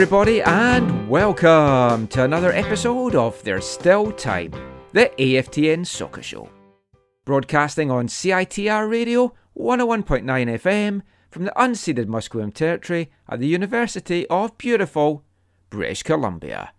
Everybody, 0.00 0.40
and 0.42 1.08
welcome 1.08 2.06
to 2.06 2.22
another 2.22 2.52
episode 2.52 3.16
of 3.16 3.42
There's 3.42 3.66
Still 3.66 4.12
Time, 4.12 4.52
the 4.92 5.10
AFTN 5.18 5.84
Soccer 5.84 6.22
Show. 6.22 6.48
Broadcasting 7.24 7.90
on 7.90 8.06
CITR 8.06 8.88
Radio 8.88 9.34
101.9 9.58 10.22
FM 10.22 11.02
from 11.32 11.46
the 11.46 11.52
unceded 11.56 12.06
Musqueam 12.06 12.54
Territory 12.54 13.10
at 13.28 13.40
the 13.40 13.48
University 13.48 14.24
of 14.28 14.56
beautiful 14.56 15.24
British 15.68 16.04
Columbia. 16.04 16.70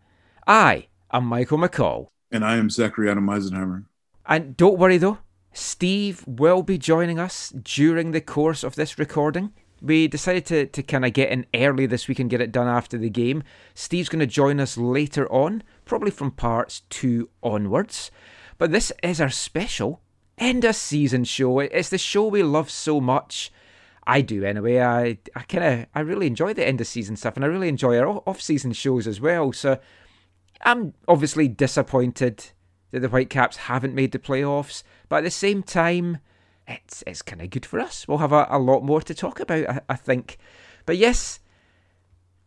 I 0.48 0.88
am 1.12 1.26
Michael 1.26 1.58
McColl. 1.58 2.08
And 2.32 2.46
I 2.46 2.56
am 2.56 2.70
Zachary 2.70 3.12
Adam 3.12 3.28
Eisenhammer. 3.28 3.84
And 4.28 4.56
don't 4.56 4.80
worry 4.80 4.98
though, 4.98 5.18
Steve 5.52 6.24
will 6.26 6.64
be 6.64 6.78
joining 6.78 7.20
us 7.20 7.50
during 7.50 8.12
the 8.12 8.22
course 8.22 8.64
of 8.64 8.76
this 8.76 8.98
recording. 8.98 9.52
We 9.82 10.08
decided 10.08 10.46
to, 10.48 10.66
to 10.66 10.84
kind 10.84 11.06
of 11.06 11.14
get 11.14 11.30
in 11.30 11.46
early 11.54 11.86
this 11.86 12.08
week 12.08 12.20
and 12.20 12.30
get 12.30 12.42
it 12.42 12.52
done 12.52 12.68
after 12.68 12.98
the 12.98 13.10
game. 13.10 13.44
Steve's 13.74 14.10
going 14.10 14.20
to 14.20 14.28
join 14.28 14.60
us 14.60 14.78
later 14.78 15.32
on, 15.32 15.64
probably 15.86 16.12
from 16.12 16.32
parts 16.32 16.82
two 16.90 17.30
onwards. 17.42 18.12
But 18.58 18.72
this 18.72 18.92
is 19.02 19.22
our 19.22 19.30
special 19.30 20.02
end 20.38 20.66
of 20.66 20.76
season 20.76 21.24
show. 21.24 21.60
It's 21.60 21.90
the 21.90 21.98
show 21.98 22.28
we 22.28 22.44
love 22.44 22.70
so 22.70 23.00
much. 23.00 23.52
I 24.06 24.22
do 24.22 24.44
anyway. 24.44 24.80
I 24.80 25.20
I 25.36 25.42
kind 25.44 25.64
of 25.64 25.86
I 25.94 26.00
really 26.00 26.28
enjoy 26.28 26.54
the 26.54 26.68
end 26.68 26.82
of 26.82 26.88
season 26.88 27.16
stuff, 27.16 27.36
and 27.36 27.46
I 27.46 27.48
really 27.48 27.70
enjoy 27.70 27.98
our 27.98 28.24
off 28.26 28.42
season 28.42 28.74
shows 28.74 29.08
as 29.08 29.22
well. 29.22 29.54
So 29.54 29.80
I'm 30.62 30.94
obviously 31.08 31.48
disappointed 31.48 32.52
that 32.92 33.02
the 33.02 33.08
Whitecaps 33.08 33.58
haven't 33.58 33.94
made 33.94 34.12
the 34.12 34.20
playoffs, 34.20 34.84
but 35.10 35.18
at 35.18 35.24
the 35.26 35.32
same 35.32 35.62
time, 35.62 36.18
it's 36.70 37.04
it's 37.08 37.22
kind 37.22 37.42
of 37.42 37.50
good 37.50 37.66
for 37.66 37.80
us. 37.80 38.08
We'll 38.08 38.20
have 38.20 38.32
a, 38.32 38.48
a 38.50 38.60
lot 38.60 38.84
more 38.84 39.02
to 39.02 39.14
talk 39.14 39.40
about, 39.40 39.70
I, 39.70 39.82
I 39.90 39.96
think. 39.96 40.38
But 40.86 40.98
yes, 40.98 41.40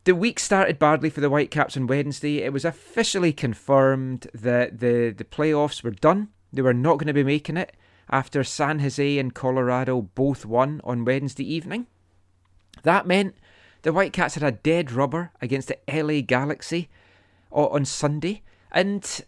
the 0.04 0.14
week 0.14 0.38
started 0.38 0.78
badly 0.78 1.10
for 1.10 1.20
the 1.20 1.28
Whitecaps 1.28 1.76
on 1.76 1.86
Wednesday. 1.86 2.42
It 2.42 2.52
was 2.52 2.64
officially 2.64 3.32
confirmed 3.32 4.28
that 4.34 4.80
the, 4.80 5.14
the 5.16 5.24
playoffs 5.24 5.82
were 5.82 5.90
done. 5.90 6.28
They 6.52 6.62
were 6.62 6.74
not 6.74 6.98
going 6.98 7.06
to 7.06 7.12
be 7.12 7.22
making 7.22 7.56
it 7.56 7.76
after 8.10 8.44
San 8.44 8.80
Jose 8.80 9.18
and 9.18 9.34
Colorado 9.34 10.02
both 10.02 10.44
won 10.44 10.80
on 10.84 11.04
Wednesday 11.04 11.44
evening. 11.44 11.86
That 12.82 13.06
meant 13.06 13.36
the 13.82 13.92
Whitecaps 13.92 14.34
had 14.34 14.42
a 14.42 14.52
dead 14.52 14.92
rubber 14.92 15.32
against 15.40 15.68
the 15.68 15.78
LA 15.88 16.20
Galaxy 16.20 16.88
on 17.50 17.84
Sunday, 17.84 18.42
and 18.70 19.24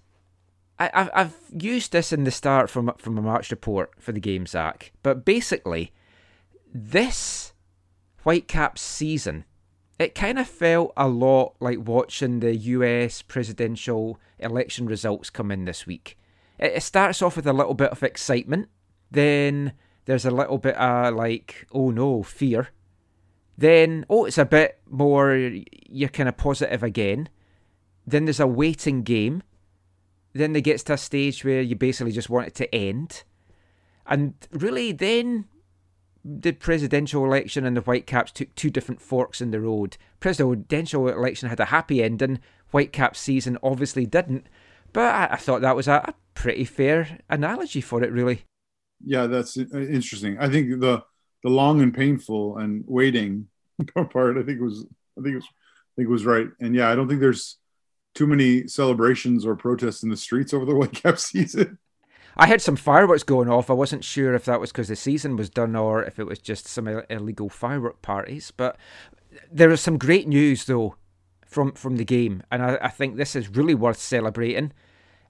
I, 0.78 0.90
I've, 0.92 1.10
I've 1.14 1.36
used 1.52 1.92
this 1.92 2.12
in 2.12 2.24
the 2.24 2.30
start 2.30 2.68
from 2.68 2.92
from 2.98 3.18
a 3.18 3.22
March 3.22 3.50
report 3.50 3.92
for 3.98 4.12
the 4.12 4.20
game, 4.20 4.46
Zach. 4.46 4.92
But 5.02 5.24
basically, 5.24 5.92
this 6.72 7.52
Whitecaps 8.24 8.80
season, 8.80 9.44
it 9.98 10.14
kind 10.14 10.38
of 10.38 10.48
felt 10.48 10.92
a 10.96 11.08
lot 11.08 11.54
like 11.60 11.86
watching 11.86 12.40
the 12.40 12.56
US 12.56 13.22
presidential 13.22 14.18
election 14.38 14.86
results 14.86 15.30
come 15.30 15.50
in 15.50 15.64
this 15.64 15.86
week. 15.86 16.18
It, 16.58 16.72
it 16.72 16.82
starts 16.82 17.22
off 17.22 17.36
with 17.36 17.46
a 17.46 17.52
little 17.52 17.74
bit 17.74 17.91
of 17.91 18.02
excitement, 18.02 18.68
then 19.10 19.72
there's 20.06 20.24
a 20.24 20.30
little 20.30 20.58
bit 20.58 20.74
of 20.76 21.14
like, 21.14 21.66
oh 21.72 21.91
no, 21.91 22.22
fear. 22.22 22.68
Then, 23.56 24.04
oh, 24.10 24.24
it's 24.24 24.38
a 24.38 24.44
bit 24.44 24.80
more, 24.91 25.36
you're 25.88 26.08
kind 26.08 26.28
of 26.28 26.36
positive 26.36 26.82
again. 26.82 27.28
Then 28.04 28.24
there's 28.24 28.41
a 28.41 28.46
waiting 28.48 29.02
game 29.02 29.44
then 30.34 30.55
it 30.56 30.62
gets 30.62 30.83
to 30.84 30.95
a 30.95 30.99
stage 30.99 31.45
where 31.45 31.62
you 31.62 31.77
basically 31.77 32.12
just 32.12 32.31
want 32.31 32.49
it 32.49 32.55
to 32.56 32.75
end. 32.75 33.22
And 34.06 34.34
really, 34.50 34.93
then 34.93 35.47
the 36.25 36.53
presidential 36.53 37.25
election 37.25 37.65
and 37.65 37.77
the 37.77 37.83
Whitecaps 37.83 38.33
took 38.33 38.55
two 38.55 38.71
different 38.71 39.00
forks 39.00 39.41
in 39.41 39.50
the 39.50 39.61
road. 39.61 39.97
Presidential 40.21 41.09
election 41.09 41.49
had 41.49 41.61
a 41.61 41.67
happy 41.67 42.03
ending, 42.03 42.41
Whitecaps 42.71 43.21
season 43.21 43.59
obviously 43.62 44.06
didn't. 44.06 44.47
But 44.93 45.15
I, 45.15 45.28
I 45.33 45.37
thought 45.37 45.61
that 45.61 45.77
was 45.77 45.89
a, 45.89 46.03
a 46.09 46.15
pretty 46.34 46.65
fair 46.65 47.19
analogy 47.31 47.81
for 47.81 48.03
it, 48.03 48.11
really. 48.11 48.43
Yeah, 49.05 49.27
that's 49.27 49.56
interesting. 49.56 50.39
I 50.39 50.49
think 50.49 50.81
the 50.81 51.03
the 51.43 51.51
long 51.51 51.83
and 51.83 51.95
painful 51.95 52.56
and 52.56 52.84
waiting 52.87 53.49
part. 54.11 54.39
I 54.39 54.43
think 54.43 54.61
was 54.61 54.87
I 55.19 55.22
think 55.22 55.37
was 55.37 55.45
I 55.45 55.93
think 55.97 56.09
it 56.09 56.12
was 56.12 56.25
right. 56.25 56.49
And 56.61 56.75
yeah, 56.75 56.91
I 56.91 56.95
don't 56.95 57.09
think 57.09 57.21
there's 57.21 57.59
too 58.14 58.26
many 58.26 58.66
celebrations 58.66 59.44
or 59.44 59.56
protests 59.56 60.02
in 60.02 60.08
the 60.08 60.16
streets 60.16 60.54
over 60.54 60.64
the 60.64 60.72
Whitecap 60.75 61.19
season. 61.19 61.78
I 62.36 62.47
had 62.47 62.60
some 62.60 62.76
fireworks 62.76 63.22
going 63.22 63.48
off. 63.48 63.70
I 63.70 63.75
wasn't 63.75 64.04
sure 64.04 64.34
if 64.34 64.44
that 64.47 64.60
was 64.60 64.72
because 64.72 64.88
the 64.88 64.97
season 64.97 65.36
was 65.36 65.50
done 65.50 65.76
or 65.76 66.02
if 66.02 66.19
it 66.19 66.24
was 66.24 66.38
just 66.38 66.66
some 66.66 66.88
illegal 67.08 67.48
firework 67.48 68.03
parties. 68.03 68.53
But 68.56 68.76
there 69.53 69.70
is 69.70 69.80
some 69.80 69.98
great 69.98 70.26
news 70.26 70.64
though 70.64 70.97
from 71.47 71.72
from 71.72 71.97
the 71.97 72.04
game, 72.04 72.42
and 72.50 72.62
I, 72.62 72.78
I 72.82 72.88
think 72.88 73.16
this 73.16 73.36
is 73.36 73.48
really 73.48 73.74
worth 73.74 73.98
celebrating. 73.98 74.72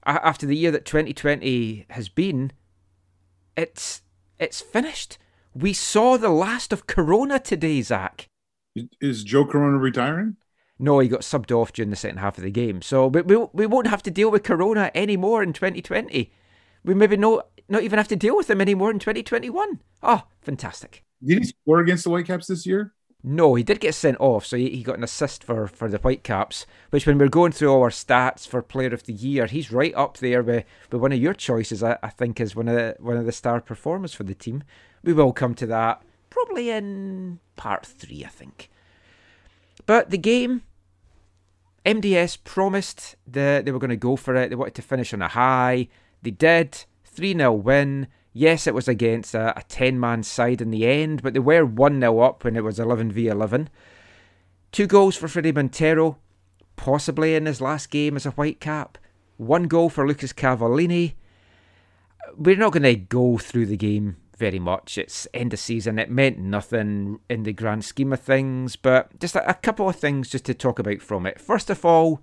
After 0.07 0.45
the 0.45 0.55
year 0.55 0.71
that 0.71 0.85
2020 0.85 1.85
has 1.89 2.09
been, 2.09 2.51
it's 3.55 4.01
it's 4.39 4.61
finished. 4.61 5.17
We 5.53 5.73
saw 5.73 6.17
the 6.17 6.29
last 6.29 6.73
of 6.73 6.87
Corona 6.87 7.39
today, 7.39 7.81
Zach. 7.81 8.27
Is 8.99 9.23
Joe 9.23 9.45
Corona 9.45 9.77
retiring? 9.77 10.35
No, 10.77 10.99
he 10.99 11.07
got 11.07 11.21
subbed 11.21 11.51
off 11.51 11.71
during 11.71 11.89
the 11.89 11.95
second 11.95 12.17
half 12.17 12.37
of 12.37 12.43
the 12.43 12.51
game. 12.51 12.81
So 12.81 13.07
we, 13.07 13.21
we, 13.21 13.37
we 13.53 13.65
won't 13.65 13.87
have 13.87 14.03
to 14.03 14.11
deal 14.11 14.29
with 14.29 14.43
Corona 14.43 14.91
anymore 14.93 15.41
in 15.41 15.53
2020. 15.53 16.31
We 16.83 16.93
maybe 16.93 17.17
no, 17.17 17.43
not 17.69 17.83
even 17.83 17.97
have 17.97 18.09
to 18.09 18.15
deal 18.15 18.35
with 18.35 18.49
him 18.49 18.61
anymore 18.61 18.91
in 18.91 18.99
2021. 18.99 19.79
Oh, 20.03 20.07
ah, 20.07 20.25
fantastic. 20.41 21.03
Did 21.23 21.39
he 21.39 21.45
score 21.45 21.79
against 21.79 22.03
the 22.03 22.09
Whitecaps 22.09 22.47
this 22.47 22.65
year? 22.65 22.93
No, 23.23 23.55
he 23.55 23.63
did 23.63 23.79
get 23.79 23.95
sent 23.95 24.19
off, 24.19 24.45
so 24.45 24.55
he, 24.55 24.69
he 24.69 24.83
got 24.83 24.99
an 24.99 25.03
assist 25.03 25.43
for, 25.43 25.65
for 25.65 25.89
the 25.89 25.97
Whitecaps, 25.97 26.67
which 26.91 27.07
when 27.07 27.17
we're 27.17 27.27
going 27.27 27.53
through 27.53 27.73
all 27.73 27.81
our 27.81 27.89
stats 27.89 28.47
for 28.47 28.61
Player 28.61 28.93
of 28.93 29.03
the 29.03 29.13
Year, 29.13 29.47
he's 29.47 29.71
right 29.71 29.95
up 29.95 30.17
there 30.17 30.43
with, 30.43 30.63
with 30.91 31.01
one 31.01 31.11
of 31.11 31.17
your 31.17 31.33
choices, 31.33 31.81
I, 31.81 31.97
I 32.03 32.09
think, 32.09 32.39
is 32.39 32.55
one 32.55 32.67
of, 32.67 32.75
the, 32.75 32.95
one 32.99 33.17
of 33.17 33.25
the 33.25 33.31
star 33.31 33.61
performers 33.61 34.13
for 34.13 34.23
the 34.23 34.35
team. 34.35 34.63
We 35.03 35.13
will 35.13 35.33
come 35.33 35.55
to 35.55 35.65
that 35.67 36.03
probably 36.35 36.69
in 36.69 37.39
part 37.55 37.85
three, 37.85 38.23
I 38.25 38.27
think. 38.27 38.69
But 39.85 40.09
the 40.09 40.17
game, 40.17 40.63
MDS 41.85 42.43
promised 42.43 43.15
that 43.27 43.65
they 43.65 43.71
were 43.71 43.79
going 43.79 43.89
to 43.89 43.95
go 43.95 44.15
for 44.15 44.35
it. 44.35 44.49
They 44.49 44.55
wanted 44.55 44.75
to 44.75 44.81
finish 44.81 45.13
on 45.13 45.21
a 45.21 45.27
high. 45.27 45.87
They 46.21 46.31
did. 46.31 46.85
3 47.05 47.33
0 47.33 47.53
win. 47.53 48.07
Yes, 48.33 48.67
it 48.67 48.73
was 48.73 48.89
against 48.89 49.33
a 49.33 49.63
10 49.69 49.97
man 49.99 50.23
side 50.23 50.59
in 50.59 50.71
the 50.71 50.85
end, 50.85 51.21
but 51.21 51.33
they 51.33 51.39
were 51.39 51.65
1 51.65 52.01
0 52.01 52.19
up 52.19 52.43
when 52.43 52.57
it 52.57 52.63
was 52.63 52.79
11 52.79 53.11
v 53.11 53.27
11. 53.27 53.69
Two 54.73 54.87
goals 54.87 55.15
for 55.15 55.27
Fredy 55.27 55.55
Montero, 55.55 56.17
possibly 56.75 57.35
in 57.35 57.45
his 57.45 57.61
last 57.61 57.89
game 57.89 58.17
as 58.17 58.25
a 58.25 58.31
Whitecap. 58.31 58.95
One 59.37 59.63
goal 59.63 59.89
for 59.89 60.05
Lucas 60.05 60.33
Cavallini. 60.33 61.13
We're 62.35 62.57
not 62.57 62.73
going 62.73 62.83
to 62.83 62.95
go 62.95 63.37
through 63.37 63.67
the 63.67 63.77
game 63.77 64.17
very 64.37 64.59
much. 64.59 64.97
It's 64.97 65.27
end 65.33 65.53
of 65.53 65.59
season. 65.59 65.99
It 65.99 66.09
meant 66.09 66.37
nothing 66.37 67.19
in 67.29 67.43
the 67.43 67.53
grand 67.53 67.85
scheme 67.85 68.13
of 68.13 68.19
things, 68.19 68.75
but 68.75 69.19
just 69.19 69.35
a, 69.35 69.49
a 69.49 69.53
couple 69.53 69.89
of 69.89 69.95
things 69.95 70.29
just 70.29 70.45
to 70.45 70.53
talk 70.53 70.79
about 70.79 71.01
from 71.01 71.25
it. 71.25 71.39
First 71.39 71.69
of 71.69 71.85
all, 71.85 72.21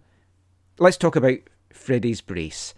let's 0.78 0.96
talk 0.96 1.16
about 1.16 1.38
Freddie's 1.72 2.20
brace. 2.20 2.74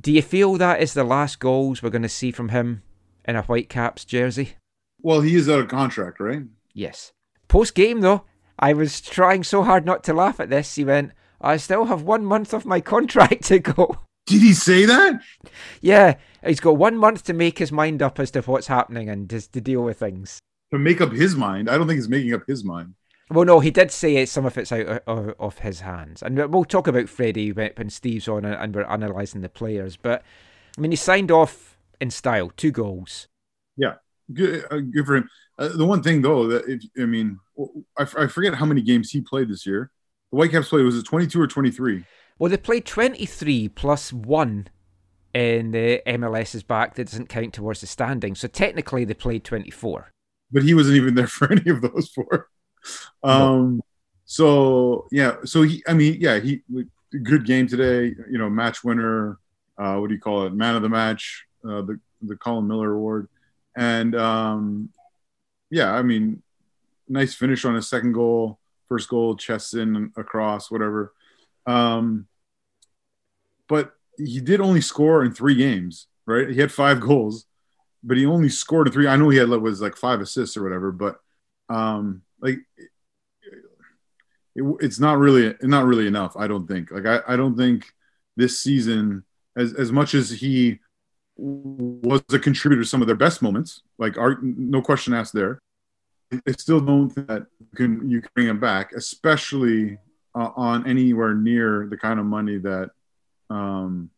Do 0.00 0.12
you 0.12 0.22
feel 0.22 0.56
that 0.56 0.80
is 0.80 0.94
the 0.94 1.04
last 1.04 1.40
goals 1.40 1.82
we're 1.82 1.90
going 1.90 2.02
to 2.02 2.08
see 2.08 2.30
from 2.30 2.50
him 2.50 2.82
in 3.24 3.36
a 3.36 3.42
Whitecaps 3.42 4.04
jersey. 4.04 4.56
Well, 5.00 5.20
he 5.20 5.36
is 5.36 5.48
out 5.48 5.60
of 5.60 5.68
contract, 5.68 6.20
right? 6.20 6.42
Yes. 6.74 7.12
Post 7.48 7.74
game, 7.74 8.00
though, 8.00 8.24
I 8.58 8.72
was 8.72 9.00
trying 9.00 9.44
so 9.44 9.62
hard 9.62 9.86
not 9.86 10.04
to 10.04 10.12
laugh 10.12 10.40
at 10.40 10.50
this. 10.50 10.74
He 10.74 10.84
went, 10.84 11.12
I 11.40 11.56
still 11.56 11.86
have 11.86 12.02
one 12.02 12.24
month 12.24 12.52
of 12.52 12.66
my 12.66 12.80
contract 12.80 13.44
to 13.44 13.58
go. 13.58 14.00
Did 14.30 14.42
he 14.42 14.52
say 14.52 14.84
that? 14.84 15.20
Yeah, 15.80 16.16
he's 16.46 16.60
got 16.60 16.76
one 16.76 16.96
month 16.96 17.24
to 17.24 17.32
make 17.32 17.58
his 17.58 17.72
mind 17.72 18.00
up 18.00 18.20
as 18.20 18.30
to 18.30 18.42
what's 18.42 18.68
happening 18.68 19.08
and 19.08 19.28
just 19.28 19.52
to 19.54 19.60
deal 19.60 19.82
with 19.82 19.98
things. 19.98 20.38
To 20.70 20.78
make 20.78 21.00
up 21.00 21.10
his 21.10 21.34
mind? 21.34 21.68
I 21.68 21.76
don't 21.76 21.88
think 21.88 21.98
he's 21.98 22.08
making 22.08 22.32
up 22.32 22.42
his 22.46 22.64
mind. 22.64 22.94
Well, 23.28 23.44
no, 23.44 23.58
he 23.58 23.72
did 23.72 23.90
say 23.90 24.16
it, 24.16 24.28
some 24.28 24.46
of 24.46 24.56
it's 24.56 24.70
out 24.70 25.02
of, 25.06 25.34
of 25.38 25.58
his 25.58 25.80
hands. 25.80 26.22
And 26.22 26.36
we'll 26.52 26.64
talk 26.64 26.86
about 26.86 27.08
Freddie 27.08 27.52
when, 27.52 27.90
Steve's 27.90 28.28
on 28.28 28.44
and 28.44 28.74
we're 28.74 28.82
analysing 28.82 29.40
the 29.40 29.48
players. 29.48 29.96
But, 29.96 30.22
I 30.76 30.80
mean, 30.80 30.92
he 30.92 30.96
signed 30.96 31.32
off 31.32 31.76
in 32.00 32.10
style, 32.10 32.52
two 32.56 32.70
goals. 32.70 33.26
Yeah, 33.76 33.94
good, 34.32 34.64
uh, 34.70 34.78
good 34.78 35.06
for 35.06 35.16
him. 35.16 35.28
Uh, 35.58 35.68
the 35.68 35.86
one 35.86 36.02
thing, 36.02 36.22
though, 36.22 36.46
that 36.48 36.66
if, 36.68 36.82
I 37.00 37.06
mean, 37.06 37.40
I, 37.98 38.02
I 38.16 38.26
forget 38.28 38.54
how 38.54 38.66
many 38.66 38.82
games 38.82 39.10
he 39.10 39.20
played 39.20 39.48
this 39.48 39.66
year. 39.66 39.90
The 40.30 40.36
Whitecaps 40.36 40.68
played, 40.68 40.84
was 40.84 40.96
it 40.96 41.04
22 41.04 41.40
or 41.40 41.46
23? 41.48 42.04
Well, 42.40 42.48
they 42.48 42.56
played 42.56 42.86
23 42.86 43.68
plus 43.68 44.14
one 44.14 44.68
in 45.34 45.72
the 45.72 46.00
MLS's 46.06 46.62
back 46.62 46.94
that 46.94 47.04
doesn't 47.04 47.28
count 47.28 47.52
towards 47.52 47.82
the 47.82 47.86
standing. 47.86 48.34
So 48.34 48.48
technically, 48.48 49.04
they 49.04 49.12
played 49.12 49.44
24. 49.44 50.10
But 50.50 50.62
he 50.62 50.72
wasn't 50.72 50.96
even 50.96 51.14
there 51.14 51.26
for 51.28 51.52
any 51.52 51.70
of 51.70 51.82
those 51.82 52.08
four. 52.08 52.48
Um, 53.22 53.76
no. 53.76 53.80
So 54.24 55.06
yeah, 55.12 55.36
so 55.44 55.62
he, 55.62 55.84
I 55.86 55.92
mean, 55.92 56.16
yeah, 56.18 56.40
he 56.40 56.62
good 57.22 57.44
game 57.44 57.66
today. 57.66 58.14
You 58.30 58.38
know, 58.38 58.48
match 58.48 58.82
winner. 58.82 59.38
Uh, 59.76 59.96
what 59.96 60.08
do 60.08 60.14
you 60.14 60.20
call 60.20 60.46
it? 60.46 60.54
Man 60.54 60.76
of 60.76 60.82
the 60.82 60.88
match. 60.88 61.44
Uh, 61.62 61.82
the 61.82 62.00
the 62.22 62.36
Colin 62.36 62.66
Miller 62.66 62.92
Award, 62.92 63.28
and 63.76 64.14
um, 64.14 64.88
yeah, 65.68 65.92
I 65.92 66.00
mean, 66.00 66.42
nice 67.06 67.34
finish 67.34 67.66
on 67.66 67.74
his 67.74 67.88
second 67.88 68.12
goal. 68.12 68.58
First 68.88 69.10
goal, 69.10 69.36
chest 69.36 69.74
in 69.74 70.12
across, 70.16 70.70
whatever. 70.70 71.12
Um, 71.66 72.28
but 73.70 73.92
he 74.18 74.40
did 74.40 74.60
only 74.60 74.80
score 74.80 75.24
in 75.24 75.32
three 75.32 75.54
games, 75.54 76.08
right? 76.26 76.50
He 76.50 76.60
had 76.60 76.72
five 76.72 77.00
goals, 77.08 77.46
but 78.02 78.18
he 78.18 78.26
only 78.26 78.50
scored 78.50 78.88
in 78.88 78.92
three. 78.92 79.06
I 79.06 79.16
know 79.16 79.30
he 79.30 79.38
had 79.38 79.48
was 79.48 79.80
like 79.80 79.96
five 79.96 80.20
assists 80.20 80.56
or 80.56 80.64
whatever, 80.64 80.92
but 80.92 81.20
um, 81.70 82.22
like 82.42 82.58
it, 84.56 84.64
it's 84.80 84.98
not 84.98 85.18
really 85.18 85.54
not 85.62 85.86
really 85.86 86.08
enough. 86.08 86.36
I 86.36 86.48
don't 86.48 86.66
think. 86.66 86.90
Like 86.90 87.06
I, 87.06 87.20
I 87.32 87.36
don't 87.36 87.56
think 87.56 87.86
this 88.36 88.58
season, 88.58 89.24
as 89.56 89.72
as 89.74 89.92
much 89.92 90.14
as 90.14 90.30
he 90.30 90.80
was 91.36 92.22
a 92.32 92.38
contributor 92.38 92.82
to 92.82 92.88
some 92.88 93.00
of 93.00 93.06
their 93.06 93.16
best 93.16 93.40
moments, 93.40 93.82
like 93.98 94.18
art, 94.18 94.42
no 94.42 94.82
question 94.82 95.14
asked 95.14 95.32
there. 95.32 95.60
I 96.32 96.52
still 96.52 96.80
don't 96.80 97.08
think 97.08 97.28
that 97.28 97.46
you 97.60 97.66
can 97.76 98.10
you 98.10 98.20
can 98.20 98.30
bring 98.34 98.48
him 98.48 98.58
back, 98.58 98.92
especially 98.92 99.98
uh, 100.34 100.50
on 100.56 100.88
anywhere 100.88 101.34
near 101.34 101.86
the 101.88 101.96
kind 101.96 102.18
of 102.18 102.26
money 102.26 102.58
that 102.58 102.90
um, 103.50 104.10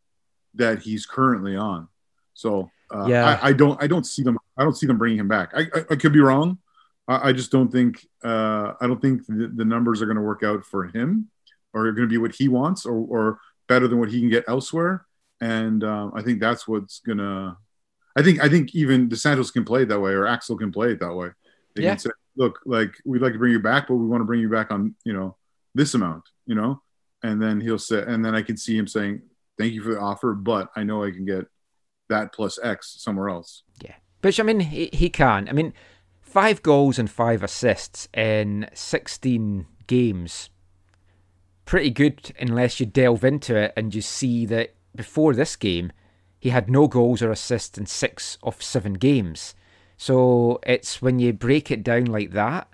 that 0.55 0.81
he's 0.81 1.06
currently 1.06 1.56
on. 1.56 1.88
So 2.34 2.70
uh, 2.94 3.06
yeah, 3.06 3.38
I, 3.43 3.49
I, 3.49 3.52
don't 3.52 3.82
I 3.82 3.87
don't 3.87 4.06
see 4.06 4.23
them 4.23 4.38
I 4.56 4.62
don't 4.62 4.76
see 4.76 4.87
them 4.87 4.99
bringing 4.99 5.19
him 5.19 5.29
back. 5.29 5.52
I, 5.55 5.62
I, 5.75 5.84
I 5.90 5.96
could 5.96 6.12
be 6.12 6.20
wrong. 6.20 6.58
I, 7.08 7.31
I 7.31 7.32
just 7.32 7.50
don't 7.50 7.70
think 7.70 8.06
uh, 8.23 8.75
I 8.81 8.87
don't 8.87 9.00
think 9.00 9.26
the, 9.26 9.50
the 9.55 9.64
numbers 9.64 10.02
are 10.02 10.06
going 10.06 10.17
to 10.17 10.23
work 10.23 10.43
out 10.43 10.64
for 10.64 10.84
him, 10.84 11.31
or 11.73 11.87
are 11.87 11.93
going 11.93 12.08
to 12.08 12.12
be 12.12 12.19
what 12.19 12.34
he 12.34 12.49
wants, 12.49 12.87
or, 12.87 12.94
or 12.94 13.38
better 13.69 13.88
than 13.88 13.99
what 13.99 14.11
he 14.11 14.20
can 14.20 14.29
get 14.29 14.44
elsewhere. 14.49 15.06
And 15.40 15.82
um, 15.82 16.12
I 16.14 16.23
think 16.23 16.40
that's 16.40 16.69
what's 16.69 17.00
gonna. 17.00 17.56
I 18.14 18.23
think 18.23 18.40
I 18.40 18.49
think 18.49 18.75
even 18.75 19.08
Dos 19.08 19.23
Santos 19.23 19.50
can 19.50 19.64
play 19.64 19.82
it 19.82 19.88
that 19.88 20.00
way, 20.00 20.12
or 20.12 20.26
Axel 20.26 20.56
can 20.56 20.70
play 20.70 20.93
it 20.93 21.00
that 21.00 21.14
way. 21.14 21.31
They 21.75 21.82
yeah. 21.82 21.90
can 21.90 21.99
say, 21.99 22.11
"Look, 22.37 22.61
like 22.64 22.94
we'd 23.05 23.23
like 23.23 23.32
to 23.32 23.38
bring 23.38 23.52
you 23.52 23.58
back, 23.58 23.88
but 23.88 23.94
we 23.94 24.06
want 24.06 24.20
to 24.20 24.26
bring 24.26 24.40
you 24.40 24.50
back 24.50 24.70
on 24.70 24.94
you 25.05 25.12
know 25.12 25.37
this 25.75 25.94
amount," 25.94 26.25
you 26.46 26.55
know, 26.55 26.82
and 27.22 27.40
then 27.40 27.60
he'll 27.60 27.78
say, 27.78 28.02
and 28.06 28.24
then 28.24 28.34
I 28.34 28.42
can 28.42 28.56
see 28.56 28.76
him 28.76 28.86
saying, 28.86 29.22
"Thank 29.58 29.72
you 29.72 29.82
for 29.82 29.94
the 29.94 30.00
offer, 30.00 30.34
but 30.34 30.70
I 30.76 30.84
know 30.84 31.04
I 31.04 31.10
can 31.10 31.24
get 31.24 31.46
that 32.08 32.32
plus 32.32 32.58
X 32.62 32.96
somewhere 32.98 33.28
else." 33.28 33.62
Yeah, 33.82 33.94
which 34.20 34.40
I 34.40 34.42
mean 34.42 34.60
he, 34.60 34.90
he 34.92 35.08
can. 35.08 35.48
I 35.48 35.52
mean 35.52 35.72
Five 36.32 36.62
goals 36.62 36.98
and 36.98 37.10
five 37.10 37.42
assists 37.42 38.08
in 38.14 38.66
16 38.72 39.66
games. 39.86 40.48
Pretty 41.66 41.90
good 41.90 42.32
unless 42.40 42.80
you 42.80 42.86
delve 42.86 43.22
into 43.22 43.54
it 43.54 43.75
and 43.76 43.94
you 43.94 44.00
see 44.00 44.46
that 44.46 44.75
before 44.96 45.34
this 45.34 45.56
game, 45.56 45.92
he 46.40 46.48
had 46.48 46.70
no 46.70 46.88
goals 46.88 47.20
or 47.20 47.30
assists 47.30 47.76
in 47.76 47.84
six 47.84 48.38
of 48.42 48.62
seven 48.62 48.94
games. 48.94 49.54
So 49.98 50.58
it's 50.62 51.02
when 51.02 51.18
you 51.18 51.34
break 51.34 51.70
it 51.70 51.84
down 51.84 52.06
like 52.06 52.30
that 52.30 52.66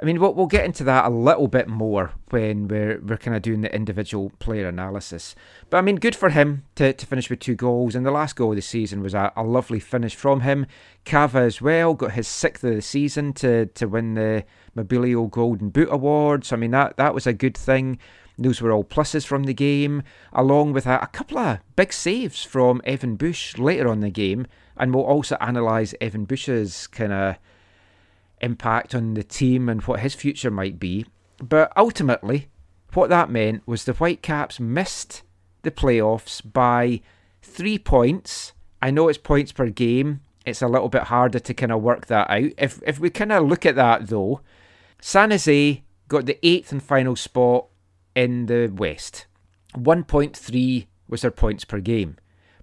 I 0.00 0.06
mean, 0.06 0.18
we'll, 0.18 0.32
we'll 0.32 0.46
get 0.46 0.64
into 0.64 0.82
that 0.84 1.04
a 1.04 1.10
little 1.10 1.46
bit 1.46 1.68
more 1.68 2.12
when 2.30 2.68
we're, 2.68 2.98
we're 3.00 3.18
kind 3.18 3.36
of 3.36 3.42
doing 3.42 3.60
the 3.60 3.74
individual 3.74 4.32
player 4.38 4.66
analysis. 4.66 5.34
But 5.68 5.76
I 5.76 5.80
mean, 5.82 5.96
good 5.96 6.16
for 6.16 6.30
him 6.30 6.64
to, 6.76 6.94
to 6.94 7.06
finish 7.06 7.28
with 7.28 7.40
two 7.40 7.54
goals. 7.54 7.94
And 7.94 8.06
the 8.06 8.10
last 8.10 8.34
goal 8.34 8.50
of 8.50 8.56
the 8.56 8.62
season 8.62 9.02
was 9.02 9.12
a, 9.12 9.30
a 9.36 9.42
lovely 9.42 9.78
finish 9.78 10.14
from 10.14 10.40
him. 10.40 10.66
Cava 11.04 11.40
as 11.40 11.60
well 11.60 11.92
got 11.92 12.12
his 12.12 12.26
sixth 12.26 12.64
of 12.64 12.74
the 12.74 12.80
season 12.80 13.34
to, 13.34 13.66
to 13.66 13.86
win 13.86 14.14
the 14.14 14.44
Mobilio 14.74 15.30
Golden 15.30 15.68
Boot 15.68 15.88
Award. 15.90 16.46
So, 16.46 16.56
I 16.56 16.58
mean, 16.58 16.70
that, 16.70 16.96
that 16.96 17.12
was 17.12 17.26
a 17.26 17.34
good 17.34 17.56
thing. 17.56 17.98
Those 18.38 18.62
were 18.62 18.72
all 18.72 18.84
pluses 18.84 19.26
from 19.26 19.44
the 19.44 19.52
game, 19.52 20.02
along 20.32 20.72
with 20.72 20.86
a, 20.86 20.98
a 21.02 21.08
couple 21.08 21.36
of 21.36 21.58
big 21.76 21.92
saves 21.92 22.42
from 22.42 22.80
Evan 22.84 23.16
Bush 23.16 23.58
later 23.58 23.86
on 23.86 24.00
the 24.00 24.08
game. 24.08 24.46
And 24.78 24.94
we'll 24.94 25.04
also 25.04 25.36
analyse 25.42 25.94
Evan 26.00 26.24
Bush's 26.24 26.86
kind 26.86 27.12
of 27.12 27.36
impact 28.40 28.94
on 28.94 29.14
the 29.14 29.22
team 29.22 29.68
and 29.68 29.82
what 29.82 30.00
his 30.00 30.14
future 30.14 30.50
might 30.50 30.78
be. 30.78 31.06
But 31.38 31.72
ultimately, 31.76 32.48
what 32.94 33.10
that 33.10 33.30
meant 33.30 33.66
was 33.66 33.84
the 33.84 33.92
Whitecaps 33.92 34.60
missed 34.60 35.22
the 35.62 35.70
playoffs 35.70 36.40
by 36.44 37.00
three 37.42 37.78
points. 37.78 38.52
I 38.82 38.90
know 38.90 39.08
it's 39.08 39.18
points 39.18 39.52
per 39.52 39.68
game. 39.68 40.20
It's 40.46 40.62
a 40.62 40.68
little 40.68 40.88
bit 40.88 41.04
harder 41.04 41.38
to 41.38 41.54
kind 41.54 41.72
of 41.72 41.82
work 41.82 42.06
that 42.06 42.30
out. 42.30 42.50
If 42.58 42.80
if 42.86 42.98
we 42.98 43.10
kind 43.10 43.32
of 43.32 43.46
look 43.46 43.66
at 43.66 43.76
that 43.76 44.08
though, 44.08 44.40
San 45.00 45.30
Jose 45.30 45.82
got 46.08 46.26
the 46.26 46.38
eighth 46.46 46.72
and 46.72 46.82
final 46.82 47.16
spot 47.16 47.66
in 48.14 48.46
the 48.46 48.72
West. 48.74 49.26
1.3 49.76 50.86
was 51.08 51.22
their 51.22 51.30
points 51.30 51.64
per 51.64 51.78
game, 51.78 52.16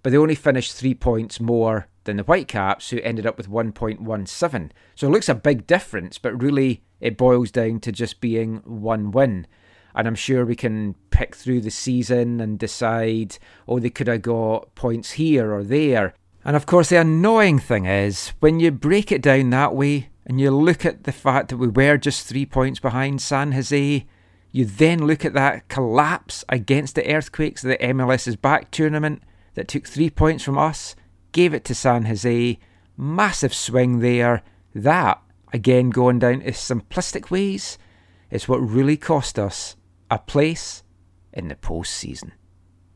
but 0.03 0.11
they 0.11 0.17
only 0.17 0.35
finished 0.35 0.73
three 0.73 0.93
points 0.93 1.39
more 1.39 1.87
than 2.07 2.17
the 2.17 2.23
Whitecaps, 2.23 2.89
who 2.89 2.99
ended 3.01 3.27
up 3.27 3.37
with 3.37 3.49
1.17. 3.49 4.71
So 4.95 5.07
it 5.07 5.11
looks 5.11 5.29
a 5.29 5.35
big 5.35 5.67
difference, 5.67 6.17
but 6.17 6.41
really 6.41 6.81
it 6.99 7.17
boils 7.17 7.51
down 7.51 7.79
to 7.81 7.91
just 7.91 8.19
being 8.19 8.57
one 8.65 9.11
win. 9.11 9.45
And 9.93 10.07
I'm 10.07 10.15
sure 10.15 10.45
we 10.45 10.55
can 10.55 10.95
pick 11.11 11.35
through 11.35 11.61
the 11.61 11.71
season 11.71 12.41
and 12.41 12.57
decide, 12.57 13.37
oh, 13.67 13.79
they 13.79 13.89
could 13.89 14.07
have 14.07 14.23
got 14.23 14.73
points 14.73 15.11
here 15.11 15.53
or 15.53 15.63
there. 15.63 16.15
And 16.43 16.55
of 16.55 16.65
course, 16.65 16.89
the 16.89 17.01
annoying 17.01 17.59
thing 17.59 17.85
is 17.85 18.33
when 18.39 18.59
you 18.59 18.71
break 18.71 19.11
it 19.11 19.21
down 19.21 19.49
that 19.51 19.75
way 19.75 20.09
and 20.25 20.39
you 20.39 20.51
look 20.51 20.85
at 20.85 21.03
the 21.03 21.11
fact 21.11 21.49
that 21.49 21.57
we 21.57 21.67
were 21.67 21.97
just 21.97 22.27
three 22.27 22.45
points 22.45 22.79
behind 22.79 23.21
San 23.21 23.51
Jose, 23.51 24.05
you 24.51 24.65
then 24.65 25.05
look 25.05 25.25
at 25.25 25.33
that 25.33 25.67
collapse 25.67 26.45
against 26.49 26.95
the 26.95 27.13
Earthquakes 27.13 27.63
of 27.63 27.69
the 27.69 27.77
MLS's 27.77 28.35
back 28.35 28.71
tournament 28.71 29.23
that 29.55 29.67
took 29.67 29.87
three 29.87 30.09
points 30.09 30.43
from 30.43 30.57
us 30.57 30.95
gave 31.37 31.53
it 31.53 31.63
to 31.63 31.75
San 31.75 32.05
Jose. 32.05 32.57
Massive 32.97 33.53
swing 33.53 33.99
there. 33.99 34.41
That, 34.73 35.21
again, 35.53 35.91
going 35.91 36.17
down 36.17 36.39
to 36.39 36.51
simplistic 36.51 37.29
ways, 37.29 37.77
is 38.31 38.47
what 38.47 38.57
really 38.57 38.97
cost 38.97 39.37
us 39.37 39.75
a 40.09 40.17
place 40.17 40.81
in 41.31 41.49
the 41.49 41.55
postseason. 41.55 42.31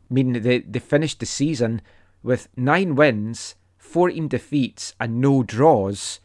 Meaning 0.09 0.41
they, 0.41 0.57
they 0.61 0.79
finished 0.79 1.19
the 1.19 1.27
season 1.27 1.83
with 2.23 2.47
nine 2.57 2.95
wins, 2.95 3.53
14 3.77 4.27
defeats, 4.27 4.95
and 4.99 5.21
no 5.21 5.43
draws 5.43 6.19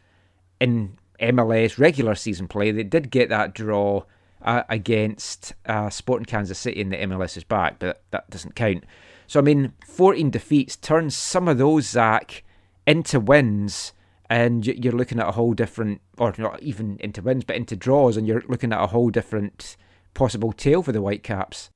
in 0.58 0.96
MLS 1.20 1.78
regular 1.78 2.14
season 2.14 2.48
play. 2.48 2.70
They 2.70 2.82
did 2.82 3.10
get 3.10 3.28
that 3.28 3.52
draw 3.52 4.04
uh, 4.40 4.62
against 4.70 5.52
uh, 5.66 5.90
Sporting 5.90 6.24
Kansas 6.24 6.58
City 6.58 6.80
in 6.80 6.88
the 6.88 6.96
MLS's 6.96 7.44
back, 7.44 7.78
but 7.78 8.04
that 8.10 8.30
doesn't 8.30 8.54
count. 8.54 8.84
So, 9.26 9.40
I 9.40 9.42
mean, 9.42 9.72
14 9.86 10.30
defeats 10.30 10.76
turns 10.76 11.16
some 11.16 11.48
of 11.48 11.58
those, 11.58 11.88
Zach, 11.88 12.44
into 12.86 13.20
wins. 13.20 13.92
And 14.28 14.66
you're 14.66 14.92
looking 14.92 15.20
at 15.20 15.28
a 15.28 15.32
whole 15.32 15.54
different, 15.54 16.00
or 16.18 16.34
not 16.36 16.60
even 16.60 16.96
into 16.98 17.22
wins, 17.22 17.44
but 17.44 17.54
into 17.54 17.76
draws, 17.76 18.16
and 18.16 18.26
you're 18.26 18.42
looking 18.48 18.72
at 18.72 18.82
a 18.82 18.88
whole 18.88 19.10
different 19.10 19.76
possible 20.14 20.52
tale 20.52 20.82
for 20.82 20.90
the 20.90 21.00
Whitecaps. 21.00 21.70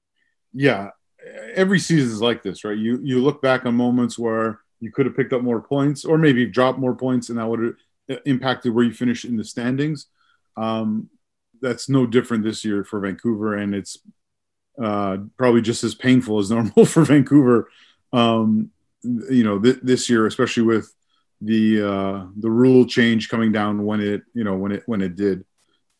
Yeah, 0.52 0.90
every 1.54 1.78
season 1.78 2.11
is 2.11 2.21
like 2.21 2.42
this, 2.42 2.64
right? 2.64 2.76
You 2.76 2.99
you 3.04 3.21
look 3.21 3.40
back 3.40 3.66
on 3.66 3.76
moments 3.76 4.19
where 4.19 4.61
you 4.80 4.90
could 4.90 5.07
have 5.07 5.14
picked 5.14 5.33
up 5.33 5.42
more 5.42 5.61
points, 5.61 6.04
or 6.04 6.19
maybe 6.19 6.47
dropped 6.47 6.78
more 6.78 6.97
points, 6.97 7.28
and 7.28 7.38
that 7.38 7.47
would 7.47 7.76
have 8.09 8.21
impacted 8.25 8.75
where 8.75 8.85
you 8.85 8.92
finish 8.92 9.25
in 9.25 9.37
the 9.37 9.45
standings. 9.45 10.07
Um, 10.57 11.09
that's 11.61 11.88
no 11.88 12.07
different 12.07 12.42
this 12.42 12.64
year 12.64 12.83
for 12.83 12.99
Vancouver, 12.99 13.57
and 13.57 13.75
it's 13.75 13.99
uh, 14.83 15.19
probably 15.37 15.62
just 15.62 15.85
as 15.85 15.95
painful 15.95 16.39
as 16.39 16.50
normal 16.50 16.85
for 16.87 17.05
Vancouver. 17.05 17.71
Um, 18.12 18.71
you 19.03 19.45
know, 19.45 19.59
th- 19.59 19.81
this 19.83 20.11
year, 20.11 20.27
especially 20.27 20.65
with 20.65 20.93
the 21.41 21.83
uh, 21.83 22.27
the 22.37 22.50
rule 22.50 22.85
change 22.85 23.29
coming 23.29 23.53
down 23.53 23.85
when 23.85 24.00
it 24.00 24.23
you 24.35 24.45
know 24.45 24.57
when 24.57 24.73
it 24.73 24.83
when 24.87 25.00
it 25.00 25.17
did. 25.17 25.45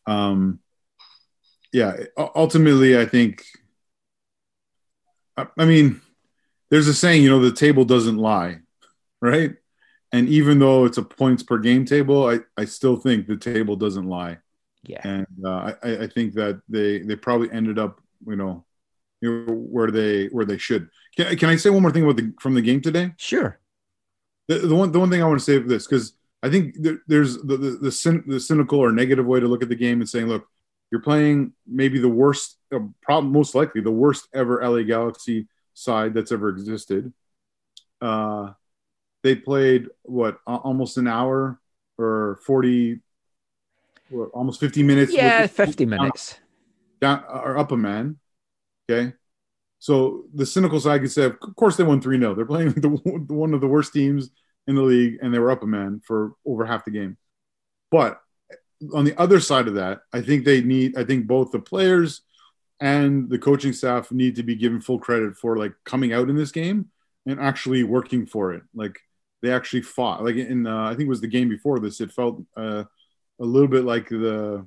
Um, 0.07 0.61
yeah, 1.73 1.97
ultimately, 2.17 2.99
I 2.99 3.07
think. 3.07 3.45
I, 5.37 5.47
I 5.57 5.65
mean, 5.65 6.01
there's 6.71 6.89
a 6.89 6.95
saying, 6.95 7.23
you 7.23 7.31
know, 7.31 7.41
the 7.41 7.53
table 7.53 7.85
doesn't 7.85 8.17
lie, 8.17 8.59
right? 9.21 9.55
And 10.13 10.29
even 10.29 10.59
though 10.59 10.85
it's 10.85 10.99
a 10.99 11.03
points 11.03 11.43
per 11.43 11.59
game 11.59 11.85
table, 11.85 12.29
I, 12.29 12.41
I 12.57 12.65
still 12.65 12.97
think 12.97 13.27
the 13.27 13.37
table 13.37 13.77
doesn't 13.77 14.09
lie. 14.09 14.39
Yeah. 14.83 15.01
And 15.05 15.27
uh, 15.45 15.73
I, 15.83 16.03
I 16.03 16.07
think 16.07 16.35
that 16.35 16.61
they 16.69 17.01
they 17.01 17.17
probably 17.17 17.51
ended 17.53 17.79
up, 17.79 18.01
you 18.27 18.37
know, 18.37 18.65
you 19.21 19.47
know, 19.47 19.55
where 19.55 19.91
they 19.91 20.27
where 20.27 20.45
they 20.45 20.59
should. 20.59 20.89
Can, 21.17 21.37
can 21.37 21.49
I 21.49 21.57
say 21.57 21.71
one 21.71 21.83
more 21.83 21.91
thing 21.91 22.05
about 22.05 22.17
the 22.17 22.33
from 22.41 22.55
the 22.55 22.63
game 22.63 22.81
today? 22.81 23.13
Sure. 23.17 23.59
The, 24.49 24.59
the 24.59 24.75
one 24.75 24.93
the 24.93 25.01
one 25.01 25.11
thing 25.11 25.23
I 25.23 25.27
want 25.27 25.39
to 25.39 25.45
say 25.45 25.57
of 25.57 25.69
this 25.69 25.87
because 25.87 26.15
I 26.43 26.51
think 26.51 26.75
there, 26.79 26.99
there's 27.07 27.37
the 27.39 27.57
the, 27.57 27.71
the, 27.71 27.91
cyn, 27.91 28.27
the 28.27 28.41
cynical 28.41 28.79
or 28.79 28.93
negative 28.93 29.27
way 29.27 29.41
to 29.41 29.49
look 29.49 29.63
at 29.63 29.69
the 29.69 29.75
game 29.75 30.01
and 30.01 30.09
saying, 30.09 30.27
look, 30.27 30.47
you're 30.91 31.03
playing 31.03 31.53
maybe 31.67 31.99
the 31.99 32.09
worst, 32.09 32.57
uh, 32.75 32.81
problem 33.03 33.33
most 33.33 33.55
likely 33.55 33.81
the 33.81 33.91
worst 33.91 34.29
ever 34.35 34.61
LA 34.63 34.83
Galaxy 34.83 35.47
side 35.75 36.15
that's 36.15 36.33
ever 36.33 36.49
existed. 36.49 37.13
Uh, 38.01 38.53
they 39.23 39.35
played 39.35 39.89
what 40.03 40.39
almost 40.47 40.97
an 40.97 41.07
hour 41.07 41.61
or 41.99 42.41
40 42.47 43.01
what, 44.09 44.31
almost 44.31 44.59
50 44.59 44.83
minutes 44.83 45.13
yeah 45.13 45.47
50 45.47 45.85
minutes 45.85 46.39
down, 47.01 47.25
or 47.29 47.59
up 47.59 47.73
a 47.73 47.77
man 47.77 48.19
okay 48.89 49.13
so 49.79 50.25
the 50.35 50.45
cynical 50.45 50.81
side 50.81 51.01
could 51.01 51.11
say 51.11 51.25
of 51.25 51.39
course 51.57 51.77
they 51.77 51.85
won 51.85 52.01
3-0 52.01 52.37
they're 52.37 52.45
playing 52.45 52.71
the, 52.77 52.89
one 53.33 53.55
of 53.55 53.61
the 53.61 53.69
worst 53.69 53.93
teams 53.93 54.31
in 54.67 54.75
the 54.75 54.83
league 54.83 55.19
and 55.23 55.33
they 55.33 55.39
were 55.39 55.51
up 55.51 55.63
a 55.63 55.67
man 55.67 56.01
for 56.05 56.33
over 56.47 56.65
half 56.65 56.85
the 56.85 56.91
game 56.91 57.17
but 57.91 58.21
on 58.95 59.05
the 59.05 59.19
other 59.21 59.41
side 59.41 59.69
of 59.69 59.75
that 59.75 60.01
i 60.13 60.21
think 60.21 60.45
they 60.45 60.61
need 60.61 60.97
i 60.97 61.05
think 61.05 61.27
both 61.27 61.51
the 61.51 61.59
players 61.59 62.23
and 62.81 63.29
the 63.29 63.39
coaching 63.39 63.73
staff 63.73 64.11
need 64.11 64.37
to 64.37 64.43
be 64.43 64.55
given 64.55 64.81
full 64.81 64.99
credit 64.99 65.37
for 65.37 65.57
like 65.57 65.75
coming 65.85 66.13
out 66.13 66.31
in 66.31 66.37
this 66.37 66.51
game 66.51 66.87
and 67.27 67.39
actually 67.39 67.83
working 67.83 68.27
for 68.27 68.55
it. 68.55 68.63
Like 68.75 68.99
they 69.43 69.53
actually 69.53 69.83
fought. 69.83 70.25
Like 70.25 70.37
in 70.37 70.67
uh, 70.67 70.85
I 70.85 70.91
think 70.91 71.03
it 71.03 71.09
was 71.09 71.21
the 71.21 71.27
game 71.27 71.49
before 71.49 71.79
this, 71.79 72.01
it 72.01 72.11
felt 72.11 72.43
uh, 72.57 72.85
a 73.39 73.45
little 73.45 73.69
bit 73.69 73.85
like 73.85 74.09
the 74.09 74.67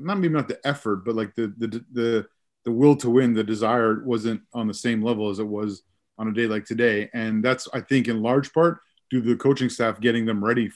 not 0.00 0.18
maybe 0.18 0.34
not 0.34 0.48
the 0.48 0.60
effort, 0.66 1.04
but 1.04 1.14
like 1.14 1.34
the 1.34 1.52
the 1.58 1.84
the 1.92 2.26
the 2.64 2.72
will 2.72 2.96
to 2.96 3.10
win, 3.10 3.32
the 3.32 3.44
desire 3.44 4.02
wasn't 4.04 4.42
on 4.52 4.66
the 4.66 4.74
same 4.74 5.02
level 5.02 5.30
as 5.30 5.38
it 5.38 5.46
was 5.46 5.82
on 6.18 6.28
a 6.28 6.32
day 6.32 6.46
like 6.46 6.64
today. 6.64 7.08
And 7.14 7.44
that's 7.44 7.68
I 7.72 7.80
think 7.80 8.08
in 8.08 8.22
large 8.22 8.52
part 8.52 8.80
due 9.10 9.22
to 9.22 9.28
the 9.28 9.36
coaching 9.36 9.68
staff 9.68 10.00
getting 10.00 10.26
them 10.26 10.44
ready 10.44 10.70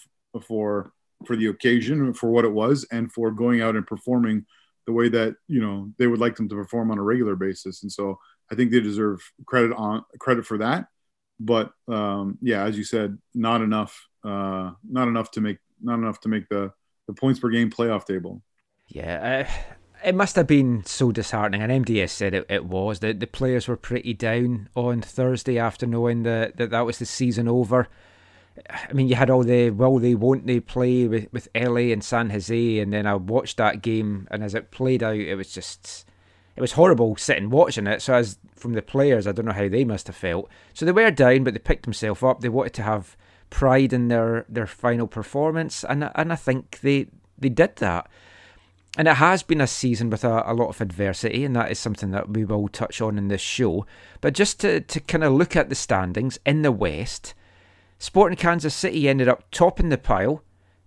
for 0.47 0.93
for 1.27 1.37
the 1.37 1.47
occasion 1.47 2.15
for 2.15 2.31
what 2.31 2.45
it 2.45 2.53
was 2.53 2.87
and 2.91 3.13
for 3.13 3.31
going 3.31 3.61
out 3.61 3.77
and 3.77 3.87
performing 3.87 4.47
the 4.87 4.93
way 4.93 5.09
that 5.09 5.35
you 5.49 5.61
know 5.61 5.91
they 5.99 6.07
would 6.07 6.21
like 6.21 6.37
them 6.37 6.49
to 6.49 6.55
perform 6.55 6.91
on 6.91 6.99
a 6.99 7.03
regular 7.03 7.37
basis. 7.37 7.83
And 7.83 7.93
so 7.93 8.19
I 8.51 8.55
think 8.55 8.71
they 8.71 8.81
deserve 8.81 9.21
credit 9.47 9.73
on 9.75 10.05
credit 10.19 10.47
for 10.47 10.59
that. 10.59 10.87
But 11.39 11.73
um, 11.89 12.39
yeah, 12.43 12.65
as 12.65 12.77
you 12.77 12.85
said, 12.85 13.19
not 13.35 13.63
enough, 13.63 14.07
uh, 14.25 14.73
not 14.89 15.09
enough 15.09 15.31
to 15.33 15.41
make 15.41 15.59
not 15.81 15.99
enough 15.99 16.21
to 16.21 16.29
make 16.29 16.49
the 16.49 16.73
the 17.07 17.15
points 17.15 17.41
per 17.41 17.49
game 17.49 17.71
playoff 17.71 18.05
table. 18.05 18.43
Yeah. 18.91 19.47
Uh, 19.47 19.51
it 20.03 20.15
must 20.15 20.37
have 20.37 20.47
been 20.47 20.85
so 20.85 21.13
disheartening, 21.13 21.63
and 21.63 21.85
MDS 21.85 22.11
said 22.11 22.35
it, 22.35 22.47
it 22.49 22.65
was. 22.65 23.01
that 23.01 23.21
the 23.21 23.27
players 23.27 23.69
were 23.69 23.77
pretty 23.77 24.15
down 24.15 24.69
on 24.75 25.03
Thursday 25.03 25.59
after 25.59 25.87
knowing 25.87 26.23
that, 26.23 26.57
that 26.57 26.71
that 26.71 26.87
was 26.87 26.99
the 26.99 27.07
season 27.07 27.49
over. 27.49 27.89
I 28.69 28.93
mean, 28.93 29.09
you 29.09 29.15
had 29.15 29.31
all 29.31 29.45
the 29.45 29.71
will 29.71 29.99
they, 29.99 30.15
won't 30.15 30.47
they 30.47 30.61
play 30.61 31.07
with, 31.07 31.33
with 31.33 31.49
LA 31.55 31.93
and 31.93 32.03
San 32.03 32.31
Jose, 32.31 32.79
and 32.79 32.93
then 32.93 33.07
I 33.07 33.15
watched 33.15 33.59
that 33.59 33.83
game, 33.83 34.27
and 34.31 34.43
as 34.43 34.55
it 34.55 34.71
played 34.71 35.03
out, 35.03 35.17
it 35.17 35.35
was 35.35 35.53
just, 35.53 36.07
it 36.57 36.61
was 36.61 36.73
horrible 36.73 37.17
sitting 37.17 37.51
watching 37.51 37.87
it. 37.87 38.03
So, 38.03 38.15
as 38.15 38.39
from 38.57 38.73
the 38.73 38.83
players, 38.83 39.27
I 39.27 39.33
don't 39.33 39.47
know 39.47 39.53
how 39.53 39.69
they 39.69 39.85
must 39.85 40.09
have 40.09 40.17
felt. 40.17 40.51
So 40.75 40.85
they 40.85 40.93
were 40.93 41.11
down, 41.11 41.45
but 41.45 41.55
they 41.55 41.61
picked 41.61 41.85
themselves 41.85 42.23
up. 42.23 42.41
They 42.41 42.49
wanted 42.49 42.75
to 42.75 42.83
have 42.83 43.17
pride 43.51 43.93
in 43.93 44.09
their, 44.09 44.47
their 44.49 44.67
final 44.67 45.07
performance, 45.07 45.85
and 45.85 46.11
and 46.15 46.33
I 46.33 46.37
think 46.37 46.81
they 46.81 47.09
they 47.39 47.49
did 47.51 47.77
that. 47.77 48.09
And 48.99 49.07
it 49.07 49.15
has 49.15 49.43
been 49.43 49.61
a 49.61 49.67
season 49.67 50.11
with 50.11 50.25
a, 50.25 50.43
a 50.45 50.55
lot 50.55 50.69
of 50.69 50.81
adversity, 50.81 51.45
and 51.45 51.55
that 51.55 51.71
is 51.71 51.79
something 51.79 52.11
that 52.11 52.31
we 52.31 52.45
will 52.45 52.69
touch 52.69 53.01
on 53.01 53.19
in 53.19 53.29
this 53.29 53.41
show. 53.41 53.87
But 54.21 54.35
just 54.35 54.61
to, 54.61 54.81
to 54.81 55.01
kind 55.01 55.23
of 55.23 55.33
look 55.33 55.55
at 55.55 55.69
the 55.69 55.75
standings 55.77 56.39
in 56.45 56.63
the 56.63 56.73
West, 56.73 57.35
Sporting 57.99 58.37
Kansas 58.37 58.75
City 58.75 59.09
ended 59.09 59.29
up 59.29 59.45
topping 59.51 59.91
the 59.91 59.99
pile, 59.99 60.43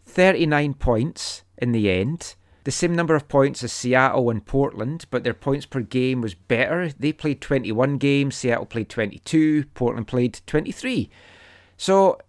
39 0.06 0.74
points 0.74 1.44
in 1.58 1.72
the 1.72 1.90
end. 1.90 2.36
The 2.66 2.72
same 2.72 2.96
number 2.96 3.16
of 3.16 3.28
points 3.28 3.64
as 3.64 3.72
Seattle 3.72 4.30
and 4.30 4.46
Portland, 4.46 5.06
but 5.12 5.24
their 5.24 5.34
points 5.34 5.66
per 5.66 5.82
game 5.82 6.22
was 6.22 6.34
better. 6.34 6.90
They 6.90 7.14
played 7.14 7.40
21 7.40 7.98
games, 7.98 8.36
Seattle 8.36 8.66
played 8.66 8.90
22, 8.90 9.66
Portland 9.74 10.08
played 10.08 10.40
23. 10.46 11.10
So 11.78 12.20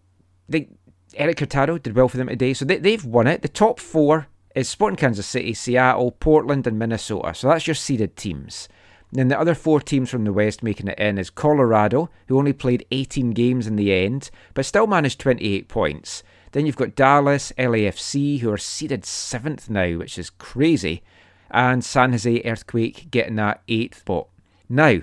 they, 0.48 0.68
Erik 1.14 1.40
Hurtado 1.40 1.78
did 1.78 1.96
well 1.96 2.08
for 2.08 2.16
them 2.16 2.28
today. 2.28 2.52
So 2.52 2.64
they, 2.64 2.78
they've 2.78 3.04
won 3.04 3.26
it. 3.26 3.42
The 3.42 3.48
top 3.48 3.80
four 3.80 4.26
is 4.54 4.68
Sporting 4.68 4.96
Kansas 4.96 5.26
City, 5.26 5.52
Seattle, 5.54 6.12
Portland, 6.12 6.66
and 6.66 6.78
Minnesota. 6.78 7.34
So 7.34 7.48
that's 7.48 7.66
your 7.66 7.74
seeded 7.74 8.16
teams. 8.16 8.68
Then 9.12 9.28
the 9.28 9.38
other 9.38 9.54
four 9.54 9.80
teams 9.80 10.10
from 10.10 10.24
the 10.24 10.32
West 10.32 10.62
making 10.62 10.88
it 10.88 10.98
in 10.98 11.18
is 11.18 11.30
Colorado, 11.30 12.10
who 12.26 12.38
only 12.38 12.52
played 12.52 12.86
18 12.90 13.30
games 13.30 13.66
in 13.66 13.76
the 13.76 13.92
end, 13.92 14.30
but 14.54 14.66
still 14.66 14.86
managed 14.86 15.20
28 15.20 15.68
points. 15.68 16.22
Then 16.50 16.66
you've 16.66 16.76
got 16.76 16.96
Dallas, 16.96 17.52
LAFC, 17.58 18.40
who 18.40 18.50
are 18.50 18.58
seeded 18.58 19.04
seventh 19.04 19.70
now, 19.70 19.98
which 19.98 20.18
is 20.18 20.30
crazy, 20.30 21.02
and 21.50 21.84
San 21.84 22.10
Jose 22.10 22.42
Earthquake 22.44 23.10
getting 23.10 23.36
that 23.36 23.62
eighth 23.68 24.00
spot. 24.00 24.28
Now, 24.68 25.00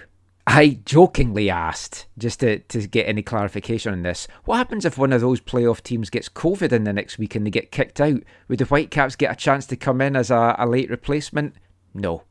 I 0.53 0.79
jokingly 0.83 1.49
asked, 1.49 2.07
just 2.17 2.41
to, 2.41 2.59
to 2.59 2.85
get 2.85 3.07
any 3.07 3.21
clarification 3.21 3.93
on 3.93 4.01
this, 4.01 4.27
what 4.43 4.57
happens 4.57 4.83
if 4.83 4.97
one 4.97 5.13
of 5.13 5.21
those 5.21 5.39
playoff 5.39 5.81
teams 5.81 6.09
gets 6.09 6.27
COVID 6.27 6.73
in 6.73 6.83
the 6.83 6.91
next 6.91 7.17
week 7.17 7.35
and 7.35 7.45
they 7.45 7.49
get 7.49 7.71
kicked 7.71 8.01
out? 8.01 8.21
Would 8.49 8.59
the 8.59 8.65
Whitecaps 8.65 9.15
get 9.15 9.31
a 9.31 9.35
chance 9.35 9.65
to 9.67 9.77
come 9.77 10.01
in 10.01 10.17
as 10.17 10.29
a, 10.29 10.57
a 10.59 10.67
late 10.67 10.89
replacement? 10.89 11.55
No. 11.93 12.23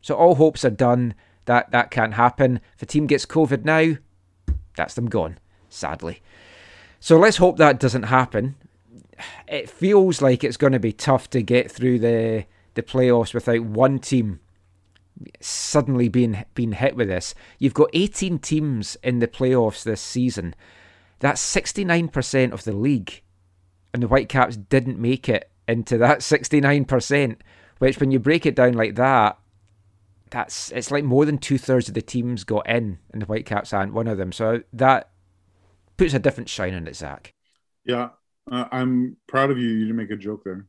So 0.00 0.16
all 0.16 0.34
hopes 0.34 0.64
are 0.64 0.70
done. 0.70 1.14
That 1.44 1.70
that 1.70 1.92
can't 1.92 2.14
happen. 2.14 2.60
If 2.74 2.82
a 2.82 2.86
team 2.86 3.06
gets 3.06 3.24
COVID 3.24 3.64
now, 3.64 3.96
that's 4.76 4.94
them 4.94 5.06
gone, 5.06 5.38
sadly. 5.68 6.20
So 6.98 7.16
let's 7.16 7.36
hope 7.36 7.58
that 7.58 7.78
doesn't 7.78 8.04
happen. 8.04 8.56
It 9.46 9.70
feels 9.70 10.20
like 10.20 10.42
it's 10.42 10.56
going 10.56 10.72
to 10.72 10.80
be 10.80 10.92
tough 10.92 11.30
to 11.30 11.42
get 11.42 11.70
through 11.70 12.00
the 12.00 12.46
the 12.74 12.82
playoffs 12.82 13.34
without 13.34 13.62
one 13.62 14.00
team 14.00 14.40
suddenly 15.40 16.08
being 16.08 16.44
being 16.54 16.72
hit 16.72 16.96
with 16.96 17.08
this. 17.08 17.34
You've 17.58 17.74
got 17.74 17.90
18 17.92 18.38
teams 18.38 18.96
in 19.02 19.18
the 19.18 19.28
playoffs 19.28 19.82
this 19.82 20.00
season. 20.00 20.54
That's 21.20 21.42
69% 21.42 22.52
of 22.52 22.64
the 22.64 22.72
league. 22.72 23.22
And 23.92 24.02
the 24.02 24.06
Whitecaps 24.06 24.56
didn't 24.56 24.98
make 24.98 25.28
it 25.28 25.50
into 25.66 25.98
that 25.98 26.18
69%, 26.20 27.36
which 27.78 27.98
when 27.98 28.10
you 28.10 28.18
break 28.18 28.46
it 28.46 28.54
down 28.54 28.74
like 28.74 28.94
that, 28.96 29.38
that's 30.30 30.70
it's 30.72 30.90
like 30.90 31.04
more 31.04 31.24
than 31.24 31.38
two 31.38 31.58
thirds 31.58 31.88
of 31.88 31.94
the 31.94 32.02
teams 32.02 32.44
got 32.44 32.68
in, 32.68 32.98
and 33.12 33.22
the 33.22 33.26
Whitecaps 33.26 33.72
aren't 33.72 33.94
one 33.94 34.06
of 34.06 34.18
them. 34.18 34.32
So 34.32 34.62
that 34.72 35.10
puts 35.96 36.14
a 36.14 36.18
different 36.18 36.50
shine 36.50 36.74
on 36.74 36.86
it, 36.86 36.96
Zach. 36.96 37.32
Yeah, 37.84 38.10
uh, 38.50 38.66
I'm 38.70 39.16
proud 39.26 39.50
of 39.50 39.58
you. 39.58 39.68
You 39.68 39.86
didn't 39.86 39.96
make 39.96 40.10
a 40.10 40.16
joke 40.16 40.44
there. 40.44 40.66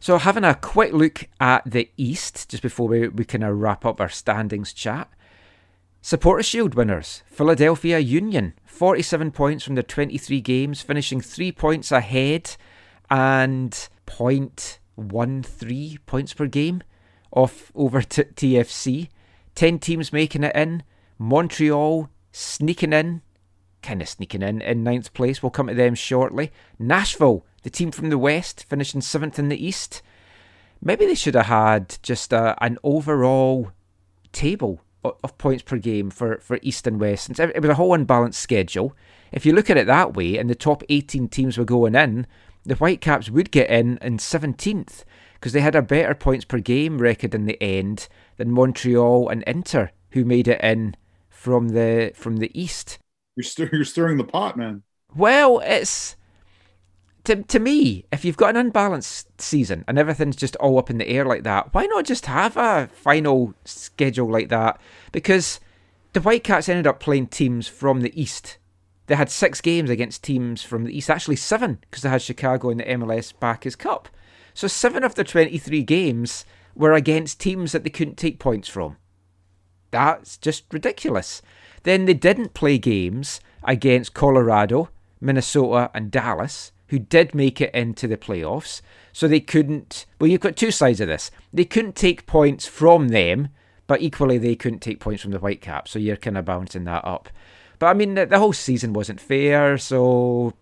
So 0.00 0.18
having 0.18 0.44
a 0.44 0.54
quick 0.54 0.92
look 0.92 1.24
at 1.40 1.68
the 1.68 1.90
East 1.96 2.48
just 2.50 2.62
before 2.62 2.88
we 2.88 3.08
we 3.08 3.24
kind 3.24 3.44
of 3.44 3.58
wrap 3.58 3.84
up 3.84 4.00
our 4.00 4.08
standings 4.08 4.72
chat. 4.72 5.08
Supporter 6.00 6.42
Shield 6.42 6.74
winners 6.74 7.22
Philadelphia 7.26 7.98
Union, 7.98 8.54
47 8.64 9.32
points 9.32 9.64
from 9.64 9.74
their 9.74 9.82
23 9.82 10.40
games, 10.40 10.80
finishing 10.80 11.20
three 11.20 11.50
points 11.50 11.90
ahead 11.90 12.56
and 13.10 13.88
0.13 14.06 15.98
points 16.06 16.34
per 16.34 16.46
game 16.46 16.82
off 17.32 17.72
over 17.74 18.02
to 18.02 18.24
TFC. 18.24 19.08
10 19.54 19.78
teams 19.80 20.12
making 20.12 20.44
it 20.44 20.54
in. 20.54 20.84
Montreal 21.18 22.08
sneaking 22.30 22.92
in, 22.92 23.22
kind 23.82 24.00
of 24.00 24.08
sneaking 24.08 24.42
in, 24.42 24.62
in 24.62 24.84
ninth 24.84 25.12
place. 25.14 25.42
We'll 25.42 25.50
come 25.50 25.66
to 25.66 25.74
them 25.74 25.96
shortly. 25.96 26.52
Nashville, 26.78 27.44
the 27.62 27.70
team 27.70 27.90
from 27.90 28.10
the 28.10 28.18
West, 28.18 28.64
finishing 28.68 29.00
seventh 29.00 29.38
in 29.38 29.48
the 29.48 29.64
East. 29.64 30.02
Maybe 30.82 31.06
they 31.06 31.14
should 31.14 31.34
have 31.34 31.46
had 31.46 31.98
just 32.02 32.32
a, 32.32 32.56
an 32.62 32.78
overall 32.82 33.72
table 34.32 34.80
of 35.04 35.38
points 35.38 35.62
per 35.62 35.78
game 35.78 36.10
for, 36.10 36.38
for 36.38 36.58
East 36.62 36.86
and 36.86 37.00
West. 37.00 37.38
It 37.38 37.60
was 37.60 37.70
a 37.70 37.74
whole 37.74 37.94
unbalanced 37.94 38.40
schedule. 38.40 38.94
If 39.32 39.44
you 39.44 39.52
look 39.52 39.70
at 39.70 39.76
it 39.76 39.86
that 39.86 40.14
way, 40.14 40.38
and 40.38 40.48
the 40.48 40.54
top 40.54 40.82
18 40.88 41.28
teams 41.28 41.58
were 41.58 41.64
going 41.64 41.94
in, 41.94 42.26
the 42.64 42.74
Whitecaps 42.74 43.30
would 43.30 43.50
get 43.50 43.70
in 43.70 43.98
in 43.98 44.18
17th 44.18 45.04
because 45.34 45.52
they 45.52 45.60
had 45.60 45.74
a 45.74 45.82
better 45.82 46.14
points 46.14 46.44
per 46.44 46.58
game 46.58 46.98
record 46.98 47.34
in 47.34 47.46
the 47.46 47.60
end 47.62 48.08
than 48.36 48.50
Montreal 48.50 49.28
and 49.28 49.42
Inter, 49.44 49.90
who 50.10 50.24
made 50.24 50.48
it 50.48 50.60
in 50.60 50.96
from 51.28 51.70
the 51.70 52.12
from 52.14 52.38
the 52.38 52.50
east. 52.60 52.98
You're 53.36 53.44
stir- 53.44 53.70
you're 53.72 53.84
stirring 53.84 54.16
the 54.16 54.24
pot, 54.24 54.56
man. 54.56 54.82
Well, 55.14 55.60
it's 55.60 56.16
to, 57.28 57.42
to 57.42 57.58
me, 57.58 58.06
if 58.10 58.24
you've 58.24 58.38
got 58.38 58.50
an 58.50 58.56
unbalanced 58.56 59.38
season 59.38 59.84
and 59.86 59.98
everything's 59.98 60.34
just 60.34 60.56
all 60.56 60.78
up 60.78 60.88
in 60.88 60.96
the 60.96 61.08
air 61.08 61.26
like 61.26 61.42
that, 61.42 61.74
why 61.74 61.84
not 61.84 62.06
just 62.06 62.24
have 62.24 62.56
a 62.56 62.88
final 62.90 63.54
schedule 63.66 64.30
like 64.30 64.48
that? 64.48 64.80
Because 65.12 65.60
the 66.14 66.20
Whitecaps 66.20 66.70
ended 66.70 66.86
up 66.86 67.00
playing 67.00 67.26
teams 67.26 67.68
from 67.68 68.00
the 68.00 68.18
East. 68.18 68.56
They 69.08 69.14
had 69.14 69.30
six 69.30 69.60
games 69.60 69.90
against 69.90 70.24
teams 70.24 70.62
from 70.62 70.84
the 70.84 70.96
East, 70.96 71.10
actually 71.10 71.36
seven, 71.36 71.78
because 71.82 72.02
they 72.02 72.08
had 72.08 72.22
Chicago 72.22 72.70
in 72.70 72.78
the 72.78 72.84
MLS 72.84 73.34
Bacchus 73.38 73.76
Cup. 73.76 74.08
So 74.54 74.66
seven 74.66 75.04
of 75.04 75.14
their 75.14 75.24
23 75.24 75.82
games 75.82 76.46
were 76.74 76.94
against 76.94 77.40
teams 77.40 77.72
that 77.72 77.84
they 77.84 77.90
couldn't 77.90 78.16
take 78.16 78.38
points 78.38 78.68
from. 78.68 78.96
That's 79.90 80.38
just 80.38 80.64
ridiculous. 80.72 81.42
Then 81.82 82.06
they 82.06 82.14
didn't 82.14 82.54
play 82.54 82.78
games 82.78 83.40
against 83.64 84.14
Colorado, 84.14 84.88
Minnesota, 85.20 85.90
and 85.92 86.10
Dallas, 86.10 86.72
who 86.88 86.98
did 86.98 87.34
make 87.34 87.60
it 87.60 87.74
into 87.74 88.06
the 88.06 88.16
playoffs. 88.16 88.80
So 89.12 89.26
they 89.26 89.40
couldn't. 89.40 90.06
Well, 90.20 90.30
you've 90.30 90.40
got 90.40 90.56
two 90.56 90.70
sides 90.70 91.00
of 91.00 91.08
this. 91.08 91.30
They 91.52 91.64
couldn't 91.64 91.96
take 91.96 92.26
points 92.26 92.66
from 92.66 93.08
them, 93.08 93.48
but 93.86 94.02
equally 94.02 94.38
they 94.38 94.54
couldn't 94.54 94.80
take 94.80 95.00
points 95.00 95.22
from 95.22 95.32
the 95.32 95.38
Whitecaps. 95.38 95.90
So 95.90 95.98
you're 95.98 96.16
kind 96.16 96.38
of 96.38 96.44
bouncing 96.44 96.84
that 96.84 97.04
up. 97.04 97.28
But 97.78 97.86
I 97.86 97.94
mean, 97.94 98.14
the, 98.14 98.26
the 98.26 98.38
whole 98.38 98.52
season 98.52 98.92
wasn't 98.92 99.20
fair. 99.20 99.78
So 99.78 100.54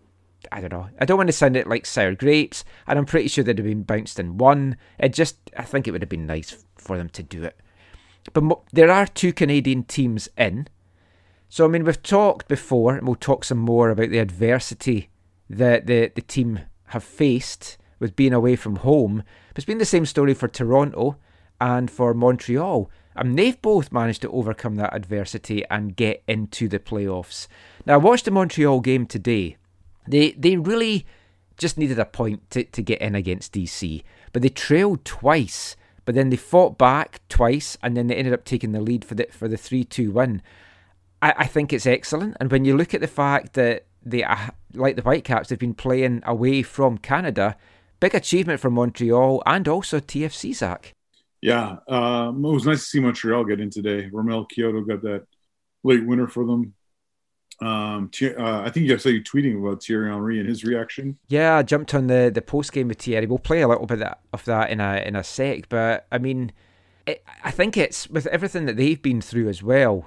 I 0.53 0.61
don't 0.61 0.73
know. 0.73 0.89
I 1.01 1.05
don't 1.05 1.17
want 1.17 1.29
to 1.29 1.33
sound 1.33 1.57
it 1.57 1.67
like 1.67 1.87
sour 1.87 2.15
grapes, 2.15 2.65
and 2.87 2.99
I'm 2.99 3.07
pretty 3.07 3.29
sure 3.29 3.45
they'd 3.45 3.59
have 3.59 3.67
been 3.67 3.83
bounced 3.83 4.19
in 4.19 4.39
one. 4.39 4.77
It 4.99 5.13
just, 5.13 5.37
I 5.57 5.63
think 5.63 5.87
it 5.87 5.93
would 5.93 6.03
have 6.03 6.09
been 6.09 6.27
nice 6.27 6.65
for 6.77 6.97
them 6.97 7.09
to 7.11 7.23
do 7.23 7.45
it. 7.45 7.59
But 8.33 8.43
mo- 8.43 8.63
there 8.73 8.91
are 8.91 9.07
two 9.07 9.33
Canadian 9.33 9.85
teams 9.85 10.29
in. 10.37 10.69
So, 11.49 11.65
I 11.65 11.69
mean, 11.69 11.85
we've 11.85 12.03
talked 12.03 12.49
before, 12.49 12.97
and 12.97 13.07
we'll 13.07 13.17
talk 13.17 13.45
some 13.45 13.59
more 13.59 13.91
about 13.91 14.11
the 14.11 14.19
adversity 14.19 15.11
that 15.49 15.87
the, 15.87 16.11
the 16.15 16.23
team 16.23 16.61
have 16.89 17.05
faced 17.05 17.79
with 17.99 18.17
being 18.17 18.33
away 18.33 18.57
from 18.57 18.77
home. 18.77 19.23
But 19.49 19.59
it's 19.59 19.65
been 19.65 19.79
the 19.79 19.85
same 19.85 20.07
story 20.07 20.35
for 20.35 20.49
Toronto 20.49 21.17
and 21.61 21.91
for 21.91 22.15
Montreal. 22.15 22.91
And 23.15 23.39
they've 23.39 23.61
both 23.63 23.93
managed 23.93 24.23
to 24.23 24.31
overcome 24.31 24.77
that 24.77 24.95
adversity 24.95 25.65
and 25.71 25.97
get 25.97 26.23
into 26.29 26.69
the 26.69 26.79
playoffs. 26.79 27.49
Now, 27.87 27.95
I 27.95 27.99
watched 27.99 28.27
the 28.27 28.31
Montreal 28.31 28.81
game 28.81 29.07
today. 29.07 29.57
They 30.07 30.33
they 30.33 30.57
really 30.57 31.07
just 31.57 31.79
needed 31.79 31.99
a 31.99 32.05
point 32.05 32.49
to, 32.51 32.65
to 32.65 32.83
get 32.83 33.01
in 33.01 33.15
against 33.15 33.55
DC, 33.55 34.03
but 34.33 34.43
they 34.43 34.51
trailed 34.51 35.05
twice. 35.05 35.77
But 36.05 36.15
then 36.15 36.29
they 36.29 36.37
fought 36.37 36.79
back 36.79 37.21
twice, 37.29 37.77
and 37.83 37.97
then 37.97 38.07
they 38.07 38.15
ended 38.15 38.35
up 38.35 38.45
taking 38.45 38.73
the 38.73 38.81
lead 38.81 39.05
for 39.05 39.15
the 39.15 39.27
for 39.31 39.49
the 39.49 39.57
three 39.57 39.83
two 39.83 40.13
win. 40.13 40.43
I, 41.23 41.35
I 41.39 41.47
think 41.47 41.73
it's 41.73 41.87
excellent, 41.87 42.37
and 42.39 42.51
when 42.51 42.65
you 42.65 42.77
look 42.77 42.95
at 42.95 43.01
the 43.01 43.09
fact 43.09 43.55
that 43.55 43.87
they 44.05 44.23
uh, 44.23 44.51
like 44.77 44.97
the 44.97 45.03
Whitecaps, 45.03 45.49
they've 45.49 45.59
been 45.59 45.75
playing 45.75 46.23
away 46.25 46.63
from 46.63 46.99
Canada, 46.99 47.57
big 48.01 48.15
achievement 48.15 48.61
for 48.61 48.71
Montreal 48.71 49.43
and 49.47 49.67
also 49.69 50.01
TFC. 50.01 50.55
Zach. 50.55 50.93
Yeah, 51.43 51.77
um, 51.89 52.45
it 52.45 52.49
was 52.49 52.67
nice 52.67 52.81
to 52.81 52.87
see 52.87 53.01
Montreal 53.01 53.45
get 53.45 53.61
in 53.61 53.71
today. 53.71 54.09
Romell 54.11 54.47
Quioto 54.51 54.87
got 54.87 55.03
that 55.03 55.27
late 55.85 56.05
winner 56.05 56.27
for 56.27 56.45
them. 56.45 56.75
Um, 57.61 58.11
uh, 58.23 58.61
I 58.61 58.71
think 58.71 58.87
you 58.87 58.99
saw 58.99 59.09
you 59.09 59.23
tweeting 59.23 59.59
about 59.59 59.83
Thierry 59.83 60.11
Henry 60.11 60.39
and 60.39 60.49
his 60.49 60.65
reaction. 60.65 61.19
Yeah, 61.29 61.57
I 61.57 61.63
jumped 61.63 61.95
on 61.95 62.07
the, 62.07 62.31
the 62.33 62.43
post 62.43 62.73
game 62.73 62.89
with 62.89 62.99
Thierry. 62.99 63.27
We'll 63.27 63.39
play 63.39 63.63
a 63.63 63.69
little 63.69 63.87
bit 63.87 64.03
of 64.03 64.45
that 64.45 64.71
in 64.71 64.81
a 64.81 65.03
in 65.07 65.17
a 65.17 65.25
sec, 65.25 65.69
but 65.69 66.07
I 66.13 66.19
mean, 66.19 66.53
it, 67.07 67.25
I 67.43 67.51
think 67.51 67.77
it's 67.77 68.09
with 68.11 68.27
everything 68.27 68.67
that 68.67 68.77
they've 68.77 69.01
been 69.01 69.23
through 69.23 69.49
as 69.49 69.63
well, 69.63 70.07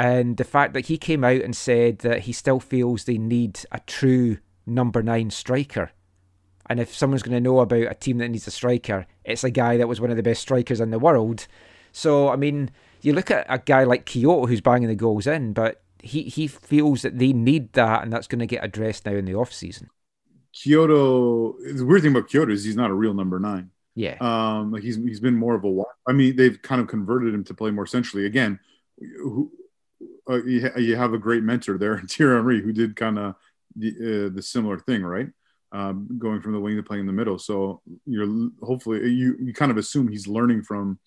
and 0.00 0.38
the 0.38 0.44
fact 0.44 0.72
that 0.72 0.86
he 0.86 0.96
came 0.96 1.22
out 1.24 1.42
and 1.42 1.54
said 1.54 1.98
that 1.98 2.20
he 2.20 2.32
still 2.32 2.58
feels 2.58 3.04
they 3.04 3.18
need 3.18 3.60
a 3.70 3.80
true 3.80 4.38
number 4.64 5.02
nine 5.02 5.28
striker. 5.28 5.90
And 6.70 6.80
if 6.80 6.96
someone's 6.96 7.22
going 7.22 7.36
to 7.36 7.40
know 7.40 7.60
about 7.60 7.82
a 7.82 7.94
team 7.94 8.16
that 8.18 8.30
needs 8.30 8.46
a 8.46 8.50
striker, 8.50 9.04
it's 9.26 9.44
a 9.44 9.50
guy 9.50 9.76
that 9.76 9.88
was 9.88 10.00
one 10.00 10.10
of 10.10 10.16
the 10.16 10.22
best 10.22 10.40
strikers 10.40 10.80
in 10.80 10.90
the 10.90 10.98
world. 10.98 11.46
So, 11.92 12.30
I 12.30 12.36
mean, 12.36 12.70
you 13.02 13.12
look 13.12 13.30
at 13.30 13.44
a 13.50 13.58
guy 13.58 13.84
like 13.84 14.06
Quioto 14.06 14.48
who's 14.48 14.62
banging 14.62 14.88
the 14.88 14.94
goals 14.94 15.26
in, 15.26 15.52
but 15.52 15.82
he, 16.02 16.22
he 16.22 16.46
feels 16.46 17.02
that 17.02 17.18
they 17.18 17.34
need 17.34 17.74
that, 17.74 18.02
and 18.02 18.10
that's 18.10 18.26
going 18.26 18.38
to 18.38 18.46
get 18.46 18.64
addressed 18.64 19.04
now 19.04 19.12
in 19.12 19.26
the 19.26 19.34
off 19.34 19.52
season. 19.52 19.90
Quioto, 20.54 21.56
the 21.76 21.84
weird 21.84 22.00
thing 22.00 22.12
about 22.12 22.30
Quioto 22.30 22.52
is 22.52 22.64
he's 22.64 22.74
not 22.74 22.90
a 22.90 22.94
real 22.94 23.12
number 23.12 23.38
nine. 23.38 23.70
Yeah. 23.94 24.16
Um, 24.22 24.72
like 24.72 24.82
he's 24.82 24.96
he's 24.96 25.20
been 25.20 25.36
more 25.36 25.56
of 25.56 25.64
a. 25.64 25.82
I 26.06 26.12
mean, 26.12 26.36
they've 26.36 26.62
kind 26.62 26.80
of 26.80 26.86
converted 26.86 27.34
him 27.34 27.44
to 27.44 27.54
play 27.54 27.70
more 27.70 27.86
centrally. 27.86 28.24
Again, 28.24 28.58
who, 28.98 29.52
uh, 30.30 30.42
you, 30.44 30.96
have 30.96 31.12
a 31.12 31.18
great 31.18 31.42
mentor 31.42 31.78
there, 31.78 31.98
Thierry 32.08 32.36
Henry, 32.36 32.62
who 32.62 32.72
did 32.72 32.96
kind 32.96 33.18
of 33.18 33.34
the, 33.76 33.90
uh, 34.26 34.34
the 34.34 34.42
similar 34.42 34.78
thing, 34.78 35.02
right? 35.02 35.28
Um, 35.72 36.08
going 36.18 36.40
from 36.40 36.52
the 36.52 36.60
wing 36.60 36.76
to 36.76 36.82
playing 36.82 37.02
in 37.02 37.06
the 37.06 37.12
middle. 37.12 37.38
So 37.38 37.80
you're 38.04 38.50
hopefully 38.60 39.08
you 39.08 39.36
you 39.40 39.54
kind 39.54 39.70
of 39.70 39.76
assume 39.76 40.08
he's 40.08 40.26
learning 40.26 40.64
from 40.64 40.98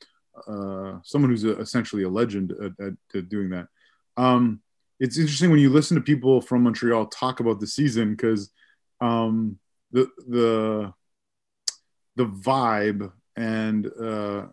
uh, 0.47 0.99
someone 1.03 1.31
who's 1.31 1.43
a, 1.43 1.59
essentially 1.59 2.03
a 2.03 2.09
legend 2.09 2.53
at, 2.53 2.71
at, 2.85 2.93
at 3.13 3.29
doing 3.29 3.49
that. 3.49 3.67
Um, 4.15 4.61
it's 4.99 5.17
interesting 5.17 5.51
when 5.51 5.59
you 5.59 5.69
listen 5.69 5.95
to 5.95 6.01
people 6.01 6.39
from 6.39 6.63
Montreal 6.63 7.07
talk 7.07 7.41
about 7.41 7.59
the 7.59 7.67
season 7.67 8.11
because 8.11 8.51
um, 9.01 9.59
the 9.91 10.07
the 10.29 10.93
the 12.15 12.25
vibe 12.25 13.11
and 13.35 13.91
uh, 14.01 14.45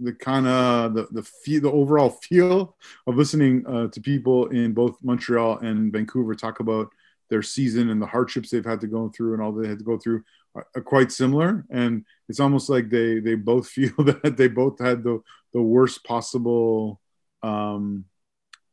the 0.00 0.12
kind 0.12 0.46
of 0.46 0.94
the 0.94 1.08
the 1.10 1.22
feel, 1.22 1.62
the 1.62 1.72
overall 1.72 2.10
feel 2.10 2.76
of 3.06 3.16
listening 3.16 3.64
uh, 3.66 3.88
to 3.88 4.00
people 4.00 4.46
in 4.48 4.72
both 4.72 4.96
Montreal 5.02 5.58
and 5.58 5.92
Vancouver 5.92 6.34
talk 6.34 6.60
about 6.60 6.90
their 7.30 7.42
season 7.42 7.90
and 7.90 8.00
the 8.00 8.06
hardships 8.06 8.50
they've 8.50 8.64
had 8.64 8.80
to 8.80 8.86
go 8.86 9.08
through 9.08 9.34
and 9.34 9.42
all 9.42 9.52
they 9.52 9.68
had 9.68 9.78
to 9.78 9.84
go 9.84 9.98
through 9.98 10.22
are, 10.54 10.66
are 10.74 10.82
quite 10.82 11.12
similar 11.12 11.66
and 11.70 12.04
it's 12.28 12.40
almost 12.40 12.70
like 12.70 12.88
they 12.88 13.20
they 13.20 13.34
both 13.34 13.68
feel 13.76 13.92
that 13.98 14.36
they 14.36 14.48
both 14.48 14.78
had 14.78 15.02
the 15.02 15.20
the 15.52 15.62
worst 15.62 16.04
possible 16.04 17.00
um, 17.42 18.04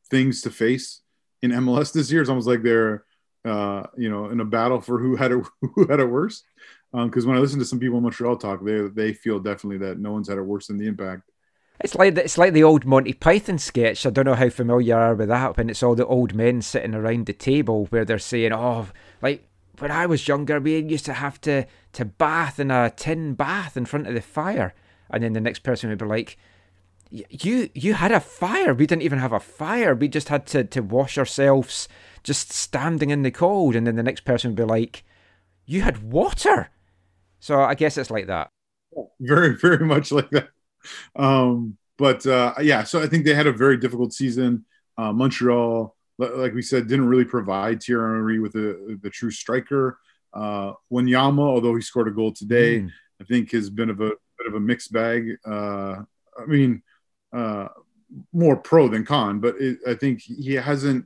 things 0.10 0.42
to 0.42 0.50
face 0.50 1.02
in 1.42 1.52
MLS 1.52 1.94
this 1.94 2.12
year. 2.12 2.22
It's 2.22 2.30
almost 2.30 2.48
like 2.48 2.64
they're 2.64 3.06
uh, 3.46 3.84
you 3.96 4.10
know 4.10 4.30
in 4.30 4.40
a 4.40 4.46
battle 4.46 4.82
for 4.82 5.00
who 5.00 5.16
had 5.16 5.32
it 5.32 5.46
who 5.76 5.88
had 5.88 6.00
it 6.00 6.10
worse. 6.10 6.44
Because 6.92 7.26
um, 7.26 7.30
when 7.30 7.38
I 7.38 7.42
listen 7.42 7.60
to 7.60 7.66
some 7.66 7.80
people 7.80 7.98
in 7.98 8.04
Montreal 8.04 8.38
talk, 8.38 8.64
they 8.64 8.88
they 8.88 9.14
feel 9.14 9.40
definitely 9.40 9.78
that 9.80 10.00
no 10.00 10.12
one's 10.12 10.30
had 10.30 10.38
it 10.38 10.44
worse 10.44 10.68
than 10.68 10.78
the 10.78 10.88
impact. 10.88 11.24
It's 11.82 11.96
like 11.96 12.18
it's 12.18 12.38
like 12.38 12.54
the 12.54 12.64
old 12.64 12.86
Monty 12.86 13.14
Python 13.14 13.58
sketch. 13.58 14.06
I 14.06 14.10
don't 14.10 14.26
know 14.26 14.36
how 14.36 14.50
familiar 14.50 14.88
you 14.88 14.96
are 14.96 15.16
with 15.16 15.28
that, 15.28 15.58
when 15.58 15.70
it's 15.70 15.84
all 15.84 15.96
the 15.96 16.06
old 16.06 16.34
men 16.34 16.62
sitting 16.62 16.96
around 16.96 17.26
the 17.26 17.34
table 17.34 17.86
where 17.88 18.06
they're 18.06 18.18
saying, 18.18 18.54
"Oh, 18.54 18.88
like 19.22 19.48
when 19.80 19.92
I 19.92 20.06
was 20.06 20.28
younger, 20.28 20.60
we 20.60 20.80
used 20.80 21.06
to 21.06 21.14
have 21.14 21.42
to 21.42 21.66
to 21.94 22.06
bath 22.06 22.60
in 22.60 22.72
a 22.72 22.92
tin 22.96 23.34
bath 23.34 23.76
in 23.76 23.86
front 23.86 24.08
of 24.08 24.14
the 24.14 24.22
fire," 24.22 24.74
and 25.10 25.22
then 25.22 25.34
the 25.34 25.42
next 25.42 25.60
person 25.60 25.90
would 25.90 26.00
be 26.00 26.06
like, 26.06 26.38
you 27.30 27.70
you 27.74 27.94
had 27.94 28.12
a 28.12 28.20
fire. 28.20 28.74
We 28.74 28.88
didn't 28.88 29.04
even 29.04 29.20
have 29.20 29.34
a 29.34 29.40
fire. 29.40 29.96
We 29.96 30.08
just 30.08 30.30
had 30.30 30.46
to, 30.48 30.64
to 30.64 30.82
wash 30.82 31.18
ourselves 31.18 31.88
just 32.24 32.52
standing 32.52 33.10
in 33.10 33.22
the 33.22 33.32
cold. 33.32 33.76
And 33.76 33.86
then 33.86 33.96
the 33.96 34.04
next 34.04 34.22
person 34.22 34.52
would 34.52 34.58
be 34.58 34.64
like, 34.64 35.04
You 35.66 35.82
had 35.82 36.12
water. 36.12 36.70
So 37.40 37.62
I 37.62 37.76
guess 37.76 37.98
it's 37.98 38.12
like 38.12 38.28
that. 38.28 38.50
Very, 39.20 39.56
very 39.56 39.86
much 39.86 40.12
like 40.12 40.30
that. 40.32 40.50
Um, 41.16 41.78
but 41.98 42.26
uh, 42.26 42.54
yeah, 42.62 42.84
so 42.84 43.02
I 43.02 43.08
think 43.08 43.26
they 43.26 43.34
had 43.34 43.48
a 43.48 43.52
very 43.52 43.78
difficult 43.78 44.14
season. 44.14 44.66
Uh, 44.98 45.14
Montreal, 45.14 45.96
like 46.18 46.54
we 46.54 46.62
said, 46.62 46.88
didn't 46.88 47.08
really 47.08 47.26
provide 47.26 47.82
Thierry 47.82 48.18
Henry 48.18 48.40
with 48.40 48.54
the, 48.54 49.00
the 49.02 49.10
true 49.10 49.32
striker. 49.32 50.00
Uh, 50.34 50.74
Wanyama, 50.92 51.40
although 51.40 51.76
he 51.76 51.82
scored 51.82 52.08
a 52.08 52.12
goal 52.12 52.32
today, 52.32 52.80
mm. 52.80 52.90
I 53.22 53.24
think 53.24 53.52
has 53.52 53.70
been 53.70 53.90
of 53.90 54.02
a 54.02 54.12
bit 54.38 54.48
of 54.48 54.56
a 54.56 54.60
mixed 54.60 54.92
bag. 54.92 55.38
Uh, 55.46 56.02
I 56.38 56.46
mean, 56.48 56.82
uh, 57.36 57.68
more 58.34 58.56
pro 58.56 58.88
than 58.88 59.06
con, 59.06 59.40
but 59.40 59.56
it, 59.60 59.80
I 59.88 59.94
think 59.96 60.22
he 60.22 60.54
hasn't 60.54 61.06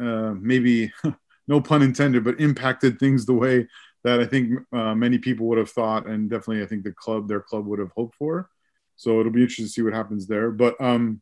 uh, 0.00 0.34
maybe 0.38 0.92
no 1.48 1.60
pun 1.60 1.82
intended, 1.82 2.24
but 2.24 2.40
impacted 2.40 2.98
things 2.98 3.24
the 3.24 3.34
way 3.34 3.66
that 4.04 4.20
I 4.20 4.26
think 4.26 4.60
uh, 4.72 4.94
many 4.94 5.18
people 5.18 5.46
would 5.46 5.58
have 5.58 5.70
thought, 5.70 6.06
and 6.06 6.30
definitely 6.30 6.62
I 6.62 6.66
think 6.66 6.84
the 6.84 6.92
club, 6.92 7.28
their 7.28 7.40
club, 7.40 7.66
would 7.66 7.78
have 7.78 7.92
hoped 7.96 8.14
for. 8.16 8.50
So 8.96 9.20
it'll 9.20 9.32
be 9.32 9.40
interesting 9.40 9.66
to 9.66 9.70
see 9.70 9.82
what 9.82 9.92
happens 9.92 10.26
there. 10.26 10.50
But 10.50 10.80
um, 10.80 11.20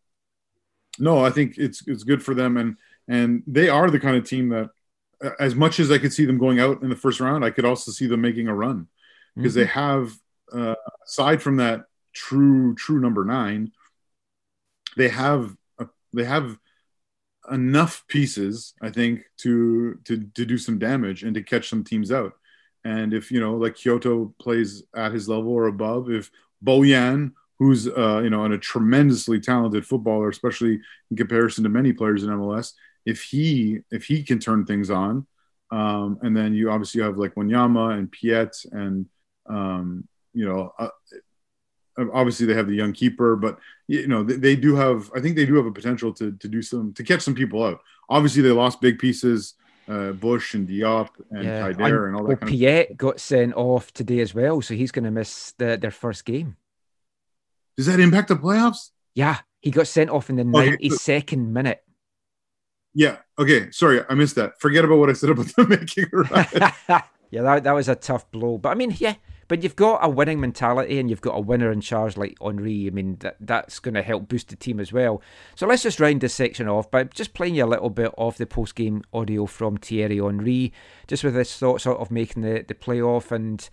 no, 0.98 1.24
I 1.24 1.30
think 1.30 1.56
it's 1.58 1.86
it's 1.86 2.04
good 2.04 2.22
for 2.22 2.34
them, 2.34 2.56
and 2.56 2.76
and 3.08 3.42
they 3.46 3.68
are 3.68 3.90
the 3.90 4.00
kind 4.00 4.16
of 4.16 4.28
team 4.28 4.50
that, 4.50 4.70
as 5.38 5.54
much 5.54 5.80
as 5.80 5.90
I 5.90 5.98
could 5.98 6.12
see 6.12 6.24
them 6.24 6.38
going 6.38 6.60
out 6.60 6.82
in 6.82 6.90
the 6.90 6.96
first 6.96 7.20
round, 7.20 7.44
I 7.44 7.50
could 7.50 7.64
also 7.64 7.90
see 7.90 8.06
them 8.06 8.20
making 8.20 8.48
a 8.48 8.54
run 8.54 8.88
because 9.36 9.52
mm-hmm. 9.52 9.60
they 9.60 9.66
have, 9.66 10.12
uh, 10.52 10.74
aside 11.06 11.42
from 11.42 11.56
that 11.56 11.84
true 12.12 12.74
true 12.74 13.00
number 13.00 13.24
nine 13.24 13.72
they 14.96 15.08
have 15.08 15.54
a, 15.78 15.86
they 16.12 16.24
have 16.24 16.58
enough 17.50 18.04
pieces, 18.08 18.74
I 18.82 18.90
think, 18.90 19.22
to 19.38 19.98
to 20.04 20.28
to 20.34 20.44
do 20.46 20.58
some 20.58 20.78
damage 20.78 21.22
and 21.24 21.34
to 21.34 21.42
catch 21.42 21.68
some 21.68 21.84
teams 21.84 22.10
out. 22.12 22.32
And 22.84 23.14
if 23.14 23.30
you 23.30 23.40
know, 23.40 23.56
like 23.56 23.76
Quioto 23.76 24.34
plays 24.38 24.82
at 24.94 25.12
his 25.12 25.28
level 25.28 25.52
or 25.52 25.66
above, 25.66 26.10
if 26.10 26.30
Bojan, 26.64 27.32
who's 27.58 27.88
uh, 27.88 28.20
you 28.22 28.30
know, 28.30 28.44
and 28.44 28.54
a 28.54 28.58
tremendously 28.58 29.40
talented 29.40 29.86
footballer, 29.86 30.28
especially 30.28 30.80
in 31.10 31.16
comparison 31.16 31.64
to 31.64 31.70
many 31.70 31.92
players 31.92 32.22
in 32.22 32.30
MLS, 32.30 32.72
if 33.06 33.22
he 33.22 33.80
if 33.90 34.04
he 34.04 34.22
can 34.22 34.38
turn 34.38 34.64
things 34.66 34.90
on, 34.90 35.26
Um, 35.70 36.18
and 36.22 36.36
then 36.36 36.54
you 36.54 36.70
obviously 36.70 37.02
have 37.02 37.18
like 37.18 37.34
Wanyama 37.34 37.98
and 37.98 38.10
Piette 38.10 38.64
and 38.72 39.06
um, 39.48 40.06
you 40.32 40.46
know 40.46 40.72
uh, 40.78 40.88
obviously 41.98 42.46
they 42.46 42.54
have 42.54 42.66
the 42.66 42.74
young 42.74 42.92
keeper, 42.92 43.36
but 43.36 43.58
you 43.88 44.06
know 44.06 44.22
they, 44.22 44.36
they, 44.36 44.56
do 44.56 44.74
have. 44.74 45.10
I 45.14 45.20
think 45.20 45.36
they 45.36 45.46
do 45.46 45.56
have 45.56 45.66
a 45.66 45.72
potential 45.72 46.12
to 46.14 46.32
to 46.32 46.48
do 46.48 46.62
some 46.62 46.92
to 46.94 47.04
catch 47.04 47.22
some 47.22 47.34
people 47.34 47.62
out. 47.64 47.80
Obviously 48.08 48.42
they 48.42 48.50
lost 48.50 48.80
big 48.80 48.98
pieces, 48.98 49.54
uh, 49.88 50.12
Bush 50.12 50.54
and 50.54 50.68
Diop 50.68 51.10
and 51.30 51.44
yeah. 51.44 51.66
and, 51.66 51.80
and 51.80 52.16
all 52.16 52.22
that. 52.22 52.28
Well, 52.28 52.36
kind 52.36 52.50
Piette 52.50 52.90
of... 52.90 52.96
got 52.96 53.20
sent 53.20 53.54
off 53.54 53.92
today 53.92 54.20
as 54.20 54.34
well, 54.34 54.60
so 54.62 54.74
he's 54.74 54.92
going 54.92 55.04
to 55.04 55.10
miss 55.10 55.52
the, 55.58 55.76
their 55.76 55.90
first 55.90 56.24
game. 56.24 56.56
Does 57.76 57.86
that 57.86 58.00
impact 58.00 58.28
the 58.28 58.36
playoffs? 58.36 58.90
Yeah, 59.14 59.38
he 59.60 59.70
got 59.70 59.86
sent 59.86 60.10
off 60.10 60.30
in 60.30 60.36
the 60.36 60.44
ninety 60.44 60.90
second 60.90 61.52
minute. 61.52 61.82
Yeah. 62.94 63.16
Okay. 63.38 63.70
Sorry, 63.72 64.00
I 64.08 64.14
missed 64.14 64.36
that. 64.36 64.60
Forget 64.60 64.84
about 64.84 64.98
what 64.98 65.10
I 65.10 65.14
said 65.14 65.30
about 65.30 65.46
them 65.54 65.68
making 65.80 66.06
a 66.14 67.02
yeah, 67.30 67.42
that 67.42 67.64
that 67.64 67.72
was 67.72 67.88
a 67.88 67.96
tough 67.96 68.30
blow. 68.30 68.58
But 68.58 68.70
I 68.70 68.74
mean, 68.74 68.94
yeah, 68.98 69.14
but 69.48 69.62
you've 69.62 69.76
got 69.76 70.04
a 70.04 70.08
winning 70.08 70.40
mentality 70.40 70.98
and 70.98 71.10
you've 71.10 71.20
got 71.20 71.36
a 71.36 71.40
winner 71.40 71.70
in 71.70 71.80
charge 71.80 72.16
like 72.16 72.36
Henry. 72.42 72.86
I 72.86 72.90
mean, 72.90 73.16
that 73.20 73.36
that's 73.40 73.78
going 73.78 73.94
to 73.94 74.02
help 74.02 74.28
boost 74.28 74.48
the 74.48 74.56
team 74.56 74.80
as 74.80 74.92
well. 74.92 75.22
So 75.54 75.66
let's 75.66 75.82
just 75.82 76.00
round 76.00 76.20
this 76.20 76.34
section 76.34 76.68
off 76.68 76.90
by 76.90 77.04
just 77.04 77.34
playing 77.34 77.54
you 77.54 77.64
a 77.64 77.66
little 77.66 77.90
bit 77.90 78.12
of 78.16 78.36
the 78.36 78.46
post 78.46 78.74
game 78.74 79.02
audio 79.12 79.46
from 79.46 79.76
Thierry 79.76 80.18
Henry, 80.18 80.72
just 81.06 81.24
with 81.24 81.34
his 81.34 81.56
thoughts 81.56 81.84
sort 81.84 81.98
of 81.98 82.10
making 82.10 82.42
the, 82.42 82.64
the 82.66 82.74
playoff 82.74 83.30
and 83.30 83.68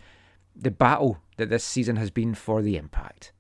the 0.55 0.71
battle 0.71 1.19
that 1.38 1.49
this 1.49 1.63
season 1.63 1.95
has 1.95 2.12
been 2.12 2.34
for 2.36 2.62
the 2.62 2.77
impact. 2.77 3.31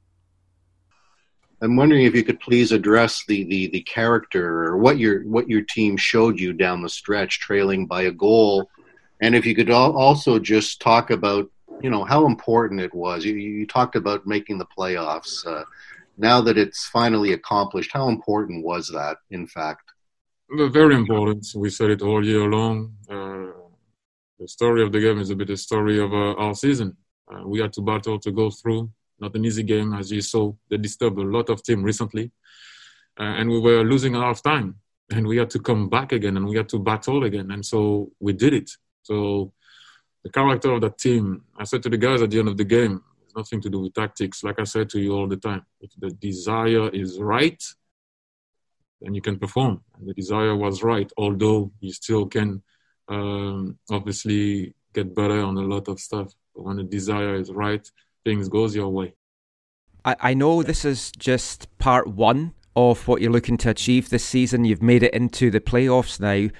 I'm 1.63 1.75
wondering 1.75 2.05
if 2.05 2.15
you 2.15 2.23
could 2.23 2.39
please 2.39 2.71
address 2.71 3.23
the, 3.27 3.43
the, 3.43 3.67
the 3.67 3.81
character 3.81 4.65
or 4.65 4.77
what 4.77 4.97
your 4.97 5.21
what 5.23 5.47
your 5.47 5.61
team 5.61 5.95
showed 5.95 6.39
you 6.39 6.53
down 6.53 6.81
the 6.81 6.89
stretch, 6.89 7.39
trailing 7.39 7.85
by 7.85 8.03
a 8.03 8.11
goal, 8.11 8.67
and 9.21 9.35
if 9.35 9.45
you 9.45 9.53
could 9.53 9.69
also 9.69 10.39
just 10.39 10.81
talk 10.81 11.11
about 11.11 11.51
you 11.83 11.89
know 11.89 12.03
how 12.03 12.25
important 12.25 12.81
it 12.81 12.93
was. 12.93 13.25
You, 13.25 13.35
you 13.35 13.67
talked 13.67 13.95
about 13.95 14.27
making 14.27 14.57
the 14.57 14.65
playoffs. 14.65 15.45
Uh, 15.45 15.63
now 16.17 16.41
that 16.41 16.57
it's 16.57 16.85
finally 16.87 17.33
accomplished, 17.33 17.91
how 17.91 18.09
important 18.09 18.63
was 18.63 18.87
that? 18.89 19.17
In 19.31 19.47
fact, 19.47 19.91
very 20.49 20.95
important. 20.95 21.45
We 21.55 21.69
said 21.69 21.89
it 21.91 22.01
all 22.01 22.25
year 22.25 22.49
long. 22.49 22.95
Uh, 23.09 23.51
the 24.39 24.47
story 24.47 24.83
of 24.83 24.91
the 24.91 24.99
game 24.99 25.19
is 25.19 25.29
a 25.29 25.35
bit 25.35 25.47
the 25.47 25.57
story 25.57 25.99
of 25.99 26.13
uh, 26.13 26.33
our 26.33 26.55
season. 26.55 26.97
Uh, 27.31 27.47
we 27.47 27.59
had 27.59 27.71
to 27.73 27.81
battle 27.81 28.19
to 28.19 28.31
go 28.31 28.49
through. 28.49 28.89
Not 29.19 29.35
an 29.35 29.45
easy 29.45 29.63
game, 29.63 29.93
as 29.93 30.11
you 30.11 30.21
saw. 30.21 30.51
They 30.69 30.77
disturbed 30.77 31.19
a 31.19 31.23
lot 31.23 31.49
of 31.49 31.63
team 31.63 31.83
recently, 31.83 32.31
uh, 33.19 33.23
and 33.39 33.49
we 33.49 33.59
were 33.59 33.83
losing 33.83 34.15
a 34.15 34.19
lot 34.19 34.31
of 34.31 34.43
time. 34.43 34.75
And 35.11 35.27
we 35.27 35.37
had 35.37 35.49
to 35.51 35.59
come 35.59 35.89
back 35.89 36.11
again, 36.11 36.37
and 36.37 36.47
we 36.47 36.57
had 36.57 36.69
to 36.69 36.79
battle 36.79 37.23
again, 37.23 37.51
and 37.51 37.65
so 37.65 38.11
we 38.19 38.33
did 38.33 38.53
it. 38.53 38.71
So 39.03 39.53
the 40.23 40.29
character 40.29 40.71
of 40.71 40.81
that 40.81 40.97
team. 40.97 41.43
I 41.57 41.63
said 41.63 41.83
to 41.83 41.89
the 41.89 41.97
guys 41.97 42.21
at 42.21 42.29
the 42.29 42.39
end 42.39 42.47
of 42.47 42.57
the 42.57 42.63
game, 42.63 43.03
it's 43.23 43.35
nothing 43.35 43.61
to 43.61 43.69
do 43.69 43.79
with 43.79 43.93
tactics. 43.93 44.43
Like 44.43 44.59
I 44.59 44.63
said 44.63 44.89
to 44.91 44.99
you 44.99 45.13
all 45.15 45.27
the 45.27 45.37
time, 45.37 45.65
if 45.79 45.91
the 45.97 46.11
desire 46.11 46.89
is 46.89 47.19
right, 47.19 47.61
then 49.01 49.13
you 49.13 49.21
can 49.21 49.39
perform. 49.39 49.81
And 49.97 50.07
the 50.07 50.13
desire 50.13 50.55
was 50.55 50.83
right, 50.83 51.11
although 51.17 51.71
you 51.79 51.91
still 51.91 52.27
can 52.27 52.61
um, 53.07 53.77
obviously 53.89 54.75
get 54.93 55.15
better 55.15 55.41
on 55.41 55.57
a 55.57 55.61
lot 55.61 55.87
of 55.87 55.99
stuff. 55.99 56.33
But 56.55 56.65
when 56.65 56.77
the 56.77 56.83
desire 56.83 57.35
is 57.35 57.51
right, 57.51 57.89
things 58.23 58.49
goes 58.49 58.75
your 58.75 58.89
way. 58.89 59.13
I, 60.05 60.15
I 60.19 60.33
know 60.33 60.63
this 60.63 60.85
is 60.85 61.11
just 61.11 61.67
part 61.77 62.07
one 62.07 62.53
of 62.75 63.07
what 63.07 63.21
you're 63.21 63.31
looking 63.31 63.57
to 63.57 63.69
achieve 63.69 64.09
this 64.09 64.25
season. 64.25 64.65
You've 64.65 64.81
made 64.81 65.03
it 65.03 65.13
into 65.13 65.51
the 65.51 65.59
playoffs 65.59 66.19
now. 66.19 66.51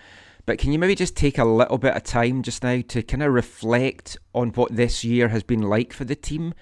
But 0.45 0.57
can 0.57 0.71
you 0.71 0.79
maybe 0.79 0.95
just 0.95 1.15
take 1.15 1.37
a 1.37 1.45
little 1.45 1.77
bit 1.77 1.95
of 1.95 2.03
time 2.03 2.41
just 2.41 2.63
now 2.63 2.81
to 2.87 3.03
kind 3.03 3.23
of 3.23 3.33
reflect 3.33 4.17
on 4.33 4.49
what 4.49 4.75
this 4.75 5.03
year 5.03 5.29
has 5.29 5.43
been 5.43 5.61
like 5.61 5.93
for 5.93 6.05
the 6.05 6.15
team? 6.15 6.53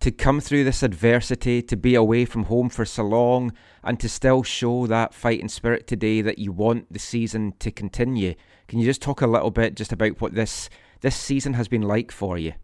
To 0.00 0.10
come 0.10 0.40
through 0.40 0.64
this 0.64 0.82
adversity, 0.82 1.62
to 1.62 1.76
be 1.76 1.94
away 1.94 2.24
from 2.24 2.44
home 2.44 2.68
for 2.68 2.84
so 2.84 3.04
long, 3.04 3.52
and 3.82 3.98
to 4.00 4.08
still 4.08 4.42
show 4.42 4.86
that 4.86 5.14
fighting 5.14 5.48
spirit 5.48 5.86
today 5.86 6.20
that 6.20 6.38
you 6.38 6.52
want 6.52 6.92
the 6.92 6.98
season 6.98 7.54
to 7.60 7.70
continue. 7.70 8.34
Can 8.68 8.78
you 8.78 8.84
just 8.84 9.02
talk 9.02 9.20
a 9.20 9.26
little 9.26 9.50
bit 9.50 9.76
just 9.76 9.92
about 9.92 10.20
what 10.20 10.34
this 10.34 10.68
this 11.00 11.16
season 11.16 11.54
has 11.54 11.68
been 11.68 11.82
like 11.82 12.10
for 12.10 12.38
you? 12.38 12.54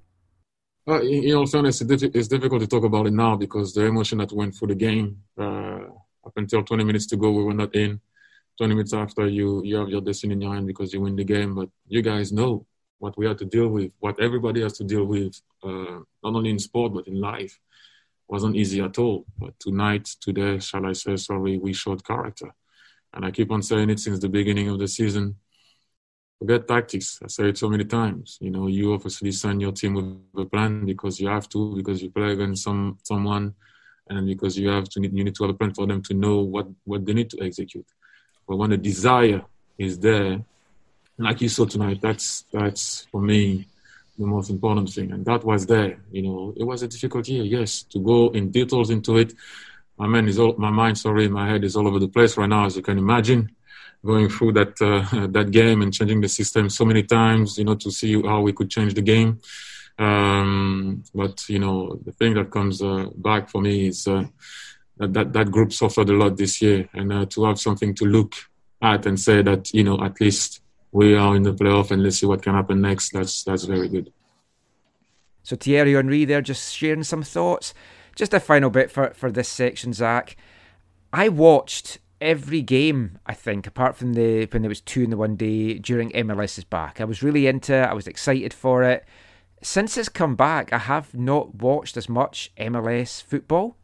Uh, 0.88 1.00
in 1.02 1.35
all 1.35 1.46
fairness, 1.46 1.83
it's 1.83 2.28
difficult 2.28 2.61
to 2.61 2.66
talk 2.66 2.85
about 2.85 3.06
it 3.06 3.12
now 3.12 3.37
because 3.37 3.74
the 3.74 3.85
emotion 3.85 4.18
that 4.18 4.33
went 4.33 4.54
through 4.54 4.68
the 4.68 4.74
game 4.74 5.22
uh, 5.38 5.80
up 6.24 6.33
until 6.37 6.62
20 6.62 6.85
minutes 6.85 7.06
to 7.06 7.16
go, 7.16 7.30
we 7.30 7.44
were 7.44 7.54
not 7.54 7.74
in. 7.74 8.00
20 8.61 8.75
minutes 8.75 8.92
after 8.92 9.27
you 9.27 9.62
you 9.64 9.77
have 9.77 9.88
your 9.88 10.03
destiny 10.03 10.35
in 10.35 10.42
your 10.42 10.53
hand 10.53 10.66
because 10.66 10.92
you 10.92 11.01
win 11.01 11.16
the 11.16 11.25
game. 11.25 11.55
But 11.55 11.70
you 11.87 12.03
guys 12.03 12.31
know 12.31 12.66
what 12.99 13.16
we 13.16 13.25
have 13.27 13.38
to 13.38 13.46
deal 13.46 13.68
with, 13.68 13.90
what 14.01 14.20
everybody 14.20 14.61
has 14.61 14.75
to 14.75 14.85
deal 14.85 15.07
with, 15.07 15.40
uh, 15.64 16.01
not 16.23 16.35
only 16.37 16.51
in 16.51 16.59
sport 16.59 16.92
but 16.92 17.09
in 17.09 17.18
life. 17.18 17.59
wasn't 18.29 18.57
easy 18.57 18.81
at 18.83 18.99
all. 18.99 19.25
But 19.38 19.53
tonight, 19.59 20.05
today, 20.27 20.59
shall 20.59 20.85
I 20.85 20.92
say, 20.92 21.16
sorry, 21.16 21.57
we 21.57 21.73
showed 21.73 22.05
character, 22.05 22.51
and 23.14 23.25
I 23.25 23.31
keep 23.31 23.51
on 23.51 23.62
saying 23.62 23.88
it 23.94 23.99
since 23.99 24.18
the 24.20 24.29
beginning 24.29 24.68
of 24.68 24.79
the 24.79 24.88
season. 24.88 25.37
Forget 26.38 26.68
tactics. 26.68 27.18
I 27.25 27.29
say 27.29 27.49
it 27.49 27.57
so 27.57 27.68
many 27.75 27.87
times. 27.87 28.37
You 28.42 28.51
know, 28.51 28.66
you 28.66 28.92
obviously 28.92 29.33
send 29.33 29.62
your 29.62 29.73
team 29.73 29.92
with 29.94 30.46
a 30.46 30.51
plan 30.55 30.85
because 30.92 31.18
you 31.23 31.29
have 31.37 31.49
to, 31.55 31.61
because 31.81 32.03
you 32.03 32.11
play 32.11 32.31
against 32.37 32.64
some 32.64 32.99
someone, 33.11 33.46
and 34.11 34.27
because 34.33 34.55
you 34.59 34.68
have 34.77 34.87
to. 34.90 34.99
You 35.01 35.25
need 35.25 35.37
to 35.37 35.44
have 35.44 35.55
a 35.55 35.59
plan 35.61 35.73
for 35.79 35.87
them 35.90 36.03
to 36.09 36.14
know 36.25 36.37
what 36.55 36.66
what 36.90 37.07
they 37.07 37.14
need 37.14 37.31
to 37.31 37.38
execute. 37.49 37.88
But 38.50 38.56
when 38.56 38.70
the 38.70 38.78
desire 38.78 39.42
is 39.78 40.00
there, 40.00 40.40
like 41.16 41.40
you 41.40 41.48
saw 41.48 41.66
tonight, 41.66 42.00
that's 42.02 42.44
that's 42.52 43.06
for 43.12 43.20
me 43.20 43.68
the 44.18 44.26
most 44.26 44.50
important 44.50 44.90
thing. 44.90 45.12
And 45.12 45.24
that 45.24 45.44
was 45.44 45.66
there. 45.66 46.00
You 46.10 46.22
know, 46.22 46.54
it 46.56 46.64
was 46.64 46.82
a 46.82 46.88
difficult 46.88 47.28
year, 47.28 47.44
yes. 47.44 47.84
To 47.92 48.00
go 48.00 48.30
in 48.30 48.50
details 48.50 48.90
into 48.90 49.18
it, 49.18 49.34
my 49.96 50.08
mind 50.08 50.28
is 50.28 50.40
all 50.40 50.56
my 50.58 50.70
mind, 50.70 50.98
sorry, 50.98 51.28
my 51.28 51.48
head 51.48 51.62
is 51.62 51.76
all 51.76 51.86
over 51.86 52.00
the 52.00 52.08
place 52.08 52.36
right 52.36 52.48
now, 52.48 52.66
as 52.66 52.74
you 52.74 52.82
can 52.82 52.98
imagine. 52.98 53.54
Going 54.04 54.28
through 54.28 54.54
that 54.54 54.74
uh, 54.82 55.26
that 55.36 55.52
game 55.52 55.80
and 55.82 55.94
changing 55.94 56.20
the 56.20 56.28
system 56.28 56.68
so 56.70 56.84
many 56.84 57.04
times, 57.04 57.56
you 57.56 57.64
know, 57.64 57.76
to 57.76 57.92
see 57.92 58.20
how 58.20 58.40
we 58.40 58.52
could 58.52 58.68
change 58.68 58.94
the 58.94 59.02
game. 59.02 59.38
Um, 59.96 61.04
but 61.14 61.48
you 61.48 61.60
know, 61.60 62.00
the 62.04 62.10
thing 62.10 62.34
that 62.34 62.50
comes 62.50 62.82
uh, 62.82 63.10
back 63.14 63.48
for 63.48 63.60
me 63.62 63.86
is 63.86 64.08
uh, 64.08 64.24
that, 65.00 65.12
that 65.14 65.32
that 65.32 65.50
group 65.50 65.72
suffered 65.72 66.10
a 66.10 66.12
lot 66.12 66.36
this 66.36 66.60
year, 66.62 66.88
and 66.92 67.12
uh, 67.12 67.26
to 67.26 67.44
have 67.44 67.58
something 67.58 67.94
to 67.94 68.04
look 68.04 68.34
at 68.82 69.06
and 69.06 69.18
say 69.18 69.42
that 69.42 69.72
you 69.74 69.82
know 69.82 70.02
at 70.04 70.20
least 70.20 70.60
we 70.92 71.14
are 71.14 71.34
in 71.34 71.42
the 71.42 71.52
playoff 71.52 71.90
and 71.90 72.02
let's 72.02 72.18
see 72.18 72.26
what 72.26 72.42
can 72.42 72.54
happen 72.54 72.80
next. 72.80 73.12
That's 73.12 73.42
that's 73.42 73.64
very 73.64 73.88
good. 73.88 74.12
So 75.42 75.56
Thierry 75.56 75.94
Henry 75.94 76.24
there 76.24 76.42
just 76.42 76.74
sharing 76.74 77.04
some 77.04 77.22
thoughts. 77.22 77.74
Just 78.14 78.34
a 78.34 78.40
final 78.40 78.70
bit 78.70 78.90
for 78.90 79.10
for 79.14 79.32
this 79.32 79.48
section, 79.48 79.92
Zach. 79.92 80.36
I 81.12 81.28
watched 81.28 81.98
every 82.20 82.60
game, 82.60 83.18
I 83.26 83.34
think, 83.34 83.66
apart 83.66 83.96
from 83.96 84.12
the 84.12 84.46
when 84.46 84.62
there 84.62 84.68
was 84.68 84.82
two 84.82 85.02
in 85.02 85.10
the 85.10 85.16
one 85.16 85.36
day 85.36 85.78
during 85.78 86.10
MLS's 86.10 86.64
back. 86.64 87.00
I 87.00 87.04
was 87.04 87.22
really 87.22 87.46
into 87.46 87.74
it. 87.74 87.86
I 87.86 87.94
was 87.94 88.06
excited 88.06 88.52
for 88.52 88.82
it. 88.82 89.04
Since 89.62 89.96
it's 89.96 90.08
come 90.08 90.36
back, 90.36 90.72
I 90.72 90.78
have 90.78 91.14
not 91.14 91.56
watched 91.56 91.96
as 91.96 92.08
much 92.08 92.50
MLS 92.56 93.22
football. 93.22 93.76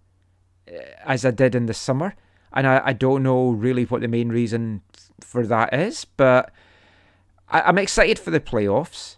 Uh, 0.69 0.81
as 1.05 1.25
I 1.25 1.31
did 1.31 1.55
in 1.55 1.67
the 1.67 1.75
summer. 1.75 2.15
And 2.53 2.67
I, 2.67 2.83
I 2.87 2.93
don't 2.93 3.23
know 3.23 3.51
really 3.51 3.85
what 3.85 4.01
the 4.01 4.09
main 4.09 4.31
reason 4.31 4.83
for 5.21 5.47
that 5.47 5.75
is, 5.75 6.05
but 6.05 6.51
I, 7.49 7.63
I'm 7.63 7.79
excited 7.79 8.19
for 8.19 8.31
the 8.31 8.41
playoffs. 8.41 9.17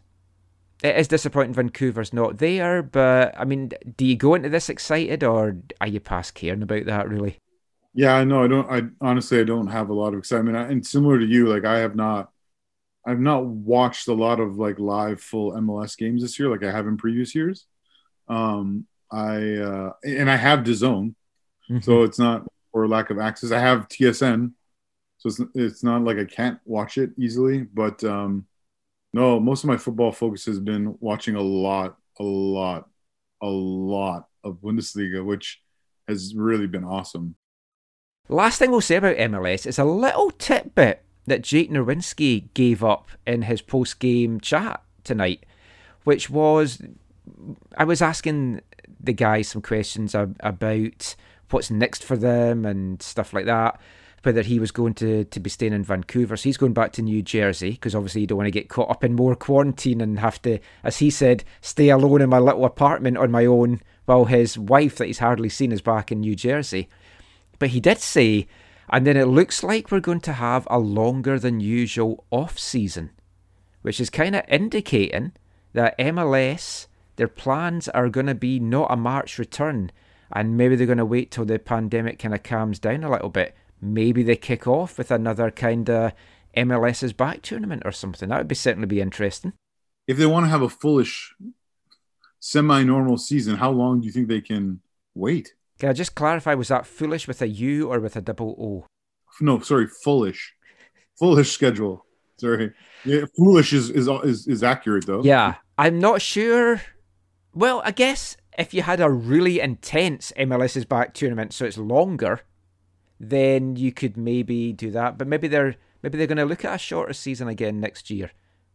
It 0.82 0.96
is 0.96 1.08
disappointing 1.08 1.54
Vancouver's 1.54 2.12
not 2.12 2.38
there, 2.38 2.82
but 2.82 3.34
I 3.38 3.44
mean, 3.44 3.70
do 3.96 4.04
you 4.04 4.16
go 4.16 4.34
into 4.34 4.48
this 4.48 4.68
excited 4.68 5.24
or 5.24 5.56
are 5.80 5.88
you 5.88 6.00
past 6.00 6.34
caring 6.34 6.62
about 6.62 6.86
that 6.86 7.08
really? 7.08 7.38
Yeah, 7.94 8.14
I 8.14 8.24
know. 8.24 8.44
I 8.44 8.48
don't. 8.48 8.70
I 8.70 8.82
honestly, 9.00 9.40
I 9.40 9.44
don't 9.44 9.66
have 9.68 9.88
a 9.88 9.94
lot 9.94 10.12
of 10.12 10.18
excitement. 10.20 10.56
And 10.56 10.86
similar 10.86 11.18
to 11.18 11.26
you, 11.26 11.48
like 11.48 11.64
I 11.64 11.78
have 11.78 11.96
not, 11.96 12.30
I've 13.04 13.18
not 13.18 13.44
watched 13.46 14.06
a 14.08 14.14
lot 14.14 14.38
of 14.38 14.56
like 14.56 14.78
live 14.78 15.20
full 15.20 15.52
MLS 15.52 15.96
games 15.96 16.22
this 16.22 16.38
year, 16.38 16.48
like 16.48 16.62
I 16.62 16.70
have 16.70 16.86
in 16.86 16.96
previous 16.96 17.34
years. 17.34 17.66
Um, 18.28 18.86
I 19.10 19.54
uh, 19.56 19.92
and 20.04 20.30
I 20.30 20.36
have 20.36 20.60
DAZN, 20.60 21.14
Mm-hmm. 21.70 21.80
So 21.80 22.02
it's 22.02 22.18
not 22.18 22.46
for 22.72 22.88
lack 22.88 23.10
of 23.10 23.18
access. 23.18 23.52
I 23.52 23.60
have 23.60 23.88
TSN, 23.88 24.52
so 25.18 25.28
it's 25.28 25.40
it's 25.54 25.82
not 25.84 26.02
like 26.02 26.18
I 26.18 26.24
can't 26.24 26.58
watch 26.64 26.98
it 26.98 27.10
easily. 27.18 27.62
But 27.62 28.02
um, 28.04 28.46
no, 29.12 29.40
most 29.40 29.64
of 29.64 29.68
my 29.68 29.76
football 29.76 30.12
focus 30.12 30.46
has 30.46 30.60
been 30.60 30.96
watching 31.00 31.34
a 31.34 31.42
lot, 31.42 31.96
a 32.18 32.22
lot, 32.22 32.88
a 33.42 33.48
lot 33.48 34.28
of 34.44 34.60
Bundesliga, 34.62 35.24
which 35.24 35.60
has 36.06 36.34
really 36.34 36.66
been 36.66 36.84
awesome. 36.84 37.36
Last 38.28 38.58
thing 38.58 38.70
we'll 38.70 38.80
say 38.80 38.96
about 38.96 39.16
MLS 39.16 39.66
is 39.66 39.78
a 39.78 39.84
little 39.84 40.30
tidbit 40.30 41.02
that 41.26 41.42
Jake 41.42 41.70
Nerwinski 41.70 42.48
gave 42.54 42.84
up 42.84 43.08
in 43.26 43.42
his 43.42 43.62
post 43.62 43.98
game 43.98 44.40
chat 44.40 44.82
tonight, 45.04 45.44
which 46.04 46.28
was 46.28 46.82
I 47.76 47.84
was 47.84 48.02
asking 48.02 48.60
the 49.00 49.12
guys 49.12 49.48
some 49.48 49.62
questions 49.62 50.14
about 50.14 51.16
what's 51.50 51.70
next 51.70 52.04
for 52.04 52.16
them 52.16 52.64
and 52.64 53.02
stuff 53.02 53.32
like 53.32 53.46
that. 53.46 53.80
whether 54.22 54.42
he 54.42 54.58
was 54.58 54.70
going 54.72 54.94
to, 54.94 55.24
to 55.24 55.40
be 55.40 55.48
staying 55.48 55.72
in 55.72 55.84
Vancouver. 55.84 56.36
So 56.36 56.42
he's 56.44 56.56
going 56.56 56.72
back 56.72 56.92
to 56.92 57.02
New 57.02 57.22
Jersey 57.22 57.70
because 57.70 57.94
obviously 57.94 58.22
you 58.22 58.26
don't 58.26 58.38
want 58.38 58.48
to 58.48 58.52
get 58.52 58.68
caught 58.68 58.90
up 58.90 59.04
in 59.04 59.14
more 59.14 59.36
quarantine 59.36 60.00
and 60.00 60.18
have 60.18 60.42
to, 60.42 60.58
as 60.82 60.98
he 60.98 61.08
said, 61.08 61.44
stay 61.60 61.88
alone 61.88 62.20
in 62.20 62.28
my 62.28 62.38
little 62.38 62.64
apartment 62.64 63.16
on 63.16 63.30
my 63.30 63.46
own 63.46 63.80
while 64.06 64.24
his 64.24 64.58
wife 64.58 64.96
that 64.96 65.06
he's 65.06 65.20
hardly 65.20 65.48
seen 65.48 65.70
is 65.70 65.80
back 65.82 66.10
in 66.10 66.20
New 66.20 66.34
Jersey. 66.34 66.88
But 67.58 67.70
he 67.70 67.80
did 67.80 67.98
say, 67.98 68.48
and 68.90 69.06
then 69.06 69.16
it 69.16 69.26
looks 69.26 69.62
like 69.62 69.90
we're 69.90 70.00
going 70.00 70.20
to 70.22 70.32
have 70.34 70.66
a 70.70 70.78
longer 70.78 71.38
than 71.38 71.60
usual 71.60 72.24
off 72.30 72.58
season, 72.58 73.10
which 73.82 74.00
is 74.00 74.10
kind 74.10 74.34
of 74.34 74.44
indicating 74.48 75.32
that 75.74 75.98
MLS, 75.98 76.86
their 77.16 77.28
plans 77.28 77.88
are 77.90 78.08
going 78.08 78.26
to 78.26 78.34
be 78.34 78.58
not 78.58 78.90
a 78.90 78.96
March 78.96 79.38
return 79.38 79.92
and 80.32 80.56
maybe 80.56 80.76
they're 80.76 80.86
going 80.86 80.98
to 80.98 81.04
wait 81.04 81.30
till 81.30 81.44
the 81.44 81.58
pandemic 81.58 82.18
kind 82.18 82.34
of 82.34 82.42
calms 82.42 82.78
down 82.78 83.04
a 83.04 83.10
little 83.10 83.30
bit. 83.30 83.54
Maybe 83.80 84.22
they 84.22 84.36
kick 84.36 84.66
off 84.66 84.98
with 84.98 85.10
another 85.10 85.50
kind 85.50 85.88
of 85.88 86.12
MLS's 86.56 87.12
back 87.12 87.42
tournament 87.42 87.82
or 87.84 87.92
something. 87.92 88.28
That 88.28 88.38
would 88.38 88.48
be 88.48 88.54
certainly 88.54 88.86
be 88.86 89.00
interesting. 89.00 89.52
If 90.06 90.16
they 90.16 90.26
want 90.26 90.46
to 90.46 90.50
have 90.50 90.62
a 90.62 90.68
foolish, 90.68 91.34
semi-normal 92.40 93.18
season, 93.18 93.56
how 93.56 93.70
long 93.70 94.00
do 94.00 94.06
you 94.06 94.12
think 94.12 94.28
they 94.28 94.40
can 94.40 94.80
wait? 95.14 95.54
Can 95.78 95.90
I 95.90 95.92
just 95.92 96.14
clarify? 96.14 96.54
Was 96.54 96.68
that 96.68 96.86
foolish 96.86 97.28
with 97.28 97.40
a 97.40 97.48
U 97.48 97.88
or 97.88 98.00
with 98.00 98.16
a 98.16 98.20
double 98.20 98.56
O? 98.58 98.86
No, 99.40 99.60
sorry, 99.60 99.86
foolish, 99.86 100.54
foolish 101.18 101.52
schedule. 101.52 102.04
Sorry, 102.38 102.72
yeah, 103.04 103.24
foolish 103.36 103.72
is 103.72 103.90
is 103.90 104.08
is, 104.24 104.48
is 104.48 104.62
accurate 104.62 105.06
though. 105.06 105.22
Yeah, 105.22 105.56
I'm 105.76 106.00
not 106.00 106.22
sure. 106.22 106.80
Well, 107.52 107.82
I 107.84 107.90
guess 107.90 108.36
if 108.58 108.74
you 108.74 108.82
had 108.82 109.00
a 109.00 109.08
really 109.08 109.60
intense 109.60 110.32
MLS's 110.36 110.84
back 110.84 111.14
tournament, 111.14 111.54
so 111.54 111.64
it's 111.64 111.78
longer, 111.78 112.40
then 113.20 113.76
you 113.76 113.92
could 113.92 114.16
maybe 114.16 114.72
do 114.72 114.90
that. 114.90 115.16
But 115.16 115.28
maybe 115.28 115.48
they're 115.48 115.76
maybe 116.02 116.18
they're 116.18 116.26
going 116.26 116.38
to 116.38 116.44
look 116.44 116.64
at 116.64 116.74
a 116.74 116.78
shorter 116.78 117.12
season 117.12 117.48
again 117.48 117.80
next 117.80 118.10
year. 118.10 118.32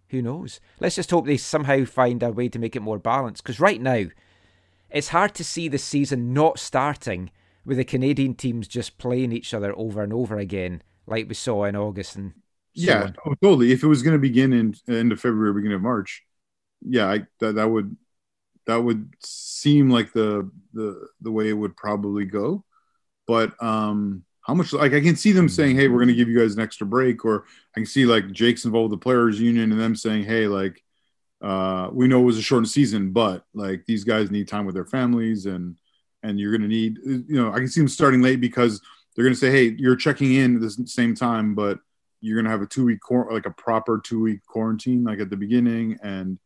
Who 0.10 0.22
knows? 0.22 0.60
Let's 0.80 0.96
just 0.96 1.12
hope 1.12 1.26
they 1.26 1.38
somehow 1.38 1.86
find 1.86 2.24
a 2.24 2.32
way 2.32 2.48
to 2.50 2.60
make 2.60 2.76
it 2.76 2.82
more 2.82 3.00
balanced. 3.00 3.44
Because 3.44 3.60
right 3.60 3.82
now, 3.82 4.06
it's 4.90 5.10
hard 5.10 5.36
to 5.36 5.44
see 5.44 5.68
the 5.68 5.78
season 5.78 6.34
not 6.34 6.60
starting 6.60 7.32
with 7.66 7.78
the 7.78 7.84
Canadian 7.84 8.36
teams 8.36 8.68
just 8.68 8.98
playing 8.98 9.32
each 9.32 9.54
other 9.54 9.78
over 9.78 10.02
and 10.02 10.14
over 10.14 10.38
again, 10.38 10.82
like 11.08 11.28
we 11.28 11.34
saw 11.34 11.66
in 11.66 11.76
August 11.76 12.16
and 12.16 12.34
so 12.76 12.86
yeah, 12.86 13.12
oh, 13.26 13.36
totally. 13.36 13.72
If 13.72 13.84
it 13.84 13.88
was 13.88 14.02
going 14.02 14.16
to 14.16 14.20
begin 14.20 14.52
in 14.52 14.76
end 14.88 15.12
of 15.12 15.20
February, 15.20 15.54
beginning 15.54 15.76
of 15.76 15.84
March, 15.84 16.24
yeah, 16.82 17.08
I, 17.08 17.20
that 17.40 17.56
that 17.56 17.70
would 17.70 17.96
that 18.66 18.78
would 18.78 19.14
seem 19.20 19.90
like 19.90 20.14
the 20.14 20.50
the 20.74 21.08
the 21.22 21.32
way 21.32 21.50
it 21.50 21.54
would 21.54 21.76
probably 21.76 22.26
go. 22.26 22.64
But 23.28 23.62
um 23.62 24.24
how 24.44 24.54
much 24.54 24.74
like 24.74 24.94
I 24.94 25.00
can 25.02 25.16
see 25.16 25.32
them 25.32 25.50
saying, 25.50 25.78
"Hey, 25.78 25.88
we're 25.88 26.00
going 26.00 26.10
to 26.10 26.14
give 26.14 26.28
you 26.28 26.38
guys 26.38 26.54
an 26.54 26.62
extra 26.62 26.86
break," 26.86 27.24
or 27.26 27.46
I 27.76 27.80
can 27.80 27.86
see 27.86 28.06
like 28.06 28.32
Jake's 28.32 28.66
involved 28.66 28.92
with 28.92 29.00
the 29.00 29.04
players' 29.04 29.40
union 29.40 29.72
and 29.72 29.80
them 29.80 29.96
saying, 29.96 30.26
"Hey, 30.26 30.48
like 30.48 30.84
uh, 31.42 31.90
we 31.92 32.08
know 32.08 32.20
it 32.22 32.26
was 32.26 32.38
a 32.38 32.42
shortened 32.42 32.70
season, 32.70 33.12
but 33.12 33.46
like 33.54 33.86
these 33.86 34.04
guys 34.04 34.32
need 34.32 34.48
time 34.48 34.66
with 34.66 34.76
their 34.76 34.86
families, 34.86 35.46
and 35.46 35.78
and 36.24 36.40
you're 36.40 36.52
going 36.52 36.62
to 36.62 36.68
need, 36.68 36.98
you 37.06 37.26
know, 37.30 37.52
I 37.52 37.56
can 37.56 37.68
see 37.68 37.82
them 37.82 37.88
starting 37.90 38.22
late 38.22 38.40
because 38.42 38.82
they're 39.16 39.26
going 39.26 39.34
to 39.34 39.40
say, 39.40 39.52
"Hey, 39.52 39.76
you're 39.78 39.96
checking 39.96 40.34
in 40.34 40.56
at 40.56 40.62
the 40.62 40.88
same 40.88 41.16
time, 41.16 41.56
but 41.56 41.80
you're 42.20 42.36
going 42.36 42.46
to 42.46 42.52
have 42.52 42.62
a 42.62 42.66
two 42.68 42.86
week 42.86 43.00
like 43.32 43.46
a 43.46 43.52
proper 43.52 44.02
two 44.04 44.22
week 44.22 44.46
quarantine 44.46 45.04
like 45.06 45.20
at 45.20 45.30
the 45.30 45.38
beginning, 45.38 45.98
and 46.04 46.38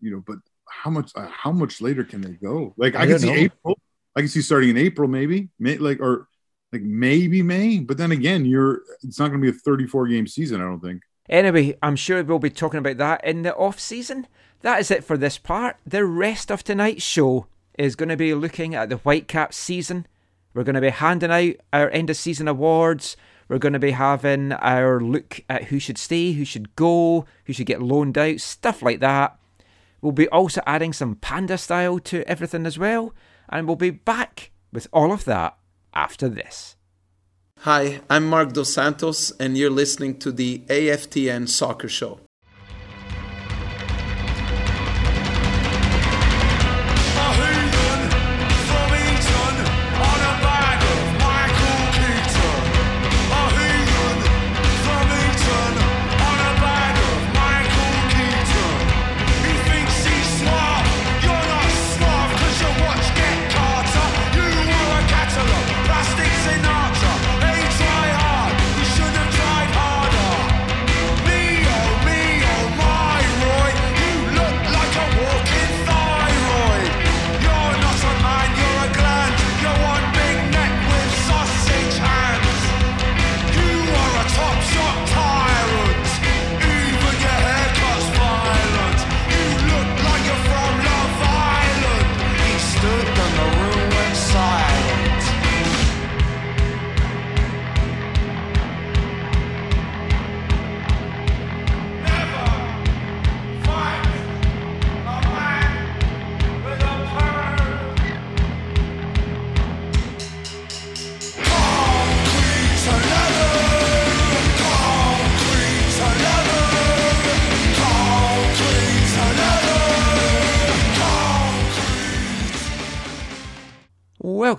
you 0.00 0.10
know, 0.10 0.22
but 0.26 0.38
how 0.70 0.90
much 0.90 1.12
uh, 1.14 1.28
how 1.28 1.52
much 1.52 1.80
later 1.80 2.04
can 2.04 2.20
they 2.20 2.32
go? 2.32 2.74
Like 2.76 2.94
I, 2.94 3.02
I 3.02 3.06
can 3.06 3.18
see 3.18 3.26
know. 3.26 3.34
April, 3.34 3.78
I 4.16 4.20
can 4.20 4.28
see 4.28 4.42
starting 4.42 4.70
in 4.70 4.78
April, 4.78 5.08
maybe, 5.08 5.48
May, 5.58 5.76
like 5.76 6.00
or 6.00 6.28
like 6.72 6.82
maybe 6.82 7.42
May, 7.42 7.78
but 7.78 7.98
then 7.98 8.12
again, 8.12 8.44
you're 8.44 8.82
it's 9.02 9.18
not 9.18 9.28
going 9.28 9.40
to 9.40 9.52
be 9.52 9.56
a 9.56 9.60
34 9.60 10.08
game 10.08 10.26
season. 10.26 10.60
I 10.60 10.64
don't 10.64 10.80
think. 10.80 11.02
Anyway, 11.28 11.76
I'm 11.82 11.96
sure 11.96 12.22
we'll 12.24 12.38
be 12.38 12.50
talking 12.50 12.78
about 12.78 12.96
that 12.98 13.24
in 13.24 13.42
the 13.42 13.54
off 13.54 13.78
season. 13.78 14.26
That 14.62 14.80
is 14.80 14.90
it 14.90 15.04
for 15.04 15.16
this 15.16 15.38
part. 15.38 15.76
The 15.86 16.04
rest 16.04 16.50
of 16.50 16.64
tonight's 16.64 17.02
show 17.02 17.46
is 17.78 17.96
going 17.96 18.08
to 18.08 18.16
be 18.16 18.34
looking 18.34 18.74
at 18.74 18.88
the 18.88 18.96
Whitecaps 18.96 19.56
season. 19.56 20.06
We're 20.52 20.64
going 20.64 20.74
to 20.74 20.80
be 20.80 20.90
handing 20.90 21.30
out 21.30 21.54
our 21.72 21.88
end 21.90 22.10
of 22.10 22.16
season 22.16 22.48
awards. 22.48 23.16
We're 23.48 23.58
going 23.58 23.72
to 23.72 23.78
be 23.78 23.92
having 23.92 24.52
our 24.52 25.00
look 25.00 25.40
at 25.48 25.64
who 25.64 25.78
should 25.78 25.98
stay, 25.98 26.32
who 26.32 26.44
should 26.44 26.76
go, 26.76 27.26
who 27.44 27.52
should 27.52 27.66
get 27.66 27.82
loaned 27.82 28.18
out, 28.18 28.40
stuff 28.40 28.82
like 28.82 29.00
that. 29.00 29.39
We'll 30.02 30.12
be 30.12 30.28
also 30.28 30.62
adding 30.66 30.92
some 30.92 31.16
panda 31.16 31.58
style 31.58 31.98
to 32.00 32.26
everything 32.28 32.66
as 32.66 32.78
well. 32.78 33.14
And 33.48 33.66
we'll 33.66 33.76
be 33.76 33.90
back 33.90 34.50
with 34.72 34.88
all 34.92 35.12
of 35.12 35.24
that 35.24 35.58
after 35.94 36.28
this. 36.28 36.76
Hi, 37.60 38.00
I'm 38.08 38.26
Marc 38.26 38.54
Dos 38.54 38.72
Santos, 38.72 39.32
and 39.32 39.58
you're 39.58 39.68
listening 39.68 40.18
to 40.20 40.32
the 40.32 40.60
AFTN 40.68 41.48
Soccer 41.48 41.88
Show. 41.88 42.20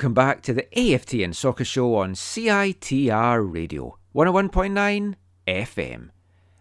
Welcome 0.02 0.14
back 0.16 0.42
to 0.42 0.54
the 0.54 0.66
AFTN 0.76 1.36
Soccer 1.36 1.64
Show 1.64 1.94
on 1.94 2.16
CITR 2.16 3.54
Radio 3.54 4.00
101.9 4.16 5.14
FM. 5.46 6.10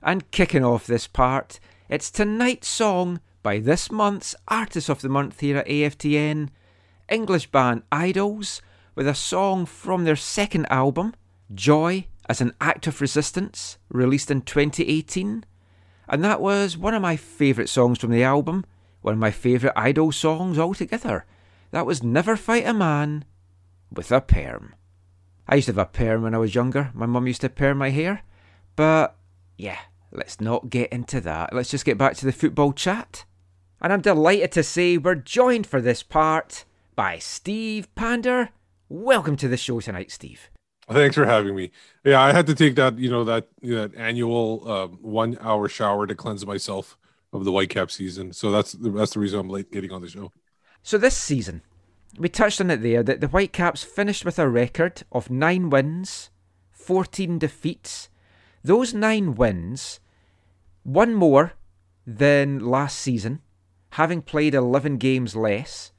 And 0.03 0.31
kicking 0.31 0.63
off 0.63 0.87
this 0.87 1.07
part, 1.07 1.59
it's 1.89 2.11
tonight's 2.11 2.69
song 2.69 3.19
by 3.43 3.59
this 3.59 3.91
month's 3.91 4.35
Artist 4.49 4.91
of 4.91 5.01
the 5.01 5.09
Month 5.09 5.41
here 5.41 5.57
at 5.57 5.67
AFTN, 5.69 6.51
English 7.09 7.51
band 7.51 7.85
IDLES, 7.91 8.61
with 8.95 9.09
a 9.09 9.15
song 9.15 9.65
from 9.65 10.05
their 10.05 10.17
second 10.17 10.67
album, 10.71 11.15
Joy 11.55 12.09
as 12.29 12.43
an 12.43 12.53
Act 12.61 12.87
of 12.89 13.01
Resistance, 13.01 13.79
released 13.89 14.31
in 14.31 14.43
2018. 14.43 15.47
And 16.11 16.23
that 16.23 16.43
was 16.43 16.77
one 16.77 16.93
of 16.93 17.01
my 17.01 17.17
favourite 17.17 17.71
songs 17.71 18.01
from 18.01 18.11
the 18.11 18.23
album, 18.23 18.67
one 19.01 19.15
of 19.15 19.19
my 19.19 19.31
favourite 19.31 19.73
Idol 19.79 20.13
songs 20.13 20.59
altogether. 20.59 21.25
That 21.71 21.87
was 21.87 22.03
Never 22.03 22.37
Fight 22.37 22.67
a 22.67 22.75
Man 22.75 23.25
with 23.93 24.13
a 24.13 24.21
Perm. 24.21 24.75
I 25.49 25.57
used 25.57 25.67
to 25.67 25.73
have 25.73 25.79
a 25.79 25.85
perm 25.85 26.23
when 26.23 26.35
I 26.35 26.39
was 26.39 26.55
younger. 26.55 26.93
My 26.95 27.07
mum 27.07 27.27
used 27.27 27.41
to 27.41 27.49
perm 27.49 27.79
my 27.79 27.91
hair. 27.91 28.23
But 28.77 29.17
yeah, 29.59 29.79
let's 30.13 30.41
not 30.41 30.71
get 30.71 30.93
into 30.93 31.21
that. 31.23 31.53
Let's 31.53 31.71
just 31.71 31.85
get 31.85 31.99
back 31.99 32.15
to 32.17 32.27
the 32.27 32.33
football 32.33 32.73
chat. 32.73 33.25
And 33.81 33.93
I'm 33.93 34.01
delighted 34.01 34.53
to 34.53 34.63
say 34.63 34.97
we're 34.97 35.17
joined 35.17 35.67
for 35.67 35.81
this 35.81 36.05
part 36.05 36.65
by 36.95 37.19
Steve 37.19 37.93
Pander. 37.97 38.51
Welcome 38.89 39.37
to 39.39 39.49
the 39.49 39.57
show 39.57 39.81
tonight, 39.81 40.13
Steve. 40.13 40.51
Thanks 40.89 41.17
for 41.17 41.25
having 41.25 41.57
me. 41.57 41.73
Yeah, 42.05 42.21
I 42.21 42.33
had 42.33 42.47
to 42.47 42.55
take 42.55 42.77
that, 42.77 42.99
you 42.99 43.11
know, 43.11 43.25
that 43.25 43.49
that 43.63 43.95
annual 43.97 44.71
um, 44.71 44.99
one 45.01 45.37
hour 45.41 45.69
shower 45.69 46.07
to 46.07 46.15
cleanse 46.15 46.47
myself 46.47 46.97
of 47.33 47.45
the 47.45 47.53
Whitecap 47.53 47.91
season. 47.91 48.33
So 48.33 48.51
that's 48.51 48.73
the, 48.73 48.91
that's 48.91 49.15
the 49.15 49.21
reason 49.21 49.41
I'm 49.41 49.49
late 49.49 49.73
getting 49.73 49.93
on 49.93 50.03
the 50.03 50.09
show. 50.09 50.33
So 50.83 50.97
this 50.97 51.17
season, 51.17 51.63
we 52.19 52.29
touched 52.29 52.61
on 52.61 52.71
it 52.71 52.83
there 52.83 53.03
that 53.03 53.21
the 53.21 53.29
Whitecaps 53.29 53.85
finished 53.85 54.25
with 54.25 54.39
a 54.39 54.49
record 54.49 55.03
of 55.13 55.31
nine 55.31 55.71
wins, 55.71 56.31
14 56.73 57.39
defeats. 57.39 58.09
Those 58.63 58.93
nine 58.93 59.35
wins, 59.35 60.01
one 60.83 61.15
more 61.15 61.53
than 62.07 62.59
last 62.59 62.99
season, 62.99 63.41
having 63.91 64.23
played 64.23 64.55
11 64.55 64.99
games 64.99 65.37
less, 65.37 65.93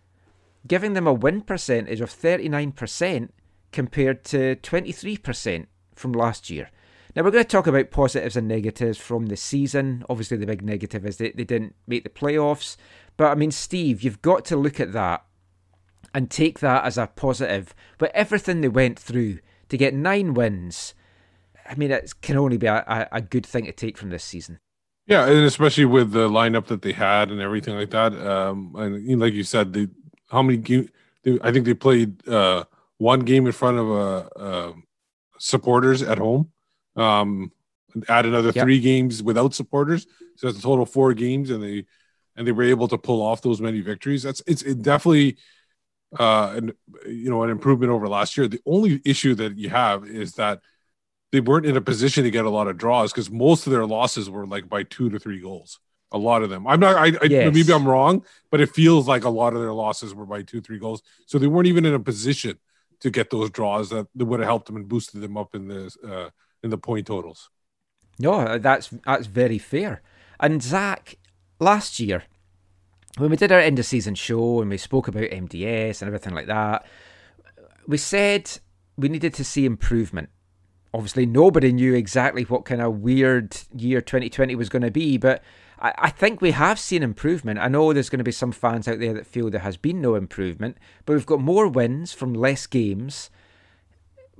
giving 0.68 0.94
them 0.94 1.08
a 1.08 1.14
win 1.14 1.42
percentage 1.42 2.02
of 2.02 2.10
39% 2.10 3.30
compared 3.72 4.24
to 4.26 4.56
23% 4.58 5.68
from 5.96 6.12
last 6.12 6.50
year. 6.50 6.70
Now, 7.16 7.24
we're 7.24 7.32
going 7.32 7.44
to 7.44 7.50
talk 7.50 7.68
about 7.68 7.92
positives 7.92 8.38
and 8.38 8.48
negatives 8.48 8.98
from 8.98 9.26
the 9.26 9.36
season. 9.36 10.06
Obviously, 10.10 10.38
the 10.38 10.46
big 10.46 10.62
negative 10.62 11.06
is 11.06 11.18
that 11.18 11.36
they 11.36 11.44
didn't 11.44 11.76
make 11.86 12.04
the 12.04 12.10
playoffs. 12.10 12.78
But 13.18 13.32
I 13.32 13.36
mean, 13.36 13.52
Steve, 13.52 14.02
you've 14.02 14.22
got 14.22 14.46
to 14.46 14.56
look 14.56 14.80
at 14.80 14.94
that 14.94 15.26
and 16.14 16.30
take 16.30 16.60
that 16.60 16.84
as 16.84 16.98
a 16.98 17.08
positive. 17.08 17.74
But 17.98 18.12
everything 18.14 18.62
they 18.62 18.68
went 18.68 19.00
through 19.00 19.40
to 19.70 19.78
get 19.78 19.94
nine 19.94 20.34
wins, 20.34 20.94
I 21.70 21.76
mean, 21.76 21.92
it 21.92 22.14
can 22.22 22.38
only 22.38 22.58
be 22.58 22.68
a, 22.68 23.08
a, 23.12 23.22
good 23.22 23.46
thing 23.46 23.66
to 23.66 23.72
take 23.72 23.98
from 23.98 24.10
this 24.10 24.24
season. 24.24 24.60
Yeah, 25.08 25.26
and 25.26 25.46
especially 25.46 25.86
with 25.86 26.12
the 26.12 26.30
lineup 26.30 26.68
that 26.68 26.82
they 26.82 26.92
had 26.92 27.32
and 27.32 27.42
everything 27.42 27.76
like 27.76 27.90
that. 27.92 28.14
Um, 28.14 28.76
and 28.78 29.20
like 29.20 29.34
you 29.34 29.44
said, 29.44 29.74
they 29.74 29.88
how 30.30 30.42
many 30.42 30.58
games? 30.58 30.90
I 31.42 31.52
think 31.52 31.66
they 31.66 31.74
played 31.74 32.28
uh, 32.28 32.64
one 32.98 33.22
game 33.22 33.46
in 33.46 33.52
front 33.52 33.78
of 33.78 33.92
uh, 33.92 34.40
uh, 34.40 34.74
supporters 35.38 36.02
at 36.02 36.18
home. 36.18 36.52
Um, 36.96 37.52
add 38.08 38.26
another 38.26 38.52
Yep. 38.56 38.64
three 38.64 38.80
games 38.80 39.22
without 39.22 39.54
supporters, 39.54 40.08
so 40.36 40.48
that's 40.48 40.60
a 40.60 40.62
total 40.62 40.84
of 40.84 40.90
four 40.90 41.14
games, 41.14 41.50
and 41.50 41.62
they 41.62 41.86
and 42.36 42.48
they 42.48 42.52
were 42.52 42.64
able 42.64 42.88
to 42.88 42.98
pull 42.98 43.22
off 43.22 43.42
those 43.42 43.62
many 43.62 43.82
victories. 43.82 44.24
That's 44.24 44.42
it's 44.48 44.62
it 44.62 44.82
definitely 44.82 45.38
uh, 46.20 46.54
an 46.56 46.72
you 47.06 47.30
know 47.30 47.44
an 47.44 47.50
improvement 47.50 47.92
over 47.92 48.08
last 48.08 48.38
year. 48.38 48.48
The 48.48 48.62
only 48.66 49.02
issue 49.06 49.36
that 49.36 49.58
you 49.58 49.70
have 49.70 50.06
is 50.06 50.34
that 50.34 50.62
they 51.32 51.40
weren't 51.40 51.66
in 51.66 51.78
a 51.78 51.82
position 51.82 52.24
to 52.24 52.32
get 52.32 52.46
a 52.46 52.50
lot 52.50 52.68
of 52.68 52.78
draws 52.78 53.12
because 53.12 53.32
most 53.32 53.66
of 53.66 53.72
their 53.72 53.86
losses 53.86 54.30
were 54.30 54.46
like 54.46 54.68
by 54.68 54.84
two 54.84 55.10
to 55.10 55.20
three 55.20 55.40
goals. 55.40 55.80
A 56.12 56.18
lot 56.18 56.44
of 56.44 56.50
them. 56.50 56.68
I'm 56.68 56.82
not. 56.82 56.96
I, 56.98 57.08
I 57.22 57.28
Yes. 57.28 57.54
maybe 57.54 57.72
I'm 57.72 57.88
wrong, 57.88 58.26
but 58.50 58.60
it 58.60 58.70
feels 58.76 59.08
like 59.08 59.24
a 59.24 59.30
lot 59.30 59.54
of 59.54 59.62
their 59.62 59.72
losses 59.72 60.14
were 60.14 60.26
by 60.26 60.42
two, 60.42 60.60
three 60.60 60.78
goals. 60.78 61.02
So 61.26 61.40
they 61.40 61.48
weren't 61.48 61.68
even 61.68 61.86
in 61.86 61.94
a 61.94 62.00
position 62.00 62.60
to 63.00 63.10
get 63.10 63.30
those 63.30 63.50
draws 63.50 63.90
that, 63.90 64.08
that 64.16 64.26
would 64.26 64.42
have 64.42 64.48
helped 64.48 64.68
them 64.68 64.76
and 64.76 64.88
boosted 64.88 65.22
them 65.22 65.38
up 65.38 65.56
in 65.56 65.68
the 65.70 65.90
uh, 66.06 66.30
in 66.64 66.70
the 66.70 66.78
point 66.78 67.08
totals. 67.08 67.50
No, 68.20 68.58
that's 68.58 68.90
that's 69.06 69.28
very 69.28 69.58
fair. 69.58 70.02
And 70.40 70.62
Zach, 70.62 71.18
last 71.60 72.00
year, 72.00 72.24
when 73.18 73.30
we 73.30 73.38
did 73.38 73.52
our 73.52 73.60
end 73.60 73.80
of 73.80 73.86
season 73.86 74.16
show 74.16 74.62
and 74.62 74.70
we 74.70 74.78
spoke 74.78 75.08
about 75.08 75.24
MDS 75.24 76.02
and 76.02 76.08
everything 76.08 76.34
like 76.34 76.48
that, 76.48 76.86
we 77.88 77.98
said 77.98 78.60
we 78.98 79.10
needed 79.10 79.34
to 79.36 79.44
see 79.44 79.66
improvement. 79.66 80.30
Obviously, 80.94 81.26
nobody 81.26 81.72
knew 81.72 81.94
exactly 81.94 82.44
what 82.44 82.66
kind 82.66 82.82
of 82.82 83.00
weird 83.00 83.58
year 83.76 84.02
2020 84.02 84.56
was 84.56 84.70
going 84.70 84.82
to 84.82 84.92
be, 84.92 85.18
but 85.18 85.42
I, 85.80 85.94
I 85.98 86.10
think 86.10 86.42
we 86.42 86.52
have 86.52 86.80
seen 86.80 87.02
improvement. 87.02 87.60
I 87.60 87.70
know 87.70 87.94
there's 87.94 88.10
going 88.10 88.20
to 88.20 88.26
be 88.26 88.32
some 88.32 88.52
fans 88.52 88.88
out 88.88 89.00
there 89.00 89.14
that 89.14 89.26
feel 89.26 89.50
there 89.50 89.62
has 89.62 89.78
been 89.78 90.02
no 90.02 90.16
improvement, 90.16 90.78
but 91.06 91.14
we've 91.14 91.26
got 91.26 91.40
more 91.40 91.68
wins 91.68 92.14
from 92.14 92.34
less 92.34 92.68
games 92.68 93.30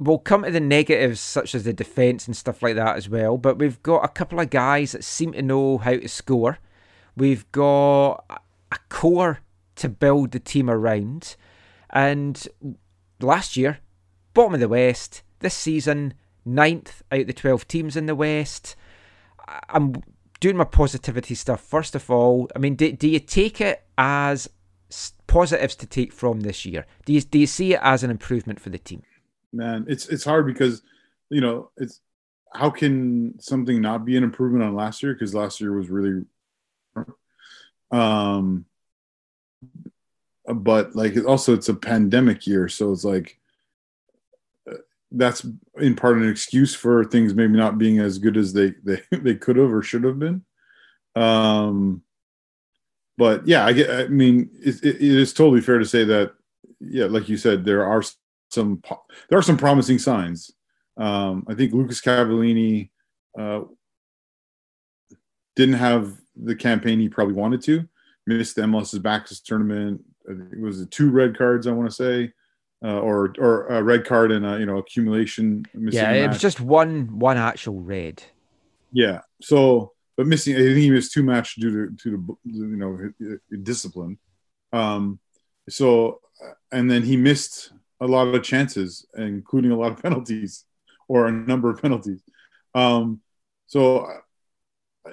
we'll 0.02 0.18
come 0.18 0.44
to 0.44 0.50
the 0.50 0.60
negatives 0.60 1.20
such 1.20 1.54
as 1.54 1.64
the 1.64 1.74
defence 1.74 2.26
and 2.26 2.36
stuff 2.36 2.64
like 2.64 2.76
that 2.76 2.98
as 2.98 3.08
well. 3.08 3.38
But 3.38 3.60
we've 3.60 3.82
got 3.84 4.04
a 4.04 4.08
couple 4.08 4.40
of 4.40 4.50
guys 4.50 4.94
that 4.94 5.04
seem 5.04 5.34
to 5.34 5.44
know 5.44 5.78
how 5.78 5.92
to 5.92 6.08
score. 6.08 6.58
We've 7.16 7.50
got 7.52 8.42
a 8.72 8.78
core 8.90 9.40
to 9.76 9.90
build 9.90 10.32
the 10.32 10.40
team 10.40 10.70
around. 10.70 11.36
And 11.90 12.48
last 13.20 13.58
year, 13.58 13.80
bottom 14.34 14.54
of 14.54 14.60
the 14.60 14.68
West. 14.68 15.24
This 15.40 15.54
season, 15.54 16.14
ninth 16.46 17.02
out 17.12 17.22
of 17.22 17.28
the 17.28 17.34
12 17.34 17.68
teams 17.68 17.96
in 17.96 18.06
the 18.06 18.16
West. 18.16 18.76
I'm 19.70 20.02
doing 20.40 20.56
my 20.56 20.64
positivity 20.64 21.36
stuff 21.36 21.62
first 21.62 21.96
of 21.96 22.10
all. 22.10 22.50
I 22.56 22.60
mean, 22.60 22.76
do, 22.76 22.92
do 22.92 23.08
you 23.08 23.20
take 23.20 23.60
it 23.60 23.84
as 23.98 24.50
positives 25.28 25.76
to 25.78 25.86
take 25.86 26.14
from 26.14 26.42
this 26.42 26.66
year? 26.66 26.86
Do 27.06 27.14
you, 27.14 27.22
do 27.22 27.40
you 27.40 27.48
see 27.48 27.74
it 27.74 27.80
as 27.82 28.04
an 28.04 28.12
improvement 28.12 28.60
for 28.60 28.70
the 28.70 28.78
team? 28.78 29.04
man 29.54 29.86
it's 29.88 30.08
it's 30.08 30.24
hard 30.24 30.46
because 30.46 30.82
you 31.30 31.42
know 31.42 31.70
it's 31.78 32.02
how 32.54 32.70
can 32.70 33.40
something 33.40 33.82
not 33.82 34.06
be 34.06 34.18
an 34.18 34.24
improvement 34.24 34.64
on 34.64 34.76
last 34.76 35.02
year 35.02 35.14
because 35.14 35.34
last 35.34 35.62
year 35.62 35.74
was 35.74 35.90
really 35.90 36.24
um 37.92 38.66
but 40.54 40.96
like 40.96 41.14
also 41.26 41.54
it's 41.54 41.70
a 41.70 41.74
pandemic 41.74 42.48
year 42.48 42.68
so 42.68 42.92
it's 42.92 43.04
like 43.04 43.40
uh, 44.70 44.76
that's 45.12 45.46
in 45.80 45.96
part 45.96 46.18
an 46.18 46.30
excuse 46.30 46.74
for 46.74 47.04
things 47.04 47.34
maybe 47.34 47.58
not 47.58 47.78
being 47.78 48.00
as 48.00 48.18
good 48.18 48.38
as 48.38 48.54
they 48.54 48.74
they, 48.84 49.02
they 49.12 49.36
could 49.36 49.58
have 49.58 49.72
or 49.72 49.84
should 49.84 50.04
have 50.04 50.20
been 50.20 50.44
um 51.16 52.02
but 53.18 53.46
yeah 53.46 53.66
i 53.66 53.74
get 53.74 53.90
i 53.90 54.08
mean 54.08 54.50
it, 54.54 54.76
it, 54.84 54.96
it 54.96 55.02
is 55.02 55.34
totally 55.34 55.62
fair 55.62 55.78
to 55.78 55.86
say 55.86 56.04
that 56.04 56.34
yeah 56.80 57.06
like 57.06 57.28
you 57.28 57.38
said 57.38 57.66
there 57.66 57.86
are 57.86 58.02
some 58.52 58.82
there 59.30 59.40
are 59.40 59.44
some 59.44 59.58
promising 59.58 60.00
signs. 60.00 60.52
Um, 60.98 61.46
I 61.48 61.56
think 61.56 61.74
Lucas 61.74 62.02
Cavallini 62.02 62.90
uh, 63.38 63.62
didn't 65.56 65.76
have 65.76 66.14
the 66.36 66.56
campaign 66.56 67.00
he 67.00 67.10
probably 67.10 67.34
wanted 67.34 67.62
to. 67.64 67.88
Missed 68.28 68.56
the 68.56 68.64
MLS's 68.64 69.00
Backus 69.00 69.40
tournament. 69.40 70.04
I 70.30 70.34
It 70.52 70.60
was 70.60 70.86
two 70.88 71.10
red 71.10 71.38
cards, 71.38 71.68
I 71.68 71.72
want 71.72 71.90
to 71.90 71.96
say, 71.96 72.32
uh, 72.84 73.00
or 73.00 73.34
or 73.40 73.68
a 73.68 73.84
red 73.84 74.06
card 74.06 74.32
and 74.32 74.46
a, 74.46 74.60
you 74.60 74.66
know 74.66 74.78
accumulation. 74.78 75.66
Yeah, 75.74 76.12
it 76.12 76.28
was 76.28 76.40
just 76.40 76.62
one 76.62 77.20
one 77.20 77.38
actual 77.38 77.80
red. 77.82 78.24
Yeah. 78.92 79.22
So, 79.42 79.94
but 80.18 80.28
missing, 80.28 80.56
I 80.56 80.60
think 80.60 80.78
he 80.78 80.92
missed 80.92 81.14
two 81.14 81.24
matches 81.24 81.56
due 81.62 81.72
to 81.72 81.96
to 82.04 82.38
the 82.46 82.52
you 82.52 82.76
know 82.78 83.10
discipline. 83.64 84.20
Um, 84.74 85.20
so, 85.70 86.22
uh, 86.44 86.54
and 86.72 86.90
then 86.90 87.04
he 87.04 87.18
missed 87.18 87.72
a 88.00 88.08
lot 88.08 88.28
of 88.28 88.44
chances, 88.44 89.06
including 89.16 89.72
a 89.72 89.78
lot 89.78 89.92
of 89.92 90.02
penalties 90.02 90.66
or 91.08 91.28
a 91.28 91.32
number 91.32 91.70
of 91.70 91.82
penalties. 91.82 92.22
Um, 92.74 93.22
so, 93.68 94.08
uh, 95.06 95.12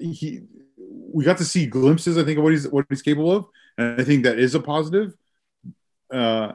he 0.00 0.42
we 0.78 1.24
got 1.24 1.38
to 1.38 1.44
see 1.44 1.66
glimpses, 1.66 2.18
I 2.18 2.24
think, 2.24 2.38
of 2.38 2.44
what 2.44 2.52
he's 2.52 2.68
what 2.68 2.86
he's 2.88 3.02
capable 3.02 3.32
of, 3.32 3.46
and 3.76 4.00
I 4.00 4.04
think 4.04 4.24
that 4.24 4.38
is 4.38 4.54
a 4.54 4.60
positive. 4.60 5.14
Uh, 6.12 6.52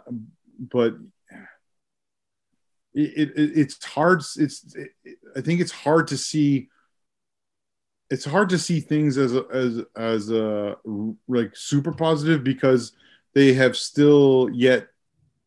but 0.60 0.96
it, 2.94 3.32
it 3.36 3.58
it's 3.58 3.84
hard 3.84 4.22
it's 4.38 4.76
it, 4.76 4.92
i 5.36 5.42
think 5.42 5.60
it's 5.60 5.72
hard 5.72 6.08
to 6.08 6.18
see 6.18 6.70
it's 8.10 8.26
hard 8.26 8.50
to 8.50 8.60
see 8.60 8.80
things 8.80 9.18
as 9.18 9.36
a, 9.36 9.46
as 9.52 9.82
as 9.96 10.30
a 10.30 10.76
like 11.28 11.56
super 11.56 11.92
positive 11.92 12.44
because 12.44 12.94
they 13.34 13.54
have 13.54 13.76
still 13.76 14.50
yet 14.54 14.88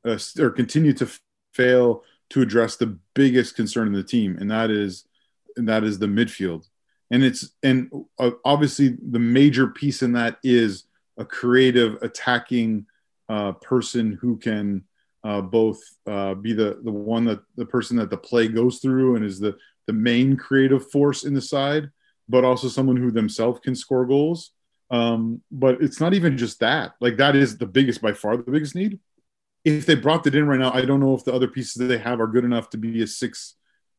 uh, 0.05 0.19
or 0.39 0.51
continue 0.51 0.93
to 0.93 1.05
f- 1.05 1.21
fail 1.53 2.03
to 2.31 2.43
address 2.43 2.77
the 2.77 2.99
biggest 3.15 3.55
concern 3.55 3.87
in 3.87 3.93
the 3.93 4.03
team 4.03 4.37
and 4.41 4.51
that 4.51 4.71
is 4.71 5.07
and 5.57 5.69
that 5.69 5.85
is 5.85 5.99
the 5.99 6.07
midfield 6.07 6.67
and 7.11 7.25
it's 7.25 7.51
and 7.63 7.91
uh, 8.19 8.31
obviously 8.45 8.97
the 9.11 9.19
major 9.19 9.69
piece 9.69 10.03
in 10.03 10.13
that 10.13 10.39
is 10.43 10.85
a 11.19 11.25
creative 11.25 12.03
attacking 12.03 12.87
uh, 13.29 13.53
person 13.53 14.19
who 14.21 14.37
can 14.37 14.85
uh, 15.25 15.41
both 15.41 15.81
uh, 16.07 16.35
be 16.35 16.53
the 16.53 16.81
the 16.85 16.91
one 16.91 17.25
that 17.25 17.41
the 17.57 17.67
person 17.67 17.97
that 17.97 18.11
the 18.11 18.17
play 18.17 18.49
goes 18.49 18.79
through 18.79 19.17
and 19.17 19.25
is 19.25 19.39
the 19.39 19.57
the 19.87 19.93
main 19.93 20.37
creative 20.37 20.91
force 20.91 21.25
in 21.25 21.35
the 21.35 21.41
side, 21.41 21.91
but 22.29 22.45
also 22.45 22.69
someone 22.69 22.97
who 22.97 23.11
themselves 23.11 23.61
can 23.61 23.75
score 23.75 24.05
goals. 24.05 24.51
Um, 24.91 25.43
but 25.51 25.81
it's 25.81 26.01
not 26.01 26.15
even 26.15 26.37
just 26.37 26.61
that. 26.61 26.93
Like 27.01 27.17
that 27.17 27.35
is 27.35 27.59
the 27.59 27.67
biggest 27.67 28.01
by 28.01 28.13
far 28.13 28.37
the 28.37 28.51
biggest 28.51 28.75
need. 28.75 29.01
If 29.65 29.87
they 29.87 29.97
brought 29.97 30.27
it 30.27 30.35
in 30.35 30.47
right 30.47 30.61
now, 30.61 30.73
I 30.73 30.85
don't 30.85 31.01
know 31.01 31.15
if 31.15 31.25
the 31.25 31.35
other 31.35 31.49
pieces 31.49 31.75
that 31.75 31.87
they 31.87 31.99
have 31.99 32.21
are 32.21 32.29
good 32.29 32.45
enough 32.45 32.71
to 32.71 32.79
be 32.79 33.03
a 33.03 33.07
six 33.07 33.55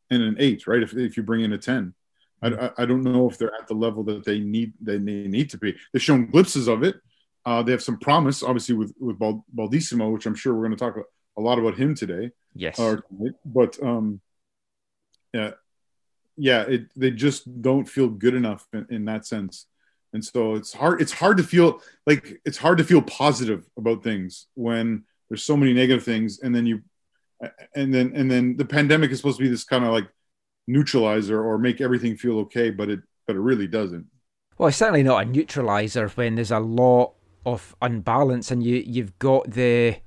and 0.09 0.23
an 0.23 0.37
eight, 0.39 0.65
right? 0.65 0.81
If, 0.81 0.95
if 0.95 1.17
you 1.17 1.23
bring 1.23 1.41
in 1.41 1.51
a 1.51 1.57
ten, 1.57 1.93
I, 2.41 2.71
I, 2.77 2.85
don't 2.85 3.03
know 3.03 3.29
if 3.29 3.37
they're 3.37 3.53
at 3.55 3.67
the 3.67 3.73
level 3.73 4.03
that 4.03 4.23
they 4.23 4.39
need 4.39 4.73
they 4.79 4.99
need 4.99 5.49
to 5.49 5.57
be. 5.57 5.75
They've 5.91 6.01
shown 6.01 6.27
glimpses 6.27 6.67
of 6.67 6.83
it. 6.83 6.97
Uh, 7.45 7.63
they 7.63 7.71
have 7.71 7.81
some 7.81 7.97
promise, 7.97 8.43
obviously, 8.43 8.75
with 8.75 8.93
with 8.99 9.17
Bald- 9.17 9.43
Baldisimo, 9.55 10.11
which 10.13 10.25
I'm 10.25 10.35
sure 10.35 10.53
we're 10.53 10.67
going 10.67 10.77
to 10.77 10.83
talk 10.83 10.97
a 11.37 11.41
lot 11.41 11.59
about 11.59 11.77
him 11.77 11.95
today. 11.95 12.31
Yes. 12.53 12.79
Or, 12.79 13.03
but 13.45 13.81
um, 13.81 14.21
yeah, 15.33 15.51
yeah, 16.35 16.63
it, 16.63 16.91
they 16.95 17.11
just 17.11 17.61
don't 17.61 17.87
feel 17.87 18.09
good 18.09 18.35
enough 18.35 18.67
in, 18.73 18.85
in 18.89 19.05
that 19.05 19.25
sense, 19.25 19.65
and 20.13 20.23
so 20.23 20.55
it's 20.55 20.73
hard. 20.73 21.01
It's 21.01 21.11
hard 21.11 21.37
to 21.37 21.43
feel 21.43 21.81
like 22.05 22.39
it's 22.45 22.57
hard 22.57 22.77
to 22.77 22.83
feel 22.83 23.01
positive 23.01 23.65
about 23.77 24.03
things 24.03 24.47
when 24.53 25.03
there's 25.29 25.43
so 25.43 25.57
many 25.57 25.73
negative 25.73 26.03
things, 26.03 26.39
and 26.39 26.53
then 26.55 26.65
you, 26.65 26.81
and 27.75 27.93
then 27.93 28.13
and 28.15 28.29
then 28.29 28.57
the 28.57 28.65
pandemic 28.65 29.11
is 29.11 29.17
supposed 29.17 29.37
to 29.37 29.43
be 29.43 29.49
this 29.49 29.63
kind 29.63 29.83
of 29.83 29.91
like 29.91 30.07
neutralizer 30.67 31.41
or 31.41 31.57
make 31.57 31.81
everything 31.81 32.17
feel 32.17 32.39
okay, 32.39 32.69
but 32.69 32.89
it 32.89 32.99
but 33.25 33.35
it 33.35 33.39
really 33.39 33.67
doesn't. 33.67 34.05
Well, 34.57 34.69
it's 34.69 34.77
certainly 34.77 35.03
not 35.03 35.23
a 35.23 35.29
neutralizer 35.29 36.07
when 36.09 36.35
there's 36.35 36.51
a 36.51 36.59
lot 36.59 37.13
of 37.45 37.75
unbalance 37.81 38.51
and 38.51 38.63
you 38.63 38.83
you've 38.85 39.17
got 39.19 39.51
the 39.51 39.97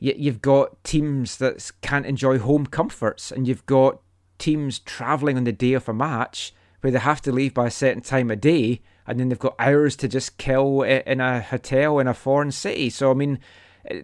you, 0.00 0.14
you've 0.16 0.42
got 0.42 0.82
teams 0.84 1.36
that 1.38 1.70
can't 1.80 2.06
enjoy 2.06 2.38
home 2.38 2.66
comforts, 2.66 3.30
and 3.32 3.46
you've 3.46 3.66
got 3.66 4.00
teams 4.38 4.78
traveling 4.78 5.36
on 5.36 5.44
the 5.44 5.52
day 5.52 5.72
of 5.72 5.88
a 5.88 5.94
match 5.94 6.54
where 6.80 6.92
they 6.92 6.98
have 6.98 7.20
to 7.22 7.32
leave 7.32 7.54
by 7.54 7.66
a 7.66 7.70
certain 7.70 8.02
time 8.02 8.30
of 8.30 8.40
day, 8.40 8.80
and 9.06 9.18
then 9.18 9.28
they've 9.28 9.38
got 9.38 9.56
hours 9.58 9.96
to 9.96 10.06
just 10.06 10.38
kill 10.38 10.82
in 10.82 11.20
a 11.20 11.40
hotel 11.40 11.98
in 11.98 12.06
a 12.06 12.14
foreign 12.14 12.52
city. 12.52 12.90
So 12.90 13.10
I 13.10 13.14
mean, 13.14 13.38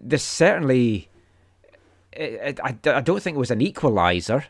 there's 0.01 0.23
certainly. 0.23 1.09
I, 2.17 2.71
don't 3.01 3.21
think 3.21 3.35
it 3.35 3.39
was 3.39 3.51
an 3.51 3.61
equalizer 3.61 4.37
f- 4.37 4.49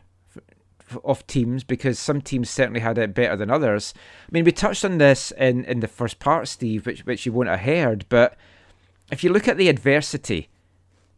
of 1.04 1.26
teams 1.26 1.64
because 1.64 1.98
some 1.98 2.20
teams 2.20 2.50
certainly 2.50 2.80
had 2.80 2.98
it 2.98 3.14
better 3.14 3.36
than 3.36 3.50
others. 3.50 3.94
I 3.96 4.30
mean, 4.32 4.44
we 4.44 4.52
touched 4.52 4.84
on 4.84 4.98
this 4.98 5.32
in, 5.32 5.64
in 5.64 5.80
the 5.80 5.88
first 5.88 6.18
part, 6.18 6.48
Steve, 6.48 6.86
which 6.86 7.04
which 7.06 7.26
you 7.26 7.32
won't 7.32 7.48
have 7.48 7.60
heard, 7.60 8.06
but 8.08 8.36
if 9.10 9.22
you 9.22 9.30
look 9.30 9.48
at 9.48 9.56
the 9.56 9.68
adversity, 9.68 10.48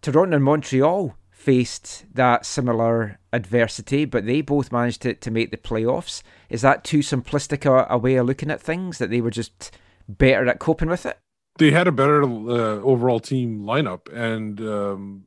Toronto 0.02 0.36
and 0.36 0.44
Montreal 0.44 1.16
faced 1.30 2.04
that 2.12 2.44
similar 2.44 3.18
adversity, 3.32 4.04
but 4.04 4.26
they 4.26 4.40
both 4.42 4.72
managed 4.72 5.02
to, 5.02 5.14
to 5.14 5.30
make 5.30 5.50
the 5.50 5.56
playoffs. 5.56 6.22
Is 6.50 6.62
that 6.62 6.84
too 6.84 6.98
simplistic 6.98 7.64
a, 7.64 7.86
a 7.88 7.96
way 7.96 8.16
of 8.16 8.26
looking 8.26 8.50
at 8.50 8.60
things 8.60 8.98
that 8.98 9.08
they 9.08 9.20
were 9.20 9.30
just 9.30 9.70
better 10.08 10.46
at 10.46 10.58
coping 10.58 10.88
with 10.88 11.06
it? 11.06 11.18
they 11.58 11.72
had 11.72 11.88
a 11.88 11.92
better 11.92 12.22
uh, 12.22 12.80
overall 12.82 13.20
team 13.20 13.64
lineup 13.64 14.10
and 14.12 14.60
um 14.60 15.26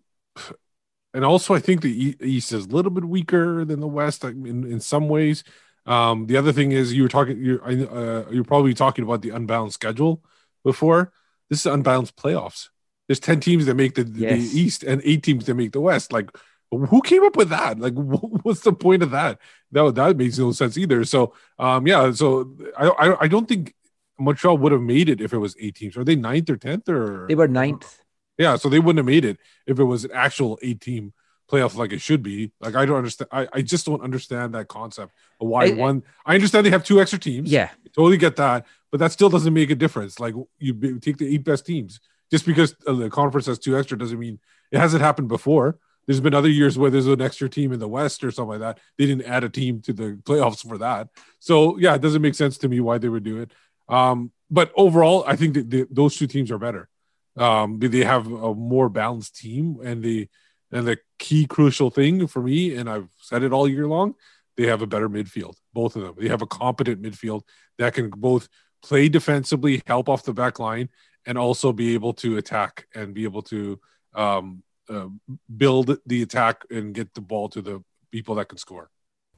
and 1.14 1.26
also 1.26 1.53
I 1.53 1.59
think 1.59 1.82
the 1.82 2.16
East 2.22 2.51
is 2.53 2.66
a 2.66 2.70
little 2.70 2.91
bit 2.91 3.05
weaker 3.05 3.66
than 3.66 3.80
the 3.80 3.88
West 3.88 4.24
in 4.24 4.64
in 4.66 4.80
some 4.80 5.09
ways. 5.09 5.43
Um, 5.86 6.28
the 6.28 6.38
other 6.38 6.51
thing 6.53 6.72
is 6.72 6.93
you 6.93 7.03
were 7.03 7.09
talking 7.09 7.43
you're 7.43 7.64
uh, 7.64 8.30
you're 8.32 8.43
probably 8.43 8.74
talking 8.74 9.03
about 9.03 9.22
the 9.22 9.30
unbalanced 9.32 9.76
schedule 9.76 10.24
before. 10.64 11.12
This 11.49 11.62
is 11.62 11.66
unbalanced 11.66 12.16
playoffs. 12.16 12.70
There's 13.07 13.20
ten 13.20 13.39
teams 13.39 13.66
that 13.66 13.76
make 13.76 13.95
the, 13.95 14.03
Yes. 14.16 14.51
the 14.51 14.59
East 14.59 14.84
and 14.84 15.01
eight 15.03 15.24
teams 15.24 15.45
that 15.45 15.55
make 15.55 15.72
the 15.74 15.82
West. 15.82 16.14
Like, 16.14 16.30
who 16.72 17.01
came 17.01 17.24
up 17.24 17.36
with 17.36 17.49
that? 17.49 17.80
Like, 17.80 17.93
what's 18.43 18.62
the 18.62 18.74
point 18.74 19.03
of 19.03 19.12
that? 19.12 19.39
That 19.72 19.95
that 19.95 20.18
makes 20.18 20.38
no 20.38 20.51
sense 20.53 20.78
either. 20.78 21.03
So, 21.03 21.34
um, 21.59 21.88
yeah. 21.88 22.12
So 22.14 22.55
I 22.78 22.88
I, 22.88 23.22
I 23.24 23.28
don't 23.28 23.47
think 23.47 23.74
Montreal 24.20 24.57
would 24.59 24.72
have 24.72 24.82
made 24.82 25.09
it 25.09 25.20
if 25.20 25.34
it 25.34 25.39
was 25.39 25.55
eight 25.59 25.76
teams. 25.76 25.97
Are 25.97 26.03
they 26.03 26.16
ninth 26.16 26.49
or 26.49 26.57
tenth 26.57 26.88
or 26.88 27.26
They 27.28 27.36
were 27.36 27.47
ninth. 27.47 27.99
Yeah, 28.38 28.55
so 28.55 28.69
they 28.69 28.79
wouldn't 28.79 28.97
have 28.99 29.05
made 29.05 29.25
it 29.25 29.38
if 29.67 29.79
it 29.79 29.84
was 29.84 30.05
an 30.05 30.11
actual 30.13 30.57
eight 30.61 30.82
team 30.82 31.13
playoff 31.49 31.75
like 31.75 31.91
it 31.91 31.99
should 32.01 32.23
be. 32.23 32.51
Like 32.61 32.75
I 32.75 32.86
don't 32.86 32.97
understand. 32.97 33.29
I, 33.32 33.47
I 33.53 33.61
just 33.61 33.86
don't 33.86 34.01
understand 34.01 34.55
that 34.55 34.67
concept 34.67 35.13
of 35.39 35.47
why 35.47 35.65
I- 35.65 35.71
one. 35.71 36.03
I 36.25 36.36
understand 36.36 36.65
they 36.65 36.69
have 36.71 36.84
two 36.84 37.01
extra 37.01 37.19
teams. 37.19 37.51
Yeah. 37.51 37.69
I 37.73 37.89
totally 37.95 38.17
get 38.17 38.38
that, 38.38 38.65
but 38.89 38.99
that 38.99 39.11
still 39.11 39.29
doesn't 39.29 39.53
make 39.53 39.69
a 39.69 39.75
difference. 39.75 40.19
Like 40.19 40.34
you 40.59 40.99
take 40.99 41.17
the 41.17 41.34
eight 41.34 41.43
best 41.43 41.65
teams 41.65 41.99
just 42.32 42.45
because 42.45 42.73
uh, 42.88 42.93
the 42.93 43.09
conference 43.09 43.47
has 43.47 43.59
two 43.59 43.77
extra 43.77 43.97
doesn't 43.97 44.17
mean 44.17 44.39
it 44.71 44.79
hasn't 44.79 45.01
happened 45.03 45.27
before. 45.27 45.77
There's 46.07 46.19
been 46.21 46.34
other 46.34 46.49
years 46.49 46.77
where 46.79 46.89
there's 46.89 47.05
an 47.07 47.21
extra 47.21 47.47
team 47.47 47.71
in 47.73 47.79
the 47.79 47.88
West 47.88 48.23
or 48.23 48.32
something 48.32 48.59
like 48.59 48.75
that. 48.75 48.79
They 48.97 49.05
didn't 49.05 49.25
add 49.27 49.43
a 49.43 49.49
team 49.49 49.82
to 49.82 49.93
the 49.93 50.19
playoffs 50.23 50.65
for 50.67 50.77
that. 50.79 51.09
So 51.39 51.77
yeah, 51.77 51.93
it 51.93 52.01
doesn't 52.01 52.21
make 52.23 52.34
sense 52.36 52.57
to 52.59 52.69
me 52.69 52.79
why 52.79 52.97
they 52.97 53.07
would 53.09 53.23
do 53.23 53.39
it. 53.41 53.51
Um, 53.88 54.32
but 54.49 54.71
overall, 54.75 55.23
I 55.27 55.36
think 55.36 55.53
that 55.53 55.69
the, 55.69 55.88
those 55.91 56.15
two 56.15 56.27
teams 56.27 56.49
are 56.49 56.57
better. 56.57 56.89
Um, 57.38 57.79
they- 57.79 58.03
have 58.03 58.27
a 58.27 58.53
more 58.53 58.89
balanced 58.89 59.38
team, 59.38 59.79
and 59.84 60.03
the 60.03 60.27
and 60.73 60.88
the 60.88 60.97
key 61.19 61.45
crucial 61.45 61.89
thing 61.89 62.27
for 62.27 62.41
me, 62.41 62.75
and 62.75 62.89
I've 62.89 63.09
said 63.17 63.43
it 63.43 63.51
all 63.51 63.67
year 63.67 63.88
long, 63.88 64.15
they 64.55 64.67
have 64.67 64.82
a 64.82 64.88
better 64.88 65.09
midfield. 65.09 65.55
Both 65.73 65.97
of 65.97 66.03
them, 66.03 66.15
they 66.17 66.29
have 66.29 66.41
a 66.41 66.47
competent 66.47 67.01
midfield 67.01 67.41
that 67.77 67.93
can 67.93 68.09
both 68.09 68.47
play 68.82 69.09
defensively, 69.09 69.82
help 69.86 70.07
off 70.07 70.23
the 70.23 70.34
back 70.34 70.59
line, 70.59 70.89
and 71.25 71.38
also 71.38 71.73
be 71.73 71.93
able 71.93 72.13
to 72.13 72.38
attack 72.38 72.88
and 72.95 73.13
be 73.13 73.25
able 73.25 73.41
to 73.43 73.79
um, 74.15 74.63
uh, 74.89 75.07
build 75.55 75.97
the 76.05 76.21
attack 76.21 76.63
and 76.69 76.93
get 76.93 77.13
the 77.13 77.21
ball 77.21 77.49
to 77.49 77.61
the 77.61 77.84
people 78.11 78.36
that 78.36 78.49
can 78.49 78.57
score. 78.57 78.89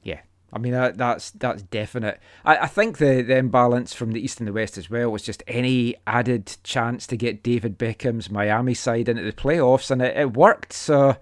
Yeah. 0.02 0.20
I 0.54 0.58
mean 0.58 0.72
that, 0.72 0.96
that's 0.96 1.32
that's 1.32 1.62
definite. 1.62 2.20
I, 2.44 2.58
I 2.58 2.66
think 2.68 2.98
the, 2.98 3.22
the 3.22 3.36
imbalance 3.36 3.92
from 3.92 4.12
the 4.12 4.20
east 4.20 4.38
and 4.38 4.46
the 4.46 4.52
west 4.52 4.78
as 4.78 4.88
well 4.88 5.10
was 5.10 5.22
just 5.22 5.42
any 5.48 5.96
added 6.06 6.56
chance 6.62 7.08
to 7.08 7.16
get 7.16 7.42
David 7.42 7.76
Beckham's 7.76 8.30
Miami 8.30 8.72
side 8.74 9.08
into 9.08 9.24
the 9.24 9.32
playoffs, 9.32 9.90
and 9.90 10.00
it, 10.00 10.16
it 10.16 10.34
worked. 10.34 10.72
So 10.72 11.16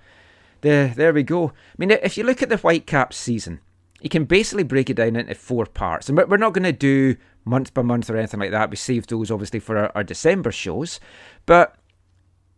there 0.60 0.88
there 0.88 1.14
we 1.14 1.22
go. 1.22 1.48
I 1.48 1.74
mean, 1.78 1.90
if 1.90 2.18
you 2.18 2.24
look 2.24 2.42
at 2.42 2.50
the 2.50 2.58
Whitecaps 2.58 3.16
season, 3.16 3.60
you 4.02 4.10
can 4.10 4.24
basically 4.24 4.64
break 4.64 4.90
it 4.90 4.94
down 4.94 5.16
into 5.16 5.34
four 5.34 5.64
parts, 5.64 6.10
and 6.10 6.18
we're, 6.18 6.36
not 6.36 6.52
going 6.52 6.64
to 6.64 6.72
do 6.72 7.16
month 7.46 7.72
by 7.72 7.82
month 7.82 8.10
or 8.10 8.18
anything 8.18 8.40
like 8.40 8.50
that. 8.50 8.70
We 8.70 8.76
saved 8.76 9.08
those 9.08 9.30
obviously 9.30 9.60
for 9.60 9.78
our, 9.78 9.92
our 9.94 10.04
December 10.04 10.52
shows, 10.52 11.00
but 11.46 11.76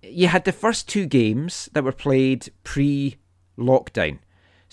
you 0.03 0.27
had 0.27 0.45
the 0.45 0.53
first 0.53 0.89
two 0.89 1.07
games 1.07 1.69
that 1.73 1.85
were 1.85 1.93
played 1.93 2.51
pre 2.65 3.19
lockdown. 3.57 4.19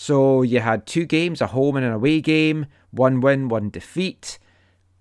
So 0.01 0.41
you 0.41 0.61
had 0.61 0.87
two 0.87 1.05
games, 1.05 1.41
a 1.41 1.45
home 1.53 1.75
and 1.75 1.85
an 1.85 1.91
away 1.91 2.21
game, 2.21 2.65
one 2.89 3.21
win, 3.21 3.49
one 3.49 3.69
defeat, 3.69 4.39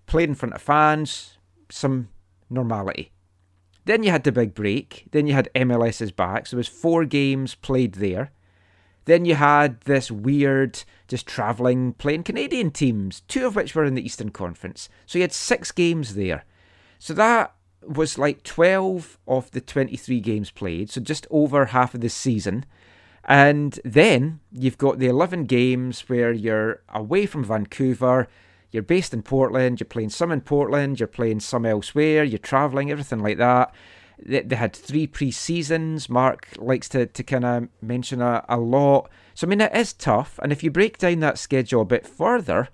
played 0.04 0.28
in 0.28 0.34
front 0.34 0.54
of 0.54 0.60
fans, 0.60 1.38
some 1.70 2.10
normality. 2.50 3.10
Then 3.86 4.02
you 4.02 4.10
had 4.10 4.24
the 4.24 4.30
big 4.30 4.52
break. 4.52 5.06
Then 5.12 5.26
you 5.26 5.32
had 5.32 5.48
MLS's 5.54 6.12
back. 6.12 6.46
So 6.46 6.54
there 6.54 6.58
was 6.58 6.68
four 6.68 7.06
games 7.06 7.54
played 7.54 7.94
there. 7.94 8.30
Then 9.06 9.24
you 9.24 9.36
had 9.36 9.80
this 9.86 10.10
weird, 10.10 10.84
just 11.08 11.26
travelling, 11.26 11.94
playing 11.94 12.24
Canadian 12.24 12.70
teams, 12.70 13.22
two 13.22 13.46
of 13.46 13.56
which 13.56 13.74
were 13.74 13.86
in 13.86 13.94
the 13.94 14.04
Eastern 14.04 14.28
Conference. 14.28 14.90
So 15.06 15.16
you 15.16 15.22
had 15.22 15.32
six 15.32 15.72
games 15.72 16.14
there. 16.14 16.44
So 16.98 17.14
that 17.14 17.54
was 17.82 18.18
like 18.18 18.42
12 18.42 19.18
of 19.26 19.50
the 19.52 19.62
23 19.62 20.20
games 20.20 20.50
played, 20.50 20.90
so 20.90 21.00
just 21.00 21.26
over 21.30 21.64
half 21.64 21.94
of 21.94 22.02
the 22.02 22.10
season. 22.10 22.66
And 23.24 23.78
then 23.84 24.40
you've 24.50 24.78
got 24.78 24.98
the 24.98 25.06
11 25.06 25.44
games 25.44 26.08
where 26.08 26.32
you're 26.32 26.82
away 26.88 27.26
from 27.26 27.44
Vancouver, 27.44 28.28
you're 28.70 28.82
based 28.82 29.12
in 29.12 29.22
Portland, 29.22 29.80
you're 29.80 29.86
playing 29.86 30.10
some 30.10 30.32
in 30.32 30.40
Portland, 30.40 31.00
you're 31.00 31.06
playing 31.06 31.40
some 31.40 31.66
elsewhere, 31.66 32.24
you're 32.24 32.38
travelling, 32.38 32.90
everything 32.90 33.18
like 33.20 33.38
that. 33.38 33.74
They, 34.22 34.40
they 34.42 34.56
had 34.56 34.74
three 34.74 35.06
pre 35.06 35.30
seasons. 35.30 36.08
Mark 36.08 36.48
likes 36.56 36.88
to, 36.90 37.06
to 37.06 37.22
kind 37.22 37.44
of 37.44 37.68
mention 37.80 38.20
a, 38.20 38.44
a 38.48 38.58
lot. 38.58 39.10
So, 39.34 39.46
I 39.46 39.50
mean, 39.50 39.60
it 39.60 39.74
is 39.74 39.92
tough. 39.92 40.38
And 40.42 40.52
if 40.52 40.62
you 40.62 40.70
break 40.70 40.98
down 40.98 41.20
that 41.20 41.38
schedule 41.38 41.82
a 41.82 41.86
bit 41.86 42.06
further, 42.06 42.68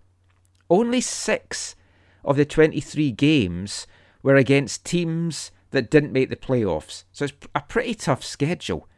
only 0.68 1.00
six 1.00 1.76
of 2.24 2.36
the 2.36 2.44
23 2.44 3.12
games 3.12 3.86
were 4.22 4.36
against 4.36 4.84
teams 4.84 5.52
that 5.70 5.90
didn't 5.90 6.12
make 6.12 6.28
the 6.28 6.36
playoffs. 6.36 7.04
So 7.12 7.26
it's 7.26 7.34
a 7.54 7.60
pretty 7.60 7.94
tough 7.94 8.24
schedule. 8.24 8.88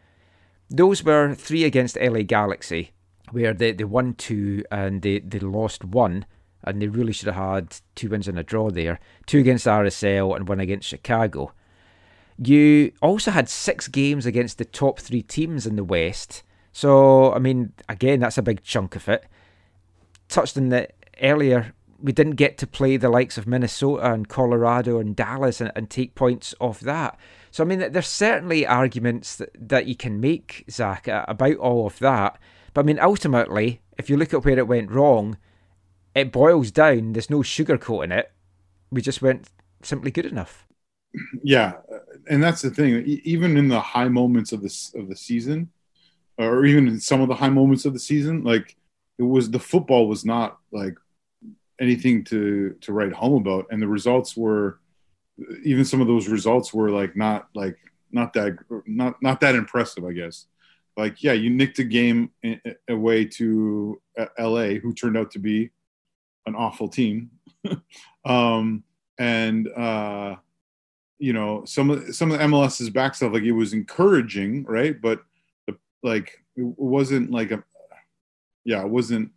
Those 0.70 1.02
were 1.02 1.34
three 1.34 1.64
against 1.64 1.96
LA 2.00 2.22
Galaxy, 2.22 2.92
where 3.30 3.54
they, 3.54 3.72
they 3.72 3.84
won 3.84 4.14
two 4.14 4.64
and 4.70 5.02
they, 5.02 5.20
they 5.20 5.38
lost 5.38 5.84
one, 5.84 6.26
and 6.62 6.82
they 6.82 6.88
really 6.88 7.12
should 7.12 7.28
have 7.32 7.60
had 7.60 7.76
two 7.94 8.10
wins 8.10 8.28
and 8.28 8.38
a 8.38 8.42
draw 8.42 8.70
there. 8.70 9.00
Two 9.26 9.38
against 9.38 9.66
RSL 9.66 10.36
and 10.36 10.48
one 10.48 10.60
against 10.60 10.88
Chicago. 10.88 11.52
You 12.40 12.92
also 13.02 13.30
had 13.30 13.48
six 13.48 13.88
games 13.88 14.26
against 14.26 14.58
the 14.58 14.64
top 14.64 15.00
three 15.00 15.22
teams 15.22 15.66
in 15.66 15.76
the 15.76 15.84
West. 15.84 16.42
So, 16.72 17.32
I 17.32 17.38
mean, 17.38 17.72
again, 17.88 18.20
that's 18.20 18.38
a 18.38 18.42
big 18.42 18.62
chunk 18.62 18.94
of 18.94 19.08
it. 19.08 19.24
Touched 20.28 20.56
on 20.56 20.68
that 20.68 20.94
earlier, 21.20 21.74
we 22.00 22.12
didn't 22.12 22.36
get 22.36 22.58
to 22.58 22.66
play 22.66 22.96
the 22.96 23.08
likes 23.08 23.38
of 23.38 23.46
Minnesota 23.46 24.12
and 24.12 24.28
Colorado 24.28 25.00
and 25.00 25.16
Dallas 25.16 25.60
and, 25.60 25.72
and 25.74 25.90
take 25.90 26.14
points 26.14 26.54
off 26.60 26.80
that. 26.80 27.18
So, 27.50 27.64
I 27.64 27.66
mean, 27.66 27.92
there's 27.92 28.06
certainly 28.06 28.66
arguments 28.66 29.36
that, 29.36 29.50
that 29.58 29.86
you 29.86 29.96
can 29.96 30.20
make, 30.20 30.64
Zach, 30.70 31.08
about 31.08 31.56
all 31.56 31.86
of 31.86 31.98
that. 32.00 32.38
But 32.74 32.82
I 32.82 32.84
mean, 32.84 32.98
ultimately, 33.00 33.80
if 33.96 34.10
you 34.10 34.16
look 34.16 34.34
at 34.34 34.44
where 34.44 34.58
it 34.58 34.68
went 34.68 34.90
wrong, 34.90 35.38
it 36.14 36.32
boils 36.32 36.70
down, 36.70 37.12
there's 37.12 37.30
no 37.30 37.38
sugarcoating 37.38 38.12
it. 38.16 38.32
We 38.90 39.02
just 39.02 39.22
weren't 39.22 39.48
simply 39.82 40.10
good 40.10 40.26
enough. 40.26 40.66
yeah 41.42 41.72
and 42.28 42.42
that's 42.42 42.62
the 42.62 42.70
thing 42.70 43.02
even 43.24 43.56
in 43.56 43.68
the 43.68 43.80
high 43.80 44.08
moments 44.08 44.52
of 44.52 44.60
this 44.60 44.92
of 44.94 45.08
the 45.08 45.16
season 45.16 45.70
or 46.36 46.64
even 46.66 46.86
in 46.86 47.00
some 47.00 47.20
of 47.20 47.28
the 47.28 47.34
high 47.34 47.48
moments 47.48 47.84
of 47.84 47.92
the 47.92 47.98
season 47.98 48.44
like 48.44 48.76
it 49.18 49.22
was 49.22 49.50
the 49.50 49.58
football 49.58 50.06
was 50.06 50.24
not 50.24 50.58
like 50.70 50.94
anything 51.80 52.24
to 52.24 52.76
to 52.80 52.92
write 52.92 53.12
home 53.12 53.34
about 53.34 53.66
and 53.70 53.80
the 53.80 53.88
results 53.88 54.36
were 54.36 54.80
even 55.64 55.84
some 55.84 56.00
of 56.00 56.06
those 56.06 56.28
results 56.28 56.72
were 56.74 56.90
like 56.90 57.16
not 57.16 57.48
like 57.54 57.76
not 58.10 58.32
that 58.32 58.56
not 58.86 59.20
not 59.22 59.40
that 59.40 59.54
impressive 59.54 60.04
i 60.04 60.12
guess 60.12 60.46
like 60.96 61.22
yeah 61.22 61.32
you 61.32 61.50
nicked 61.50 61.78
a 61.78 61.84
game 61.84 62.30
away 62.88 63.24
to 63.24 64.00
uh, 64.18 64.26
la 64.38 64.66
who 64.66 64.92
turned 64.92 65.16
out 65.16 65.30
to 65.30 65.38
be 65.38 65.70
an 66.46 66.54
awful 66.54 66.88
team 66.88 67.30
um 68.24 68.82
and 69.18 69.68
uh 69.76 70.34
you 71.18 71.32
know 71.32 71.64
some 71.64 71.90
of 71.90 72.14
some 72.14 72.30
of 72.30 72.38
the 72.38 72.44
MLS's 72.44 72.90
back 72.90 73.14
stuff 73.14 73.32
like 73.32 73.42
it 73.42 73.52
was 73.52 73.72
encouraging, 73.72 74.64
right? 74.64 75.00
But 75.00 75.20
like 76.02 76.44
it 76.56 76.62
wasn't 76.62 77.30
like 77.30 77.50
a 77.50 77.62
yeah, 78.64 78.82
it 78.82 78.88
wasn't 78.88 79.30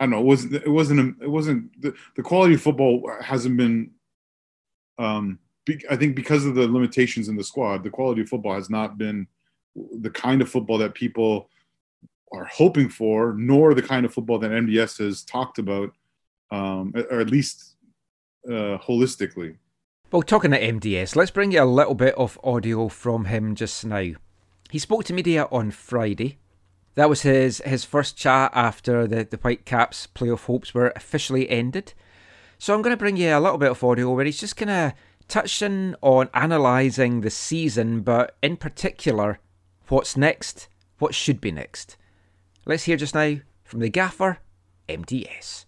I 0.00 0.04
don't 0.04 0.10
know, 0.10 0.20
it 0.20 0.24
wasn't 0.24 0.54
it 0.54 0.68
wasn't 0.68 1.00
a, 1.00 1.24
it 1.24 1.30
wasn't 1.30 1.80
the, 1.80 1.94
the 2.16 2.22
quality 2.22 2.54
of 2.54 2.62
football 2.62 3.10
hasn't 3.22 3.56
been 3.56 3.90
um 4.98 5.38
I 5.90 5.96
think 5.96 6.14
because 6.14 6.44
of 6.44 6.54
the 6.54 6.68
limitations 6.68 7.28
in 7.28 7.36
the 7.36 7.44
squad, 7.44 7.82
the 7.82 7.90
quality 7.90 8.22
of 8.22 8.28
football 8.28 8.54
has 8.54 8.70
not 8.70 8.98
been 8.98 9.26
the 9.74 10.10
kind 10.10 10.40
of 10.40 10.48
football 10.48 10.78
that 10.78 10.94
people 10.94 11.48
are 12.32 12.44
hoping 12.44 12.88
for, 12.88 13.34
nor 13.36 13.74
the 13.74 13.82
kind 13.82 14.06
of 14.06 14.12
football 14.12 14.38
that 14.38 14.50
MDS 14.50 14.98
has 14.98 15.22
talked 15.22 15.58
about, 15.58 15.90
um, 16.50 16.92
or 17.10 17.20
at 17.20 17.30
least 17.30 17.76
uh, 18.48 18.78
holistically. 18.78 19.56
Well, 20.12 20.22
talking 20.22 20.52
to 20.52 20.60
MDS, 20.60 21.16
let's 21.16 21.30
bring 21.30 21.52
you 21.52 21.62
a 21.62 21.64
little 21.64 21.94
bit 21.94 22.14
of 22.14 22.38
audio 22.44 22.88
from 22.88 23.26
him 23.26 23.54
just 23.54 23.84
now. 23.84 24.12
He 24.70 24.78
spoke 24.78 25.04
to 25.04 25.12
media 25.12 25.48
on 25.50 25.70
Friday. 25.70 26.38
That 26.94 27.08
was 27.08 27.22
his, 27.22 27.60
his 27.64 27.84
first 27.84 28.16
chat 28.16 28.50
after 28.54 29.06
the, 29.06 29.24
the 29.24 29.36
Whitecaps 29.36 30.08
playoff 30.14 30.44
hopes 30.44 30.72
were 30.72 30.92
officially 30.96 31.50
ended. 31.50 31.92
So 32.58 32.74
I'm 32.74 32.82
going 32.82 32.94
to 32.94 32.98
bring 32.98 33.16
you 33.16 33.36
a 33.36 33.40
little 33.40 33.58
bit 33.58 33.70
of 33.70 33.84
audio 33.84 34.12
where 34.12 34.24
he's 34.24 34.40
just 34.40 34.56
kind 34.56 34.70
of 35.26 35.28
touching 35.28 35.94
on 36.02 36.28
analysing 36.34 37.20
the 37.20 37.30
season, 37.30 38.00
but 38.00 38.36
in 38.42 38.56
particular, 38.56 39.38
what's 39.88 40.16
next, 40.16 40.68
what 40.98 41.14
should 41.14 41.40
be 41.40 41.50
next. 41.50 41.96
Let's 42.64 42.84
hear 42.84 42.96
just 42.96 43.14
now 43.14 43.36
from 43.64 43.80
the 43.80 43.88
gaffer, 43.88 44.38
MDS. 44.88 45.64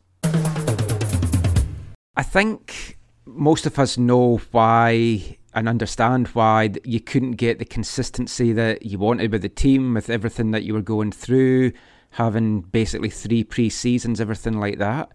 I 2.16 2.22
think 2.22 2.98
most 3.24 3.66
of 3.66 3.78
us 3.78 3.98
know 3.98 4.40
why 4.50 5.38
and 5.54 5.68
understand 5.68 6.28
why 6.28 6.70
you 6.84 7.00
couldn't 7.00 7.32
get 7.32 7.58
the 7.58 7.64
consistency 7.64 8.52
that 8.52 8.84
you 8.84 8.98
wanted 8.98 9.32
with 9.32 9.42
the 9.42 9.48
team, 9.48 9.94
with 9.94 10.10
everything 10.10 10.50
that 10.52 10.64
you 10.64 10.74
were 10.74 10.82
going 10.82 11.12
through, 11.12 11.72
having 12.10 12.60
basically 12.60 13.10
three 13.10 13.44
pre 13.44 13.68
seasons, 13.68 14.20
everything 14.20 14.58
like 14.58 14.78
that. 14.78 15.10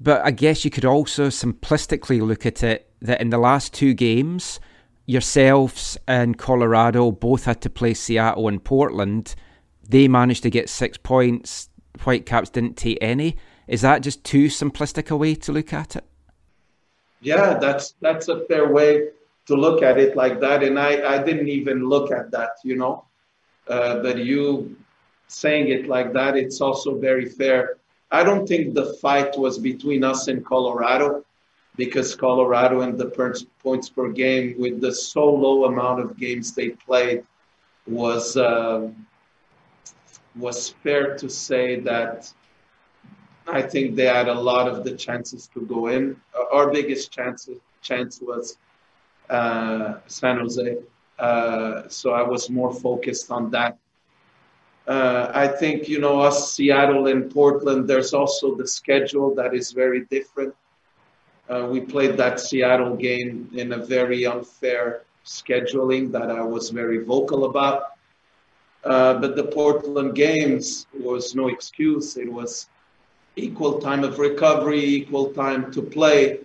But 0.00 0.24
I 0.24 0.30
guess 0.30 0.64
you 0.64 0.70
could 0.70 0.84
also 0.84 1.28
simplistically 1.28 2.26
look 2.26 2.46
at 2.46 2.62
it 2.62 2.91
that 3.02 3.20
in 3.20 3.30
the 3.30 3.38
last 3.38 3.74
two 3.74 3.94
games, 3.94 4.60
yourselves 5.06 5.98
and 6.06 6.38
Colorado 6.38 7.10
both 7.10 7.44
had 7.44 7.60
to 7.62 7.70
play 7.70 7.94
Seattle 7.94 8.48
and 8.48 8.62
Portland. 8.62 9.34
They 9.88 10.08
managed 10.08 10.42
to 10.44 10.50
get 10.50 10.68
six 10.68 10.96
points. 10.96 11.68
Whitecaps 12.02 12.50
didn't 12.50 12.76
take 12.76 12.98
any. 13.00 13.36
Is 13.68 13.82
that 13.82 14.02
just 14.02 14.24
too 14.24 14.46
simplistic 14.46 15.10
a 15.10 15.16
way 15.16 15.34
to 15.34 15.52
look 15.52 15.72
at 15.72 15.96
it? 15.96 16.04
Yeah, 17.20 17.54
that's 17.54 17.94
that's 18.00 18.28
a 18.28 18.44
fair 18.46 18.72
way 18.72 19.08
to 19.46 19.54
look 19.54 19.82
at 19.82 19.98
it 19.98 20.16
like 20.16 20.40
that. 20.40 20.62
And 20.62 20.78
I, 20.78 21.14
I 21.14 21.22
didn't 21.22 21.48
even 21.48 21.88
look 21.88 22.10
at 22.10 22.30
that, 22.30 22.50
you 22.64 22.76
know. 22.76 23.04
Uh, 23.68 24.02
but 24.02 24.18
you 24.18 24.76
saying 25.28 25.68
it 25.68 25.88
like 25.88 26.12
that, 26.12 26.36
it's 26.36 26.60
also 26.60 26.98
very 26.98 27.26
fair. 27.26 27.76
I 28.10 28.22
don't 28.22 28.46
think 28.46 28.74
the 28.74 28.94
fight 28.94 29.38
was 29.38 29.58
between 29.58 30.04
us 30.04 30.28
and 30.28 30.44
Colorado 30.44 31.24
because 31.76 32.14
Colorado 32.14 32.82
and 32.82 32.98
the 32.98 33.06
points 33.62 33.88
per 33.88 34.08
game 34.10 34.54
with 34.58 34.80
the 34.80 34.92
so 34.92 35.32
low 35.32 35.64
amount 35.64 36.00
of 36.00 36.16
games 36.16 36.52
they 36.54 36.70
played 36.70 37.24
was 37.86 38.36
uh, 38.36 38.88
was 40.36 40.70
fair 40.82 41.16
to 41.16 41.28
say 41.28 41.80
that 41.80 42.32
I 43.46 43.62
think 43.62 43.96
they 43.96 44.06
had 44.06 44.28
a 44.28 44.34
lot 44.34 44.68
of 44.68 44.84
the 44.84 44.94
chances 44.94 45.48
to 45.54 45.60
go 45.62 45.88
in. 45.88 46.16
Our 46.52 46.70
biggest 46.70 47.10
chance 47.10 47.48
chance 47.80 48.20
was 48.20 48.58
uh, 49.28 49.94
San 50.06 50.38
Jose, 50.38 50.76
uh, 51.18 51.88
so 51.88 52.12
I 52.12 52.22
was 52.22 52.48
more 52.50 52.72
focused 52.72 53.30
on 53.30 53.50
that. 53.50 53.78
Uh, 54.86 55.30
I 55.34 55.46
think 55.48 55.88
you 55.88 56.00
know 56.00 56.20
us, 56.20 56.52
Seattle 56.54 57.06
and 57.06 57.30
Portland. 57.30 57.88
There's 57.88 58.12
also 58.12 58.54
the 58.54 58.66
schedule 58.66 59.34
that 59.36 59.54
is 59.54 59.72
very 59.72 60.04
different. 60.06 60.54
Uh, 61.52 61.66
we 61.66 61.80
played 61.80 62.16
that 62.16 62.40
Seattle 62.40 62.96
game 62.96 63.50
in 63.52 63.72
a 63.72 63.76
very 63.76 64.24
unfair 64.24 65.02
scheduling 65.26 66.10
that 66.10 66.30
I 66.30 66.40
was 66.40 66.70
very 66.70 67.04
vocal 67.04 67.44
about. 67.44 67.82
Uh, 68.84 69.14
but 69.20 69.36
the 69.36 69.44
Portland 69.44 70.14
games 70.14 70.86
was 70.98 71.34
no 71.34 71.48
excuse. 71.48 72.16
It 72.16 72.32
was 72.32 72.70
equal 73.36 73.80
time 73.80 74.02
of 74.02 74.18
recovery, 74.18 74.82
equal 74.82 75.34
time 75.34 75.70
to 75.72 75.82
play. 75.82 76.38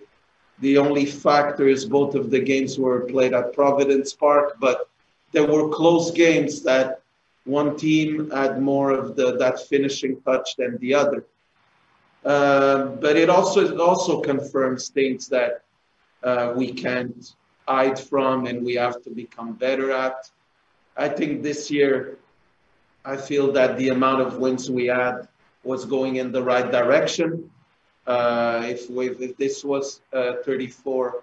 The 0.60 0.76
only 0.76 1.06
factor 1.06 1.66
is 1.66 1.86
both 1.86 2.14
of 2.14 2.30
the 2.30 2.40
games 2.40 2.78
were 2.78 3.00
played 3.00 3.32
at 3.32 3.54
Providence 3.54 4.12
Park, 4.12 4.56
but 4.60 4.90
there 5.32 5.46
were 5.46 5.70
close 5.70 6.10
games 6.10 6.62
that 6.64 7.00
one 7.44 7.76
team 7.76 8.30
had 8.30 8.60
more 8.60 8.90
of 8.90 9.16
the 9.16 9.38
that 9.38 9.58
finishing 9.68 10.20
touch 10.20 10.54
than 10.56 10.76
the 10.78 10.92
other. 10.92 11.24
Uh, 12.24 12.86
but 13.00 13.16
it 13.16 13.30
also 13.30 13.60
it 13.60 13.80
also 13.80 14.20
confirms 14.20 14.88
things 14.88 15.28
that 15.28 15.62
uh, 16.22 16.52
we 16.56 16.72
can't 16.72 17.34
hide 17.66 17.98
from 17.98 18.46
and 18.46 18.64
we 18.64 18.74
have 18.74 19.02
to 19.02 19.10
become 19.10 19.52
better 19.52 19.92
at. 19.92 20.30
I 20.96 21.08
think 21.08 21.42
this 21.42 21.70
year, 21.70 22.18
I 23.04 23.16
feel 23.16 23.52
that 23.52 23.76
the 23.76 23.90
amount 23.90 24.22
of 24.22 24.38
wins 24.38 24.70
we 24.70 24.86
had 24.86 25.28
was 25.62 25.84
going 25.84 26.16
in 26.16 26.32
the 26.32 26.42
right 26.42 26.70
direction. 26.70 27.50
Uh, 28.06 28.62
if, 28.64 28.90
we, 28.90 29.10
if 29.10 29.36
this 29.36 29.64
was 29.64 30.00
a 30.12 30.42
34 30.42 31.22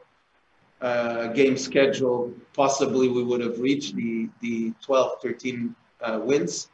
uh, 0.81 1.27
game 1.27 1.57
schedule, 1.57 2.31
possibly 2.53 3.09
we 3.09 3.23
would 3.23 3.41
have 3.41 3.59
reached 3.59 3.95
the, 3.95 4.29
the 4.39 4.71
12, 4.81 5.21
13 5.21 5.75
uh, 6.01 6.19
wins. 6.23 6.69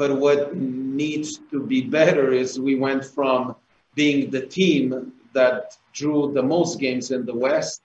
But 0.00 0.16
what 0.16 0.56
needs 0.56 1.40
to 1.50 1.58
be 1.62 1.82
better 1.82 2.32
is 2.32 2.58
we 2.58 2.74
went 2.74 3.04
from 3.04 3.54
being 3.94 4.30
the 4.30 4.46
team 4.46 5.12
that 5.34 5.76
drew 5.92 6.32
the 6.32 6.42
most 6.42 6.80
games 6.80 7.10
in 7.10 7.26
the 7.26 7.34
West 7.34 7.82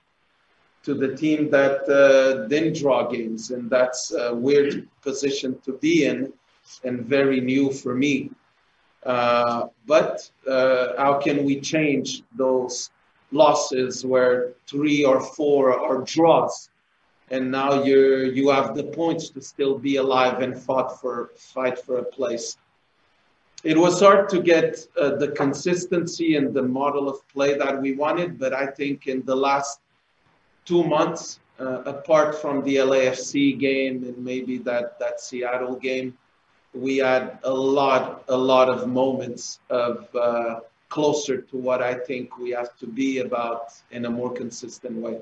to 0.86 0.94
the 0.94 1.14
team 1.14 1.50
that 1.50 1.78
uh, 1.90 2.48
didn't 2.48 2.78
draw 2.78 3.06
games. 3.18 3.52
And 3.52 3.70
that's 3.70 4.14
a 4.14 4.34
weird 4.34 4.88
position 5.02 5.60
to 5.66 5.74
be 5.74 6.06
in 6.06 6.32
and 6.86 7.06
very 7.06 7.42
new 7.42 7.74
for 7.74 7.94
me. 7.94 8.32
Uh, 9.06 9.68
but 9.86 10.32
uh, 10.48 10.94
how 10.98 11.16
can 11.16 11.44
we 11.44 11.60
change 11.60 12.24
those 12.38 12.92
losses 13.34 14.06
where 14.06 14.54
three 14.68 15.04
or 15.04 15.20
four 15.20 15.78
are 15.78 16.02
draws, 16.04 16.70
and 17.32 17.52
now 17.52 17.84
you 17.84 18.32
you 18.34 18.50
have 18.50 18.76
the 18.76 18.84
points 18.84 19.30
to 19.30 19.42
still 19.42 19.78
be 19.78 19.96
alive 19.98 20.42
and 20.42 20.58
fought 20.58 21.00
for 21.02 21.32
fight 21.36 21.80
for 21.80 21.98
a 22.00 22.04
place. 22.04 22.58
It 23.64 23.78
was 23.78 24.00
hard 24.00 24.30
to 24.30 24.42
get 24.42 24.88
uh, 25.00 25.16
the 25.16 25.30
consistency 25.30 26.36
and 26.36 26.54
the 26.54 26.62
model 26.62 27.10
of 27.10 27.28
play 27.30 27.58
that 27.58 27.82
we 27.82 27.94
wanted, 27.94 28.38
but 28.38 28.54
I 28.54 28.68
think 28.68 29.08
in 29.08 29.26
the 29.26 29.36
last 29.36 29.80
two 30.66 30.84
months, 30.84 31.40
uh, 31.60 31.82
apart 31.86 32.40
from 32.40 32.64
the 32.64 32.76
LAFC 32.76 33.58
game 33.58 34.04
and 34.04 34.18
maybe 34.18 34.60
that 34.60 35.00
that 35.00 35.20
Seattle 35.20 35.76
game, 35.78 36.16
we 36.74 36.98
had 36.98 37.40
a 37.44 37.54
lot, 37.54 38.24
a 38.28 38.38
lot 38.38 38.70
of 38.70 38.88
moments 38.88 39.60
of 39.70 40.14
uh, 40.16 40.60
closer 40.90 41.42
to 41.42 41.58
what 41.58 41.82
I 41.82 41.94
think 41.94 42.38
we 42.38 42.52
have 42.52 42.78
to 42.78 42.88
be 42.88 43.20
about 43.20 43.74
in 43.90 44.06
a 44.06 44.10
more 44.10 44.32
consistent 44.32 44.98
way. 44.98 45.22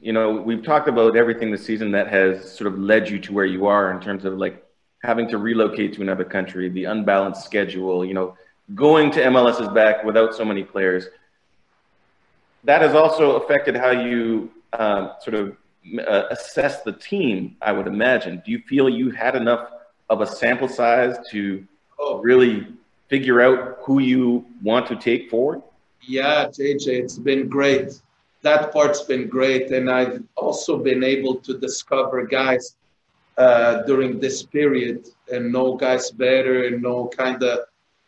You 0.00 0.12
know, 0.12 0.32
we've 0.32 0.62
talked 0.62 0.88
about 0.88 1.16
everything 1.16 1.50
this 1.50 1.64
season 1.64 1.90
that 1.92 2.08
has 2.08 2.56
sort 2.56 2.72
of 2.72 2.78
led 2.78 3.08
you 3.08 3.18
to 3.20 3.32
where 3.32 3.44
you 3.44 3.66
are 3.66 3.92
in 3.92 4.00
terms 4.00 4.24
of 4.24 4.38
like 4.38 4.64
having 5.02 5.28
to 5.28 5.38
relocate 5.38 5.92
to 5.94 6.02
another 6.02 6.24
country, 6.24 6.68
the 6.68 6.84
unbalanced 6.84 7.44
schedule, 7.44 8.04
you 8.04 8.14
know, 8.14 8.36
going 8.74 9.10
to 9.12 9.20
MLS's 9.20 9.68
back 9.68 10.04
without 10.04 10.34
so 10.34 10.44
many 10.44 10.62
players. 10.62 11.06
That 12.64 12.82
has 12.82 12.94
also 12.94 13.36
affected 13.36 13.76
how 13.76 13.90
you 13.90 14.50
um, 14.72 15.12
sort 15.20 15.34
of 15.34 15.56
uh, 16.06 16.24
assess 16.30 16.82
the 16.82 16.92
team, 16.92 17.56
I 17.62 17.72
would 17.72 17.86
imagine. 17.86 18.42
Do 18.44 18.52
you 18.52 18.60
feel 18.60 18.88
you 18.88 19.10
had 19.10 19.34
enough 19.34 19.70
of 20.08 20.20
a 20.20 20.26
sample 20.26 20.68
size 20.68 21.16
to 21.30 21.66
really 22.20 22.66
figure 23.08 23.40
out 23.40 23.78
who 23.82 23.98
you 23.98 24.46
want 24.62 24.86
to 24.88 24.96
take 24.96 25.30
forward? 25.30 25.62
Yeah, 26.02 26.46
JJ, 26.46 26.86
it's 26.88 27.18
been 27.18 27.48
great. 27.48 28.00
That 28.42 28.72
part's 28.72 29.02
been 29.02 29.28
great. 29.28 29.70
And 29.70 29.90
I've 29.90 30.22
also 30.36 30.78
been 30.78 31.04
able 31.04 31.36
to 31.36 31.58
discover 31.58 32.26
guys 32.26 32.76
uh, 33.36 33.82
during 33.82 34.20
this 34.20 34.42
period 34.42 35.08
and 35.32 35.52
know 35.52 35.76
guys 35.76 36.10
better 36.10 36.66
and 36.66 36.82
know 36.82 37.08
kind 37.08 37.42
of 37.42 37.60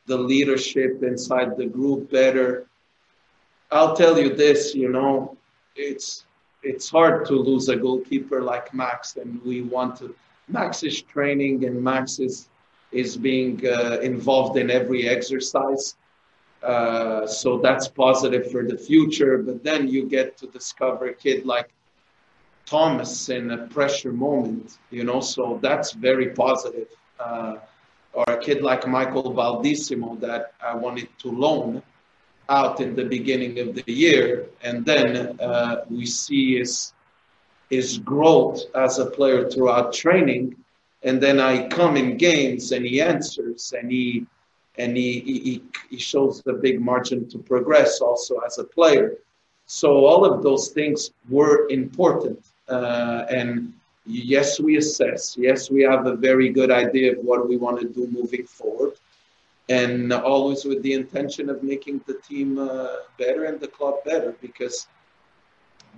the 0.06 0.16
leadership 0.16 1.02
inside 1.02 1.56
the 1.56 1.66
group 1.66 2.10
better. 2.10 2.66
I'll 3.70 3.96
tell 3.96 4.18
you 4.18 4.34
this, 4.34 4.74
you 4.74 4.88
know, 4.88 5.36
it's 5.76 6.24
it's 6.62 6.88
hard 6.90 7.26
to 7.26 7.34
lose 7.34 7.68
a 7.68 7.76
goalkeeper 7.76 8.42
like 8.42 8.72
Max, 8.72 9.16
and 9.16 9.42
we 9.42 9.62
want 9.62 9.96
to. 9.96 10.14
Max 10.48 10.82
is 10.82 11.02
training, 11.02 11.64
and 11.64 11.82
Max 11.82 12.18
is 12.18 12.48
is 12.92 13.16
being 13.16 13.66
uh, 13.66 13.98
involved 14.00 14.58
in 14.58 14.70
every 14.70 15.08
exercise. 15.08 15.96
Uh, 16.62 17.26
so 17.26 17.58
that's 17.58 17.88
positive 17.88 18.50
for 18.50 18.64
the 18.64 18.78
future. 18.78 19.38
But 19.38 19.64
then 19.64 19.88
you 19.88 20.08
get 20.08 20.36
to 20.38 20.46
discover 20.46 21.06
a 21.06 21.14
kid 21.14 21.44
like 21.44 21.70
Thomas 22.66 23.28
in 23.28 23.50
a 23.50 23.66
pressure 23.66 24.12
moment, 24.12 24.78
you 24.90 25.04
know, 25.04 25.20
so 25.20 25.58
that's 25.60 25.92
very 25.92 26.30
positive. 26.30 26.88
Uh, 27.18 27.56
or 28.12 28.24
a 28.28 28.38
kid 28.38 28.62
like 28.62 28.86
Michael 28.86 29.34
Baldisimo 29.34 30.20
that 30.20 30.52
I 30.60 30.74
wanted 30.74 31.08
to 31.20 31.30
loan 31.30 31.82
out 32.48 32.80
in 32.80 32.94
the 32.94 33.04
beginning 33.04 33.58
of 33.58 33.74
the 33.74 33.84
year. 33.86 34.46
And 34.62 34.84
then 34.84 35.40
uh, 35.40 35.84
we 35.88 36.06
see 36.06 36.58
his, 36.58 36.92
his 37.70 37.98
growth 37.98 38.60
as 38.74 38.98
a 38.98 39.06
player 39.06 39.48
throughout 39.48 39.92
training, 39.92 40.56
and 41.02 41.20
then 41.20 41.40
I 41.40 41.68
come 41.68 41.96
in 41.96 42.16
games 42.16 42.72
and 42.72 42.84
he 42.84 43.00
answers 43.00 43.72
and 43.76 43.90
he 43.90 44.26
and 44.78 44.96
he 44.96 45.20
he, 45.20 45.62
he 45.90 45.98
shows 45.98 46.42
the 46.42 46.54
big 46.54 46.80
margin 46.80 47.28
to 47.28 47.38
progress 47.38 48.00
also 48.00 48.38
as 48.46 48.58
a 48.58 48.64
player. 48.64 49.18
So 49.66 50.04
all 50.04 50.24
of 50.24 50.42
those 50.42 50.68
things 50.68 51.10
were 51.28 51.68
important, 51.68 52.38
uh, 52.68 53.24
and 53.30 53.72
yes, 54.06 54.60
we 54.60 54.76
assess. 54.76 55.36
Yes, 55.38 55.70
we 55.70 55.82
have 55.82 56.06
a 56.06 56.16
very 56.16 56.48
good 56.50 56.70
idea 56.70 57.12
of 57.12 57.18
what 57.24 57.48
we 57.48 57.56
want 57.56 57.80
to 57.80 57.88
do 57.88 58.06
moving 58.08 58.44
forward, 58.44 58.94
and 59.68 60.12
always 60.12 60.64
with 60.64 60.82
the 60.82 60.92
intention 60.92 61.48
of 61.48 61.62
making 61.62 62.00
the 62.06 62.14
team 62.28 62.58
uh, 62.58 62.86
better 63.18 63.44
and 63.44 63.60
the 63.60 63.68
club 63.68 63.96
better 64.04 64.34
because 64.40 64.86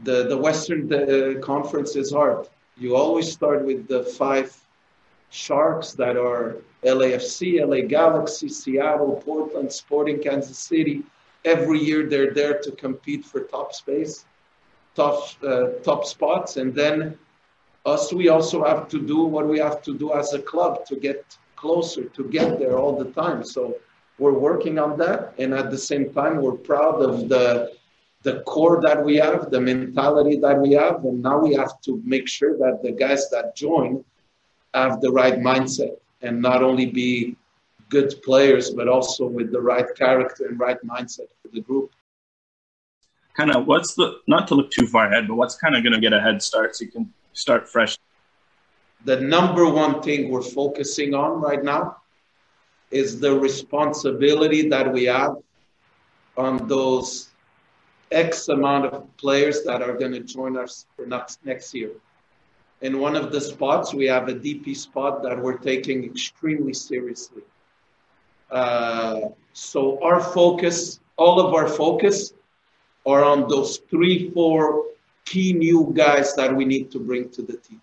the 0.05 0.25
the 0.29 0.37
Western 0.37 0.93
uh, 0.93 1.41
Conference 1.41 1.97
is 1.97 2.13
hard. 2.13 2.49
You 2.77 2.97
always 2.97 3.33
start 3.33 3.65
with 3.65 3.87
the 3.89 4.03
five 4.05 4.51
sharks 5.35 5.93
that 5.93 6.17
are 6.17 6.59
LAFC, 6.85 7.61
LA 7.61 7.87
Galaxy, 7.89 8.49
Seattle, 8.49 9.21
Portland, 9.25 9.73
Sporting 9.73 10.23
Kansas 10.23 10.59
City. 10.59 11.03
Every 11.45 11.81
year 11.81 12.09
they're 12.09 12.33
there 12.33 12.61
to 12.61 12.71
compete 12.71 13.25
for 13.25 13.41
top 13.41 13.75
space, 13.75 14.27
top 14.95 15.29
uh, 15.43 15.67
top 15.83 16.07
spots, 16.07 16.57
and 16.57 16.73
then 16.73 17.19
us 17.85 18.13
we 18.13 18.29
also 18.29 18.65
have 18.65 18.89
to 18.89 18.99
do 19.01 19.25
what 19.25 19.47
we 19.49 19.59
have 19.59 19.83
to 19.83 19.99
do 19.99 20.13
as 20.13 20.33
a 20.35 20.41
club 20.41 20.87
to 20.87 20.95
get 20.97 21.37
closer, 21.57 22.05
to 22.05 22.23
get 22.29 22.59
there 22.61 22.79
all 22.79 22.97
the 22.97 23.11
time. 23.23 23.45
So 23.45 23.77
we're 24.19 24.39
working 24.51 24.79
on 24.79 24.97
that, 24.99 25.35
and 25.39 25.53
at 25.53 25.71
the 25.71 25.79
same 25.91 26.15
time 26.15 26.41
we're 26.43 26.63
proud 26.73 27.03
of 27.03 27.29
the 27.29 27.73
the 28.23 28.41
core 28.53 28.81
that 28.87 29.05
we 29.05 29.17
have, 29.17 29.51
the 29.51 29.61
mentality 29.61 30.37
that 30.39 30.59
we 30.59 30.73
have, 30.73 31.05
and 31.05 31.21
now 31.21 31.39
we 31.39 31.53
have 31.55 31.81
to 31.83 32.01
make 32.05 32.27
sure 32.29 32.57
that 32.57 32.83
the 32.85 32.93
guys 32.93 33.29
that 33.31 33.57
join 33.57 34.03
have 34.75 35.01
the 35.01 35.11
right 35.11 35.39
mindset 35.39 35.97
and 36.23 36.43
not 36.43 36.63
only 36.63 36.87
be 36.87 37.37
good 37.89 38.15
players, 38.23 38.71
but 38.71 38.89
also 38.89 39.27
with 39.27 39.53
the 39.53 39.61
right 39.61 39.87
character 39.97 40.47
and 40.47 40.59
right 40.59 40.79
mindset 40.85 41.29
for 41.41 41.49
the 41.53 41.61
group. 41.61 41.93
Kind 43.37 43.51
of 43.51 43.67
what's 43.67 43.95
the, 43.95 44.21
not 44.27 44.49
to 44.49 44.55
look 44.55 44.71
too 44.71 44.87
far 44.87 45.07
ahead, 45.07 45.29
but 45.29 45.37
what's 45.37 45.57
kind 45.57 45.77
of 45.77 45.83
going 45.83 45.93
to 45.93 46.01
get 46.01 46.13
a 46.13 46.21
head 46.21 46.43
start 46.43 46.77
so 46.77 46.85
you 46.85 46.91
can 46.91 47.13
start 47.33 47.69
fresh? 47.69 47.99
The 49.05 49.21
number 49.21 49.69
one 49.69 50.03
thing 50.03 50.31
we're 50.31 50.43
focusing 50.43 51.15
on 51.15 51.41
right 51.41 51.63
now 51.63 51.99
is 52.91 53.21
the 53.21 53.39
responsibility 53.39 54.69
that 54.69 54.93
we 54.93 55.05
have 55.05 55.37
on 56.37 56.69
those 56.69 57.31
X 58.11 58.49
amount 58.49 58.87
of 58.87 59.17
players 59.17 59.63
that 59.65 59.83
are 59.83 59.95
going 59.95 60.13
to 60.13 60.21
join 60.21 60.57
us 60.57 60.87
for 60.97 61.07
next, 61.07 61.45
next 61.45 61.75
year. 61.75 61.91
In 62.83 62.99
one 62.99 63.17
of 63.17 63.33
the 63.33 63.41
spots, 63.41 63.95
we 63.95 64.07
have 64.07 64.29
a 64.29 64.35
DP 64.35 64.77
spot 64.77 65.23
that 65.23 65.41
we're 65.41 65.59
taking 65.59 66.05
extremely 66.05 66.75
seriously. 66.75 67.43
Uh, 68.51 69.21
so 69.53 70.03
our 70.03 70.21
focus, 70.21 71.01
all 71.17 71.41
of 71.41 71.55
our 71.55 71.69
focus, 71.69 72.35
are 73.07 73.25
on 73.25 73.49
those 73.49 73.79
three, 73.91 74.31
four 74.31 74.85
key 75.25 75.53
new 75.53 75.93
guys 75.95 76.35
that 76.35 76.55
we 76.55 76.65
need 76.65 76.91
to 76.91 76.99
bring 76.99 77.29
to 77.31 77.43
the 77.43 77.57
team. 77.57 77.81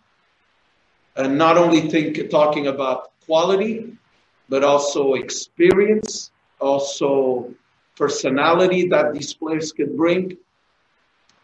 And 1.16 1.38
not 1.38 1.58
only 1.58 1.82
think 1.90 2.30
talking 2.30 2.68
about 2.68 3.12
quality, 3.26 3.98
but 4.50 4.64
also 4.64 5.14
experience, 5.14 6.32
also 6.60 7.54
personality 7.96 8.88
that 8.90 9.14
these 9.14 9.34
players 9.34 9.72
could 9.72 9.96
bring, 9.98 10.38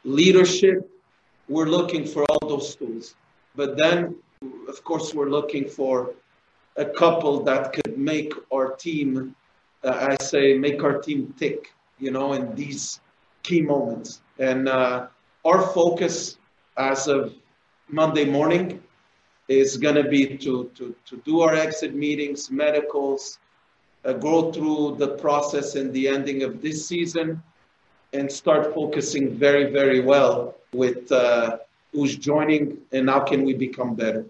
leadership. 0.04 0.90
We're 1.50 1.68
looking 1.68 2.06
for 2.06 2.26
all 2.26 2.48
those 2.48 2.76
tools. 2.76 3.16
But 3.58 3.76
then, 3.76 4.16
of 4.70 4.84
course, 4.84 5.16
we're 5.16 5.32
looking 5.32 5.68
for 5.68 6.14
a 6.76 6.86
couple 6.86 7.44
that 7.44 7.74
could 7.74 7.98
make 7.98 8.32
our 8.54 8.76
team, 8.76 9.36
uh, 9.84 10.10
I 10.12 10.24
say, 10.24 10.56
make 10.58 10.84
our 10.84 11.02
team 11.02 11.34
tick, 11.40 11.74
you 11.98 12.12
know, 12.12 12.34
in 12.34 12.54
these 12.54 13.02
key 13.42 13.62
moments. 13.62 14.22
And 14.38 14.70
uh, 14.70 15.08
our 15.44 15.62
focus 15.74 16.38
as 16.78 17.08
of 17.08 17.34
Monday 17.90 18.26
morning 18.26 18.80
is 19.48 19.76
going 19.78 19.96
to 19.96 20.08
be 20.08 20.38
to, 20.38 20.70
to, 20.76 20.96
to 21.06 21.18
do 21.26 21.42
our 21.42 21.56
exit 21.56 21.96
meetings, 21.96 22.52
medicals, 22.52 23.40
uh, 24.06 24.14
go 24.14 24.52
through 24.52 24.98
the 25.00 25.10
process 25.18 25.74
and 25.74 25.92
the 25.94 26.08
ending 26.08 26.44
of 26.44 26.62
this 26.62 26.88
season, 26.88 27.42
and 28.14 28.32
start 28.32 28.74
focusing 28.76 29.36
very, 29.36 29.72
very 29.72 30.00
well 30.00 30.56
with 30.74 31.12
uh, 31.12 31.58
who's 31.92 32.16
joining 32.16 32.78
and 32.92 33.10
how 33.10 33.20
can 33.20 33.44
we 33.44 33.54
become 33.54 33.96
better. 33.96 34.26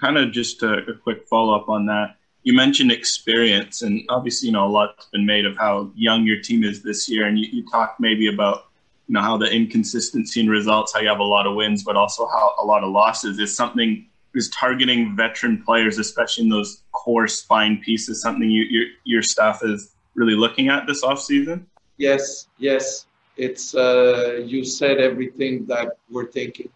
Kind 0.00 0.16
of 0.16 0.32
just 0.32 0.62
a, 0.62 0.78
a 0.90 0.94
quick 0.94 1.26
follow 1.28 1.54
up 1.54 1.68
on 1.68 1.86
that. 1.86 2.16
You 2.42 2.54
mentioned 2.54 2.92
experience, 2.92 3.82
and 3.82 4.02
obviously, 4.08 4.48
you 4.48 4.52
know, 4.52 4.66
a 4.66 4.68
lot's 4.68 5.06
been 5.06 5.24
made 5.24 5.46
of 5.46 5.56
how 5.56 5.90
young 5.94 6.24
your 6.24 6.40
team 6.40 6.62
is 6.62 6.82
this 6.82 7.08
year, 7.08 7.26
and 7.26 7.38
you, 7.38 7.46
you 7.50 7.68
talked 7.70 8.00
maybe 8.00 8.26
about 8.28 8.66
you 9.08 9.14
know 9.14 9.20
how 9.20 9.36
the 9.36 9.50
inconsistency 9.50 10.40
in 10.40 10.48
results, 10.48 10.92
how 10.92 11.00
you 11.00 11.08
have 11.08 11.18
a 11.18 11.24
lot 11.24 11.46
of 11.46 11.54
wins, 11.54 11.82
but 11.82 11.96
also 11.96 12.26
how 12.26 12.54
a 12.60 12.64
lot 12.64 12.82
of 12.84 12.90
losses 12.90 13.38
is 13.38 13.54
something 13.54 14.06
is 14.34 14.48
targeting 14.50 15.14
veteran 15.16 15.62
players, 15.62 15.98
especially 15.98 16.44
in 16.44 16.50
those 16.50 16.82
core 16.92 17.28
spine 17.28 17.80
pieces, 17.84 18.20
something 18.20 18.50
you, 18.50 18.64
your 18.64 18.86
your 19.04 19.22
staff 19.22 19.60
is 19.62 19.94
really 20.14 20.34
looking 20.34 20.68
at 20.68 20.86
this 20.86 21.02
off 21.02 21.20
season. 21.20 21.66
Yes, 21.96 22.48
yes, 22.58 23.06
it's 23.36 23.74
uh, 23.74 24.40
you 24.44 24.64
said 24.64 24.98
everything 24.98 25.64
that 25.66 25.96
we're 26.10 26.30
thinking. 26.30 26.68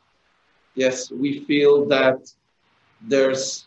Yes, 0.75 1.11
we 1.11 1.41
feel 1.41 1.87
that 1.87 2.33
there's 3.01 3.67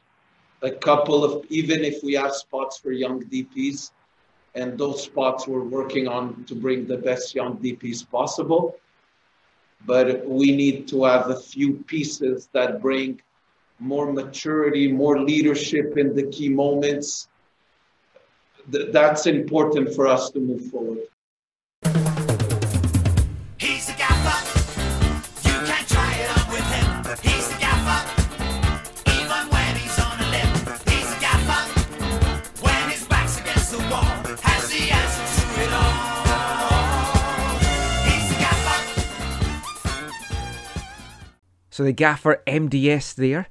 a 0.61 0.71
couple 0.71 1.23
of 1.23 1.45
even 1.49 1.83
if 1.83 2.03
we 2.03 2.13
have 2.13 2.33
spots 2.33 2.77
for 2.77 2.91
young 2.91 3.23
DPs, 3.23 3.91
and 4.55 4.77
those 4.77 5.03
spots 5.03 5.47
we're 5.47 5.63
working 5.63 6.07
on 6.07 6.43
to 6.45 6.55
bring 6.55 6.85
the 6.85 6.97
best 6.97 7.35
young 7.35 7.57
DPs 7.57 8.09
possible. 8.09 8.75
But 9.85 10.27
we 10.27 10.55
need 10.55 10.87
to 10.89 11.03
have 11.05 11.29
a 11.29 11.39
few 11.39 11.73
pieces 11.87 12.49
that 12.53 12.81
bring 12.81 13.21
more 13.79 14.11
maturity, 14.11 14.91
more 14.91 15.19
leadership 15.19 15.97
in 15.97 16.15
the 16.15 16.23
key 16.23 16.49
moments. 16.49 17.27
Th- 18.71 18.91
that's 18.91 19.25
important 19.27 19.93
for 19.93 20.07
us 20.07 20.29
to 20.31 20.39
move 20.39 20.65
forward. 20.65 21.07
So 41.71 41.83
the 41.83 41.93
gaffer 41.93 42.43
MDS 42.45 43.15
there. 43.15 43.47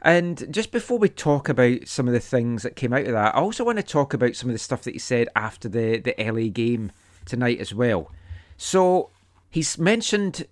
And 0.00 0.52
just 0.52 0.72
before 0.72 0.98
we 0.98 1.08
talk 1.08 1.48
about 1.48 1.86
some 1.86 2.08
of 2.08 2.14
the 2.14 2.20
things 2.20 2.62
that 2.62 2.76
came 2.76 2.92
out 2.92 3.06
of 3.06 3.12
that, 3.12 3.34
I 3.34 3.38
also 3.38 3.64
want 3.64 3.78
to 3.78 3.84
talk 3.84 4.14
about 4.14 4.34
some 4.34 4.48
of 4.48 4.54
the 4.54 4.58
stuff 4.58 4.82
that 4.82 4.94
he 4.94 4.98
said 4.98 5.28
after 5.36 5.68
the, 5.68 5.98
the 5.98 6.14
LA 6.18 6.48
game 6.50 6.92
tonight 7.24 7.60
as 7.60 7.74
well. 7.74 8.10
So 8.56 9.10
he's 9.50 9.78
mentioned 9.78 10.46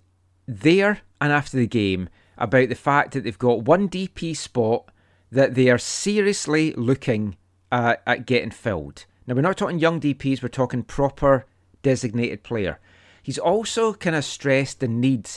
there 0.47 0.99
and 1.19 1.33
after 1.33 1.57
the 1.57 1.67
game 1.67 2.09
about 2.37 2.69
the 2.69 2.75
fact 2.75 3.13
that 3.13 3.23
they've 3.23 3.37
got 3.37 3.63
one 3.63 3.89
DP 3.89 4.37
spot 4.37 4.89
that 5.31 5.55
they 5.55 5.69
are 5.69 5.79
seriously 5.79 6.71
looking 6.73 7.35
at, 7.71 8.01
at 8.05 8.25
getting 8.25 8.51
filled. 8.51 9.05
Now, 9.25 9.33
we're 9.35 9.41
not 9.41 9.57
talking 9.57 9.79
young 9.79 9.99
DPs, 9.99 10.41
we're 10.41 10.49
talking 10.49 10.83
proper 10.83 11.45
designated 11.81 12.43
player. 12.43 12.79
He's 13.23 13.37
also 13.37 13.93
kind 13.93 14.15
of 14.15 14.23
stressed 14.23 14.79
the 14.79 14.87
need 14.87 15.29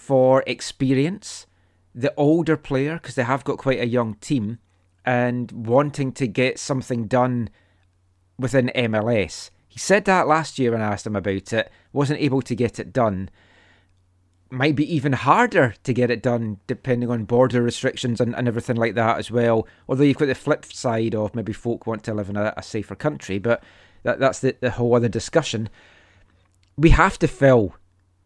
for 0.00 0.42
experience 0.46 1.46
the 1.94 2.12
older 2.16 2.56
player 2.56 2.94
because 2.94 3.14
they 3.16 3.22
have 3.22 3.44
got 3.44 3.58
quite 3.58 3.80
a 3.80 3.86
young 3.86 4.14
team 4.14 4.58
and 5.04 5.52
wanting 5.52 6.10
to 6.12 6.26
get 6.26 6.58
something 6.58 7.06
done 7.06 7.50
within 8.38 8.70
MLS. 8.74 9.50
He 9.68 9.78
said 9.78 10.06
that 10.06 10.26
last 10.26 10.58
year 10.58 10.72
when 10.72 10.80
I 10.80 10.92
asked 10.92 11.06
him 11.06 11.16
about 11.16 11.52
it, 11.52 11.70
wasn't 11.92 12.20
able 12.20 12.42
to 12.42 12.54
get 12.54 12.78
it 12.78 12.92
done. 12.92 13.28
Might 14.50 14.74
be 14.74 14.94
even 14.94 15.12
harder 15.12 15.74
to 15.84 15.92
get 15.92 16.10
it 16.10 16.22
done 16.22 16.58
depending 16.66 17.10
on 17.10 17.24
border 17.24 17.62
restrictions 17.62 18.20
and, 18.20 18.34
and 18.34 18.48
everything 18.48 18.76
like 18.76 18.94
that 18.94 19.18
as 19.18 19.30
well. 19.30 19.68
Although 19.86 20.04
you've 20.04 20.16
got 20.16 20.26
the 20.26 20.34
flip 20.34 20.64
side 20.64 21.14
of 21.14 21.34
maybe 21.34 21.52
folk 21.52 21.86
want 21.86 22.04
to 22.04 22.14
live 22.14 22.30
in 22.30 22.36
a, 22.36 22.54
a 22.56 22.62
safer 22.62 22.94
country, 22.94 23.38
but 23.38 23.62
that, 24.02 24.18
that's 24.18 24.40
the, 24.40 24.56
the 24.60 24.70
whole 24.70 24.96
other 24.96 25.08
discussion. 25.08 25.68
We 26.76 26.90
have 26.90 27.18
to 27.18 27.28
fill 27.28 27.74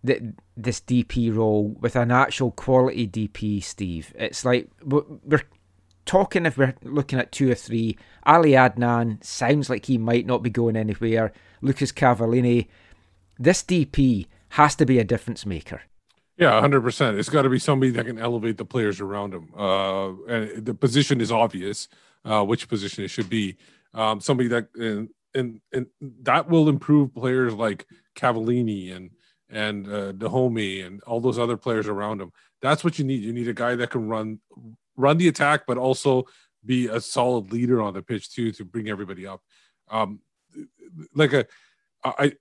the, 0.04 0.34
this 0.56 0.80
DP 0.80 1.34
role 1.34 1.74
with 1.80 1.96
an 1.96 2.12
actual 2.12 2.50
quality 2.52 3.08
DP, 3.08 3.64
Steve. 3.64 4.12
It's 4.16 4.44
like 4.44 4.68
we're 4.84 5.42
talking 6.04 6.44
if 6.44 6.58
we're 6.58 6.74
looking 6.82 7.18
at 7.18 7.32
two 7.32 7.50
or 7.50 7.54
three. 7.54 7.96
Ali 8.24 8.50
Adnan 8.50 9.24
sounds 9.24 9.70
like 9.70 9.86
he 9.86 9.96
might 9.96 10.26
not 10.26 10.42
be 10.42 10.50
going 10.50 10.76
anywhere. 10.76 11.32
Lucas 11.62 11.90
Cavallini. 11.90 12.68
This 13.38 13.64
DP 13.64 14.26
has 14.50 14.76
to 14.76 14.86
be 14.86 14.98
a 14.98 15.04
difference 15.04 15.46
maker. 15.46 15.82
Yeah, 16.36 16.60
hundred 16.60 16.82
percent. 16.82 17.18
It's 17.18 17.30
got 17.30 17.42
to 17.42 17.48
be 17.48 17.58
somebody 17.58 17.90
that 17.92 18.06
can 18.06 18.18
elevate 18.18 18.58
the 18.58 18.64
players 18.64 19.00
around 19.00 19.32
him. 19.32 19.50
Uh, 19.56 20.12
and 20.26 20.66
the 20.66 20.74
position 20.74 21.20
is 21.20 21.32
obvious, 21.32 21.88
uh, 22.24 22.44
which 22.44 22.68
position 22.68 23.04
it 23.04 23.08
should 23.08 23.30
be. 23.30 23.56
Um, 23.94 24.20
somebody 24.20 24.48
that 24.48 24.68
and, 24.74 25.08
and 25.34 25.60
and 25.72 25.86
that 26.00 26.48
will 26.50 26.68
improve 26.68 27.14
players 27.14 27.54
like 27.54 27.86
Cavallini 28.16 28.94
and 28.94 29.10
and 29.50 29.86
uh, 29.86 30.12
Dajome 30.12 30.86
and 30.86 31.02
all 31.02 31.20
those 31.20 31.38
other 31.38 31.56
players 31.56 31.86
around 31.86 32.20
him. 32.20 32.32
That's 32.62 32.82
what 32.82 32.98
you 32.98 33.04
need. 33.04 33.22
You 33.22 33.32
need 33.32 33.48
a 33.48 33.54
guy 33.54 33.74
that 33.76 33.90
can 33.90 34.08
run 34.08 34.40
run 34.96 35.18
the 35.18 35.28
attack, 35.28 35.62
but 35.66 35.76
also 35.76 36.24
be 36.64 36.86
a 36.88 37.00
solid 37.00 37.52
leader 37.52 37.82
on 37.82 37.94
the 37.94 38.02
pitch 38.02 38.32
too 38.32 38.52
to 38.52 38.64
bring 38.64 38.88
everybody 38.88 39.26
up. 39.26 39.42
Um, 39.90 40.20
like 41.14 41.32
a, 41.32 41.46
I 42.04 42.34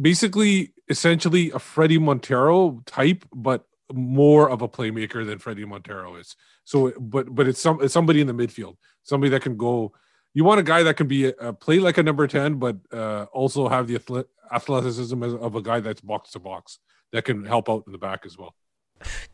basically 0.00 0.72
essentially 0.88 1.50
a 1.50 1.58
Fredy 1.58 2.00
Montero 2.00 2.82
type, 2.86 3.24
but 3.34 3.64
more 3.92 4.50
of 4.50 4.62
a 4.62 4.68
playmaker 4.68 5.24
than 5.24 5.38
Fredy 5.38 5.66
Montero 5.66 6.16
is. 6.16 6.34
So, 6.64 6.92
but 6.98 7.34
but 7.34 7.46
it's 7.46 7.60
some 7.60 7.82
it's 7.82 7.94
somebody 7.94 8.20
in 8.20 8.26
the 8.26 8.34
midfield, 8.34 8.76
somebody 9.02 9.30
that 9.30 9.42
can 9.42 9.56
go. 9.56 9.92
You 10.34 10.44
want 10.44 10.60
a 10.60 10.62
guy 10.62 10.82
that 10.82 10.96
can 10.96 11.08
be 11.08 11.26
a 11.26 11.52
play 11.52 11.78
like 11.78 11.98
a 11.98 12.02
number 12.02 12.26
ten, 12.26 12.54
but 12.54 12.76
uh, 12.92 13.24
also 13.32 13.68
have 13.68 13.86
the 13.88 14.24
athleticism 14.50 15.22
of 15.22 15.54
a 15.54 15.62
guy 15.62 15.80
that's 15.80 16.00
box 16.00 16.30
to 16.32 16.38
box 16.38 16.78
that 17.12 17.24
can 17.24 17.44
help 17.44 17.68
out 17.68 17.84
in 17.86 17.92
the 17.92 17.98
back 17.98 18.24
as 18.24 18.38
well. 18.38 18.54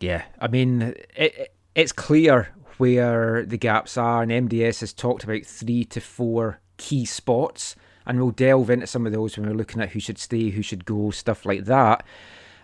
Yeah, 0.00 0.24
I 0.40 0.48
mean, 0.48 0.94
it- 1.16 1.54
it's 1.74 1.92
clear 1.92 2.48
where 2.78 3.44
the 3.46 3.56
gaps 3.58 3.96
are, 3.96 4.22
and 4.22 4.32
MDS 4.32 4.80
has 4.80 4.92
talked 4.92 5.22
about 5.24 5.44
three 5.44 5.84
to 5.84 6.00
four 6.00 6.60
key 6.76 7.04
spots, 7.04 7.76
and 8.06 8.18
we'll 8.18 8.30
delve 8.30 8.70
into 8.70 8.86
some 8.86 9.06
of 9.06 9.12
those 9.12 9.36
when 9.36 9.48
we're 9.48 9.54
looking 9.54 9.80
at 9.82 9.90
who 9.90 10.00
should 10.00 10.18
stay, 10.18 10.50
who 10.50 10.62
should 10.62 10.84
go, 10.84 11.10
stuff 11.10 11.44
like 11.46 11.64
that. 11.66 12.04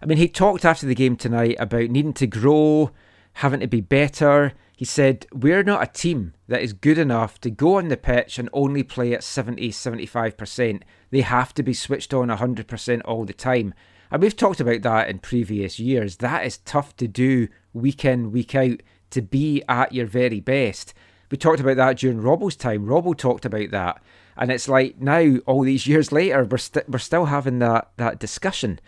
I 0.02 0.06
mean, 0.06 0.18
he 0.18 0.28
talked 0.28 0.64
after 0.64 0.86
the 0.86 0.94
game 0.94 1.16
tonight 1.16 1.56
about 1.60 1.90
needing 1.90 2.12
to 2.14 2.26
grow, 2.26 2.90
having 3.34 3.60
to 3.60 3.66
be 3.68 3.80
better. 3.80 4.52
He 4.76 4.84
said, 4.84 5.26
We're 5.32 5.62
not 5.62 5.82
a 5.82 5.92
team 5.92 6.34
that 6.48 6.62
is 6.62 6.72
good 6.72 6.98
enough 6.98 7.40
to 7.42 7.50
go 7.50 7.76
on 7.76 7.88
the 7.88 7.96
pitch 7.96 8.38
and 8.38 8.48
only 8.52 8.82
play 8.82 9.12
at 9.12 9.22
70, 9.22 9.70
75%. 9.70 10.82
They 11.10 11.20
have 11.20 11.54
to 11.54 11.62
be 11.62 11.74
switched 11.74 12.12
on 12.12 12.28
100% 12.28 13.02
all 13.04 13.24
the 13.24 13.32
time. 13.32 13.74
And 14.10 14.20
we've 14.20 14.36
talked 14.36 14.60
about 14.60 14.82
that 14.82 15.08
in 15.08 15.18
previous 15.20 15.78
years. 15.78 16.16
That 16.16 16.44
is 16.44 16.58
tough 16.58 16.96
to 16.96 17.08
do 17.08 17.48
week 17.72 18.04
in, 18.04 18.32
week 18.32 18.54
out, 18.54 18.82
to 19.10 19.22
be 19.22 19.62
at 19.68 19.92
your 19.92 20.06
very 20.06 20.40
best. 20.40 20.92
We 21.30 21.38
talked 21.38 21.60
about 21.60 21.76
that 21.76 21.98
during 21.98 22.20
Robbo's 22.20 22.56
time. 22.56 22.86
Robbo 22.86 23.16
talked 23.16 23.44
about 23.44 23.70
that. 23.70 24.02
And 24.36 24.50
it's 24.50 24.68
like 24.68 25.00
now, 25.00 25.36
all 25.46 25.62
these 25.62 25.86
years 25.86 26.10
later, 26.10 26.44
we're, 26.44 26.58
st- 26.58 26.88
we're 26.88 26.98
still 26.98 27.26
having 27.26 27.60
that, 27.60 27.90
that 27.96 28.18
discussion. 28.18 28.80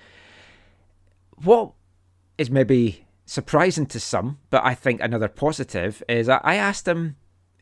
What 1.37 1.73
is 2.39 2.51
maybe 2.51 3.06
surprising 3.27 3.87
to 3.87 4.01
some, 4.01 4.39
but 4.49 4.65
I 4.65 4.75
think 4.75 5.01
another 5.01 5.29
positive 5.29 6.03
is 6.09 6.29
I 6.29 6.55
asked 6.55 6.89
him 6.89 7.17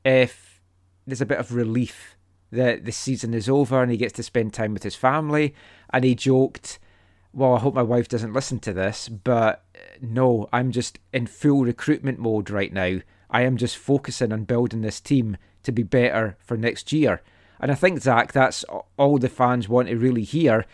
if 0.05 0.61
there's 1.07 1.23
a 1.23 1.27
bit 1.27 1.39
of 1.39 1.55
relief 1.55 2.17
that 2.53 2.85
the 2.85 2.93
season 2.93 3.35
is 3.35 3.49
over 3.49 3.83
and 3.83 3.91
he 3.91 3.97
gets 3.97 4.13
to 4.15 4.23
spend 4.23 4.53
time 4.53 4.73
with 4.73 4.83
his 4.83 4.95
family. 4.95 5.55
And 5.91 6.05
he 6.05 6.15
joked, 6.15 6.79
Well, 7.33 7.55
I 7.55 7.61
hope 7.61 7.75
my 7.75 7.83
wife 7.83 8.09
doesn't 8.09 8.33
listen 8.33 8.61
to 8.61 8.73
this, 8.73 9.09
but 9.09 9.65
uh, 9.75 9.79
no, 10.01 10.49
I'm 10.53 10.71
just 10.71 10.99
in 11.13 11.27
full 11.27 11.65
recruitment 11.65 12.19
mode 12.19 12.51
right 12.51 12.73
now. 12.73 13.01
I 13.31 13.43
am 13.43 13.57
just 13.57 13.77
focusing 13.77 14.33
on 14.33 14.45
building 14.45 14.83
this 14.83 15.01
team 15.01 15.37
to 15.65 15.73
be 15.73 15.83
better 15.83 16.37
for 16.39 16.57
next 16.57 16.93
year. 16.93 17.23
And 17.59 17.73
I 17.73 17.75
think, 17.75 18.01
Zach, 18.01 18.33
that's 18.33 18.65
all 18.97 19.19
the 19.19 19.29
fans 19.29 19.69
want 19.69 19.89
to 19.89 19.97
really 19.97 20.23
hear 20.23 20.67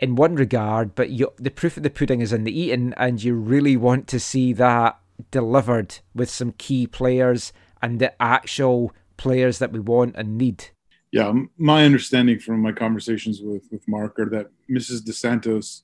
in 0.00 0.16
one 0.16 0.34
regard, 0.34 0.94
but 0.94 1.10
you, 1.10 1.32
the 1.36 1.50
proof 1.50 1.76
of 1.76 1.82
the 1.82 1.90
pudding 1.90 2.20
is 2.20 2.32
in 2.32 2.44
the 2.44 2.58
eating, 2.58 2.94
and 2.96 3.22
you 3.22 3.34
really 3.34 3.76
want 3.76 4.06
to 4.08 4.20
see 4.20 4.52
that 4.54 4.98
delivered 5.30 5.98
with 6.14 6.30
some 6.30 6.52
key 6.52 6.86
players 6.86 7.52
and 7.82 7.98
the 7.98 8.20
actual 8.22 8.92
players 9.16 9.58
that 9.58 9.72
we 9.72 9.80
want 9.80 10.14
and 10.16 10.38
need. 10.38 10.66
Yeah, 11.10 11.32
my 11.56 11.84
understanding 11.84 12.38
from 12.38 12.60
my 12.60 12.72
conversations 12.72 13.40
with 13.42 13.64
with 13.72 13.86
Mark 13.88 14.18
are 14.18 14.28
that 14.30 14.50
Mrs. 14.70 15.04
Dos 15.04 15.18
Santos 15.18 15.82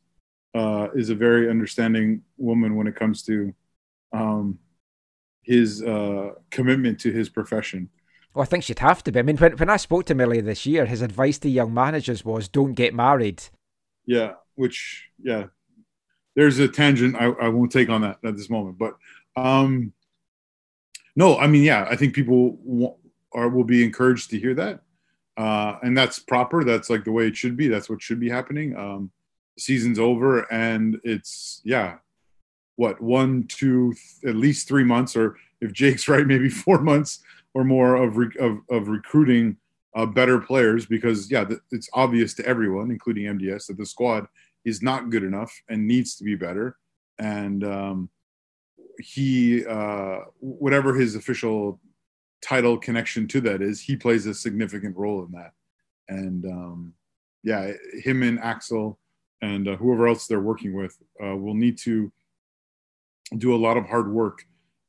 uh, 0.54 0.88
is 0.94 1.10
a 1.10 1.14
very 1.14 1.48
understanding 1.48 2.22
woman 2.36 2.76
when 2.76 2.86
it 2.86 2.94
comes 2.94 3.22
to 3.24 3.54
um, 4.12 4.58
his 5.42 5.82
uh, 5.82 6.32
commitment 6.50 7.00
to 7.00 7.10
his 7.10 7.28
profession. 7.28 7.88
Well, 8.34 8.42
I 8.42 8.46
think 8.46 8.64
she'd 8.64 8.80
have 8.80 9.02
to 9.04 9.12
be. 9.12 9.20
I 9.20 9.22
mean, 9.22 9.36
when, 9.36 9.56
when 9.56 9.70
I 9.70 9.76
spoke 9.76 10.06
to 10.06 10.12
him 10.12 10.20
earlier 10.20 10.42
this 10.42 10.66
year, 10.66 10.86
his 10.86 11.02
advice 11.02 11.38
to 11.38 11.48
young 11.48 11.72
managers 11.72 12.24
was 12.24 12.48
don't 12.48 12.74
get 12.74 12.92
married. 12.92 13.44
Yeah, 14.06 14.32
which 14.54 15.08
yeah, 15.22 15.46
there's 16.36 16.58
a 16.58 16.68
tangent 16.68 17.16
I, 17.16 17.26
I 17.26 17.48
won't 17.48 17.72
take 17.72 17.88
on 17.88 18.02
that 18.02 18.18
at 18.24 18.36
this 18.36 18.50
moment, 18.50 18.78
but 18.78 18.96
um, 19.36 19.92
no, 21.16 21.38
I 21.38 21.46
mean 21.46 21.64
yeah, 21.64 21.86
I 21.88 21.96
think 21.96 22.14
people 22.14 22.58
wa- 22.62 22.94
are 23.32 23.48
will 23.48 23.64
be 23.64 23.84
encouraged 23.84 24.30
to 24.30 24.38
hear 24.38 24.54
that, 24.54 24.80
uh, 25.36 25.78
and 25.82 25.96
that's 25.96 26.18
proper. 26.18 26.64
That's 26.64 26.90
like 26.90 27.04
the 27.04 27.12
way 27.12 27.26
it 27.26 27.36
should 27.36 27.56
be. 27.56 27.68
That's 27.68 27.88
what 27.88 28.02
should 28.02 28.20
be 28.20 28.30
happening. 28.30 28.76
Um, 28.76 29.10
season's 29.58 29.98
over, 29.98 30.50
and 30.52 31.00
it's 31.04 31.60
yeah, 31.64 31.96
what 32.76 33.00
one, 33.00 33.44
two, 33.48 33.94
th- 33.94 34.34
at 34.34 34.36
least 34.36 34.68
three 34.68 34.84
months, 34.84 35.16
or 35.16 35.36
if 35.60 35.72
Jake's 35.72 36.08
right, 36.08 36.26
maybe 36.26 36.48
four 36.48 36.80
months 36.80 37.20
or 37.54 37.64
more 37.64 37.96
of 37.96 38.16
re- 38.16 38.36
of, 38.40 38.58
of 38.70 38.88
recruiting 38.88 39.56
uh, 39.94 40.06
better 40.06 40.40
players 40.40 40.86
because 40.86 41.30
yeah, 41.30 41.44
it's 41.70 41.88
obvious 41.92 42.34
to 42.34 42.46
everyone, 42.46 42.90
including 42.90 43.24
MDS, 43.38 43.66
that 43.66 43.78
the 43.78 43.86
squad 43.86 44.26
is 44.64 44.82
not 44.82 45.10
good 45.10 45.22
enough 45.22 45.52
and 45.68 45.86
needs 45.86 46.16
to 46.16 46.24
be 46.24 46.34
better. 46.34 46.76
And 47.18 47.64
um, 47.64 48.10
he, 48.98 49.64
uh, 49.64 50.20
whatever 50.40 50.94
his 50.94 51.14
official 51.14 51.80
title 52.42 52.76
connection 52.76 53.28
to 53.28 53.40
that 53.42 53.62
is, 53.62 53.80
he 53.80 53.96
plays 53.96 54.26
a 54.26 54.34
significant 54.34 54.96
role 54.96 55.24
in 55.24 55.32
that. 55.32 55.52
And 56.08 56.44
um, 56.46 56.94
yeah, 57.42 57.72
him 58.02 58.22
and 58.22 58.40
Axel 58.40 58.98
and 59.42 59.68
uh, 59.68 59.76
whoever 59.76 60.08
else 60.08 60.26
they're 60.26 60.40
working 60.40 60.74
with 60.74 60.96
uh, 61.24 61.36
will 61.36 61.54
need 61.54 61.78
to 61.78 62.10
do 63.38 63.54
a 63.54 63.56
lot 63.56 63.76
of 63.76 63.86
hard 63.86 64.10
work 64.10 64.44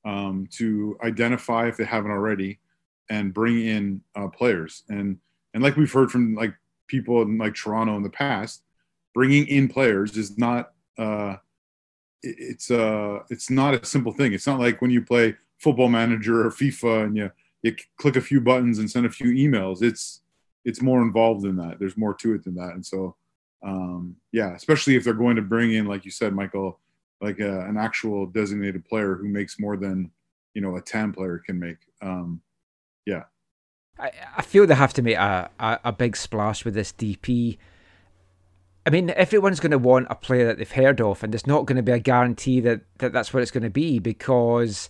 um, 0.06 0.48
to 0.52 0.98
identify 1.04 1.68
if 1.68 1.78
they 1.78 1.86
haven't 1.86 2.12
already 2.12 2.60
and 3.10 3.34
bring 3.34 3.66
in 3.66 4.02
uh, 4.16 4.28
players 4.28 4.84
and 4.90 5.18
and 5.54 5.64
like 5.64 5.78
we've 5.78 5.92
heard 5.92 6.12
from 6.12 6.36
like 6.36 6.54
people 6.88 7.22
in 7.22 7.38
like 7.38 7.56
Toronto 7.56 7.96
in 7.96 8.04
the 8.04 8.10
past, 8.10 8.64
bringing 9.14 9.48
in 9.48 9.68
players 9.68 10.18
is 10.18 10.38
not 10.38 10.74
uh, 10.98 11.38
it's 12.22 12.70
uh 12.70 13.20
it's 13.30 13.50
not 13.50 13.74
a 13.74 13.86
simple 13.86 14.12
thing. 14.12 14.34
It's 14.34 14.48
not 14.48 14.60
like 14.60 14.82
when 14.82 14.92
you 14.92 15.02
play 15.02 15.36
Football 15.60 15.90
Manager 15.90 16.46
or 16.46 16.52
FIFA 16.52 17.06
and 17.06 17.18
you 17.18 17.32
you 17.64 17.76
click 17.98 18.18
a 18.18 18.22
few 18.22 18.42
buttons 18.42 18.80
and 18.80 18.92
send 18.92 19.06
a 19.06 19.10
few 19.10 19.28
emails. 19.28 19.82
It's 19.82 20.22
it's 20.66 20.82
more 20.82 21.02
involved 21.02 21.44
than 21.44 21.56
that. 21.58 21.80
There's 21.80 21.98
more 21.98 22.14
to 22.16 22.34
it 22.34 22.44
than 22.44 22.56
that. 22.56 22.74
And 22.74 22.86
so 22.86 23.16
um, 23.64 24.18
yeah, 24.32 24.54
especially 24.56 24.96
if 24.96 25.04
they're 25.04 25.14
going 25.14 25.38
to 25.38 25.42
bring 25.42 25.74
in, 25.74 25.86
like 25.86 26.06
you 26.06 26.12
said, 26.12 26.34
Michael, 26.34 26.80
like 27.22 27.40
a, 27.40 27.62
an 27.62 27.78
actual 27.78 28.26
designated 28.26 28.86
player 28.86 29.16
who 29.16 29.28
makes 29.28 29.60
more 29.60 29.78
than 29.78 30.12
you 30.54 30.62
know 30.62 30.76
a 30.76 30.82
TAM 30.82 31.14
player 31.14 31.42
can 31.46 31.60
make. 31.60 31.78
Um, 32.02 32.42
yeah. 33.06 33.24
I, 34.00 34.12
I 34.38 34.42
feel 34.42 34.68
they 34.68 34.76
have 34.76 34.94
to 34.94 35.02
make 35.02 35.18
a, 35.18 35.50
a, 35.60 35.80
a 35.86 35.92
big 35.92 36.18
splash 36.18 36.66
with 36.66 36.74
this 36.74 36.92
DP. 36.92 37.58
I 38.86 38.90
mean, 38.90 39.10
everyone's 39.12 39.60
going 39.60 39.72
to 39.72 39.78
want 39.78 40.08
a 40.10 40.16
player 40.16 40.46
that 40.46 40.58
they've 40.58 40.72
heard 40.72 41.02
of, 41.02 41.24
and 41.24 41.34
there's 41.34 41.48
not 41.48 41.66
going 41.66 41.78
to 41.78 41.84
be 41.84 41.92
a 41.92 42.00
guarantee 42.00 42.60
that, 42.62 42.82
that 42.98 43.14
that's 43.14 43.34
what 43.34 43.42
it's 43.42 43.52
going 43.52 43.64
to 43.64 43.70
be 43.70 44.00
because 44.00 44.90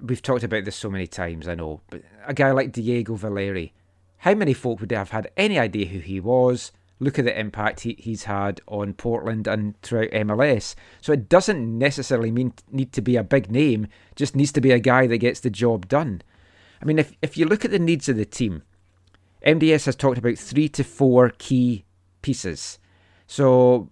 we've 0.00 0.22
talked 0.22 0.44
about 0.44 0.64
this 0.64 0.76
so 0.76 0.90
many 0.90 1.06
times, 1.06 1.48
I 1.48 1.54
know. 1.54 1.80
But 1.88 2.02
a 2.26 2.34
guy 2.34 2.50
like 2.50 2.72
Diego 2.72 3.14
Valeri, 3.14 3.72
how 4.18 4.34
many 4.34 4.52
folk 4.52 4.80
would 4.80 4.92
have 4.92 5.10
had 5.10 5.30
any 5.36 5.58
idea 5.58 5.86
who 5.86 6.00
he 6.00 6.20
was? 6.20 6.72
Look 6.98 7.18
at 7.18 7.24
the 7.24 7.38
impact 7.38 7.80
he, 7.80 7.96
he's 7.98 8.24
had 8.24 8.60
on 8.68 8.94
Portland 8.94 9.48
and 9.48 9.80
throughout 9.82 10.10
MLS. 10.10 10.74
So 11.00 11.12
it 11.12 11.28
doesn't 11.28 11.78
necessarily 11.78 12.30
mean 12.30 12.52
need 12.70 12.92
to 12.92 13.00
be 13.00 13.16
a 13.16 13.24
big 13.24 13.50
name, 13.50 13.88
just 14.14 14.36
needs 14.36 14.52
to 14.52 14.60
be 14.60 14.70
a 14.70 14.78
guy 14.78 15.06
that 15.06 15.18
gets 15.18 15.40
the 15.40 15.50
job 15.50 15.88
done. 15.88 16.22
I 16.82 16.84
mean, 16.84 16.98
if, 16.98 17.12
if 17.22 17.36
you 17.36 17.46
look 17.46 17.64
at 17.64 17.70
the 17.70 17.78
needs 17.78 18.08
of 18.08 18.16
the 18.16 18.24
team, 18.24 18.62
MDS 19.46 19.86
has 19.86 19.96
talked 19.96 20.18
about 20.18 20.36
three 20.36 20.68
to 20.70 20.82
four 20.82 21.30
key 21.38 21.84
pieces. 22.22 22.78
So 23.26 23.88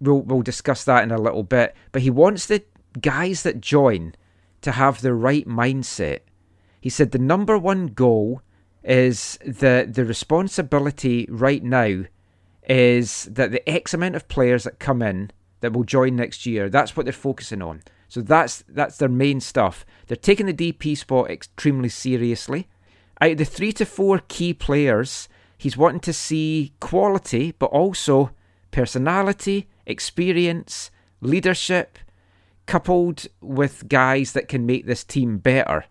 we'll 0.00 0.22
we'll 0.22 0.42
discuss 0.42 0.84
that 0.84 1.04
in 1.04 1.12
a 1.12 1.20
little 1.20 1.44
bit. 1.44 1.74
But 1.92 2.02
he 2.02 2.10
wants 2.10 2.46
the 2.46 2.64
guys 3.00 3.44
that 3.44 3.60
join 3.60 4.14
to 4.62 4.72
have 4.72 5.00
the 5.00 5.14
right 5.14 5.46
mindset. 5.46 6.20
He 6.80 6.90
said 6.90 7.12
the 7.12 7.18
number 7.18 7.56
one 7.56 7.86
goal 7.88 8.42
is 8.82 9.38
that 9.46 9.94
the 9.94 10.04
responsibility 10.04 11.26
right 11.30 11.62
now 11.62 12.04
is 12.68 13.24
that 13.30 13.52
the 13.52 13.68
X 13.68 13.94
amount 13.94 14.16
of 14.16 14.28
players 14.28 14.64
that 14.64 14.80
come 14.80 15.02
in 15.02 15.30
that 15.60 15.72
will 15.72 15.84
join 15.84 16.16
next 16.16 16.46
year, 16.46 16.68
that's 16.68 16.96
what 16.96 17.06
they're 17.06 17.12
focusing 17.12 17.62
on. 17.62 17.82
So 18.12 18.20
that's 18.20 18.62
that's 18.68 18.98
their 18.98 19.08
main 19.08 19.40
stuff. 19.40 19.86
They're 20.06 20.18
taking 20.18 20.44
the 20.44 20.52
DP 20.52 20.98
spot 20.98 21.30
extremely 21.30 21.88
seriously. 21.88 22.68
Out 23.22 23.30
of 23.30 23.38
the 23.38 23.46
three 23.46 23.72
to 23.72 23.86
four 23.86 24.20
key 24.28 24.52
players, 24.52 25.30
he's 25.56 25.78
wanting 25.78 26.00
to 26.00 26.12
see 26.12 26.74
quality, 26.78 27.54
but 27.58 27.70
also 27.70 28.32
personality, 28.70 29.70
experience, 29.86 30.90
leadership, 31.22 31.98
coupled 32.66 33.28
with 33.40 33.88
guys 33.88 34.32
that 34.32 34.46
can 34.46 34.66
make 34.66 34.84
this 34.84 35.04
team 35.04 35.38
better 35.38 35.86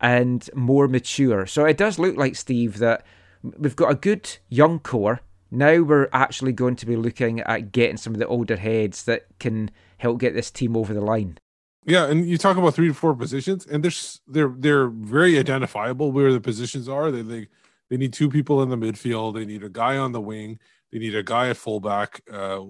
and 0.00 0.48
more 0.54 0.88
mature. 0.88 1.44
So 1.44 1.66
it 1.66 1.76
does 1.76 1.98
look 1.98 2.16
like, 2.16 2.36
Steve, 2.36 2.78
that 2.78 3.04
we've 3.42 3.76
got 3.76 3.92
a 3.92 3.96
good 3.96 4.38
young 4.48 4.78
core. 4.78 5.20
Now 5.50 5.82
we're 5.82 6.08
actually 6.10 6.54
going 6.54 6.76
to 6.76 6.86
be 6.86 6.96
looking 6.96 7.40
at 7.40 7.70
getting 7.70 7.98
some 7.98 8.14
of 8.14 8.18
the 8.18 8.26
older 8.26 8.56
heads 8.56 9.04
that 9.04 9.26
can 9.38 9.70
help 9.98 10.20
get 10.20 10.32
this 10.32 10.50
team 10.50 10.74
over 10.74 10.94
the 10.94 11.02
line. 11.02 11.36
Yeah, 11.86 12.06
and 12.06 12.28
you 12.28 12.36
talk 12.36 12.56
about 12.56 12.74
three 12.74 12.88
to 12.88 12.94
four 12.94 13.14
positions, 13.14 13.64
and 13.66 13.82
there's 13.82 14.20
they're 14.26 14.52
they're 14.58 14.88
very 14.88 15.38
identifiable 15.38 16.10
where 16.10 16.32
the 16.32 16.40
positions 16.40 16.88
are. 16.88 17.12
They 17.12 17.22
they 17.22 17.48
they 17.88 17.96
need 17.96 18.12
two 18.12 18.28
people 18.28 18.62
in 18.62 18.70
the 18.70 18.76
midfield. 18.76 19.34
They 19.34 19.46
need 19.46 19.62
a 19.62 19.68
guy 19.68 19.96
on 19.96 20.10
the 20.10 20.20
wing. 20.20 20.58
They 20.92 20.98
need 20.98 21.14
a 21.14 21.22
guy 21.22 21.48
at 21.50 21.56
fullback. 21.56 22.22
Uh, 22.30 22.62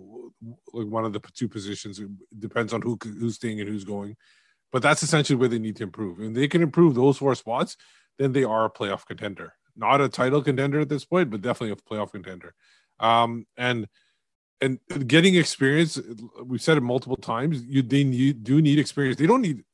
like 0.74 0.86
one 0.88 1.06
of 1.06 1.14
the 1.14 1.20
two 1.34 1.48
positions. 1.48 1.98
It 1.98 2.10
depends 2.38 2.74
on 2.74 2.82
who 2.82 2.98
who's 3.02 3.36
staying 3.36 3.58
and 3.60 3.68
who's 3.68 3.84
going, 3.84 4.16
but 4.70 4.82
that's 4.82 5.02
essentially 5.02 5.36
where 5.36 5.48
they 5.48 5.58
need 5.58 5.76
to 5.76 5.84
improve. 5.84 6.18
And 6.20 6.36
they 6.36 6.48
can 6.48 6.62
improve 6.62 6.94
those 6.94 7.16
four 7.16 7.34
spots, 7.34 7.78
then 8.18 8.32
they 8.32 8.44
are 8.44 8.66
a 8.66 8.70
playoff 8.70 9.06
contender. 9.06 9.54
Not 9.76 10.02
a 10.02 10.10
title 10.10 10.42
contender 10.42 10.80
at 10.80 10.90
this 10.90 11.06
point, 11.06 11.30
but 11.30 11.40
definitely 11.42 11.72
a 11.72 11.76
playoff 11.76 12.12
contender. 12.12 12.54
Um, 13.00 13.46
and 13.56 13.88
and 14.60 14.78
getting 15.06 15.34
experience 15.34 16.00
we've 16.44 16.62
said 16.62 16.76
it 16.76 16.82
multiple 16.82 17.16
times 17.16 17.62
you 17.64 17.82
they 17.82 18.04
need, 18.04 18.42
do 18.42 18.62
need 18.62 18.78
experience. 18.78 19.18
They 19.18 19.26
don't 19.26 19.42
need 19.42 19.64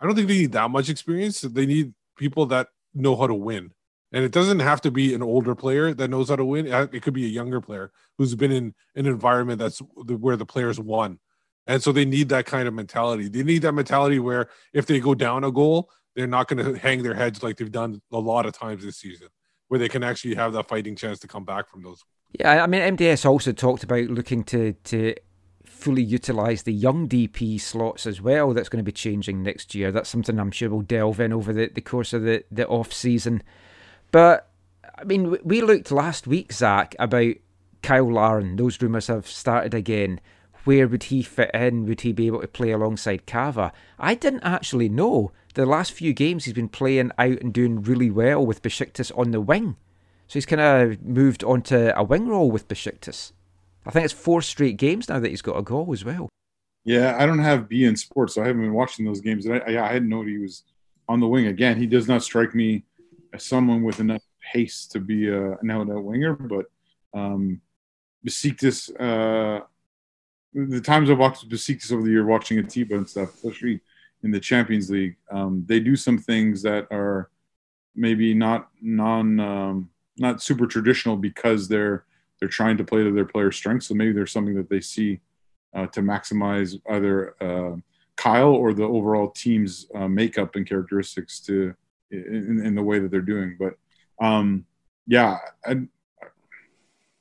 i 0.00 0.06
don't 0.06 0.14
think 0.14 0.28
they 0.28 0.38
need 0.38 0.52
that 0.52 0.70
much 0.70 0.88
experience. 0.88 1.40
They 1.40 1.66
need 1.66 1.94
people 2.16 2.46
that 2.46 2.68
know 2.94 3.16
how 3.16 3.26
to 3.26 3.34
win. 3.34 3.72
And 4.10 4.24
it 4.24 4.32
doesn't 4.32 4.60
have 4.60 4.80
to 4.82 4.90
be 4.90 5.14
an 5.14 5.22
older 5.22 5.54
player 5.54 5.92
that 5.92 6.08
knows 6.08 6.30
how 6.30 6.36
to 6.36 6.44
win. 6.44 6.72
Uh, 6.72 6.86
it 6.92 7.02
could 7.02 7.12
be 7.12 7.26
a 7.26 7.28
younger 7.28 7.60
player 7.60 7.92
who's 8.16 8.34
been 8.34 8.52
in 8.52 8.74
an 8.94 9.06
environment 9.06 9.58
that's 9.58 9.80
where 9.80 10.36
the 10.36 10.46
players 10.46 10.80
won. 10.80 11.18
And 11.66 11.82
so 11.82 11.92
they 11.92 12.06
need 12.06 12.30
that 12.30 12.46
kind 12.46 12.66
of 12.66 12.72
mentality. 12.72 13.28
They 13.28 13.42
need 13.42 13.62
that 13.62 13.72
mentality 13.72 14.18
where 14.18 14.48
if 14.72 14.86
they 14.86 15.00
go 15.00 15.14
down 15.14 15.44
a 15.44 15.52
goal 15.52 15.90
they're 16.18 16.26
not 16.26 16.48
going 16.48 16.64
to 16.64 16.76
hang 16.76 17.04
their 17.04 17.14
heads 17.14 17.44
like 17.44 17.56
they've 17.56 17.70
done 17.70 18.02
a 18.10 18.18
lot 18.18 18.44
of 18.44 18.52
times 18.52 18.84
this 18.84 18.96
season 18.96 19.28
where 19.68 19.78
they 19.78 19.88
can 19.88 20.02
actually 20.02 20.34
have 20.34 20.52
that 20.52 20.66
fighting 20.66 20.96
chance 20.96 21.20
to 21.20 21.28
come 21.28 21.44
back 21.44 21.68
from 21.68 21.80
those 21.80 22.02
yeah, 22.32 22.62
I 22.62 22.66
mean, 22.66 22.96
MDS 22.96 23.24
also 23.24 23.52
talked 23.52 23.84
about 23.84 24.04
looking 24.08 24.44
to 24.44 24.74
to 24.84 25.14
fully 25.64 26.02
utilise 26.02 26.62
the 26.62 26.72
young 26.72 27.08
DP 27.08 27.60
slots 27.60 28.04
as 28.06 28.20
well. 28.20 28.52
That's 28.52 28.68
going 28.68 28.84
to 28.84 28.88
be 28.88 28.92
changing 28.92 29.42
next 29.42 29.74
year. 29.74 29.92
That's 29.92 30.10
something 30.10 30.38
I'm 30.38 30.50
sure 30.50 30.70
we'll 30.70 30.82
delve 30.82 31.20
in 31.20 31.32
over 31.32 31.52
the, 31.52 31.70
the 31.72 31.80
course 31.80 32.12
of 32.12 32.22
the, 32.22 32.42
the 32.50 32.66
off 32.66 32.92
season. 32.92 33.42
But 34.10 34.50
I 34.96 35.04
mean, 35.04 35.36
we 35.44 35.60
looked 35.60 35.92
last 35.92 36.26
week, 36.26 36.52
Zach, 36.52 36.96
about 36.98 37.34
Kyle 37.82 38.12
Larin. 38.12 38.56
Those 38.56 38.82
rumours 38.82 39.06
have 39.06 39.28
started 39.28 39.72
again. 39.72 40.20
Where 40.64 40.88
would 40.88 41.04
he 41.04 41.22
fit 41.22 41.52
in? 41.54 41.86
Would 41.86 42.00
he 42.00 42.12
be 42.12 42.26
able 42.26 42.40
to 42.40 42.48
play 42.48 42.72
alongside 42.72 43.26
Cava? 43.26 43.72
I 43.98 44.14
didn't 44.14 44.42
actually 44.42 44.88
know. 44.88 45.32
The 45.54 45.64
last 45.64 45.92
few 45.92 46.12
games 46.12 46.44
he's 46.44 46.54
been 46.54 46.68
playing 46.68 47.12
out 47.18 47.40
and 47.40 47.54
doing 47.54 47.82
really 47.82 48.10
well 48.10 48.44
with 48.44 48.62
Besiktas 48.62 49.16
on 49.16 49.30
the 49.30 49.40
wing. 49.40 49.76
So 50.28 50.34
he's 50.34 50.46
kind 50.46 50.60
of 50.60 51.02
moved 51.02 51.42
onto 51.42 51.90
a 51.96 52.02
wing 52.04 52.28
role 52.28 52.50
with 52.50 52.68
Besiktas. 52.68 53.32
I 53.86 53.90
think 53.90 54.04
it's 54.04 54.12
four 54.12 54.42
straight 54.42 54.76
games 54.76 55.08
now 55.08 55.18
that 55.18 55.28
he's 55.30 55.42
got 55.42 55.56
a 55.56 55.62
goal 55.62 55.90
as 55.92 56.04
well. 56.04 56.28
Yeah, 56.84 57.16
I 57.18 57.24
don't 57.24 57.38
have 57.38 57.68
beIN 57.68 57.98
Sports, 57.98 58.34
so 58.34 58.42
I 58.42 58.46
haven't 58.46 58.62
been 58.62 58.74
watching 58.74 59.06
those 59.06 59.22
games. 59.22 59.48
I, 59.48 59.58
I, 59.58 59.88
I 59.88 59.92
hadn't 59.92 60.10
known 60.10 60.28
he 60.28 60.38
was 60.38 60.64
on 61.08 61.20
the 61.20 61.26
wing 61.26 61.46
again. 61.46 61.78
He 61.78 61.86
does 61.86 62.06
not 62.06 62.22
strike 62.22 62.54
me 62.54 62.84
as 63.32 63.44
someone 63.44 63.82
with 63.82 64.00
enough 64.00 64.22
haste 64.52 64.92
to 64.92 65.00
be 65.00 65.28
a, 65.28 65.52
an 65.52 65.70
out-and-out 65.70 66.04
winger, 66.04 66.34
but 66.34 66.66
um, 67.14 67.60
Besiktas, 68.26 68.90
uh, 69.00 69.64
the 70.52 70.80
times 70.80 71.10
I've 71.10 71.18
watched 71.18 71.48
Besiktas 71.48 71.92
over 71.92 72.02
the 72.02 72.10
year, 72.10 72.26
watching 72.26 72.58
Atiba 72.58 72.96
and 72.96 73.08
stuff, 73.08 73.34
especially 73.34 73.80
in 74.22 74.30
the 74.30 74.40
Champions 74.40 74.90
League, 74.90 75.16
um, 75.30 75.64
they 75.66 75.80
do 75.80 75.96
some 75.96 76.18
things 76.18 76.62
that 76.62 76.86
are 76.90 77.30
maybe 77.94 78.34
not 78.34 78.68
non 78.80 79.40
um, 79.40 79.90
not 80.18 80.42
super 80.42 80.66
traditional 80.66 81.16
because 81.16 81.68
they're 81.68 82.04
they're 82.38 82.48
trying 82.48 82.76
to 82.76 82.84
play 82.84 83.02
to 83.02 83.10
their 83.10 83.24
players' 83.24 83.56
strengths. 83.56 83.86
So 83.86 83.94
maybe 83.94 84.12
there's 84.12 84.32
something 84.32 84.54
that 84.54 84.68
they 84.68 84.80
see 84.80 85.20
uh, 85.74 85.86
to 85.88 86.00
maximize 86.00 86.80
either 86.90 87.34
uh, 87.42 87.76
Kyle 88.16 88.50
or 88.50 88.72
the 88.74 88.84
overall 88.84 89.30
team's 89.30 89.86
uh, 89.94 90.08
makeup 90.08 90.56
and 90.56 90.66
characteristics 90.66 91.40
to 91.40 91.74
in, 92.10 92.64
in, 92.64 92.74
the 92.74 92.82
way 92.82 92.98
that 92.98 93.10
they're 93.10 93.20
doing. 93.20 93.56
But 93.58 93.74
um, 94.24 94.64
yeah, 95.06 95.38
I, 95.64 95.72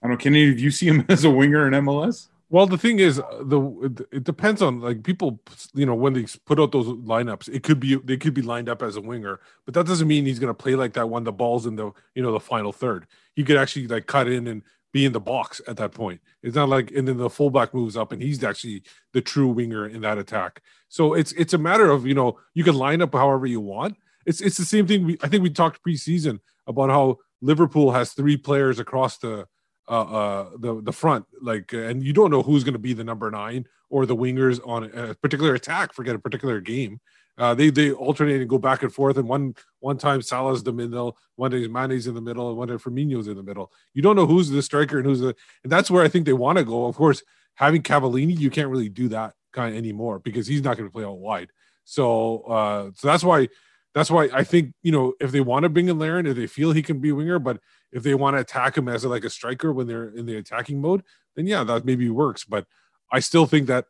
I 0.03 0.07
don't. 0.07 0.19
Can 0.19 0.33
any 0.33 0.49
of 0.49 0.59
you 0.59 0.71
see 0.71 0.87
him 0.87 1.05
as 1.09 1.23
a 1.23 1.29
winger 1.29 1.67
in 1.67 1.73
MLS? 1.83 2.27
Well, 2.49 2.65
the 2.65 2.77
thing 2.77 2.99
is, 2.99 3.19
uh, 3.19 3.43
the 3.43 4.07
it 4.11 4.23
depends 4.23 4.61
on 4.61 4.79
like 4.79 5.03
people. 5.03 5.41
You 5.73 5.85
know, 5.85 5.95
when 5.95 6.13
they 6.13 6.25
put 6.45 6.59
out 6.59 6.71
those 6.71 6.87
lineups, 6.87 7.49
it 7.49 7.63
could 7.63 7.79
be 7.79 7.95
they 7.95 8.15
could 8.15 8.33
be 8.33 8.41
lined 8.41 8.69
up 8.69 8.81
as 8.81 8.95
a 8.95 9.01
winger, 9.01 9.39
but 9.65 9.73
that 9.73 9.85
doesn't 9.85 10.07
mean 10.07 10.25
he's 10.25 10.39
going 10.39 10.49
to 10.49 10.53
play 10.53 10.75
like 10.75 10.93
that 10.93 11.09
when 11.09 11.25
the 11.25 11.33
ball's 11.33 11.65
in 11.65 11.75
the 11.75 11.91
you 12.15 12.23
know 12.23 12.31
the 12.31 12.39
final 12.39 12.71
third. 12.71 13.05
He 13.35 13.43
could 13.43 13.57
actually 13.57 13.87
like 13.87 14.05
cut 14.07 14.29
in 14.29 14.47
and 14.47 14.61
be 14.93 15.03
in 15.05 15.11
the 15.11 15.19
box 15.19 15.59
at 15.67 15.75
that 15.77 15.91
point. 15.91 16.21
It's 16.41 16.55
not 16.55 16.69
like 16.69 16.91
and 16.91 17.05
then 17.05 17.17
the 17.17 17.29
fullback 17.29 17.73
moves 17.73 17.97
up 17.97 18.13
and 18.13 18.21
he's 18.21 18.41
actually 18.43 18.83
the 19.11 19.21
true 19.21 19.49
winger 19.49 19.85
in 19.85 20.01
that 20.01 20.17
attack. 20.17 20.61
So 20.87 21.13
it's 21.15 21.33
it's 21.33 21.53
a 21.53 21.57
matter 21.57 21.91
of 21.91 22.05
you 22.05 22.13
know 22.13 22.39
you 22.53 22.63
can 22.63 22.75
line 22.75 23.01
up 23.01 23.13
however 23.13 23.45
you 23.45 23.59
want. 23.59 23.97
It's 24.25 24.39
it's 24.39 24.57
the 24.57 24.65
same 24.65 24.87
thing. 24.87 25.05
We 25.05 25.17
I 25.21 25.27
think 25.27 25.43
we 25.43 25.49
talked 25.49 25.83
preseason 25.83 26.39
about 26.65 26.89
how 26.91 27.17
Liverpool 27.41 27.91
has 27.91 28.13
three 28.13 28.37
players 28.37 28.79
across 28.79 29.17
the 29.17 29.47
uh, 29.87 30.01
uh, 30.01 30.49
the 30.57 30.81
the 30.81 30.91
front, 30.91 31.25
like, 31.41 31.73
and 31.73 32.03
you 32.03 32.13
don't 32.13 32.31
know 32.31 32.43
who's 32.43 32.63
going 32.63 32.73
to 32.73 32.79
be 32.79 32.93
the 32.93 33.03
number 33.03 33.31
nine 33.31 33.65
or 33.89 34.05
the 34.05 34.15
wingers 34.15 34.59
on 34.67 34.85
a 34.85 35.15
particular 35.15 35.53
attack. 35.53 35.93
Forget 35.93 36.15
a 36.15 36.19
particular 36.19 36.59
game. 36.59 36.99
Uh, 37.37 37.53
they 37.53 37.69
they 37.69 37.91
alternate 37.91 38.41
and 38.41 38.49
go 38.49 38.57
back 38.57 38.83
and 38.83 38.93
forth. 38.93 39.17
And 39.17 39.27
one 39.27 39.55
one 39.79 39.97
time 39.97 40.21
Salah's 40.21 40.63
the 40.63 40.73
middle, 40.73 41.17
one 41.35 41.51
day 41.51 41.67
Mane's 41.67 42.07
in 42.07 42.15
the 42.15 42.21
middle, 42.21 42.49
and 42.49 42.57
one 42.57 42.67
day 42.67 42.75
Firmino's 42.75 43.27
in 43.27 43.35
the 43.35 43.43
middle. 43.43 43.71
You 43.93 44.01
don't 44.01 44.15
know 44.15 44.25
who's 44.25 44.49
the 44.49 44.61
striker 44.61 44.97
and 44.97 45.05
who's 45.05 45.19
the, 45.19 45.35
and 45.63 45.71
that's 45.71 45.91
where 45.91 46.03
I 46.03 46.07
think 46.07 46.25
they 46.25 46.33
want 46.33 46.57
to 46.57 46.63
go. 46.63 46.85
Of 46.85 46.95
course, 46.95 47.21
having 47.55 47.83
Cavallini, 47.83 48.37
you 48.37 48.49
can't 48.49 48.69
really 48.69 48.89
do 48.89 49.07
that 49.09 49.35
kind 49.53 49.73
of 49.73 49.77
anymore 49.77 50.19
because 50.19 50.47
he's 50.47 50.63
not 50.63 50.77
going 50.77 50.89
to 50.89 50.93
play 50.93 51.05
out 51.05 51.19
wide. 51.19 51.51
So 51.83 52.41
uh, 52.41 52.91
so 52.95 53.07
that's 53.07 53.23
why 53.23 53.49
that's 53.97 54.11
why 54.11 54.29
I 54.33 54.43
think 54.43 54.73
you 54.83 54.91
know 54.91 55.13
if 55.19 55.31
they 55.31 55.41
want 55.41 55.63
to 55.63 55.69
bring 55.69 55.89
in 55.89 55.97
Larin, 55.97 56.25
if 56.25 56.35
they 56.35 56.47
feel 56.47 56.71
he 56.71 56.83
can 56.83 56.99
be 56.99 57.09
a 57.09 57.15
winger, 57.15 57.39
but 57.39 57.59
if 57.91 58.03
they 58.03 58.13
want 58.13 58.35
to 58.35 58.41
attack 58.41 58.77
him 58.77 58.87
as 58.87 59.03
a, 59.03 59.09
like 59.09 59.23
a 59.23 59.29
striker 59.29 59.73
when 59.73 59.87
they're 59.87 60.09
in 60.09 60.25
the 60.25 60.37
attacking 60.37 60.81
mode, 60.81 61.03
then 61.35 61.47
yeah, 61.47 61.63
that 61.63 61.85
maybe 61.85 62.09
works. 62.09 62.43
But 62.43 62.65
I 63.11 63.19
still 63.19 63.45
think 63.45 63.67
that 63.67 63.85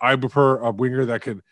I 0.00 0.14
prefer 0.16 0.58
a 0.58 0.70
winger 0.70 1.04
that 1.06 1.22
can 1.22 1.42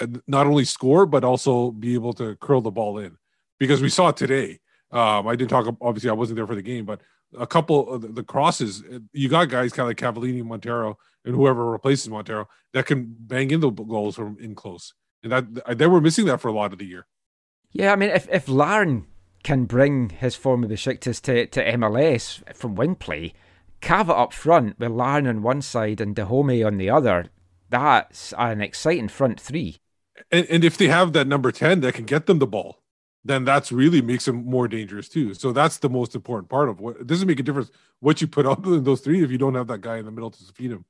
uh, 0.00 0.06
not 0.26 0.46
only 0.46 0.64
score 0.64 1.06
but 1.06 1.24
also 1.24 1.70
be 1.70 1.94
able 1.94 2.12
to 2.14 2.36
curl 2.36 2.60
the 2.60 2.70
ball 2.70 2.98
in 2.98 3.16
because 3.58 3.82
we 3.82 3.88
saw 3.88 4.10
today. 4.10 4.60
Um, 4.92 5.26
I 5.26 5.36
didn't 5.36 5.50
talk. 5.50 5.74
Obviously, 5.80 6.10
I 6.10 6.14
wasn't 6.14 6.36
there 6.36 6.46
for 6.46 6.56
the 6.56 6.62
game, 6.62 6.84
but 6.84 7.00
a 7.38 7.46
couple 7.46 7.92
of 7.92 8.14
the 8.14 8.24
crosses. 8.24 8.82
You 9.12 9.28
got 9.28 9.48
guys 9.48 9.72
kind 9.72 9.84
of 9.84 9.88
like 9.88 9.96
Cavallini, 9.96 10.44
Montero, 10.44 10.98
and 11.24 11.34
whoever 11.34 11.70
replaces 11.70 12.08
Montero 12.08 12.48
that 12.72 12.86
can 12.86 13.14
bang 13.18 13.50
in 13.50 13.60
the 13.60 13.70
goals 13.70 14.16
from 14.16 14.36
in 14.40 14.54
close, 14.54 14.94
and 15.22 15.32
that 15.32 15.78
they 15.78 15.86
were 15.86 16.00
missing 16.00 16.26
that 16.26 16.40
for 16.40 16.48
a 16.48 16.52
lot 16.52 16.72
of 16.72 16.78
the 16.78 16.86
year. 16.86 17.06
Yeah, 17.72 17.92
I 17.92 17.96
mean, 17.96 18.10
if 18.10 18.28
if 18.30 18.48
Larin 18.48 19.06
can 19.42 19.64
bring 19.64 20.10
his 20.10 20.36
form 20.36 20.62
of 20.62 20.68
the 20.68 20.74
Besiktas 20.74 21.20
to, 21.22 21.46
to 21.46 21.72
MLS 21.72 22.42
from 22.54 22.74
wing 22.74 22.94
play, 22.94 23.32
Cava 23.80 24.14
up 24.14 24.32
front 24.32 24.78
with 24.78 24.90
Larin 24.90 25.26
on 25.26 25.42
one 25.42 25.62
side 25.62 26.00
and 26.00 26.14
Dajome 26.14 26.66
on 26.66 26.76
the 26.76 26.90
other, 26.90 27.26
that's 27.68 28.34
an 28.36 28.60
exciting 28.60 29.08
front 29.08 29.40
three. 29.40 29.78
And, 30.30 30.46
and 30.50 30.64
if 30.64 30.76
they 30.76 30.88
have 30.88 31.12
that 31.14 31.26
number 31.26 31.50
10 31.50 31.80
that 31.80 31.94
can 31.94 32.04
get 32.04 32.26
them 32.26 32.38
the 32.38 32.46
ball, 32.46 32.82
then 33.24 33.44
that's 33.44 33.72
really 33.72 34.02
makes 34.02 34.26
them 34.26 34.44
more 34.44 34.68
dangerous 34.68 35.08
too. 35.08 35.34
So 35.34 35.52
that's 35.52 35.78
the 35.78 35.88
most 35.88 36.14
important 36.14 36.50
part 36.50 36.68
of 36.68 36.80
what 36.80 36.96
it 36.96 37.06
doesn't 37.06 37.28
make 37.28 37.40
a 37.40 37.42
difference 37.42 37.70
what 38.00 38.20
you 38.20 38.26
put 38.26 38.46
up 38.52 38.66
in 38.66 38.84
those 38.84 39.00
three 39.00 39.22
if 39.22 39.30
you 39.30 39.38
don't 39.38 39.54
have 39.54 39.68
that 39.68 39.80
guy 39.80 39.98
in 39.98 40.04
the 40.04 40.10
middle 40.10 40.30
to 40.30 40.52
feed 40.52 40.72
him. 40.72 40.84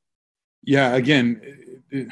Yeah, 0.63 0.95
again, 0.95 1.41
it, 1.91 2.09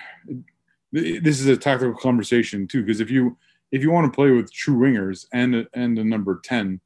it, 0.93 1.23
this 1.23 1.41
is 1.41 1.47
a 1.47 1.57
tactical 1.57 1.95
conversation 1.95 2.67
too 2.67 2.83
because 2.83 3.01
if 3.01 3.11
you 3.11 3.37
if 3.71 3.83
you 3.83 3.91
want 3.91 4.11
to 4.11 4.17
play 4.17 4.31
with 4.31 4.53
true 4.53 4.77
wingers 4.77 5.27
and 5.33 5.67
and 5.75 5.99
a 5.99 6.05
number 6.05 6.41
10 6.43 6.81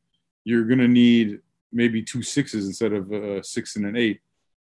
you're 0.45 0.65
going 0.65 0.79
to 0.79 0.89
need 0.89 1.41
maybe 1.73 2.03
two 2.03 2.23
sixes 2.23 2.67
instead 2.67 2.93
of 2.93 3.11
a 3.13 3.43
six 3.43 3.77
and 3.77 3.87
an 3.87 3.97
eight 3.97 4.21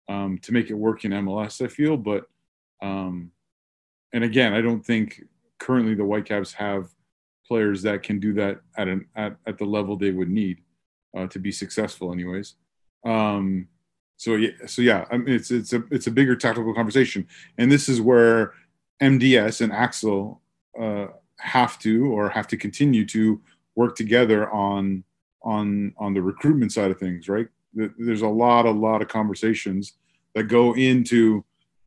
um, 0.10 0.38
to 0.40 0.52
make 0.52 0.70
it 0.70 0.74
work 0.74 1.06
in 1.06 1.12
mls 1.12 1.64
i 1.64 1.68
feel. 1.68 1.98
But 1.98 2.26
um, 2.82 3.32
and 4.14 4.24
again 4.24 4.54
i 4.54 4.62
don't 4.62 4.86
think 4.86 5.24
currently 5.60 5.94
the 5.94 6.06
whitecaps 6.06 6.54
have 6.54 6.90
players 7.48 7.82
that 7.84 8.02
can 8.02 8.20
do 8.20 8.34
that 8.34 8.62
at 8.78 8.88
an 8.88 9.06
at, 9.16 9.36
at 9.46 9.58
the 9.58 9.66
level 9.66 9.98
they 9.98 10.12
would 10.12 10.30
need 10.30 10.62
uh, 11.18 11.28
to 11.28 11.40
be 11.40 11.52
successful 11.52 12.12
anyways. 12.14 12.56
Um, 13.06 13.68
so 14.18 14.36
yeah 14.36 14.52
so 14.68 14.82
yeah 14.82 15.06
I 15.12 15.18
mean, 15.18 15.36
it's 15.36 15.52
it's 15.52 15.74
a 15.74 15.84
it's 15.92 16.08
a 16.08 16.12
bigger 16.12 16.36
tactical 16.36 16.74
conversation. 16.74 17.28
And 17.58 17.72
this 17.72 17.90
is 17.90 18.00
where 18.02 18.54
mds 19.02 19.62
and 19.62 19.74
axel 19.74 20.42
uh, 20.80 21.08
have 21.42 21.80
to 21.80 22.06
or 22.08 22.30
have 22.30 22.48
to 22.48 22.58
continue 22.58 23.06
to 23.06 23.42
work 23.76 23.96
together 23.96 24.50
on 24.52 25.04
on 25.44 25.94
on 25.98 26.14
the 26.14 26.22
recruitment 26.22 26.72
side 26.72 26.92
of 26.92 27.00
things 27.00 27.28
right 27.28 27.48
there's 27.74 28.22
a 28.22 28.28
lot 28.28 28.66
a 28.66 28.72
lot 28.72 29.02
of 29.02 29.08
conversations 29.08 29.94
that 30.36 30.44
go 30.44 30.74
into 30.76 31.44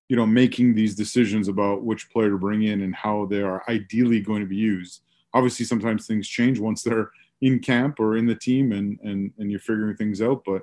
you 0.09 0.17
know, 0.17 0.27
making 0.27 0.75
these 0.75 0.95
decisions 0.95 1.49
about 1.49 1.83
which 1.83 2.11
player 2.11 2.31
to 2.31 2.39
bring 2.39 2.63
in 2.63 2.83
and 2.83 2.95
how 2.95 3.27
they 3.27 3.41
are 3.41 3.63
ideally 3.69 4.21
going 4.21 4.41
to 4.41 4.47
be 4.47 4.57
used. 4.57 5.01
Obviously, 5.33 5.65
sometimes 5.65 6.07
things 6.07 6.29
change 6.29 6.59
once 6.61 6.83
they're 6.83 7.11
in 7.41 7.59
camp 7.59 7.99
or 7.99 8.17
in 8.17 8.27
the 8.27 8.35
team, 8.35 8.73
and 8.73 8.99
and 9.03 9.33
and 9.39 9.51
you're 9.51 9.61
figuring 9.61 9.97
things 9.97 10.21
out. 10.21 10.45
But 10.45 10.63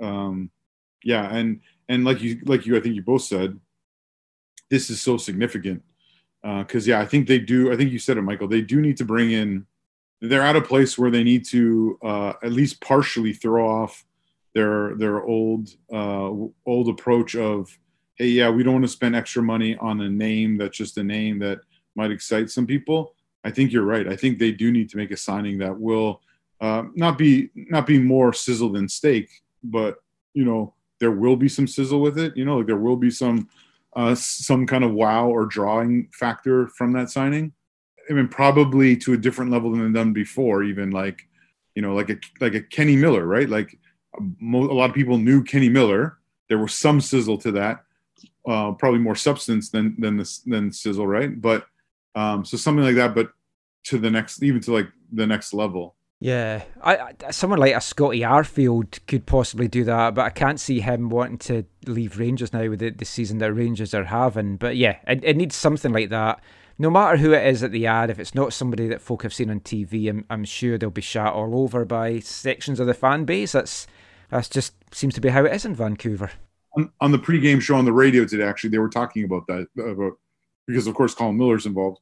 um, 0.00 0.50
yeah, 1.04 1.34
and 1.34 1.60
and 1.88 2.04
like 2.04 2.22
you 2.22 2.40
like 2.44 2.64
you, 2.64 2.76
I 2.76 2.80
think 2.80 2.94
you 2.94 3.02
both 3.02 3.22
said, 3.22 3.58
this 4.70 4.88
is 4.88 5.02
so 5.02 5.16
significant 5.16 5.82
because 6.42 6.86
yeah, 6.86 7.00
I 7.00 7.06
think 7.06 7.28
they 7.28 7.38
do. 7.38 7.72
I 7.72 7.76
think 7.76 7.90
you 7.90 7.98
said 7.98 8.16
it, 8.16 8.22
Michael. 8.22 8.48
They 8.48 8.62
do 8.62 8.80
need 8.80 8.96
to 8.98 9.04
bring 9.04 9.30
in. 9.32 9.66
They're 10.20 10.42
at 10.42 10.56
a 10.56 10.60
place 10.60 10.98
where 10.98 11.10
they 11.10 11.22
need 11.22 11.46
to 11.46 11.98
uh, 12.02 12.32
at 12.42 12.52
least 12.52 12.80
partially 12.80 13.32
throw 13.32 13.68
off 13.68 14.04
their 14.54 14.96
their 14.96 15.22
old 15.22 15.70
uh, 15.92 16.30
old 16.66 16.88
approach 16.88 17.34
of 17.34 17.76
hey, 18.16 18.28
yeah, 18.28 18.50
we 18.50 18.62
don't 18.62 18.74
want 18.74 18.84
to 18.84 18.88
spend 18.88 19.16
extra 19.16 19.42
money 19.42 19.76
on 19.78 20.00
a 20.02 20.08
name 20.08 20.58
that's 20.58 20.76
just 20.76 20.98
a 20.98 21.02
name 21.02 21.38
that 21.38 21.58
might 21.94 22.10
excite 22.10 22.50
some 22.50 22.66
people. 22.66 23.14
I 23.44 23.50
think 23.50 23.72
you're 23.72 23.84
right. 23.84 24.06
I 24.06 24.14
think 24.14 24.38
they 24.38 24.52
do 24.52 24.70
need 24.70 24.90
to 24.90 24.98
make 24.98 25.10
a 25.10 25.16
signing 25.16 25.56
that 25.58 25.78
will 25.78 26.20
uh, 26.60 26.84
not 26.94 27.16
be 27.16 27.48
not 27.54 27.86
be 27.86 27.98
more 27.98 28.32
sizzle 28.32 28.72
than 28.72 28.88
steak, 28.88 29.30
but 29.62 29.96
you 30.34 30.44
know 30.44 30.74
there 30.98 31.10
will 31.10 31.36
be 31.36 31.48
some 31.48 31.66
sizzle 31.66 32.00
with 32.00 32.18
it. 32.18 32.36
You 32.36 32.44
know, 32.44 32.58
like 32.58 32.66
there 32.66 32.76
will 32.76 32.96
be 32.96 33.10
some 33.10 33.48
uh, 33.96 34.14
some 34.14 34.66
kind 34.66 34.84
of 34.84 34.92
wow 34.92 35.28
or 35.28 35.46
drawing 35.46 36.08
factor 36.12 36.68
from 36.68 36.92
that 36.92 37.10
signing. 37.10 37.52
I 38.08 38.12
mean, 38.12 38.28
probably 38.28 38.96
to 38.98 39.12
a 39.12 39.16
different 39.16 39.50
level 39.50 39.72
than 39.72 39.92
done 39.92 40.12
before. 40.12 40.62
Even 40.62 40.90
like 40.90 41.26
you 41.74 41.82
know, 41.82 41.94
like 41.94 42.10
a 42.10 42.18
like 42.40 42.54
a 42.54 42.60
Kenny 42.60 42.96
Miller, 42.96 43.26
right? 43.26 43.48
Like 43.48 43.78
mo- 44.38 44.70
a 44.70 44.74
lot 44.74 44.90
of 44.90 44.96
people 44.96 45.18
knew 45.18 45.42
Kenny 45.42 45.68
Miller. 45.68 46.18
There 46.48 46.58
was 46.58 46.74
some 46.74 47.00
sizzle 47.00 47.38
to 47.38 47.52
that, 47.52 47.84
uh, 48.46 48.72
probably 48.72 48.98
more 48.98 49.14
substance 49.14 49.70
than 49.70 49.94
than 50.00 50.22
than 50.46 50.72
sizzle, 50.72 51.06
right? 51.06 51.40
But 51.40 51.66
um, 52.14 52.44
so 52.44 52.56
something 52.56 52.84
like 52.84 52.96
that, 52.96 53.14
but 53.14 53.32
to 53.84 53.98
the 53.98 54.10
next, 54.10 54.42
even 54.42 54.60
to 54.62 54.72
like 54.72 54.88
the 55.12 55.26
next 55.26 55.54
level. 55.54 55.96
Yeah, 56.22 56.64
I, 56.82 57.14
I 57.26 57.30
someone 57.30 57.58
like 57.58 57.74
a 57.74 57.80
Scotty 57.80 58.20
Arfield 58.20 58.98
could 59.06 59.24
possibly 59.24 59.68
do 59.68 59.84
that, 59.84 60.14
but 60.14 60.26
I 60.26 60.30
can't 60.30 60.60
see 60.60 60.80
him 60.80 61.08
wanting 61.08 61.38
to 61.38 61.64
leave 61.86 62.18
Rangers 62.18 62.52
now 62.52 62.68
with 62.68 62.80
the, 62.80 62.90
the 62.90 63.06
season 63.06 63.38
that 63.38 63.54
Rangers 63.54 63.94
are 63.94 64.04
having. 64.04 64.58
But 64.58 64.76
yeah, 64.76 64.98
it, 65.06 65.24
it 65.24 65.36
needs 65.38 65.56
something 65.56 65.92
like 65.92 66.10
that. 66.10 66.42
No 66.78 66.90
matter 66.90 67.16
who 67.16 67.32
it 67.32 67.46
is 67.46 67.62
at 67.62 67.72
the 67.72 67.86
ad, 67.86 68.10
if 68.10 68.18
it's 68.18 68.34
not 68.34 68.52
somebody 68.52 68.86
that 68.88 69.00
folk 69.00 69.22
have 69.22 69.32
seen 69.32 69.50
on 69.50 69.60
TV, 69.60 70.10
I'm, 70.10 70.26
I'm 70.28 70.44
sure 70.44 70.76
they'll 70.76 70.90
be 70.90 71.00
shot 71.00 71.34
all 71.34 71.58
over 71.58 71.86
by 71.86 72.20
sections 72.20 72.80
of 72.80 72.86
the 72.86 72.94
fan 72.94 73.24
base. 73.24 73.52
That's 73.52 73.86
that's 74.28 74.48
just 74.50 74.74
seems 74.92 75.14
to 75.14 75.22
be 75.22 75.30
how 75.30 75.46
it 75.46 75.54
is 75.54 75.64
in 75.64 75.74
Vancouver. 75.74 76.30
On, 76.76 76.92
on 77.00 77.12
the 77.12 77.18
pregame 77.18 77.62
show 77.62 77.76
on 77.76 77.86
the 77.86 77.92
radio 77.94 78.26
today, 78.26 78.44
actually, 78.44 78.70
they 78.70 78.78
were 78.78 78.90
talking 78.90 79.24
about 79.24 79.46
that 79.46 79.68
about 79.78 80.18
because 80.66 80.86
of 80.86 80.94
course 80.94 81.14
Colin 81.14 81.38
Miller's 81.38 81.64
involved. 81.64 82.00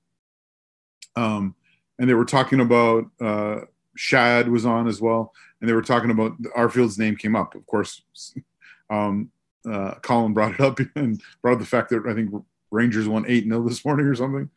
Um, 1.15 1.55
and 2.01 2.11
they 2.11 2.15
were 2.15 2.25
talking 2.25 2.61
about 2.61 3.05
uh, 3.21 3.61
Shad 3.99 4.49
was 4.49 4.65
on 4.65 4.87
as 4.87 5.01
well, 5.01 5.33
and 5.61 5.69
they 5.69 5.75
were 5.75 5.83
talking 5.83 6.11
about 6.11 6.41
Arfield's 6.57 6.99
name 6.99 7.17
came 7.17 7.35
up. 7.35 7.55
Of 7.55 7.67
course, 7.67 8.03
um, 8.91 9.31
uh, 9.69 9.95
Colin 10.03 10.33
brought 10.33 10.55
it 10.55 10.61
up 10.61 10.79
and 10.95 11.21
brought 11.43 11.55
up 11.55 11.59
the 11.61 11.67
fact 11.67 11.91
that 11.91 12.07
I 12.07 12.15
think 12.15 12.31
Rangers 12.71 13.09
won 13.09 13.25
eight 13.27 13.45
0 13.45 13.69
this 13.69 13.85
morning 13.85 14.07
or 14.07 14.15
something. 14.15 14.51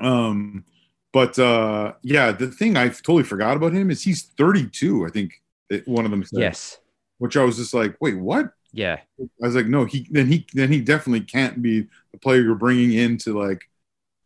Um, 0.00 0.64
but 1.12 1.38
uh, 1.38 1.94
yeah, 2.02 2.32
the 2.32 2.48
thing 2.48 2.76
I 2.76 2.88
totally 2.88 3.22
forgot 3.22 3.56
about 3.56 3.72
him 3.72 3.90
is 3.90 4.02
he's 4.02 4.24
32. 4.36 5.06
I 5.06 5.10
think 5.10 5.40
it, 5.70 5.86
one 5.86 6.04
of 6.04 6.10
them 6.10 6.24
said. 6.24 6.40
Yes. 6.40 6.78
Which 7.18 7.36
I 7.36 7.44
was 7.44 7.56
just 7.56 7.74
like, 7.74 7.96
wait, 8.00 8.18
what? 8.18 8.52
Yeah. 8.72 9.00
I 9.20 9.46
was 9.46 9.56
like, 9.56 9.66
no, 9.66 9.84
he 9.84 10.06
then 10.10 10.26
he 10.26 10.46
then 10.52 10.70
he 10.70 10.80
definitely 10.80 11.22
can't 11.22 11.62
be 11.62 11.86
the 12.12 12.18
player 12.18 12.42
you're 12.42 12.54
bringing 12.54 12.92
in 12.92 13.16
to 13.18 13.36
like 13.38 13.68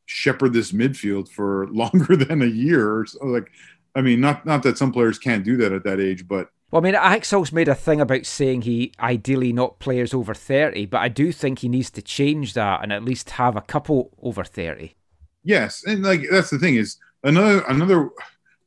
shepherd 0.06 0.52
this 0.52 0.72
midfield 0.72 1.28
for 1.28 1.66
longer 1.70 2.16
than 2.16 2.42
a 2.42 2.46
year. 2.46 2.98
Or 2.98 3.06
so. 3.06 3.24
Like, 3.24 3.50
I 3.94 4.00
mean, 4.00 4.20
not 4.20 4.46
not 4.46 4.62
that 4.62 4.78
some 4.78 4.92
players 4.92 5.18
can't 5.18 5.44
do 5.44 5.56
that 5.58 5.72
at 5.72 5.84
that 5.84 6.00
age, 6.00 6.26
but 6.26 6.50
Well, 6.70 6.80
I 6.80 6.84
mean, 6.84 6.94
Axel's 6.94 7.52
made 7.52 7.68
a 7.68 7.74
thing 7.74 8.00
about 8.00 8.24
saying 8.26 8.62
he 8.62 8.92
ideally 8.98 9.52
not 9.52 9.78
players 9.78 10.14
over 10.14 10.32
30, 10.34 10.86
but 10.86 10.98
I 10.98 11.08
do 11.08 11.30
think 11.32 11.58
he 11.58 11.68
needs 11.68 11.90
to 11.90 12.02
change 12.02 12.54
that 12.54 12.82
and 12.82 12.92
at 12.92 13.04
least 13.04 13.30
have 13.30 13.56
a 13.56 13.60
couple 13.60 14.10
over 14.22 14.44
30. 14.44 14.94
yes, 15.44 15.84
and 15.86 16.02
like 16.02 16.22
that's 16.30 16.50
the 16.50 16.58
thing 16.58 16.76
is 16.76 16.96
another 17.24 17.60
another 17.68 18.10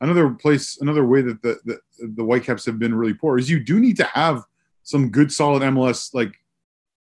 another 0.02 0.30
place 0.32 0.78
another 0.82 1.06
way 1.06 1.22
that 1.22 1.42
the 1.42 1.58
the, 1.66 1.80
the 2.16 2.24
Whitecaps 2.24 2.66
have 2.66 2.78
been 2.80 2.94
really 2.94 3.14
poor 3.14 3.38
is 3.38 3.50
you 3.50 3.60
do 3.64 3.80
need 3.80 3.98
to 3.98 4.04
have 4.04 4.44
some 4.84 5.10
good 5.10 5.32
solid 5.32 5.64
MLS 5.64 6.14
like 6.14 6.34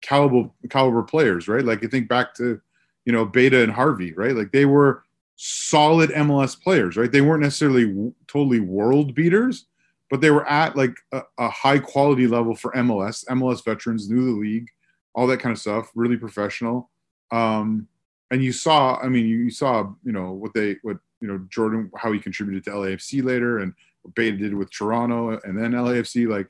caliber 0.01 0.49
caliber 0.69 1.03
players, 1.03 1.47
right? 1.47 1.63
Like 1.63 1.81
you 1.81 1.87
think 1.87 2.09
back 2.09 2.33
to 2.35 2.59
you 3.05 3.13
know 3.13 3.25
Beta 3.25 3.63
and 3.63 3.71
Harvey, 3.71 4.11
right? 4.13 4.35
Like 4.35 4.51
they 4.51 4.65
were 4.65 5.03
solid 5.41 6.09
MLS 6.09 6.61
players, 6.61 6.97
right? 6.97 7.09
They 7.09 7.21
weren't 7.21 7.41
necessarily 7.41 7.85
w- 7.85 8.13
totally 8.27 8.59
world 8.59 9.15
beaters, 9.15 9.67
but 10.09 10.19
they 10.19 10.31
were 10.31 10.45
at 10.45 10.75
like 10.75 10.93
a, 11.13 11.21
a 11.37 11.49
high 11.49 11.79
quality 11.79 12.27
level 12.27 12.53
for 12.53 12.73
MLS. 12.73 13.25
MLS 13.27 13.63
veterans 13.63 14.09
knew 14.09 14.25
the 14.25 14.37
league, 14.37 14.67
all 15.15 15.27
that 15.27 15.39
kind 15.39 15.53
of 15.53 15.59
stuff, 15.59 15.91
really 15.95 16.17
professional. 16.17 16.89
Um, 17.31 17.87
and 18.31 18.43
you 18.43 18.51
saw, 18.51 18.99
I 19.01 19.07
mean, 19.07 19.27
you, 19.27 19.37
you 19.37 19.49
saw, 19.49 19.89
you 20.03 20.11
know, 20.11 20.33
what 20.33 20.53
they, 20.53 20.75
what, 20.81 20.97
you 21.21 21.29
know, 21.29 21.39
Jordan, 21.49 21.89
how 21.95 22.11
he 22.11 22.19
contributed 22.19 22.65
to 22.65 22.71
LAFC 22.71 23.23
later 23.23 23.59
and 23.59 23.73
what 24.01 24.15
Beta 24.15 24.35
did 24.35 24.53
with 24.53 24.69
Toronto 24.71 25.39
and 25.45 25.57
then 25.57 25.71
LAFC. 25.71 26.27
Like, 26.27 26.49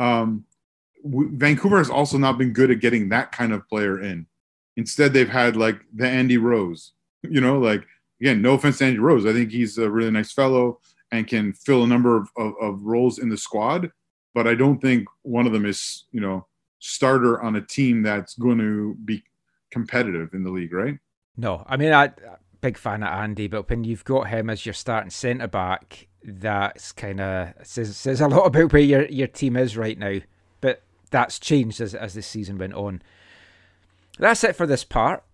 um, 0.00 0.44
w- 1.04 1.30
Vancouver 1.34 1.78
has 1.78 1.88
also 1.88 2.18
not 2.18 2.36
been 2.36 2.52
good 2.52 2.72
at 2.72 2.80
getting 2.80 3.10
that 3.10 3.30
kind 3.30 3.52
of 3.52 3.68
player 3.68 4.02
in. 4.02 4.26
Instead, 4.76 5.12
they've 5.12 5.28
had 5.28 5.54
like 5.54 5.82
the 5.94 6.08
Andy 6.08 6.36
Rose, 6.36 6.94
you 7.22 7.40
know, 7.40 7.60
like, 7.60 7.86
again, 8.24 8.40
no 8.40 8.54
offense 8.54 8.78
to 8.78 8.86
Andy 8.86 8.98
Rose. 8.98 9.26
I 9.26 9.34
think 9.34 9.50
he's 9.50 9.76
a 9.76 9.90
really 9.90 10.10
nice 10.10 10.32
fellow 10.32 10.80
and 11.12 11.26
can 11.26 11.52
fill 11.52 11.84
a 11.84 11.86
number 11.86 12.16
of, 12.16 12.28
of, 12.38 12.54
of 12.58 12.82
roles 12.82 13.18
in 13.18 13.28
the 13.28 13.36
squad. 13.36 13.90
But 14.32 14.46
I 14.46 14.54
don't 14.54 14.80
think 14.80 15.06
one 15.22 15.46
of 15.46 15.52
them 15.52 15.66
is, 15.66 16.06
you 16.10 16.22
know, 16.22 16.46
starter 16.78 17.42
on 17.42 17.56
a 17.56 17.60
team 17.60 18.02
that's 18.02 18.34
going 18.34 18.58
to 18.58 18.94
be 19.04 19.22
competitive 19.70 20.32
in 20.32 20.42
the 20.42 20.50
league, 20.50 20.72
right? 20.72 20.98
No, 21.36 21.64
I 21.66 21.76
mean, 21.76 21.92
I 21.92 22.12
big 22.62 22.78
fan 22.78 23.02
of 23.02 23.10
Andy, 23.10 23.46
but 23.46 23.68
when 23.68 23.84
you've 23.84 24.04
got 24.04 24.28
him 24.28 24.48
as 24.48 24.64
your 24.64 24.72
starting 24.72 25.10
centre 25.10 25.46
back, 25.46 26.08
that's 26.22 26.92
kind 26.92 27.20
of 27.20 27.52
says 27.62 27.94
says 27.94 28.22
a 28.22 28.28
lot 28.28 28.46
about 28.46 28.72
where 28.72 28.80
your 28.80 29.04
your 29.06 29.26
team 29.26 29.54
is 29.56 29.76
right 29.76 29.98
now. 29.98 30.20
But 30.62 30.82
that's 31.10 31.38
changed 31.38 31.80
as 31.82 31.94
as 31.94 32.14
the 32.14 32.22
season 32.22 32.56
went 32.56 32.72
on. 32.72 33.02
That's 34.18 34.44
it 34.44 34.56
for 34.56 34.66
this 34.66 34.84
part. 34.84 35.24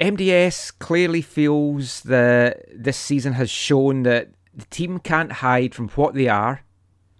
MDS 0.00 0.72
clearly 0.78 1.20
feels 1.20 2.00
that 2.02 2.64
this 2.74 2.96
season 2.96 3.34
has 3.34 3.50
shown 3.50 4.02
that 4.04 4.30
the 4.54 4.64
team 4.66 4.98
can't 4.98 5.30
hide 5.30 5.74
from 5.74 5.88
what 5.90 6.14
they 6.14 6.26
are 6.26 6.62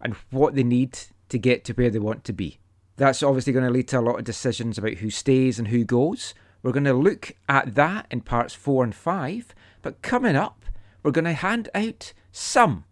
and 0.00 0.14
what 0.30 0.54
they 0.54 0.62
need 0.62 0.98
to 1.28 1.38
get 1.38 1.62
to 1.64 1.74
where 1.74 1.90
they 1.90 1.98
want 1.98 2.24
to 2.24 2.32
be. 2.32 2.58
That's 2.96 3.22
obviously 3.22 3.52
going 3.52 3.66
to 3.66 3.70
lead 3.70 3.88
to 3.88 3.98
a 3.98 4.00
lot 4.00 4.18
of 4.18 4.24
decisions 4.24 4.78
about 4.78 4.94
who 4.94 5.10
stays 5.10 5.58
and 5.58 5.68
who 5.68 5.84
goes. 5.84 6.32
We're 6.62 6.72
going 6.72 6.84
to 6.84 6.94
look 6.94 7.32
at 7.50 7.74
that 7.74 8.06
in 8.10 8.22
parts 8.22 8.54
four 8.54 8.82
and 8.82 8.94
five, 8.94 9.54
but 9.82 10.00
coming 10.00 10.36
up, 10.36 10.64
we're 11.02 11.10
going 11.10 11.24
to 11.26 11.32
hand 11.34 11.68
out 11.74 12.14
some 12.32 12.84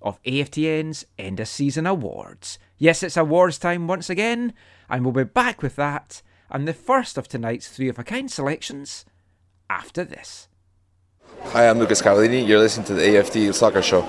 of 0.00 0.22
AFTN's 0.22 1.06
end 1.18 1.40
of 1.40 1.48
season 1.48 1.86
awards. 1.86 2.58
Yes, 2.78 3.02
it's 3.02 3.16
awards 3.16 3.58
time 3.58 3.88
once 3.88 4.08
again, 4.08 4.52
and 4.88 5.04
we'll 5.04 5.12
be 5.12 5.24
back 5.24 5.60
with 5.60 5.74
that 5.74 6.22
and 6.50 6.68
the 6.68 6.72
first 6.72 7.18
of 7.18 7.26
tonight's 7.26 7.68
three 7.68 7.88
of 7.88 7.98
a 7.98 8.04
kind 8.04 8.30
selections 8.30 9.04
after 9.68 10.04
this. 10.04 10.48
Hi, 11.46 11.68
I'm 11.68 11.78
Lucas 11.78 12.00
Cavallini. 12.00 12.46
You're 12.46 12.58
listening 12.58 12.86
to 12.86 12.94
the 12.94 13.18
AFT 13.18 13.54
Soccer 13.54 13.82
Show. 13.82 14.08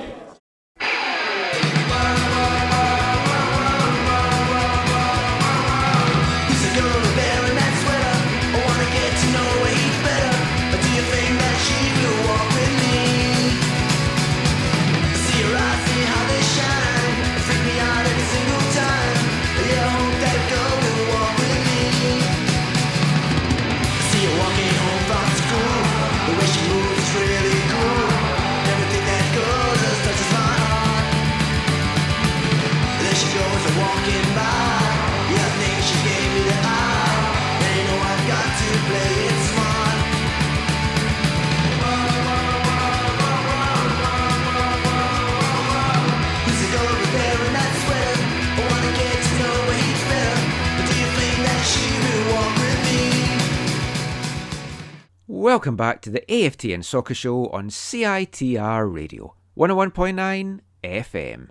Welcome 55.46 55.76
back 55.76 56.02
to 56.02 56.10
the 56.10 56.24
AFTN 56.28 56.84
Soccer 56.84 57.14
Show 57.14 57.50
on 57.50 57.70
CITR 57.70 58.92
Radio 58.92 59.36
101.9 59.56 60.60
FM. 60.84 61.50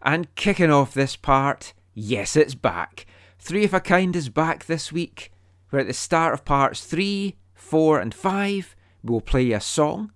And 0.00 0.34
kicking 0.34 0.70
off 0.70 0.94
this 0.94 1.14
part, 1.14 1.74
yes, 1.92 2.36
it's 2.36 2.54
back. 2.54 3.04
Three 3.38 3.66
of 3.66 3.74
a 3.74 3.80
Kind 3.80 4.16
is 4.16 4.30
back 4.30 4.64
this 4.64 4.92
week. 4.92 5.30
We're 5.70 5.80
at 5.80 5.86
the 5.86 5.92
start 5.92 6.32
of 6.32 6.46
parts 6.46 6.86
3, 6.86 7.36
4, 7.52 8.00
and 8.00 8.14
5. 8.14 8.74
We'll 9.04 9.20
play 9.20 9.52
a 9.52 9.60
song. 9.60 10.10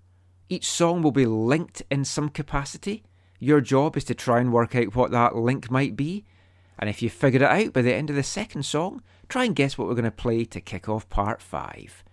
Each 0.48 0.66
song 0.66 1.02
will 1.02 1.12
be 1.12 1.26
linked 1.26 1.82
in 1.90 2.06
some 2.06 2.30
capacity. 2.30 3.02
Your 3.38 3.60
job 3.60 3.98
is 3.98 4.04
to 4.04 4.14
try 4.14 4.40
and 4.40 4.54
work 4.54 4.74
out 4.74 4.96
what 4.96 5.10
that 5.10 5.36
link 5.36 5.70
might 5.70 5.96
be. 5.96 6.24
And 6.78 6.88
if 6.88 7.02
you 7.02 7.10
figure 7.10 7.42
it 7.42 7.66
out 7.66 7.74
by 7.74 7.82
the 7.82 7.92
end 7.92 8.08
of 8.08 8.16
the 8.16 8.22
second 8.22 8.62
song, 8.62 9.02
try 9.28 9.44
and 9.44 9.54
guess 9.54 9.76
what 9.76 9.86
we're 9.86 9.96
going 9.96 10.06
to 10.06 10.10
play 10.10 10.46
to 10.46 10.62
kick 10.62 10.88
off 10.88 11.10
part 11.10 11.42
5. 11.42 12.04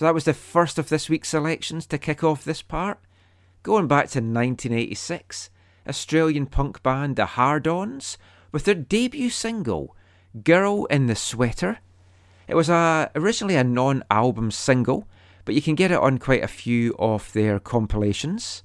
So 0.00 0.06
that 0.06 0.14
was 0.14 0.24
the 0.24 0.32
first 0.32 0.78
of 0.78 0.88
this 0.88 1.10
week's 1.10 1.28
selections 1.28 1.84
to 1.88 1.98
kick 1.98 2.24
off 2.24 2.42
this 2.42 2.62
part. 2.62 3.00
Going 3.62 3.86
back 3.86 4.08
to 4.12 4.20
1986, 4.20 5.50
Australian 5.86 6.46
punk 6.46 6.82
band 6.82 7.16
The 7.16 7.26
Hard 7.26 7.68
Ons 7.68 8.16
with 8.50 8.64
their 8.64 8.74
debut 8.74 9.28
single, 9.28 9.94
Girl 10.42 10.86
in 10.86 11.04
the 11.04 11.14
Sweater. 11.14 11.80
It 12.48 12.54
was 12.54 12.70
a, 12.70 13.10
originally 13.14 13.56
a 13.56 13.62
non 13.62 14.02
album 14.10 14.50
single, 14.50 15.06
but 15.44 15.54
you 15.54 15.60
can 15.60 15.74
get 15.74 15.90
it 15.90 15.98
on 15.98 16.16
quite 16.16 16.42
a 16.42 16.48
few 16.48 16.96
of 16.98 17.30
their 17.34 17.60
compilations, 17.60 18.62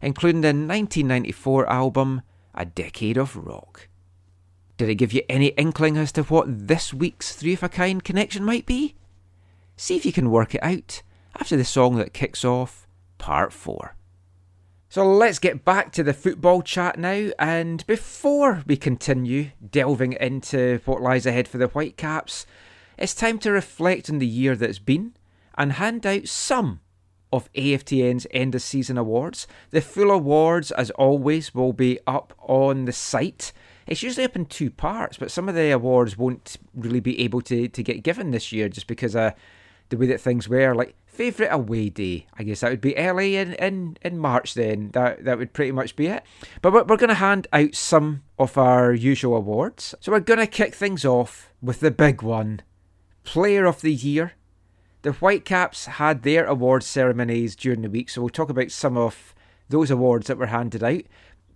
including 0.00 0.40
the 0.40 0.48
1994 0.48 1.68
album 1.68 2.22
A 2.54 2.64
Decade 2.64 3.18
of 3.18 3.36
Rock. 3.36 3.88
Did 4.78 4.88
it 4.88 4.94
give 4.94 5.12
you 5.12 5.20
any 5.28 5.48
inkling 5.48 5.98
as 5.98 6.12
to 6.12 6.22
what 6.22 6.46
this 6.66 6.94
week's 6.94 7.34
Three 7.34 7.52
of 7.52 7.62
a 7.62 7.68
Kind 7.68 8.04
connection 8.04 8.42
might 8.42 8.64
be? 8.64 8.94
See 9.80 9.94
if 9.94 10.04
you 10.04 10.12
can 10.12 10.32
work 10.32 10.56
it 10.56 10.64
out 10.64 11.02
after 11.38 11.56
the 11.56 11.64
song 11.64 11.98
that 11.98 12.12
kicks 12.12 12.44
off 12.44 12.88
part 13.16 13.52
4. 13.52 13.94
So 14.88 15.06
let's 15.06 15.38
get 15.38 15.64
back 15.64 15.92
to 15.92 16.02
the 16.02 16.12
football 16.12 16.62
chat 16.62 16.98
now, 16.98 17.30
and 17.38 17.86
before 17.86 18.64
we 18.66 18.76
continue 18.76 19.52
delving 19.70 20.14
into 20.14 20.80
what 20.84 21.00
lies 21.00 21.26
ahead 21.26 21.46
for 21.46 21.58
the 21.58 21.68
Whitecaps, 21.68 22.44
it's 22.96 23.14
time 23.14 23.38
to 23.38 23.52
reflect 23.52 24.10
on 24.10 24.18
the 24.18 24.26
year 24.26 24.56
that's 24.56 24.80
been 24.80 25.14
and 25.56 25.74
hand 25.74 26.04
out 26.04 26.26
some 26.26 26.80
of 27.32 27.52
AFTN's 27.52 28.26
end 28.32 28.56
of 28.56 28.62
season 28.62 28.98
awards. 28.98 29.46
The 29.70 29.80
full 29.80 30.10
awards, 30.10 30.72
as 30.72 30.90
always, 30.90 31.54
will 31.54 31.72
be 31.72 32.00
up 32.04 32.34
on 32.40 32.86
the 32.86 32.92
site. 32.92 33.52
It's 33.86 34.02
usually 34.02 34.24
up 34.24 34.34
in 34.34 34.46
two 34.46 34.72
parts, 34.72 35.18
but 35.18 35.30
some 35.30 35.48
of 35.48 35.54
the 35.54 35.70
awards 35.70 36.18
won't 36.18 36.56
really 36.74 36.98
be 36.98 37.20
able 37.20 37.42
to, 37.42 37.68
to 37.68 37.82
get 37.84 38.02
given 38.02 38.32
this 38.32 38.50
year 38.50 38.68
just 38.68 38.88
because 38.88 39.14
of 39.14 39.34
the 39.88 39.96
way 39.96 40.06
that 40.06 40.20
things 40.20 40.48
were. 40.48 40.74
Like 40.74 40.94
favourite 41.06 41.50
away 41.50 41.88
day, 41.88 42.26
I 42.38 42.44
guess 42.44 42.60
that 42.60 42.70
would 42.70 42.80
be 42.80 42.96
early 42.96 43.36
in, 43.36 43.54
in, 43.54 43.96
in 44.02 44.18
March. 44.18 44.54
Then 44.54 44.90
that 44.92 45.24
that 45.24 45.38
would 45.38 45.52
pretty 45.52 45.72
much 45.72 45.96
be 45.96 46.06
it. 46.06 46.22
But 46.62 46.72
we're, 46.72 46.84
we're 46.84 46.96
going 46.96 47.08
to 47.08 47.14
hand 47.14 47.46
out 47.52 47.74
some 47.74 48.22
of 48.38 48.56
our 48.56 48.92
usual 48.92 49.36
awards. 49.36 49.94
So 50.00 50.12
we're 50.12 50.20
going 50.20 50.38
to 50.38 50.46
kick 50.46 50.74
things 50.74 51.04
off 51.04 51.52
with 51.60 51.80
the 51.80 51.90
big 51.90 52.22
one, 52.22 52.62
Player 53.24 53.66
of 53.66 53.80
the 53.80 53.92
Year. 53.92 54.34
The 55.02 55.12
Whitecaps 55.12 55.86
had 55.86 56.22
their 56.22 56.44
awards 56.44 56.86
ceremonies 56.86 57.54
during 57.54 57.82
the 57.82 57.90
week, 57.90 58.10
so 58.10 58.20
we'll 58.20 58.30
talk 58.30 58.50
about 58.50 58.70
some 58.70 58.96
of 58.96 59.34
those 59.68 59.90
awards 59.90 60.26
that 60.26 60.38
were 60.38 60.46
handed 60.46 60.82
out. 60.82 61.02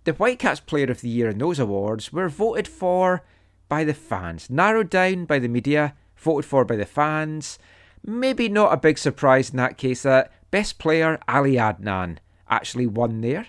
The 0.05 0.13
Whitecaps 0.13 0.61
Player 0.61 0.91
of 0.91 1.01
the 1.01 1.09
Year 1.09 1.29
and 1.29 1.39
those 1.39 1.59
awards 1.59 2.11
were 2.13 2.29
voted 2.29 2.67
for 2.67 3.23
by 3.69 3.83
the 3.83 3.93
fans, 3.93 4.49
narrowed 4.49 4.89
down 4.89 5.25
by 5.25 5.39
the 5.39 5.47
media, 5.47 5.95
voted 6.15 6.45
for 6.45 6.63
by 6.65 6.75
the 6.75 6.85
fans. 6.85 7.57
Maybe 8.05 8.49
not 8.49 8.73
a 8.73 8.77
big 8.77 8.97
surprise 8.97 9.49
in 9.51 9.57
that 9.57 9.77
case 9.77 10.03
that 10.03 10.31
best 10.51 10.77
player 10.77 11.19
Ali 11.27 11.53
Adnan 11.53 12.17
actually 12.49 12.87
won 12.87 13.21
there. 13.21 13.47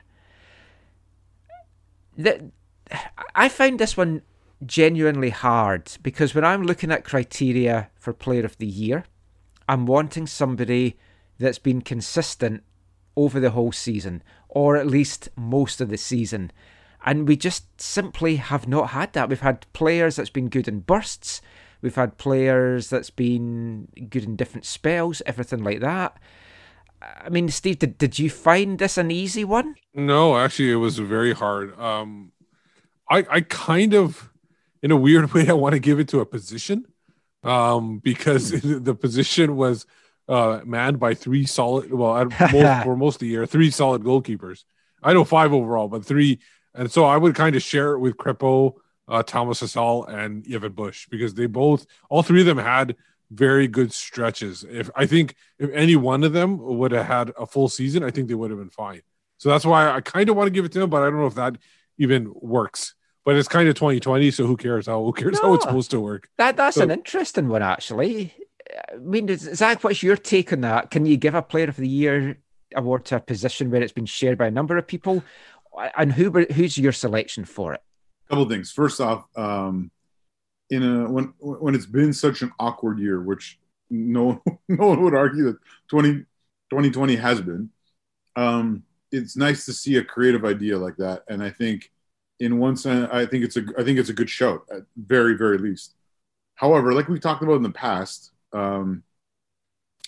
The, 2.16 2.50
I 3.34 3.48
found 3.48 3.78
this 3.78 3.96
one 3.96 4.22
genuinely 4.64 5.30
hard 5.30 5.90
because 6.02 6.34
when 6.34 6.44
I'm 6.44 6.62
looking 6.62 6.92
at 6.92 7.04
criteria 7.04 7.90
for 7.96 8.12
player 8.12 8.44
of 8.44 8.56
the 8.58 8.66
year, 8.66 9.04
I'm 9.68 9.86
wanting 9.86 10.26
somebody 10.26 10.96
that's 11.38 11.58
been 11.58 11.80
consistent 11.80 12.62
over 13.16 13.40
the 13.40 13.50
whole 13.50 13.72
season, 13.72 14.22
or 14.48 14.76
at 14.76 14.86
least 14.86 15.28
most 15.36 15.80
of 15.80 15.88
the 15.88 15.96
season. 15.96 16.50
And 17.04 17.28
we 17.28 17.36
just 17.36 17.80
simply 17.80 18.36
have 18.36 18.66
not 18.66 18.90
had 18.90 19.12
that. 19.12 19.28
We've 19.28 19.40
had 19.40 19.66
players 19.72 20.16
that's 20.16 20.30
been 20.30 20.48
good 20.48 20.68
in 20.68 20.80
bursts, 20.80 21.42
we've 21.84 21.94
had 21.94 22.16
players 22.16 22.88
that's 22.88 23.10
been 23.10 23.88
good 24.08 24.24
in 24.24 24.36
different 24.36 24.64
spells, 24.64 25.20
everything 25.26 25.62
like 25.62 25.80
that. 25.80 26.18
I 27.02 27.28
mean, 27.28 27.50
Steve, 27.50 27.78
did, 27.78 27.98
did 27.98 28.18
you 28.18 28.30
find 28.30 28.78
this 28.78 28.96
an 28.96 29.10
easy 29.10 29.44
one? 29.44 29.74
No, 29.92 30.38
actually, 30.38 30.72
it 30.72 30.76
was 30.76 30.98
very 30.98 31.34
hard. 31.34 31.78
Um, 31.78 32.32
I 33.10 33.26
I 33.30 33.40
kind 33.42 33.92
of, 33.94 34.30
in 34.82 34.92
a 34.92 34.96
weird 34.96 35.32
way, 35.34 35.46
I 35.46 35.52
want 35.52 35.74
to 35.74 35.78
give 35.78 36.00
it 36.00 36.08
to 36.08 36.20
a 36.20 36.26
position, 36.26 36.86
um, 37.42 37.98
because 37.98 38.50
the 38.62 38.94
position 38.94 39.54
was 39.54 39.84
uh, 40.26 40.60
manned 40.64 40.98
by 40.98 41.12
three 41.12 41.44
solid. 41.44 41.92
Well, 41.92 42.16
at 42.16 42.28
most, 42.52 42.84
for 42.84 42.96
most 42.96 43.16
of 43.16 43.20
the 43.20 43.26
year, 43.26 43.44
three 43.44 43.70
solid 43.70 44.02
goalkeepers. 44.02 44.64
I 45.02 45.12
know 45.12 45.24
five 45.24 45.52
overall, 45.52 45.88
but 45.88 46.02
three, 46.02 46.40
and 46.74 46.90
so 46.90 47.04
I 47.04 47.18
would 47.18 47.34
kind 47.34 47.54
of 47.54 47.62
share 47.62 47.92
it 47.92 47.98
with 47.98 48.16
Crépeau, 48.16 48.76
uh, 49.08 49.22
Thomas 49.22 49.60
Hasal, 49.62 50.08
and 50.08 50.46
Evan 50.50 50.72
Bush 50.72 51.06
because 51.10 51.34
they 51.34 51.46
both, 51.46 51.86
all 52.08 52.22
three 52.22 52.40
of 52.40 52.46
them 52.46 52.58
had 52.58 52.96
very 53.30 53.66
good 53.68 53.92
stretches. 53.92 54.64
If 54.68 54.90
I 54.94 55.06
think 55.06 55.34
if 55.58 55.70
any 55.72 55.96
one 55.96 56.24
of 56.24 56.32
them 56.32 56.58
would 56.58 56.92
have 56.92 57.06
had 57.06 57.32
a 57.38 57.46
full 57.46 57.68
season, 57.68 58.02
I 58.04 58.10
think 58.10 58.28
they 58.28 58.34
would 58.34 58.50
have 58.50 58.58
been 58.58 58.70
fine. 58.70 59.02
So 59.38 59.48
that's 59.48 59.64
why 59.66 59.90
I 59.90 60.00
kind 60.00 60.28
of 60.28 60.36
want 60.36 60.46
to 60.46 60.50
give 60.52 60.64
it 60.64 60.72
to 60.72 60.78
them, 60.78 60.90
but 60.90 61.02
I 61.02 61.06
don't 61.06 61.18
know 61.18 61.26
if 61.26 61.34
that 61.34 61.56
even 61.98 62.32
works. 62.34 62.94
But 63.24 63.36
it's 63.36 63.48
kind 63.48 63.68
of 63.68 63.74
2020, 63.74 64.30
so 64.30 64.46
who 64.46 64.56
cares 64.56 64.86
how 64.86 65.02
who 65.02 65.12
cares 65.12 65.40
how 65.40 65.54
it's 65.54 65.64
supposed 65.64 65.90
to 65.92 66.00
work? 66.00 66.28
That 66.36 66.56
that's 66.56 66.76
So- 66.76 66.82
an 66.82 66.90
interesting 66.90 67.48
one, 67.48 67.62
actually. 67.62 68.34
I 68.92 68.96
mean, 68.96 69.28
Zach, 69.36 69.84
what's 69.84 70.02
your 70.02 70.16
take 70.16 70.52
on 70.52 70.62
that? 70.62 70.90
Can 70.90 71.04
you 71.06 71.16
give 71.16 71.34
a 71.34 71.42
Player 71.42 71.68
of 71.68 71.76
the 71.76 71.88
Year 71.88 72.38
award 72.74 73.04
to 73.06 73.16
a 73.16 73.20
position 73.20 73.70
where 73.70 73.82
it's 73.82 73.92
been 73.92 74.06
shared 74.06 74.38
by 74.38 74.46
a 74.46 74.50
number 74.50 74.76
of 74.76 74.86
people, 74.86 75.22
and 75.96 76.12
who 76.12 76.30
who's 76.52 76.76
your 76.78 76.92
selection 76.92 77.44
for 77.44 77.74
it? 77.74 77.82
Couple 78.28 78.48
things. 78.48 78.70
First 78.70 79.00
off, 79.00 79.24
um, 79.36 79.90
in 80.70 80.82
a 80.82 81.10
when 81.10 81.32
when 81.38 81.74
it's 81.74 81.86
been 81.86 82.12
such 82.12 82.42
an 82.42 82.52
awkward 82.58 82.98
year, 82.98 83.20
which 83.20 83.58
no 83.90 84.42
no 84.68 84.88
one 84.88 85.02
would 85.02 85.14
argue 85.14 85.44
that 85.44 85.58
20, 85.88 86.12
2020 86.70 87.16
has 87.16 87.40
been, 87.40 87.70
um, 88.36 88.82
it's 89.12 89.36
nice 89.36 89.64
to 89.66 89.72
see 89.72 89.96
a 89.96 90.04
creative 90.04 90.44
idea 90.44 90.78
like 90.78 90.96
that. 90.96 91.22
And 91.28 91.42
I 91.42 91.50
think, 91.50 91.90
in 92.40 92.58
one 92.58 92.76
sense, 92.76 93.08
I 93.12 93.26
think 93.26 93.44
it's 93.44 93.56
a 93.56 93.64
I 93.78 93.84
think 93.84 93.98
it's 93.98 94.08
a 94.08 94.14
good 94.14 94.30
shout 94.30 94.62
at 94.72 94.82
very 94.96 95.36
very 95.36 95.58
least. 95.58 95.94
However, 96.56 96.92
like 96.92 97.08
we 97.08 97.18
talked 97.18 97.42
about 97.42 97.56
in 97.56 97.62
the 97.62 97.70
past, 97.70 98.32
um, 98.52 99.02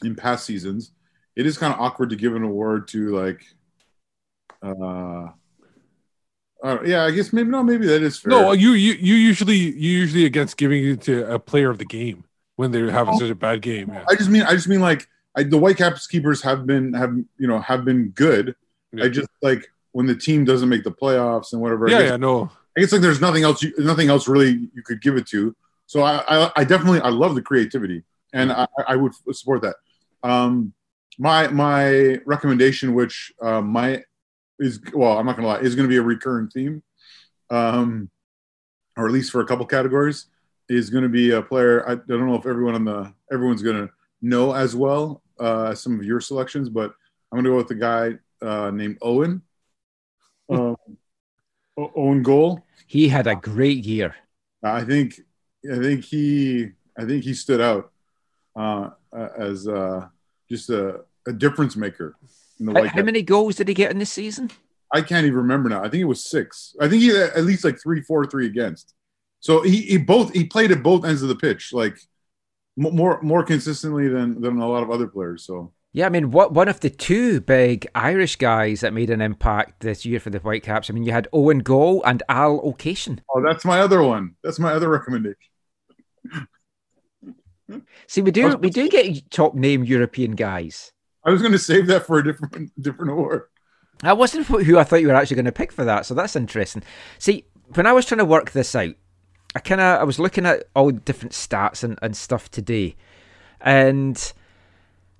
in 0.04 0.14
past 0.14 0.46
seasons, 0.46 0.92
it 1.34 1.46
is 1.46 1.58
kind 1.58 1.72
of 1.72 1.80
awkward 1.80 2.10
to 2.10 2.16
give 2.16 2.34
an 2.34 2.42
award 2.42 2.88
to 2.88 3.16
like. 3.16 3.44
Uh, 4.62 5.28
uh, 6.66 6.82
yeah, 6.84 7.04
I 7.04 7.10
guess 7.12 7.32
maybe 7.32 7.48
no, 7.50 7.62
maybe 7.62 7.86
that 7.86 8.02
is 8.02 8.18
fair. 8.18 8.30
No, 8.30 8.52
you 8.52 8.72
you 8.72 8.94
you 8.94 9.14
usually 9.14 9.56
you 9.56 9.90
usually 10.02 10.24
against 10.24 10.56
giving 10.56 10.84
it 10.84 11.00
to 11.02 11.32
a 11.32 11.38
player 11.38 11.70
of 11.70 11.78
the 11.78 11.84
game 11.84 12.24
when 12.56 12.72
they're 12.72 12.90
having 12.90 13.16
such 13.18 13.30
a 13.30 13.34
bad 13.34 13.62
game. 13.62 13.90
Yeah. 13.92 14.04
I 14.08 14.16
just 14.16 14.30
mean 14.30 14.42
I 14.42 14.52
just 14.52 14.68
mean 14.68 14.80
like 14.80 15.06
I, 15.36 15.42
the 15.44 15.58
Whitecaps 15.58 16.06
keepers 16.06 16.42
have 16.42 16.66
been 16.66 16.92
have 16.94 17.14
you 17.38 17.46
know 17.46 17.60
have 17.60 17.84
been 17.84 18.10
good. 18.10 18.56
I 19.00 19.08
just 19.08 19.28
like 19.42 19.66
when 19.92 20.06
the 20.06 20.14
team 20.16 20.44
doesn't 20.44 20.68
make 20.68 20.82
the 20.82 20.90
playoffs 20.90 21.52
and 21.52 21.60
whatever. 21.60 21.88
I 21.88 21.92
Yeah, 21.92 21.98
guess, 22.00 22.10
yeah, 22.10 22.16
no. 22.16 22.50
I 22.76 22.80
guess 22.80 22.92
like 22.92 23.02
there's 23.02 23.20
nothing 23.20 23.44
else 23.44 23.62
you, 23.62 23.72
nothing 23.78 24.08
else 24.08 24.26
really 24.26 24.68
you 24.74 24.82
could 24.82 25.00
give 25.02 25.16
it 25.16 25.26
to. 25.28 25.54
So 25.86 26.02
I 26.02 26.24
I, 26.28 26.52
I 26.56 26.64
definitely 26.64 27.00
I 27.00 27.10
love 27.10 27.34
the 27.34 27.42
creativity 27.42 28.02
and 28.32 28.50
I, 28.50 28.66
I 28.88 28.96
would 28.96 29.12
support 29.32 29.62
that. 29.62 29.76
Um, 30.22 30.72
my 31.18 31.48
my 31.48 32.18
recommendation, 32.26 32.94
which 32.94 33.32
uh, 33.40 33.60
my 33.60 34.02
is 34.58 34.80
well, 34.92 35.18
I'm 35.18 35.26
not 35.26 35.36
gonna 35.36 35.48
lie, 35.48 35.58
is 35.60 35.74
gonna 35.74 35.88
be 35.88 35.96
a 35.96 36.02
recurring 36.02 36.48
theme, 36.48 36.82
um, 37.50 38.10
or 38.96 39.06
at 39.06 39.12
least 39.12 39.30
for 39.30 39.40
a 39.40 39.46
couple 39.46 39.66
categories, 39.66 40.26
is 40.68 40.90
gonna 40.90 41.08
be 41.08 41.30
a 41.32 41.42
player. 41.42 41.86
I, 41.88 41.92
I 41.92 41.96
don't 41.96 42.26
know 42.26 42.34
if 42.34 42.46
everyone 42.46 42.74
on 42.74 42.84
the 42.84 43.12
everyone's 43.32 43.62
gonna 43.62 43.90
know 44.22 44.52
as 44.54 44.74
well 44.74 45.22
uh, 45.38 45.64
as 45.72 45.80
some 45.80 45.98
of 45.98 46.04
your 46.04 46.20
selections, 46.20 46.68
but 46.68 46.92
I'm 47.30 47.38
gonna 47.38 47.50
go 47.50 47.56
with 47.56 47.68
the 47.68 47.74
guy 47.74 48.14
uh, 48.42 48.70
named 48.70 48.98
Owen. 49.02 49.42
Um, 50.48 50.76
O- 51.76 51.92
Owen 51.94 52.22
Goal. 52.22 52.64
He 52.86 53.08
had 53.08 53.26
a 53.26 53.34
great 53.36 53.84
year. 53.84 54.14
I 54.62 54.84
think 54.84 55.20
I 55.70 55.76
think 55.78 56.04
he 56.04 56.70
I 56.98 57.04
think 57.04 57.24
he 57.24 57.34
stood 57.34 57.60
out 57.60 57.92
uh, 58.54 58.90
as 59.36 59.68
uh, 59.68 60.08
just 60.48 60.70
a, 60.70 61.00
a 61.26 61.32
difference 61.32 61.76
maker 61.76 62.16
How, 62.64 62.84
how 62.84 63.02
many 63.02 63.22
goals 63.22 63.56
did 63.56 63.68
he 63.68 63.74
get 63.74 63.90
in 63.90 63.98
this 63.98 64.12
season? 64.12 64.50
I 64.92 65.02
can't 65.02 65.26
even 65.26 65.38
remember 65.38 65.68
now. 65.68 65.80
I 65.80 65.88
think 65.88 66.00
it 66.00 66.04
was 66.04 66.24
six. 66.24 66.74
I 66.80 66.88
think 66.88 67.02
he 67.02 67.08
had 67.08 67.30
at 67.30 67.44
least 67.44 67.64
like 67.64 67.80
three, 67.82 68.02
four, 68.02 68.26
three 68.26 68.46
against. 68.46 68.94
So 69.40 69.62
he, 69.62 69.82
he 69.82 69.98
both 69.98 70.32
he 70.32 70.44
played 70.44 70.72
at 70.72 70.82
both 70.82 71.04
ends 71.04 71.22
of 71.22 71.28
the 71.28 71.36
pitch, 71.36 71.72
like 71.72 71.98
more 72.76 73.20
more 73.22 73.42
consistently 73.42 74.08
than 74.08 74.40
than 74.40 74.58
a 74.58 74.68
lot 74.68 74.82
of 74.82 74.90
other 74.90 75.06
players. 75.06 75.44
So 75.44 75.72
Yeah, 75.92 76.06
I 76.06 76.08
mean, 76.08 76.30
what 76.30 76.52
one 76.52 76.68
of 76.68 76.80
the 76.80 76.90
two 76.90 77.40
big 77.40 77.86
Irish 77.94 78.36
guys 78.36 78.80
that 78.80 78.92
made 78.92 79.10
an 79.10 79.20
impact 79.20 79.80
this 79.80 80.06
year 80.06 80.20
for 80.20 80.30
the 80.30 80.38
Whitecaps. 80.38 80.88
I 80.88 80.94
mean, 80.94 81.04
you 81.04 81.12
had 81.12 81.28
Owen 81.32 81.60
Goal 81.60 82.02
and 82.04 82.22
Al 82.28 82.60
O'Cation. 82.64 83.20
Oh, 83.34 83.42
that's 83.44 83.64
my 83.64 83.80
other 83.80 84.02
one. 84.02 84.36
That's 84.42 84.58
my 84.58 84.72
other 84.72 84.88
recommendation. 84.88 85.36
See, 88.06 88.22
we 88.22 88.30
do 88.30 88.56
we 88.56 88.70
do 88.70 88.88
get 88.88 89.30
top 89.30 89.54
name 89.54 89.84
European 89.84 90.32
guys. 90.32 90.92
I 91.26 91.30
was 91.30 91.42
going 91.42 91.52
to 91.52 91.58
save 91.58 91.88
that 91.88 92.06
for 92.06 92.18
a 92.18 92.24
different 92.24 92.70
different 92.82 93.10
award. 93.10 93.42
That 94.00 94.16
wasn't 94.16 94.46
who 94.46 94.78
I 94.78 94.84
thought 94.84 95.00
you 95.00 95.08
were 95.08 95.14
actually 95.14 95.36
going 95.36 95.46
to 95.46 95.52
pick 95.52 95.72
for 95.72 95.84
that, 95.84 96.06
so 96.06 96.14
that's 96.14 96.36
interesting. 96.36 96.82
See, 97.18 97.44
when 97.74 97.86
I 97.86 97.92
was 97.92 98.06
trying 98.06 98.18
to 98.18 98.24
work 98.24 98.52
this 98.52 98.74
out, 98.74 98.94
I 99.54 99.58
kind 99.58 99.80
of 99.80 100.00
I 100.00 100.04
was 100.04 100.18
looking 100.18 100.46
at 100.46 100.64
all 100.74 100.90
different 100.90 101.32
stats 101.32 101.82
and, 101.82 101.98
and 102.00 102.16
stuff 102.16 102.50
today, 102.50 102.94
and 103.60 104.32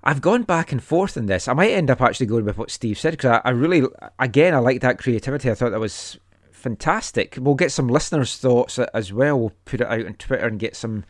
I've 0.03 0.21
gone 0.21 0.43
back 0.43 0.71
and 0.71 0.81
forth 0.81 1.17
in 1.17 1.25
this. 1.25 1.47
I 1.47 1.53
might 1.53 1.71
end 1.71 1.91
up 1.91 2.01
actually 2.01 2.27
going 2.27 2.45
with 2.45 2.57
what 2.57 2.71
Steve 2.71 2.97
said 2.97 3.11
because 3.11 3.41
I, 3.43 3.49
I 3.49 3.51
really, 3.51 3.83
again, 4.19 4.53
I 4.53 4.59
like 4.59 4.81
that 4.81 4.99
creativity. 4.99 5.51
I 5.51 5.55
thought 5.55 5.71
that 5.71 5.79
was 5.79 6.17
fantastic. 6.51 7.37
We'll 7.39 7.55
get 7.55 7.71
some 7.71 7.89
listeners' 7.89 8.37
thoughts 8.37 8.79
as 8.79 9.11
well. 9.11 9.39
We'll 9.39 9.53
put 9.65 9.81
it 9.81 9.87
out 9.87 10.05
on 10.05 10.13
Twitter 10.13 10.47
and 10.47 10.59
get 10.59 10.77
some 10.77 11.03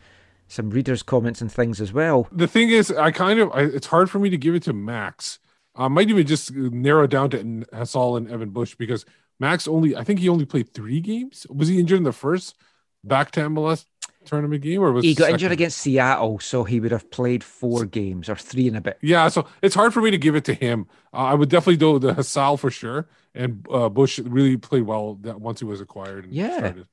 some 0.48 0.70
readers' 0.70 1.02
comments 1.02 1.40
and 1.40 1.52
things 1.52 1.80
as 1.80 1.92
well. 1.92 2.26
The 2.32 2.48
thing 2.48 2.70
is, 2.70 2.90
I 2.90 3.10
kind 3.10 3.38
of 3.38 3.52
I, 3.52 3.60
it's 3.62 3.86
hard 3.86 4.10
for 4.10 4.18
me 4.18 4.30
to 4.30 4.36
give 4.36 4.54
it 4.54 4.62
to 4.64 4.72
Max. 4.72 5.38
I 5.76 5.86
might 5.88 6.10
even 6.10 6.26
just 6.26 6.52
narrow 6.52 7.06
down 7.06 7.30
to 7.30 7.38
Hasal 7.72 8.16
and 8.16 8.28
Evan 8.30 8.50
Bush 8.50 8.74
because 8.74 9.04
Max 9.38 9.68
only 9.68 9.94
I 9.94 10.02
think 10.02 10.18
he 10.18 10.28
only 10.28 10.44
played 10.46 10.74
three 10.74 11.00
games. 11.00 11.46
Was 11.48 11.68
he 11.68 11.78
injured 11.78 11.98
in 11.98 12.04
the 12.04 12.12
first 12.12 12.56
back 13.04 13.30
to 13.32 13.40
MLS 13.42 13.84
tournament 14.24 14.60
game 14.62 14.82
or 14.82 14.90
was 14.92 15.04
he 15.04 15.14
got 15.14 15.24
second? 15.24 15.34
injured 15.36 15.52
against 15.52 15.78
Seattle, 15.78 16.38
so 16.40 16.64
he 16.64 16.80
would 16.80 16.90
have 16.90 17.10
played 17.10 17.44
four 17.44 17.84
games 17.86 18.28
or 18.28 18.34
three 18.34 18.66
and 18.66 18.76
a 18.76 18.80
bit. 18.80 18.98
Yeah, 19.00 19.28
so 19.28 19.46
it's 19.62 19.74
hard 19.74 19.94
for 19.94 20.02
me 20.02 20.10
to 20.10 20.18
give 20.18 20.34
it 20.34 20.44
to 20.46 20.54
him. 20.54 20.86
Uh, 21.12 21.18
I 21.18 21.34
would 21.34 21.48
definitely 21.48 21.76
do 21.76 21.98
the 21.98 22.14
Hasal 22.14 22.58
for 22.58 22.70
sure, 22.70 23.08
and 23.34 23.64
uh, 23.72 23.88
Bush 23.88 24.18
really 24.18 24.56
played 24.56 24.82
well 24.82 25.14
that 25.22 25.40
once 25.40 25.60
he 25.60 25.64
was 25.64 25.80
acquired. 25.80 26.24
And 26.24 26.34
Yeah. 26.34 26.58
started. 26.58 26.86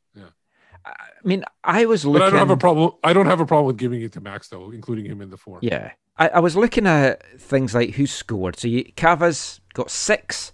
I 0.86 1.28
mean, 1.28 1.44
I 1.64 1.86
was 1.86 2.06
looking. 2.06 2.20
But 2.20 2.28
I 2.28 2.30
don't 2.30 2.40
have 2.40 2.52
a 2.52 2.58
problem. 2.58 2.92
I 3.04 3.14
don't 3.14 3.26
have 3.26 3.40
a 3.40 3.46
problem 3.46 3.68
with 3.68 3.78
giving 3.78 4.02
it 4.02 4.12
to 4.14 4.22
Max 4.22 4.50
though, 4.50 4.72
including 4.72 5.06
him 5.06 5.22
in 5.22 5.30
the 5.30 5.38
four. 5.38 5.60
Yeah. 5.62 5.92
I, 6.18 6.30
I 6.30 6.40
was 6.40 6.56
looking 6.56 6.88
at 6.88 7.40
things 7.40 7.74
like 7.74 7.96
who 7.96 8.08
scored. 8.08 8.58
So 8.58 8.68
you, 8.68 8.86
Cava's 8.96 9.60
got 9.74 9.92
six, 9.92 10.52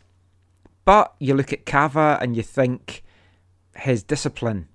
but 0.86 1.14
you 1.20 1.34
look 1.36 1.54
at 1.54 1.66
Cava 1.66 2.18
and 2.22 2.36
you 2.36 2.44
think 2.44 3.04
his 3.76 4.04
discipline 4.04 4.68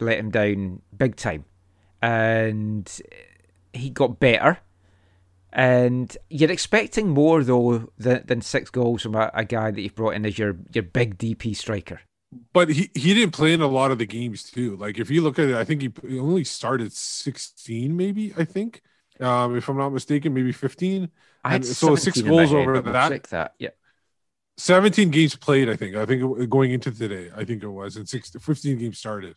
let 0.00 0.18
him 0.18 0.30
down 0.30 0.82
big 0.96 1.16
time. 1.16 1.44
And 2.00 2.90
he 3.72 3.90
got 3.90 4.18
better. 4.18 4.58
And 5.52 6.16
you're 6.30 6.50
expecting 6.50 7.10
more, 7.10 7.44
though, 7.44 7.92
than, 7.98 8.24
than 8.26 8.40
six 8.40 8.70
goals 8.70 9.02
from 9.02 9.14
a, 9.14 9.30
a 9.34 9.44
guy 9.44 9.70
that 9.70 9.80
you've 9.80 9.94
brought 9.94 10.14
in 10.14 10.24
as 10.24 10.38
your, 10.38 10.56
your 10.72 10.82
big 10.82 11.18
DP 11.18 11.54
striker. 11.54 12.00
But 12.52 12.70
he, 12.70 12.90
he 12.94 13.12
didn't 13.14 13.32
play 13.34 13.52
in 13.52 13.60
a 13.60 13.66
lot 13.66 13.90
of 13.90 13.98
the 13.98 14.06
games 14.06 14.42
too. 14.44 14.76
Like 14.76 14.98
if 14.98 15.10
you 15.10 15.22
look 15.22 15.38
at 15.38 15.48
it, 15.48 15.54
I 15.54 15.64
think 15.64 15.82
he, 15.82 15.92
he 16.08 16.18
only 16.18 16.44
started 16.44 16.92
sixteen, 16.92 17.96
maybe. 17.96 18.32
I 18.36 18.44
think, 18.44 18.80
um, 19.20 19.56
if 19.56 19.68
I'm 19.68 19.76
not 19.76 19.90
mistaken, 19.90 20.32
maybe 20.32 20.52
fifteen. 20.52 21.10
I 21.44 21.50
had 21.50 21.64
And 21.64 21.76
so 21.76 21.96
six 21.96 22.20
17 22.20 22.26
in 22.26 22.34
my 22.34 22.46
goals 22.46 22.52
head, 22.52 22.68
over 22.68 22.80
that. 22.82 23.14
check 23.14 23.28
that. 23.28 23.54
Yeah. 23.58 23.70
17 24.58 25.10
games 25.10 25.34
played, 25.36 25.68
I 25.68 25.76
think. 25.76 25.96
I 25.96 26.06
think 26.06 26.48
going 26.50 26.72
into 26.72 26.90
today, 26.92 27.30
I 27.34 27.44
think 27.44 27.62
it 27.62 27.68
was, 27.68 27.96
and 27.96 28.08
six, 28.08 28.30
15 28.30 28.78
games 28.78 28.98
started. 28.98 29.36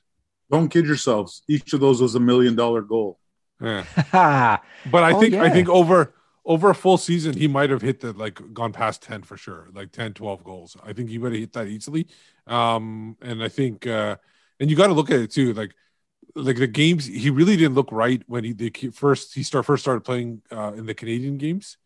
Don't 0.51 0.69
kid 0.69 0.85
yourselves. 0.85 1.43
Each 1.47 1.73
of 1.73 1.80
those 1.80 2.01
was 2.01 2.15
a 2.15 2.19
million 2.19 2.55
dollar 2.55 2.81
goal. 2.81 3.19
Yeah. 3.61 3.85
But 4.85 5.03
I 5.03 5.13
Oh, 5.13 5.19
think 5.19 5.35
I 5.35 5.49
think 5.49 5.69
over 5.69 6.13
over 6.45 6.69
a 6.69 6.76
full 6.76 6.97
season, 6.97 7.35
he 7.35 7.47
might 7.47 7.69
have 7.72 7.81
hit 7.81 7.99
the 8.01 8.13
like 8.13 8.39
gone 8.53 8.72
past 8.73 9.01
10 9.01 9.23
for 9.23 9.38
sure, 9.38 9.69
like 9.73 9.91
10, 9.91 10.13
12 10.13 10.43
goals. 10.43 10.77
I 10.84 10.93
think 10.93 11.09
he 11.09 11.17
would 11.17 11.31
have 11.31 11.39
hit 11.39 11.53
that 11.53 11.67
easily. 11.67 12.07
Um, 12.47 13.17
and 13.22 13.43
I 13.43 13.49
think 13.49 13.88
uh 13.88 14.17
and 14.59 14.69
you 14.69 14.76
got 14.76 14.88
to 14.88 14.93
look 14.93 15.11
at 15.11 15.19
it 15.19 15.31
too, 15.31 15.53
like 15.53 15.73
like 16.35 16.57
the 16.57 16.67
games 16.67 17.05
he 17.05 17.30
really 17.30 17.55
didn't 17.55 17.76
look 17.76 17.91
right 17.91 18.22
when 18.27 18.43
he 18.43 18.53
the 18.53 18.69
first 18.93 19.34
he 19.34 19.43
start 19.43 19.65
first 19.65 19.84
started 19.84 20.01
playing 20.01 20.41
uh 20.51 20.73
in 20.73 20.85
the 20.85 20.93
Canadian 20.93 21.38
games. 21.38 21.77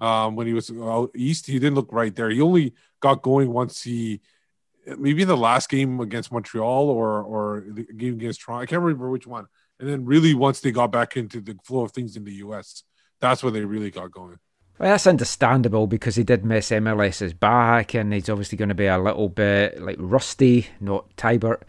Um 0.00 0.36
when 0.36 0.46
he 0.46 0.52
was 0.52 0.70
out 0.70 1.10
east, 1.14 1.46
he 1.46 1.58
didn't 1.58 1.74
look 1.74 1.92
right 1.92 2.14
there. 2.14 2.30
He 2.30 2.40
only 2.40 2.74
got 3.00 3.22
going 3.22 3.52
once 3.52 3.82
he 3.82 4.20
maybe 4.98 5.22
in 5.22 5.28
the 5.28 5.36
last 5.36 5.68
game 5.68 6.00
against 6.00 6.32
Montreal 6.32 6.88
or 6.88 7.22
or 7.22 7.64
the 7.68 7.84
game 7.84 8.14
against 8.14 8.42
Toronto. 8.42 8.62
I 8.62 8.66
can't 8.66 8.82
remember 8.82 9.10
which 9.10 9.26
one. 9.26 9.46
And 9.80 9.88
then 9.88 10.04
really 10.04 10.34
once 10.34 10.60
they 10.60 10.70
got 10.70 10.92
back 10.92 11.16
into 11.16 11.40
the 11.40 11.56
flow 11.64 11.82
of 11.82 11.92
things 11.92 12.16
in 12.16 12.24
the 12.24 12.34
US, 12.46 12.82
that's 13.20 13.42
when 13.42 13.52
they 13.52 13.64
really 13.64 13.90
got 13.90 14.10
going. 14.10 14.38
Well, 14.78 14.90
that's 14.90 15.06
understandable 15.06 15.86
because 15.86 16.16
he 16.16 16.24
did 16.24 16.44
miss 16.44 16.70
MLS's 16.70 17.32
back, 17.32 17.94
and 17.94 18.12
he's 18.12 18.28
obviously 18.28 18.58
going 18.58 18.68
to 18.68 18.74
be 18.74 18.86
a 18.86 18.98
little 18.98 19.28
bit 19.28 19.80
like 19.80 19.96
rusty, 19.98 20.66
not 20.80 21.14
Tybert, 21.16 21.62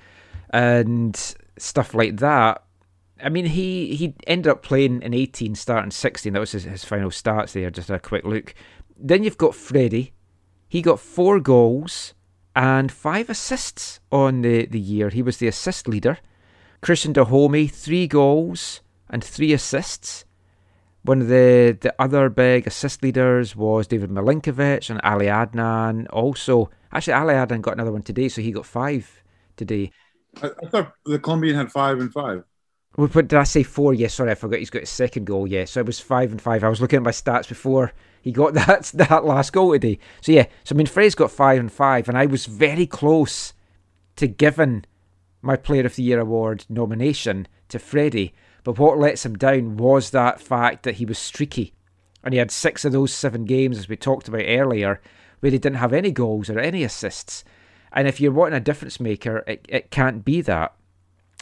and 0.49 1.15
stuff 1.57 1.93
like 1.93 2.17
that. 2.17 2.63
I 3.23 3.29
mean, 3.29 3.45
he 3.45 3.95
he 3.95 4.13
ended 4.27 4.51
up 4.51 4.61
playing 4.61 5.01
in 5.01 5.13
18, 5.13 5.55
starting 5.55 5.91
16. 5.91 6.33
That 6.33 6.39
was 6.39 6.51
his, 6.51 6.65
his 6.65 6.83
final 6.83 7.09
stats 7.09 7.53
there. 7.53 7.71
Just 7.71 7.89
a 7.89 7.97
quick 7.97 8.25
look. 8.25 8.53
Then 8.97 9.23
you've 9.23 9.37
got 9.37 9.51
Fredy. 9.51 10.11
He 10.67 10.81
got 10.81 10.99
four 10.99 11.39
goals 11.39 12.13
and 12.55 12.91
five 12.91 13.29
assists 13.29 13.99
on 14.11 14.41
the, 14.41 14.65
the 14.65 14.79
year. 14.79 15.09
He 15.09 15.21
was 15.21 15.37
the 15.37 15.47
assist 15.47 15.87
leader. 15.87 16.17
Christian 16.81 17.13
Dajome, 17.13 17.71
three 17.71 18.07
goals 18.07 18.81
and 19.09 19.23
three 19.23 19.53
assists. 19.53 20.25
One 21.07 21.21
of 21.21 21.29
the, 21.29 21.77
the 21.79 21.95
other 21.99 22.29
big 22.29 22.67
assist 22.67 23.01
leaders 23.01 23.55
was 23.55 23.87
David 23.87 24.09
Milinkovic 24.09 24.89
and 24.89 24.99
Ali 25.05 25.27
Adnan. 25.27 26.05
Also, 26.11 26.69
actually, 26.91 27.13
Ali 27.13 27.33
Adnan 27.33 27.61
got 27.61 27.75
another 27.75 27.93
one 27.93 28.01
today, 28.01 28.27
so 28.27 28.41
he 28.41 28.51
got 28.51 28.65
five 28.65 29.23
today. 29.55 29.91
I, 30.43 30.47
I 30.61 30.67
thought 30.67 30.91
the 31.05 31.17
Colombian 31.17 31.55
had 31.55 31.71
five 31.71 32.01
and 32.01 32.11
five. 32.11 32.43
What 32.95 33.13
did 33.13 33.35
I 33.35 33.45
say? 33.45 33.63
Four? 33.63 33.93
Yes, 33.93 34.15
sorry, 34.15 34.31
I 34.31 34.35
forgot. 34.35 34.59
He's 34.59 34.69
got 34.69 34.81
his 34.81 34.89
second 34.89 35.23
goal. 35.23 35.47
Yeah, 35.47 35.63
so 35.63 35.79
it 35.79 35.85
was 35.85 35.97
five 35.97 36.33
and 36.33 36.41
five. 36.41 36.65
I 36.65 36.67
was 36.67 36.81
looking 36.81 36.97
at 36.97 37.03
my 37.03 37.11
stats 37.11 37.47
before 37.47 37.93
he 38.21 38.33
got 38.33 38.53
that 38.55 38.91
that 38.95 39.23
last 39.23 39.53
goal 39.53 39.71
today. 39.71 39.99
So 40.19 40.33
yeah, 40.33 40.47
so 40.65 40.75
I 40.75 40.77
mean, 40.77 40.87
Frey's 40.87 41.15
got 41.15 41.31
five 41.31 41.61
and 41.61 41.71
five, 41.71 42.09
and 42.09 42.17
I 42.17 42.25
was 42.25 42.47
very 42.47 42.85
close 42.85 43.53
to 44.17 44.27
giving 44.27 44.83
my 45.41 45.55
Player 45.55 45.85
of 45.85 45.95
the 45.95 46.03
Year 46.03 46.19
award 46.19 46.65
nomination 46.67 47.47
to 47.69 47.77
Fredy. 47.79 48.33
But 48.67 48.79
what 48.79 48.99
lets 48.99 49.25
him 49.25 49.37
down 49.37 49.77
was 49.77 50.09
that 50.09 50.41
fact 50.41 50.83
that 50.83 50.95
he 50.95 51.05
was 51.05 51.17
streaky, 51.17 51.73
and 52.21 52.33
he 52.33 52.37
had 52.37 52.51
six 52.51 52.83
of 52.83 52.91
those 52.91 53.13
seven 53.13 53.45
games, 53.45 53.77
as 53.77 53.87
we 53.87 53.95
talked 53.95 54.27
about 54.27 54.43
earlier, 54.45 54.99
where 55.39 55.53
he 55.53 55.57
didn't 55.57 55.77
have 55.77 55.93
any 55.93 56.11
goals 56.11 56.49
or 56.49 56.59
any 56.59 56.83
assists. 56.83 57.45
And 57.93 58.09
if 58.09 58.19
you're 58.19 58.33
wanting 58.33 58.57
a 58.57 58.59
difference 58.59 58.99
maker, 58.99 59.45
it, 59.47 59.65
it 59.69 59.89
can't 59.89 60.25
be 60.25 60.41
that. 60.41 60.75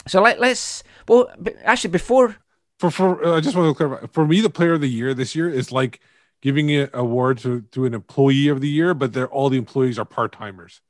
So 0.06 0.22
let, 0.22 0.38
let's 0.38 0.84
well 1.08 1.28
actually 1.64 1.90
before 1.90 2.36
For 2.78 2.92
for 2.92 3.24
uh, 3.26 3.38
I 3.38 3.40
just 3.40 3.56
want 3.56 3.70
to 3.70 3.74
clarify. 3.74 4.06
For 4.06 4.24
me, 4.24 4.40
the 4.40 4.48
player 4.48 4.74
of 4.74 4.80
the 4.80 4.88
year 4.88 5.12
this 5.12 5.34
year 5.34 5.48
is 5.48 5.72
like 5.72 5.98
giving 6.40 6.70
an 6.70 6.90
award 6.94 7.38
to, 7.38 7.62
to 7.72 7.86
an 7.86 7.94
employee 7.94 8.46
of 8.46 8.60
the 8.60 8.68
year, 8.68 8.94
but 8.94 9.14
they're 9.14 9.26
all 9.26 9.50
the 9.50 9.58
employees 9.58 9.98
are 9.98 10.04
part 10.04 10.30
timers. 10.30 10.80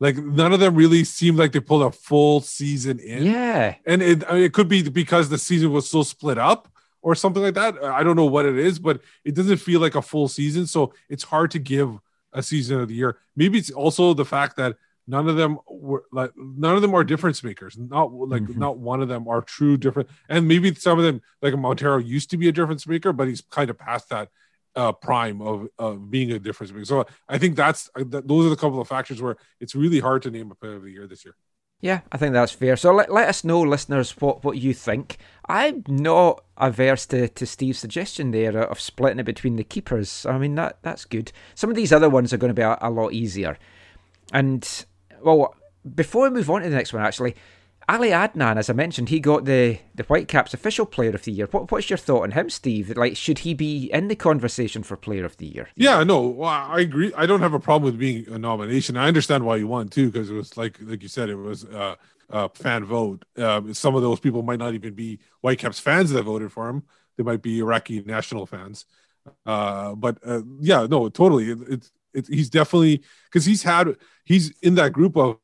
Like 0.00 0.16
none 0.16 0.52
of 0.52 0.60
them 0.60 0.74
really 0.76 1.02
seem 1.04 1.36
like 1.36 1.52
they 1.52 1.60
pulled 1.60 1.82
a 1.82 1.90
full 1.90 2.40
season 2.40 2.98
in. 3.00 3.24
yeah 3.24 3.74
and 3.84 4.00
it 4.02 4.24
I 4.28 4.34
mean, 4.34 4.42
it 4.44 4.52
could 4.52 4.68
be 4.68 4.88
because 4.88 5.28
the 5.28 5.38
season 5.38 5.72
was 5.72 5.88
so 5.90 6.02
split 6.02 6.38
up 6.38 6.68
or 7.02 7.14
something 7.14 7.42
like 7.42 7.54
that. 7.54 7.82
I 7.82 8.02
don't 8.02 8.16
know 8.16 8.26
what 8.26 8.46
it 8.46 8.56
is, 8.58 8.78
but 8.78 9.00
it 9.24 9.34
doesn't 9.34 9.56
feel 9.58 9.80
like 9.80 9.94
a 9.94 10.02
full 10.02 10.28
season, 10.28 10.66
so 10.66 10.92
it's 11.08 11.24
hard 11.24 11.50
to 11.52 11.58
give 11.58 11.98
a 12.32 12.42
season 12.42 12.80
of 12.80 12.88
the 12.88 12.94
year. 12.94 13.18
Maybe 13.36 13.58
it's 13.58 13.70
also 13.70 14.14
the 14.14 14.24
fact 14.24 14.56
that 14.56 14.76
none 15.06 15.28
of 15.28 15.36
them 15.36 15.58
were 15.68 16.04
like 16.12 16.30
none 16.36 16.76
of 16.76 16.82
them 16.82 16.94
are 16.94 17.02
difference 17.02 17.42
makers. 17.42 17.76
Not 17.78 18.12
like 18.12 18.42
Mhm. 18.42 18.56
not 18.56 18.78
one 18.78 19.00
of 19.02 19.08
them 19.08 19.26
are 19.26 19.42
true 19.42 19.76
different. 19.76 20.08
And 20.28 20.46
maybe 20.46 20.74
some 20.74 20.98
of 20.98 21.04
them, 21.04 21.22
like 21.42 21.56
Montero, 21.58 21.98
used 21.98 22.30
to 22.30 22.36
be 22.36 22.46
a 22.48 22.52
difference 22.52 22.86
maker, 22.86 23.12
but 23.12 23.26
he's 23.26 23.40
kind 23.40 23.70
of 23.70 23.78
past 23.78 24.10
that 24.10 24.28
uh, 24.78 24.92
prime 24.92 25.42
of 25.42 25.68
of 25.78 26.08
being 26.08 26.30
a 26.32 26.38
difference 26.38 26.72
maker. 26.72 26.84
So 26.84 27.06
I 27.28 27.36
think 27.38 27.56
that's 27.56 27.90
uh, 27.96 28.04
that, 28.12 28.28
those 28.28 28.46
are 28.46 28.50
the 28.50 28.62
couple 28.64 28.80
of 28.80 28.88
factors 28.88 29.20
where 29.20 29.36
it's 29.60 29.74
really 29.74 30.00
hard 30.00 30.22
to 30.22 30.30
name 30.30 30.50
a 30.52 30.54
player 30.54 30.76
of 30.76 30.84
the 30.84 30.92
year 30.96 31.06
this 31.08 31.24
year. 31.24 31.34
yeah 31.80 32.00
I 32.12 32.16
think 32.18 32.32
that's 32.32 32.52
fair. 32.52 32.76
So 32.76 32.92
let, 32.94 33.12
let 33.12 33.28
us 33.28 33.44
know, 33.44 33.60
listeners, 33.60 34.10
what 34.22 34.44
what 34.44 34.56
you 34.58 34.72
think. 34.72 35.18
I'm 35.48 35.82
not 35.88 36.44
averse 36.56 37.06
to, 37.06 37.28
to 37.28 37.44
Steve's 37.46 37.78
suggestion 37.78 38.30
there 38.30 38.56
of 38.72 38.78
splitting 38.80 39.20
it 39.20 39.26
between 39.26 39.56
the 39.56 39.64
keepers. 39.64 40.26
I 40.26 40.38
mean 40.38 40.54
that 40.54 40.78
that's 40.82 41.04
good. 41.04 41.32
Some 41.54 41.70
of 41.70 41.76
these 41.76 41.92
other 41.92 42.10
ones 42.10 42.32
are 42.32 42.40
going 42.42 42.54
to 42.54 42.62
be 42.62 42.62
a, 42.62 42.78
a 42.80 42.90
lot 42.90 43.12
easier. 43.12 43.58
And 44.32 44.62
well, 45.22 45.54
before 45.94 46.22
we 46.24 46.36
move 46.36 46.50
on 46.50 46.62
to 46.62 46.70
the 46.70 46.76
next 46.76 46.92
one, 46.92 47.02
actually, 47.02 47.34
Ali 47.88 48.10
Adnan, 48.10 48.58
as 48.58 48.68
I 48.68 48.74
mentioned, 48.74 49.08
he 49.08 49.18
got 49.18 49.46
the 49.46 49.78
the 49.94 50.02
Whitecaps 50.04 50.52
official 50.52 50.84
Player 50.84 51.14
of 51.14 51.24
the 51.24 51.32
Year. 51.32 51.48
What 51.50 51.70
what's 51.70 51.88
your 51.88 51.96
thought 51.96 52.24
on 52.24 52.32
him, 52.32 52.50
Steve? 52.50 52.94
Like, 52.96 53.16
should 53.16 53.40
he 53.40 53.54
be 53.54 53.90
in 53.92 54.08
the 54.08 54.14
conversation 54.16 54.82
for 54.82 54.96
Player 54.96 55.24
of 55.24 55.38
the 55.38 55.46
Year? 55.46 55.68
Yeah, 55.74 56.04
no, 56.04 56.20
well, 56.28 56.50
I 56.50 56.80
agree. 56.80 57.12
I 57.16 57.24
don't 57.24 57.40
have 57.40 57.54
a 57.54 57.60
problem 57.60 57.90
with 57.90 57.98
being 57.98 58.28
a 58.28 58.38
nomination. 58.38 58.98
I 58.98 59.08
understand 59.08 59.44
why 59.44 59.56
you 59.56 59.66
won 59.66 59.88
too, 59.88 60.10
because 60.10 60.28
it 60.28 60.34
was 60.34 60.56
like, 60.56 60.78
like 60.82 61.02
you 61.02 61.08
said, 61.08 61.30
it 61.30 61.36
was 61.36 61.64
uh, 61.64 61.96
a 62.28 62.50
fan 62.50 62.84
vote. 62.84 63.24
Um, 63.38 63.72
some 63.72 63.94
of 63.94 64.02
those 64.02 64.20
people 64.20 64.42
might 64.42 64.58
not 64.58 64.74
even 64.74 64.92
be 64.92 65.20
Whitecaps 65.40 65.80
fans 65.80 66.10
that 66.10 66.24
voted 66.24 66.52
for 66.52 66.68
him. 66.68 66.82
They 67.16 67.24
might 67.24 67.40
be 67.40 67.58
Iraqi 67.60 68.02
national 68.02 68.44
fans. 68.44 68.84
Uh, 69.46 69.94
but 69.94 70.18
uh, 70.26 70.42
yeah, 70.60 70.86
no, 70.88 71.08
totally. 71.08 71.52
It, 71.52 71.58
it's 71.68 71.92
it's 72.12 72.28
he's 72.28 72.50
definitely 72.50 73.02
because 73.24 73.46
he's 73.46 73.62
had 73.62 73.96
he's 74.24 74.52
in 74.60 74.74
that 74.74 74.92
group 74.92 75.16
of 75.16 75.38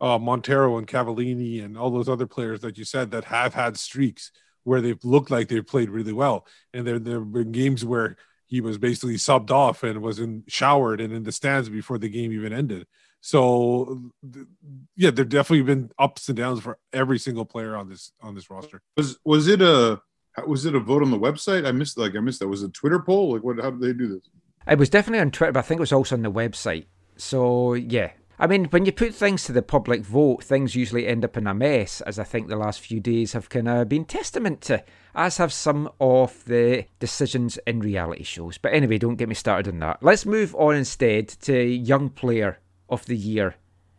uh, 0.00 0.18
Montero 0.18 0.76
and 0.78 0.86
Cavallini 0.86 1.64
and 1.64 1.78
all 1.78 1.90
those 1.90 2.08
other 2.08 2.26
players 2.26 2.60
that 2.60 2.78
you 2.78 2.84
said 2.84 3.10
that 3.10 3.24
have 3.24 3.54
had 3.54 3.76
streaks 3.76 4.30
where 4.64 4.80
they've 4.80 5.04
looked 5.04 5.30
like 5.30 5.48
they've 5.48 5.66
played 5.66 5.90
really 5.90 6.12
well, 6.12 6.46
and 6.72 6.86
there 6.86 6.98
there 6.98 7.20
have 7.20 7.32
been 7.32 7.52
games 7.52 7.84
where 7.84 8.16
he 8.46 8.60
was 8.60 8.78
basically 8.78 9.16
subbed 9.16 9.50
off 9.50 9.82
and 9.82 10.02
was 10.02 10.18
in 10.18 10.44
showered 10.48 11.00
and 11.00 11.12
in 11.12 11.22
the 11.22 11.32
stands 11.32 11.68
before 11.68 11.98
the 11.98 12.08
game 12.08 12.32
even 12.32 12.52
ended. 12.52 12.86
So 13.20 14.10
yeah, 14.96 15.10
there 15.10 15.24
have 15.24 15.30
definitely 15.30 15.62
been 15.62 15.90
ups 15.98 16.28
and 16.28 16.36
downs 16.36 16.60
for 16.60 16.78
every 16.92 17.18
single 17.18 17.46
player 17.46 17.74
on 17.74 17.88
this 17.88 18.12
on 18.20 18.34
this 18.34 18.50
roster. 18.50 18.82
Was 18.96 19.18
was 19.24 19.48
it 19.48 19.62
a 19.62 20.00
was 20.46 20.66
it 20.66 20.74
a 20.74 20.80
vote 20.80 21.02
on 21.02 21.10
the 21.10 21.18
website? 21.18 21.66
I 21.66 21.72
missed 21.72 21.96
like 21.96 22.16
I 22.16 22.20
missed 22.20 22.40
that. 22.40 22.48
Was 22.48 22.62
it 22.62 22.68
a 22.68 22.72
Twitter 22.72 23.00
poll? 23.00 23.32
Like 23.32 23.42
what? 23.42 23.60
How 23.60 23.70
did 23.70 23.80
they 23.80 23.92
do 23.92 24.08
this? 24.08 24.28
It 24.68 24.78
was 24.78 24.90
definitely 24.90 25.20
on 25.20 25.30
Twitter, 25.30 25.52
but 25.52 25.60
I 25.60 25.62
think 25.62 25.78
it 25.78 25.80
was 25.80 25.92
also 25.92 26.16
on 26.16 26.22
the 26.22 26.30
website. 26.30 26.86
So 27.16 27.74
yeah, 27.74 28.10
I 28.36 28.48
mean, 28.48 28.64
when 28.66 28.84
you 28.84 28.90
put 28.90 29.14
things 29.14 29.44
to 29.44 29.52
the 29.52 29.62
public 29.62 30.02
vote, 30.02 30.42
things 30.42 30.74
usually 30.74 31.06
end 31.06 31.24
up 31.24 31.36
in 31.36 31.46
a 31.46 31.54
mess, 31.54 32.00
as 32.00 32.18
I 32.18 32.24
think 32.24 32.48
the 32.48 32.56
last 32.56 32.80
few 32.80 32.98
days 32.98 33.32
have 33.32 33.48
kind 33.48 33.68
of 33.68 33.88
been 33.88 34.04
testament 34.04 34.60
to, 34.62 34.82
as 35.14 35.36
have 35.36 35.52
some 35.52 35.88
of 36.00 36.44
the 36.46 36.86
decisions 36.98 37.58
in 37.66 37.78
reality 37.78 38.24
shows. 38.24 38.58
But 38.58 38.74
anyway, 38.74 38.98
don't 38.98 39.16
get 39.16 39.28
me 39.28 39.36
started 39.36 39.72
on 39.72 39.78
that. 39.80 40.02
Let's 40.02 40.26
move 40.26 40.54
on 40.56 40.74
instead 40.74 41.28
to 41.42 41.62
Young 41.62 42.10
Player 42.10 42.58
of 42.88 43.06
the 43.06 43.16
Year 43.16 43.54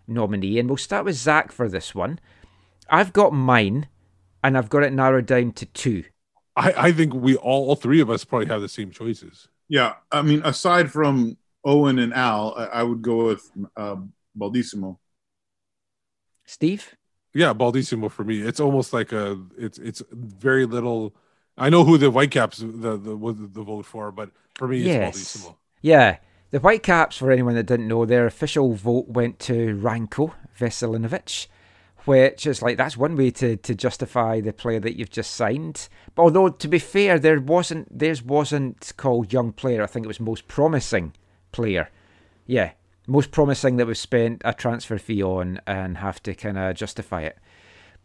nominee, 0.05 0.59
and 0.59 0.69
we'll 0.69 0.77
start 0.77 1.05
with 1.05 1.15
Zach 1.15 1.53
for 1.53 1.69
this 1.69 1.95
one. 1.95 2.19
I've 2.89 3.13
got 3.13 3.31
mine, 3.31 3.87
and 4.43 4.57
I've 4.57 4.69
got 4.69 4.83
it 4.83 4.91
narrowed 4.91 5.27
down 5.27 5.53
to 5.53 5.65
two. 5.65 6.03
I, 6.57 6.73
I 6.77 6.91
think 6.91 7.13
we 7.13 7.37
all, 7.37 7.69
all 7.69 7.75
three 7.75 8.01
of 8.01 8.09
us 8.09 8.25
probably 8.25 8.47
have 8.47 8.61
the 8.61 8.69
same 8.69 8.91
choices. 8.91 9.47
Yeah, 9.69 9.93
I 10.11 10.21
mean, 10.21 10.41
aside 10.43 10.91
from 10.91 11.37
Owen 11.63 11.99
and 11.99 12.13
Al, 12.13 12.53
I, 12.55 12.65
I 12.65 12.83
would 12.83 13.01
go 13.01 13.27
with 13.27 13.49
uh, 13.75 13.95
Baldisimo. 14.37 14.97
Steve? 16.45 16.95
Yeah, 17.33 17.53
Baldisimo 17.53 18.09
for 18.09 18.23
me. 18.23 18.41
It's 18.41 18.59
almost 18.59 18.93
like 18.93 19.11
a 19.11 19.39
it's 19.57 19.77
it's 19.77 20.01
very 20.11 20.65
little. 20.65 21.15
I 21.57 21.69
know 21.69 21.83
who 21.83 21.97
the 21.97 22.09
Whitecaps 22.11 22.57
the 22.59 22.97
the 22.97 23.15
was 23.17 23.35
the 23.37 23.63
vote 23.63 23.85
for, 23.85 24.11
but 24.11 24.31
for 24.53 24.67
me, 24.67 24.85
it's 24.85 24.95
Yes. 24.95 25.17
Baldisimo. 25.17 25.55
Yeah. 25.81 26.17
The 26.51 26.59
Whitecaps, 26.59 27.17
for 27.17 27.31
anyone 27.31 27.55
that 27.55 27.65
didn't 27.65 27.87
know, 27.87 28.05
their 28.05 28.25
official 28.25 28.73
vote 28.75 29.09
went 29.09 29.39
to 29.39 29.75
Ranko 29.75 30.33
Veselinovic, 30.57 31.47
which 32.05 32.47
is 32.47 32.61
like 32.61 32.77
that's 32.77 32.95
one 32.95 33.15
way 33.17 33.31
to, 33.31 33.57
to 33.57 33.75
justify 33.75 34.39
the 34.39 34.53
player 34.53 34.79
that 34.79 34.97
you've 34.97 35.09
just 35.09 35.33
signed. 35.33 35.89
But 36.13 36.23
although 36.23 36.49
to 36.49 36.67
be 36.67 36.79
fair, 36.79 37.19
there 37.19 37.41
wasn't 37.41 37.97
theirs 37.97 38.23
wasn't 38.23 38.93
called 38.95 39.33
young 39.33 39.51
player. 39.51 39.83
I 39.83 39.87
think 39.87 40.05
it 40.05 40.07
was 40.07 40.19
most 40.19 40.47
promising 40.47 41.13
player. 41.51 41.89
Yeah, 42.45 42.71
most 43.07 43.31
promising 43.31 43.77
that 43.77 43.87
we've 43.87 43.97
spent 43.97 44.41
a 44.45 44.53
transfer 44.53 44.97
fee 44.97 45.23
on 45.23 45.59
and 45.67 45.97
have 45.97 46.21
to 46.23 46.33
kind 46.33 46.57
of 46.57 46.75
justify 46.75 47.21
it. 47.21 47.37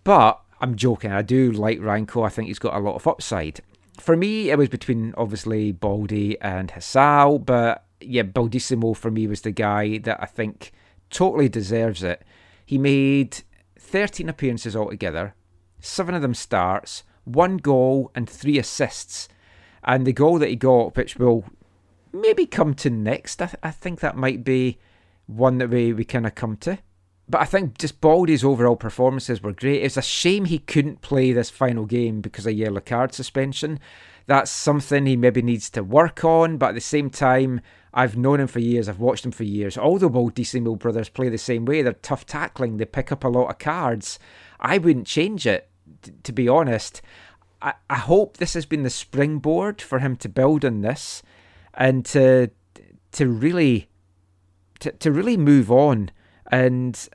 But 0.04 0.40
I'm 0.60 0.76
joking. 0.76 1.12
I 1.12 1.22
do 1.22 1.52
like 1.52 1.78
Ranko. 1.78 2.24
I 2.24 2.28
think 2.28 2.48
he's 2.48 2.58
got 2.58 2.74
a 2.74 2.80
lot 2.80 2.96
of 2.96 3.06
upside. 3.06 3.60
For 3.98 4.16
me, 4.16 4.50
it 4.50 4.58
was 4.58 4.68
between 4.68 5.14
obviously 5.16 5.72
Baldy 5.72 6.40
and 6.40 6.70
Hasal, 6.70 7.44
but 7.44 7.84
yeah, 8.00 8.22
Baldisimo 8.22 8.96
for 8.96 9.10
me 9.10 9.26
was 9.26 9.42
the 9.42 9.50
guy 9.50 9.98
that 9.98 10.22
I 10.22 10.26
think 10.26 10.72
totally 11.10 11.48
deserves 11.48 12.02
it. 12.02 12.22
He 12.64 12.78
made 12.78 13.42
13 13.78 14.28
appearances 14.28 14.76
altogether, 14.76 15.34
seven 15.80 16.14
of 16.14 16.22
them 16.22 16.34
starts, 16.34 17.02
one 17.24 17.56
goal 17.56 18.10
and 18.14 18.28
three 18.28 18.58
assists. 18.58 19.28
And 19.82 20.06
the 20.06 20.12
goal 20.12 20.38
that 20.38 20.50
he 20.50 20.56
got, 20.56 20.96
which 20.96 21.16
will 21.16 21.44
maybe 22.12 22.46
come 22.46 22.74
to 22.74 22.90
next, 22.90 23.40
I, 23.40 23.46
th- 23.46 23.60
I 23.62 23.70
think 23.70 24.00
that 24.00 24.16
might 24.16 24.44
be 24.44 24.78
one 25.36 25.58
that 25.58 25.70
we, 25.70 25.92
we 25.92 26.04
kind 26.04 26.26
of 26.26 26.34
come 26.34 26.56
to. 26.58 26.78
But 27.28 27.42
I 27.42 27.44
think 27.44 27.78
just 27.78 28.00
Baldy's 28.00 28.42
overall 28.42 28.76
performances 28.76 29.40
were 29.40 29.52
great. 29.52 29.82
It's 29.82 29.96
a 29.96 30.02
shame 30.02 30.46
he 30.46 30.58
couldn't 30.58 31.00
play 31.00 31.32
this 31.32 31.48
final 31.48 31.86
game 31.86 32.20
because 32.20 32.44
of 32.46 32.54
yellow 32.54 32.80
card 32.80 33.14
suspension. 33.14 33.78
That's 34.26 34.50
something 34.50 35.06
he 35.06 35.16
maybe 35.16 35.40
needs 35.40 35.70
to 35.70 35.84
work 35.84 36.24
on, 36.24 36.56
but 36.56 36.70
at 36.70 36.74
the 36.74 36.80
same 36.80 37.08
time, 37.08 37.60
I've 37.94 38.16
known 38.16 38.40
him 38.40 38.46
for 38.48 38.58
years, 38.60 38.88
I've 38.88 39.00
watched 39.00 39.24
him 39.24 39.32
for 39.32 39.44
years. 39.44 39.76
All 39.76 39.98
the 39.98 40.08
Baldisimo 40.08 40.78
brothers 40.78 41.08
play 41.08 41.28
the 41.28 41.38
same 41.38 41.64
way. 41.64 41.82
They're 41.82 41.92
tough 41.94 42.26
tackling, 42.26 42.76
they 42.76 42.84
pick 42.84 43.12
up 43.12 43.24
a 43.24 43.28
lot 43.28 43.48
of 43.48 43.58
cards. 43.58 44.18
I 44.58 44.78
wouldn't 44.78 45.06
change 45.06 45.46
it, 45.46 45.68
t- 46.02 46.12
to 46.22 46.32
be 46.32 46.48
honest. 46.48 47.00
I, 47.62 47.74
I 47.88 47.96
hope 47.96 48.36
this 48.36 48.54
has 48.54 48.66
been 48.66 48.82
the 48.82 48.90
springboard 48.90 49.80
for 49.82 50.00
him 50.00 50.16
to 50.16 50.28
build 50.28 50.64
on 50.64 50.80
this 50.80 51.22
and 51.74 52.04
to 52.06 52.50
to 53.12 53.28
really 53.28 53.89
to, 54.80 54.92
to 54.92 55.12
really 55.12 55.36
move 55.36 55.70
on 55.70 56.10
and 56.50 57.08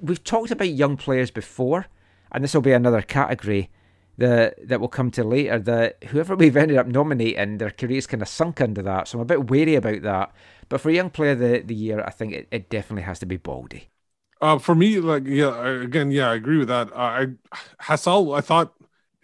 we've 0.00 0.22
talked 0.24 0.50
about 0.50 0.68
young 0.68 0.96
players 0.96 1.30
before, 1.30 1.86
and 2.32 2.42
this 2.42 2.54
will 2.54 2.60
be 2.60 2.72
another 2.72 3.02
category 3.02 3.70
that 4.18 4.68
that 4.68 4.80
will 4.80 4.88
come 4.88 5.10
to 5.12 5.24
later. 5.24 5.58
That 5.58 6.04
whoever 6.04 6.36
we've 6.36 6.56
ended 6.56 6.76
up 6.76 6.86
nominating, 6.86 7.58
their 7.58 7.70
careers 7.70 8.06
kind 8.06 8.22
of 8.22 8.28
sunk 8.28 8.60
under 8.60 8.82
that. 8.82 9.08
So 9.08 9.18
I'm 9.18 9.22
a 9.22 9.26
bit 9.26 9.48
wary 9.48 9.74
about 9.74 10.02
that. 10.02 10.32
But 10.68 10.80
for 10.80 10.90
a 10.90 10.94
young 10.94 11.10
player 11.10 11.32
of 11.32 11.38
the 11.38 11.62
the 11.64 11.74
year, 11.74 12.02
I 12.04 12.10
think 12.10 12.32
it, 12.32 12.48
it 12.50 12.70
definitely 12.70 13.02
has 13.02 13.18
to 13.20 13.26
be 13.26 13.36
Baldy. 13.36 13.88
Uh, 14.40 14.58
for 14.58 14.74
me, 14.74 15.00
like 15.00 15.24
yeah, 15.26 15.66
again, 15.66 16.10
yeah, 16.10 16.30
I 16.30 16.34
agree 16.34 16.58
with 16.58 16.68
that. 16.68 16.92
Uh, 16.92 16.96
I 16.96 17.26
Hasal, 17.82 18.36
I 18.36 18.40
thought 18.40 18.74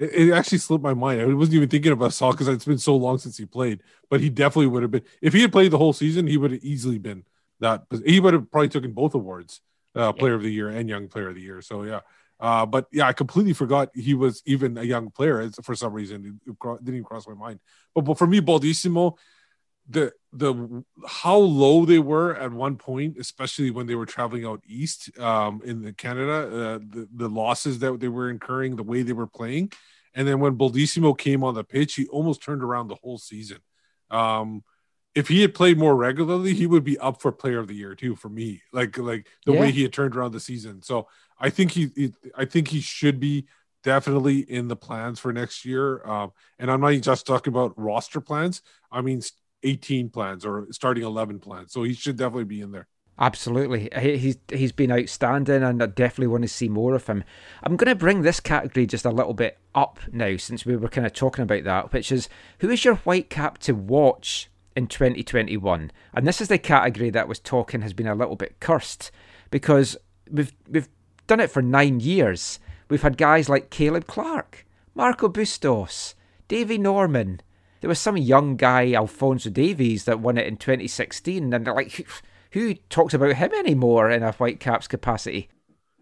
it, 0.01 0.29
it 0.29 0.33
actually 0.33 0.59
slipped 0.59 0.83
my 0.83 0.95
mind. 0.95 1.21
I 1.21 1.27
wasn't 1.27 1.57
even 1.57 1.69
thinking 1.69 1.93
about 1.93 2.11
Hasal 2.11 2.33
because 2.33 2.49
it's 2.49 2.65
been 2.65 2.79
so 2.79 2.97
long 2.97 3.19
since 3.19 3.37
he 3.37 3.47
played. 3.47 3.83
But 4.09 4.21
he 4.21 4.31
definitely 4.31 4.69
would 4.69 4.83
have 4.83 4.91
been 4.91 5.05
if 5.23 5.33
he 5.33 5.43
had 5.43 5.53
played 5.53 5.71
the 5.71 5.79
whole 5.79 5.93
season. 5.93 6.27
He 6.27 6.37
would 6.37 6.53
have 6.53 6.65
easily 6.65 6.99
been 6.99 7.25
that. 7.61 7.85
He 8.05 8.19
would 8.19 8.35
have 8.35 8.51
probably 8.51 8.69
taken 8.69 8.93
both 8.93 9.15
awards, 9.15 9.61
uh, 9.95 10.13
Player 10.13 10.35
of 10.35 10.43
the 10.43 10.51
Year 10.51 10.69
and 10.69 10.89
Young 10.89 11.09
Player 11.09 11.29
of 11.29 11.35
the 11.37 11.43
Year. 11.43 11.61
So 11.63 11.85
yeah. 11.85 12.01
Uh, 12.41 12.65
but 12.65 12.87
yeah, 12.91 13.07
I 13.07 13.13
completely 13.13 13.53
forgot 13.53 13.91
he 13.95 14.15
was 14.15 14.43
even 14.47 14.79
a 14.79 14.83
young 14.83 15.11
player 15.11 15.51
for 15.63 15.75
some 15.75 15.93
reason. 15.93 16.41
It 16.47 16.59
cro- 16.59 16.79
didn't 16.79 16.95
even 16.95 17.05
cross 17.05 17.29
my 17.29 17.35
mind. 17.35 17.61
But, 17.95 18.07
but 18.07 18.17
for 18.17 18.27
me, 18.27 18.41
Baldisimo, 18.41 19.19
the 19.91 20.13
the 20.33 20.85
how 21.07 21.37
low 21.37 21.85
they 21.85 21.99
were 21.99 22.37
at 22.37 22.53
one 22.53 22.77
point, 22.77 23.17
especially 23.19 23.71
when 23.73 23.87
they 23.89 23.97
were 23.97 24.07
traveling 24.07 24.47
out 24.47 24.63
east 24.67 25.19
um, 25.19 25.61
in 25.65 25.83
the 25.83 25.93
Canada, 25.93 26.33
uh, 26.33 26.79
the 26.79 27.09
the 27.15 27.29
losses 27.29 27.81
that 27.81 27.99
they 28.01 28.09
were 28.09 28.31
incurring, 28.31 28.77
the 28.77 28.85
way 28.85 29.03
they 29.03 29.13
were 29.13 29.27
playing, 29.27 29.73
and 30.15 30.29
then 30.29 30.39
when 30.41 30.57
Baldisimo 30.57 31.19
came 31.19 31.43
on 31.43 31.55
the 31.55 31.65
pitch, 31.65 31.95
he 31.95 32.07
almost 32.07 32.43
turned 32.43 32.63
around 32.63 32.89
the 32.89 32.97
whole 33.03 33.19
season. 33.19 33.59
Um, 34.11 34.63
if 35.15 35.27
he 35.27 35.43
had 35.43 35.55
played 35.55 35.77
more 35.79 35.97
regularly, 35.97 36.55
he 36.55 36.67
would 36.69 36.85
be 36.85 36.99
up 36.99 37.21
for 37.21 37.33
Player 37.33 37.59
of 37.59 37.67
the 37.67 37.75
Year 37.75 37.97
too. 37.97 38.15
For 38.15 38.29
me, 38.29 38.63
like 38.73 38.97
like 38.99 39.27
the 39.45 39.53
Yeah. 39.53 39.61
way 39.61 39.73
he 39.73 39.83
had 39.83 39.93
turned 39.93 40.15
around 40.17 40.33
the 40.33 40.41
season. 40.41 40.83
So 40.83 41.09
I 41.39 41.51
think 41.51 41.73
he, 41.73 41.91
he 41.97 42.13
I 42.37 42.45
think 42.45 42.69
he 42.69 42.81
should 42.81 43.19
be 43.19 43.47
definitely 43.83 44.41
in 44.41 44.69
the 44.69 44.77
plans 44.77 45.19
for 45.19 45.33
next 45.33 45.65
year. 45.65 46.05
Um, 46.07 46.33
and 46.59 46.71
I'm 46.71 46.81
not 46.81 46.93
just 47.01 47.27
talking 47.27 47.53
about 47.53 47.79
roster 47.79 48.21
plans. 48.21 48.63
I 48.93 49.01
mean, 49.01 49.23
18 49.63 50.11
plans 50.11 50.45
or 50.45 50.67
starting 50.71 51.05
11 51.05 51.41
plans. 51.41 51.73
So 51.73 51.83
he 51.83 51.95
should 51.95 52.17
definitely 52.17 52.45
be 52.45 52.61
in 52.61 52.73
there. 52.73 52.87
Absolutely, 53.19 53.91
He- 54.01 54.17
he's 54.17 54.39
he's 54.51 54.73
been 54.73 54.91
outstanding, 54.91 55.63
and 55.63 55.83
I 55.83 55.87
definitely 55.87 56.29
want 56.29 56.43
to 56.43 56.49
see 56.49 56.71
more 56.71 56.95
of 56.95 57.07
him. 57.07 57.23
I'm 57.63 57.77
going 57.77 57.91
to 57.91 57.95
bring 57.95 58.23
this 58.23 58.41
category 58.41 58.87
just 58.87 59.05
a 59.05 59.11
little 59.11 59.35
bit 59.35 59.59
up 59.75 59.99
now, 60.11 60.39
since 60.39 60.65
we 60.65 60.75
were 60.75 60.89
kind 60.89 61.07
of 61.07 61.13
talking 61.13 61.43
about 61.43 61.65
that, 61.65 61.93
which 61.93 62.11
is 62.11 62.31
who 62.61 62.71
is 62.71 62.83
your 62.83 62.95
white 62.97 63.29
cap 63.29 63.59
to 63.59 63.75
watch 63.75 64.49
in 64.75 64.87
2021? 64.87 65.93
And 66.15 66.27
this 66.27 66.41
is 66.41 66.49
the 66.49 66.57
category 66.57 67.11
that 67.11 67.29
was 67.29 67.39
talking 67.39 67.83
has 67.83 67.93
been 67.93 68.07
a 68.07 68.15
little 68.15 68.37
bit 68.37 68.59
cursed 68.59 69.11
because 69.51 69.99
we've 70.31 70.55
we've 70.67 70.89
done 71.27 71.41
it 71.41 71.51
for 71.51 71.61
nine 71.61 72.01
years. 72.01 72.59
We've 72.89 73.03
had 73.03 73.19
guys 73.19 73.51
like 73.51 73.69
Caleb 73.69 74.07
Clark, 74.07 74.67
Marco 74.95 75.29
Bustos, 75.29 76.15
Davy 76.49 76.79
Norman. 76.79 77.43
There 77.81 77.89
was 77.89 77.99
some 77.99 78.17
young 78.17 78.57
guy, 78.57 78.93
Alfonso 78.93 79.51
Davies, 79.51 80.05
that 80.05 80.21
won 80.21 80.37
it 80.39 80.47
in 80.47 80.57
2016, 80.57 81.53
and 81.53 81.67
they're 81.67 81.75
like, 81.75 81.93
who, 81.93 82.05
who 82.53 82.75
talks 82.91 83.15
about 83.15 83.35
him 83.37 83.53
anymore 83.55 84.11
in 84.11 84.23
a 84.23 84.33
Whitecaps 84.33 84.87
capacity? 84.89 85.49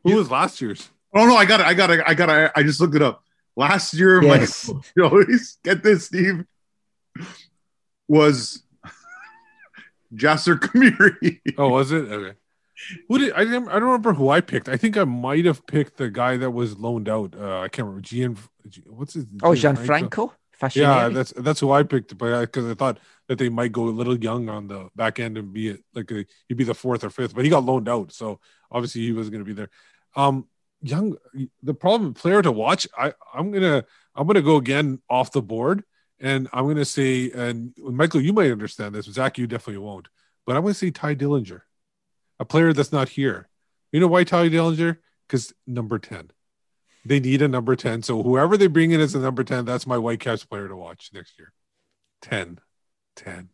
Who 0.05 0.15
was 0.17 0.31
last 0.31 0.61
year's? 0.61 0.91
Oh 1.15 1.27
no, 1.27 1.37
I 1.37 1.45
got 1.45 1.61
it. 1.61 1.67
I 1.67 1.75
got 1.75 1.91
it. 1.91 2.01
I 2.07 2.15
got 2.15 2.29
it. 2.29 2.53
I 2.55 2.63
just 2.63 2.81
looked 2.81 2.95
it 2.95 3.03
up. 3.03 3.23
Last 3.57 3.95
year, 3.95 4.23
Yes. 4.23 4.69
Michael, 4.69 4.85
you 4.97 5.05
always 5.05 5.59
get 5.65 5.83
this, 5.83 6.07
Steve, 6.07 6.45
was 8.09 8.63
Jasser 10.15 10.59
Khmiri. 10.59 11.41
Oh, 11.59 11.69
was 11.71 11.93
it? 11.93 12.05
Okay. 12.11 12.37
Who 13.09 13.19
did 13.19 13.33
I? 13.33 13.45
Didn't, 13.45 13.69
I 13.69 13.73
don't 13.75 13.85
remember 13.85 14.15
who 14.15 14.29
I 14.31 14.41
picked. 14.41 14.69
I 14.69 14.77
think 14.77 14.97
I 14.97 15.05
might 15.05 15.45
have 15.45 15.67
picked 15.67 15.97
the 15.97 16.11
guy 16.11 16.37
that 16.37 16.53
was 16.53 16.79
loaned 16.79 17.09
out. 17.09 17.35
Uh, 17.39 17.61
I 17.61 17.69
can't 17.69 17.87
remember. 17.87 18.01
Gian, 18.03 18.39
what's 18.87 19.15
his? 19.15 19.27
Oh, 19.43 19.51
Gianfranco? 19.51 20.33
Yeah, 20.75 21.09
that's 21.09 21.33
that's 21.33 21.61
who 21.61 21.71
I 21.71 21.83
picked, 21.83 22.17
but 22.19 22.41
because 22.41 22.71
I 22.71 22.75
thought 22.75 22.99
that 23.29 23.39
they 23.39 23.49
might 23.49 23.73
go 23.73 23.85
a 23.85 23.91
little 23.91 24.19
young 24.19 24.49
on 24.49 24.67
the 24.69 24.89
back 24.97 25.21
end 25.21 25.39
and 25.39 25.53
be 25.53 25.69
it 25.69 25.85
like 25.95 26.11
a, 26.11 26.25
he'd 26.49 26.57
be 26.57 26.65
the 26.65 26.75
fourth 26.75 27.05
or 27.05 27.11
fifth, 27.11 27.35
but 27.35 27.45
he 27.45 27.51
got 27.51 27.65
loaned 27.65 27.89
out, 27.89 28.13
so 28.13 28.41
obviously 28.71 29.03
he 29.03 29.13
wasn't 29.13 29.33
going 29.33 29.45
to 29.45 29.49
be 29.49 29.55
there. 29.55 29.71
Um, 30.17 30.47
young, 30.83 31.17
the 31.63 31.75
problem 31.75 32.15
player 32.15 32.43
to 32.43 32.53
watch. 32.53 32.87
I 32.97 33.13
I'm 33.33 33.51
gonna 33.53 33.85
I'm 34.15 34.27
gonna 34.27 34.43
go 34.43 34.57
again 34.57 35.01
off 35.09 35.33
the 35.33 35.43
board, 35.43 35.85
and 36.21 36.49
I'm 36.53 36.75
to 36.75 36.85
say, 36.85 37.31
and 37.31 37.73
Michael, 37.79 38.21
you 38.21 38.33
might 38.33 38.51
understand 38.51 38.95
this. 38.95 39.07
Zach, 39.07 39.39
you 39.39 39.47
definitely 39.47 39.83
won't. 39.83 40.09
But 40.47 40.57
I'm 40.57 40.65
to 40.65 40.75
say 40.75 40.91
Tye 40.91 41.15
Dillinger, 41.15 41.61
a 42.41 42.45
player 42.45 42.73
that's 42.73 42.93
not 42.93 43.11
here. 43.11 43.49
You 43.93 44.01
know 44.01 44.09
why 44.09 44.25
Tye 44.25 44.49
Dillinger? 44.49 44.97
Because 45.27 45.53
number 45.67 45.99
10. 45.99 46.31
They 47.05 47.21
need 47.21 47.43
a 47.43 47.49
number 47.49 47.77
10. 47.77 48.03
So 48.03 48.23
whoever 48.23 48.57
they 48.57 48.67
bring 48.67 48.91
in 48.91 49.01
as 49.01 49.15
a 49.15 49.19
number 49.19 49.45
10, 49.45 49.65
that's 49.65 49.87
my 49.87 49.97
Whitecaps 49.97 50.45
player 50.45 50.69
to 50.69 50.77
watch 50.77 51.11
next 51.15 51.39
year. 51.39 51.53
10. 52.23 52.59
10. 53.17 53.49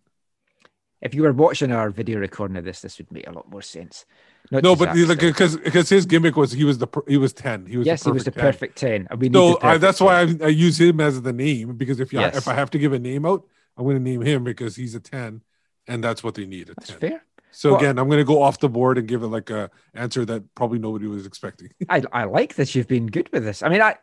If 1.01 1.15
you 1.15 1.23
were 1.23 1.33
watching 1.33 1.71
our 1.71 1.91
video 1.91 2.19
recording 2.19 2.57
of 2.57 2.65
this, 2.65 2.81
this 2.81 2.97
would 2.99 3.13
make 3.13 3.27
a 3.27 3.31
lot 3.33 3.49
more 3.51 3.61
sense. 3.61 4.07
Not 4.51 4.63
no, 4.63 4.75
but 4.75 4.97
like 4.97 5.19
because 5.21 5.57
because 5.57 5.89
his 5.89 6.07
gimmick 6.07 6.37
was 6.37 6.53
he 6.53 6.65
was 6.65 6.79
the 6.79 6.87
per- 6.87 7.05
he 7.07 7.17
was 7.19 7.33
ten. 7.33 7.67
He 7.67 7.77
was 7.77 7.87
yes, 7.87 8.05
he 8.05 8.11
was 8.11 8.25
the 8.25 8.31
10. 8.31 8.43
perfect 8.43 8.79
ten. 8.79 9.07
we 9.19 9.29
need 9.29 9.35
So 9.35 9.59
I, 9.63 9.79
that's 9.79 9.99
10. 9.99 10.07
why 10.07 10.21
I, 10.21 10.47
I 10.47 10.49
use 10.49 10.81
him 10.81 11.01
as 11.01 11.21
the 11.21 11.33
name 11.33 11.77
because 11.77 12.01
if 12.01 12.13
you 12.13 12.21
Yes. 12.21 12.37
if 12.37 12.49
I 12.49 12.55
have 12.55 12.71
to 12.71 12.79
give 12.79 12.93
a 12.93 12.99
name 12.99 13.25
out, 13.27 13.47
I'm 13.77 13.85
going 13.85 13.97
to 13.97 14.03
name 14.03 14.23
him 14.23 14.45
because 14.45 14.77
he's 14.77 14.95
a 14.95 15.01
ten, 15.01 15.43
and 15.87 16.03
that's 16.03 16.23
what 16.25 16.35
they 16.35 16.47
need. 16.47 16.71
A 16.71 16.75
That's 16.75 16.91
10. 16.91 16.99
fair. 16.99 17.25
So 17.55 17.71
Well- 17.71 17.81
again, 17.81 17.99
I'm 17.99 18.09
going 18.09 18.19
to 18.19 18.25
go 18.25 18.43
off 18.43 18.59
the 18.61 18.69
board 18.69 18.99
and 18.99 19.07
give 19.09 19.23
it 19.23 19.29
like 19.29 19.51
a 19.51 19.71
answer 19.95 20.25
that 20.25 20.55
probably 20.55 20.79
nobody 20.79 21.07
was 21.07 21.25
expecting. 21.27 21.71
I, 21.89 22.03
I 22.13 22.25
like 22.25 22.57
this. 22.57 22.75
You've 22.75 22.89
been 22.89 23.07
good 23.07 23.31
with 23.33 23.45
this. 23.45 23.63
I 23.63 23.69
mean, 23.69 23.81
I 23.81 23.97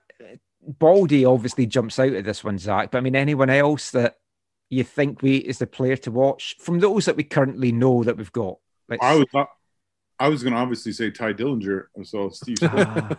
Baldy 0.62 1.26
obviously 1.26 1.66
jumps 1.66 2.00
out 2.00 2.14
of 2.14 2.24
this 2.24 2.44
one, 2.44 2.58
Zach. 2.58 2.92
But 2.92 3.00
I 3.00 3.02
mean, 3.02 3.16
anyone 3.16 3.50
else 3.50 3.92
that 3.92 4.18
you 4.70 4.84
think 4.84 5.22
we 5.22 5.38
is 5.38 5.58
the 5.60 5.68
player 5.68 5.98
to 5.98 6.12
watch 6.12 6.56
from 6.60 6.80
those 6.80 7.06
that 7.06 7.16
we 7.18 7.24
currently 7.24 7.72
know 7.72 8.04
that 8.04 8.18
we've 8.18 8.32
got? 8.32 8.58
Let's- 8.88 9.04
I 9.04 9.16
was 9.16 9.48
I 10.20 10.28
was 10.30 10.44
going 10.44 10.54
to 10.54 10.60
obviously 10.60 10.92
say 10.92 11.10
Tye 11.10 11.34
Dillinger. 11.34 11.86
So 12.04 12.30
Steve. 12.30 12.58
Ah. 12.62 13.18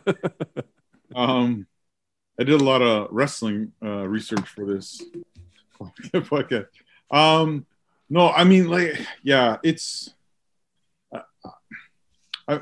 um, 1.17 1.67
I 2.39 2.45
did 2.45 2.61
a 2.61 2.65
lot 2.65 2.81
of 2.81 3.09
wrestling 3.11 3.73
uh, 3.83 4.09
research 4.09 4.49
for 4.49 4.65
this 4.65 5.03
podcast. 6.13 6.69
Um, 7.11 7.67
no, 8.09 8.31
I 8.31 8.45
mean, 8.45 8.69
like, 8.69 9.05
yeah, 9.23 9.57
it's. 9.63 10.15
I, 12.49 12.55
I, 12.55 12.61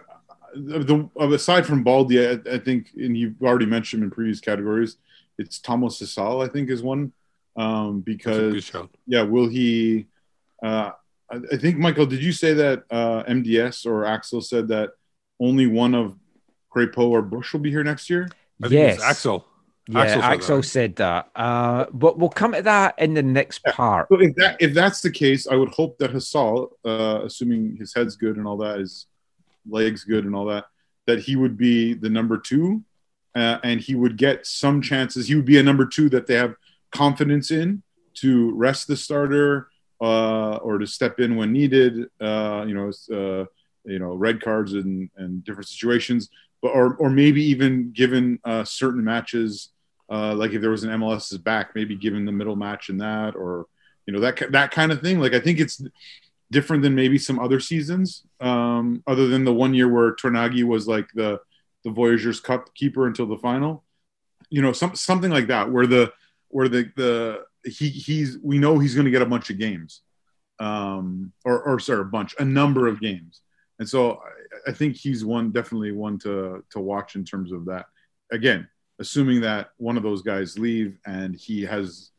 the 0.55 1.09
aside 1.21 1.67
from 1.67 1.83
Baldy, 1.85 2.27
I, 2.27 2.39
I 2.51 2.59
think, 2.59 2.91
and 2.97 3.17
you've 3.17 3.41
already 3.43 3.67
mentioned 3.67 4.03
in 4.03 4.11
previous 4.11 4.41
categories, 4.41 4.97
it's 5.39 5.59
Thomas 5.59 6.01
Hasal. 6.01 6.47
I 6.47 6.53
think 6.53 6.71
is 6.71 6.83
one 6.83 7.13
um, 7.57 8.01
because 8.01 8.71
yeah, 9.07 9.23
will 9.23 9.49
he? 9.49 10.07
Uh, 10.63 10.91
I, 11.31 11.41
I 11.53 11.57
think 11.57 11.79
Michael, 11.79 12.07
did 12.07 12.23
you 12.23 12.33
say 12.33 12.53
that 12.55 12.85
uh, 12.91 13.25
MDS 13.25 13.87
or 13.87 14.05
Axel 14.05 14.41
said 14.41 14.69
that 14.69 14.91
only 15.39 15.67
one 15.67 15.95
of 15.95 16.17
Crépeau 16.75 17.09
or 17.09 17.23
Bush 17.23 17.53
will 17.53 17.61
be 17.61 17.71
here 17.71 17.85
next 17.85 18.11
year? 18.11 18.29
I 18.63 18.69
think 18.69 18.73
Yes. 18.73 19.03
Axel. 19.03 19.47
yeah, 19.89 20.01
Axel 20.01 20.23
Axel, 20.23 20.63
said 20.63 20.97
that. 20.97 21.25
said 21.27 21.33
that. 21.35 21.41
Uh, 21.41 21.87
but 21.93 22.19
we'll 22.19 22.29
come 22.29 22.53
to 22.53 22.63
that 22.63 22.95
in 22.99 23.15
the 23.15 23.23
next 23.23 23.65
part. 23.65 24.09
So 24.11 24.21
if 24.21 24.35
that 24.37 24.57
if 24.61 24.75
that's 24.75 25.01
the 25.01 25.11
case, 25.11 25.47
I 25.47 25.55
would 25.55 25.71
hope 25.71 25.99
that 25.99 26.13
Hasal, 26.13 26.71
uh, 26.85 27.23
assuming 27.25 27.77
his 27.77 27.95
head's 27.95 28.17
good 28.17 28.37
and 28.37 28.47
all 28.47 28.59
that, 28.59 28.79
his 28.79 29.07
legs 29.71 30.05
good 30.05 30.25
and 30.25 30.35
all 30.35 30.47
that, 30.47 30.67
that 31.07 31.21
he 31.21 31.37
would 31.37 31.57
be 31.57 31.95
the 31.95 32.11
number 32.11 32.39
two, 32.39 32.83
uh, 33.35 33.59
and 33.63 33.81
he 33.81 33.95
would 33.95 34.17
get 34.17 34.47
some 34.47 34.83
chances. 34.83 35.29
He 35.29 35.35
would 35.35 35.45
be 35.45 35.59
a 35.59 35.63
number 35.63 35.87
two 35.87 36.09
that 36.11 36.27
they 36.27 36.35
have 36.35 36.55
confidence 36.91 37.51
in 37.51 37.83
to 38.15 38.53
rest 38.55 38.87
the 38.87 38.97
starter 38.97 39.69
uh, 40.01 40.57
or 40.57 40.79
to 40.79 40.87
step 40.87 41.21
in 41.21 41.37
when 41.37 41.53
needed. 41.53 42.07
Uh, 42.21 42.65
you 42.67 42.75
know, 42.75 42.91
uh, 43.13 43.45
you 43.85 43.99
know, 43.99 44.15
red 44.15 44.41
cards 44.41 44.73
and 44.73 45.11
and 45.17 45.45
different 45.45 45.69
situations, 45.69 46.29
but 46.63 46.69
or 46.69 46.95
or 46.97 47.11
maybe 47.11 47.43
even 47.45 47.93
given 47.93 48.39
uh, 48.45 48.65
certain 48.65 49.05
matches. 49.05 49.71
Uh, 50.11 50.35
like 50.35 50.53
if 50.53 50.61
there 50.61 50.71
was 50.71 50.83
an 50.83 50.91
MLS's 50.91 51.39
back, 51.39 51.71
maybe 51.77 51.95
given 51.95 52.25
the 52.25 52.33
middle 52.33 52.57
match 52.57 52.89
in 52.89 52.99
that, 52.99 53.37
or 53.37 53.67
you 54.07 54.13
know 54.13 54.21
that 54.21 54.51
that 54.53 54.71
kind 54.71 54.91
of 54.91 55.01
thing. 55.01 55.21
Like 55.21 55.35
I 55.35 55.41
think 55.41 55.61
it's 55.61 55.81
different 56.51 56.83
than 56.83 56.95
maybe 56.95 57.19
some 57.19 57.39
other 57.39 57.61
seasons, 57.61 58.25
um, 58.41 59.03
other 59.07 59.29
than 59.29 59.45
the 59.45 59.55
one 59.55 59.75
year 59.75 59.89
where 59.89 60.15
Tornaghi 60.15 60.65
was 60.65 60.89
like 60.89 61.09
the 61.15 61.41
the 61.85 61.91
Voyageurs 61.91 62.41
Cup 62.41 62.75
keeper 62.75 63.07
until 63.07 63.27
the 63.27 63.39
final. 63.39 63.85
You 64.51 64.63
know, 64.63 64.73
some 64.73 64.95
something 64.95 65.31
like 65.31 65.47
that, 65.49 65.71
where 65.71 65.87
the 65.87 66.13
where 66.49 66.69
the 66.69 66.91
the 66.97 67.45
he 67.65 67.89
he's 67.89 68.39
we 68.43 68.59
know 68.59 68.79
he's 68.79 68.95
going 68.95 69.05
to 69.05 69.11
get 69.11 69.23
a 69.23 69.27
bunch 69.27 69.51
of 69.51 69.59
games, 69.59 70.03
um, 70.59 71.33
or 71.45 71.63
or 71.63 71.79
sorry, 71.79 72.01
a 72.01 72.05
bunch, 72.05 72.35
a 72.39 72.45
number 72.45 72.89
of 72.89 73.01
games, 73.01 73.43
and 73.79 73.89
so 73.89 74.21
I, 74.67 74.71
I 74.71 74.73
think 74.73 74.97
he's 74.97 75.25
one 75.25 75.51
definitely 75.51 75.93
one 75.93 76.19
to 76.21 76.65
to 76.71 76.81
watch 76.81 77.15
in 77.15 77.25
terms 77.25 77.53
of 77.53 77.67
that. 77.67 77.87
Again, 78.33 78.69
assuming 78.99 79.41
that 79.41 79.71
one 79.79 79.97
of 79.97 80.03
those 80.03 80.23
guys 80.23 80.59
leave 80.59 80.99
and 81.07 81.35
he 81.35 81.63
has 81.63 82.11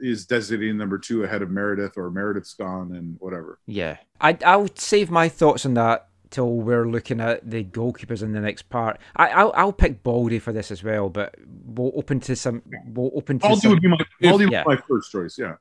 is 0.00 0.26
designated 0.26 0.76
number 0.76 0.98
two 0.98 1.24
ahead 1.24 1.42
of 1.42 1.50
Meredith 1.50 1.96
or 1.96 2.10
Meredith's 2.10 2.54
gone 2.54 2.92
and 2.94 3.16
whatever. 3.20 3.58
Yeah, 3.66 3.98
I 4.20 4.36
I'll 4.44 4.68
save 4.74 5.10
my 5.10 5.28
thoughts 5.28 5.66
on 5.66 5.74
that 5.74 6.08
till 6.30 6.56
we're 6.56 6.86
looking 6.86 7.20
at 7.20 7.48
the 7.48 7.64
goalkeepers 7.64 8.22
in 8.22 8.32
the 8.32 8.40
next 8.40 8.68
part. 8.68 8.98
I 9.16 9.28
I'll, 9.28 9.52
I'll 9.54 9.72
pick 9.72 10.02
Baldy 10.02 10.38
for 10.38 10.52
this 10.52 10.70
as 10.70 10.82
well, 10.82 11.08
but 11.08 11.34
we'll 11.64 11.92
open 11.94 12.20
to 12.20 12.36
some. 12.36 12.62
We'll 12.86 13.12
open 13.14 13.38
to 13.38 13.48
Baldy 13.48 13.60
some, 13.60 13.70
would 13.70 13.82
be 13.82 13.88
my 13.88 13.98
Baldy 14.20 14.44
yeah. 14.50 14.64
would 14.66 14.76
be 14.76 14.76
my 14.76 14.82
first 14.88 15.12
choice. 15.12 15.38
Yeah. 15.38 15.54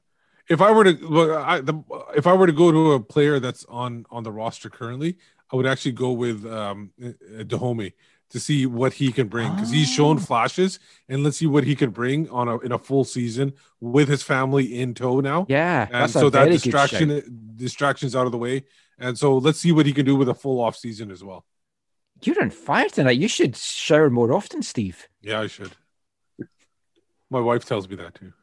If 0.48 0.62
I 0.62 0.72
were 0.72 0.84
to 0.84 0.92
look, 0.92 1.32
I, 1.32 1.60
the, 1.60 1.82
if 2.16 2.28
I 2.28 2.34
were 2.34 2.46
to 2.46 2.54
go 2.54 2.72
to 2.72 2.92
a 2.94 3.00
player 3.00 3.40
that's 3.40 3.66
on 3.66 4.06
on 4.12 4.24
the 4.24 4.32
roster 4.32 4.70
currently, 4.70 5.18
I 5.52 5.56
would 5.56 5.66
actually 5.66 5.94
go 5.94 6.12
with 6.12 6.46
um, 6.46 6.92
Dajome 7.00 7.94
to 8.30 8.40
see 8.40 8.66
what 8.66 8.94
he 8.94 9.12
can 9.12 9.28
bring 9.28 9.54
because 9.54 9.72
he's 9.72 9.90
shown 9.90 10.18
oh. 10.18 10.20
flashes, 10.20 10.80
and 11.08 11.24
let's 11.24 11.38
see 11.38 11.48
what 11.48 11.64
he 11.64 11.76
can 11.76 11.92
bring 11.92 12.30
on 12.30 12.48
a 12.48 12.58
in 12.60 12.72
a 12.72 12.80
full 12.80 13.04
season 13.04 13.54
with 13.80 14.08
his 14.08 14.24
family 14.24 14.80
in 14.80 14.94
tow 14.94 15.20
now. 15.20 15.46
Yeah, 15.50 15.88
and 15.92 16.10
so 16.12 16.30
that 16.30 16.50
distraction 16.50 17.54
distractions 17.56 18.16
out 18.16 18.26
of 18.26 18.32
the 18.32 18.38
way, 18.38 18.66
and 18.98 19.18
so 19.18 19.38
let's 19.38 19.60
see 19.60 19.72
what 19.72 19.86
he 19.86 19.94
can 19.94 20.06
do 20.06 20.16
with 20.16 20.30
a 20.30 20.34
full 20.34 20.60
off 20.62 20.76
season 20.76 21.12
as 21.12 21.24
well. 21.24 21.46
You're 22.24 22.42
on 22.42 22.50
fire 22.50 22.90
tonight. 22.90 23.20
You 23.20 23.28
should 23.28 23.56
shower 23.56 24.10
more 24.10 24.34
often, 24.34 24.64
Steve. 24.64 25.08
Yeah, 25.22 25.42
I 25.42 25.48
should. 25.48 25.74
My 27.30 27.40
wife 27.40 27.66
tells 27.66 27.90
me 27.90 27.96
that 27.98 28.16
too. 28.16 28.34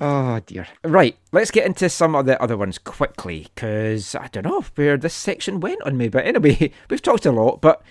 Oh 0.00 0.40
dear. 0.46 0.66
Right, 0.84 1.16
let's 1.32 1.50
get 1.50 1.66
into 1.66 1.88
some 1.88 2.14
of 2.14 2.26
the 2.26 2.40
other 2.42 2.56
ones 2.56 2.78
quickly 2.78 3.48
because 3.54 4.14
I 4.14 4.28
don't 4.28 4.46
know 4.46 4.64
where 4.74 4.96
this 4.96 5.14
section 5.14 5.60
went 5.60 5.82
on 5.82 5.96
me. 5.96 6.08
But 6.08 6.26
anyway, 6.26 6.72
we've 6.90 7.02
talked 7.02 7.26
a 7.26 7.32
lot. 7.32 7.60
But 7.60 7.82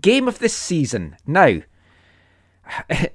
game 0.00 0.28
of 0.28 0.38
the 0.38 0.48
season 0.48 1.16
now. 1.26 1.60
I 2.90 3.10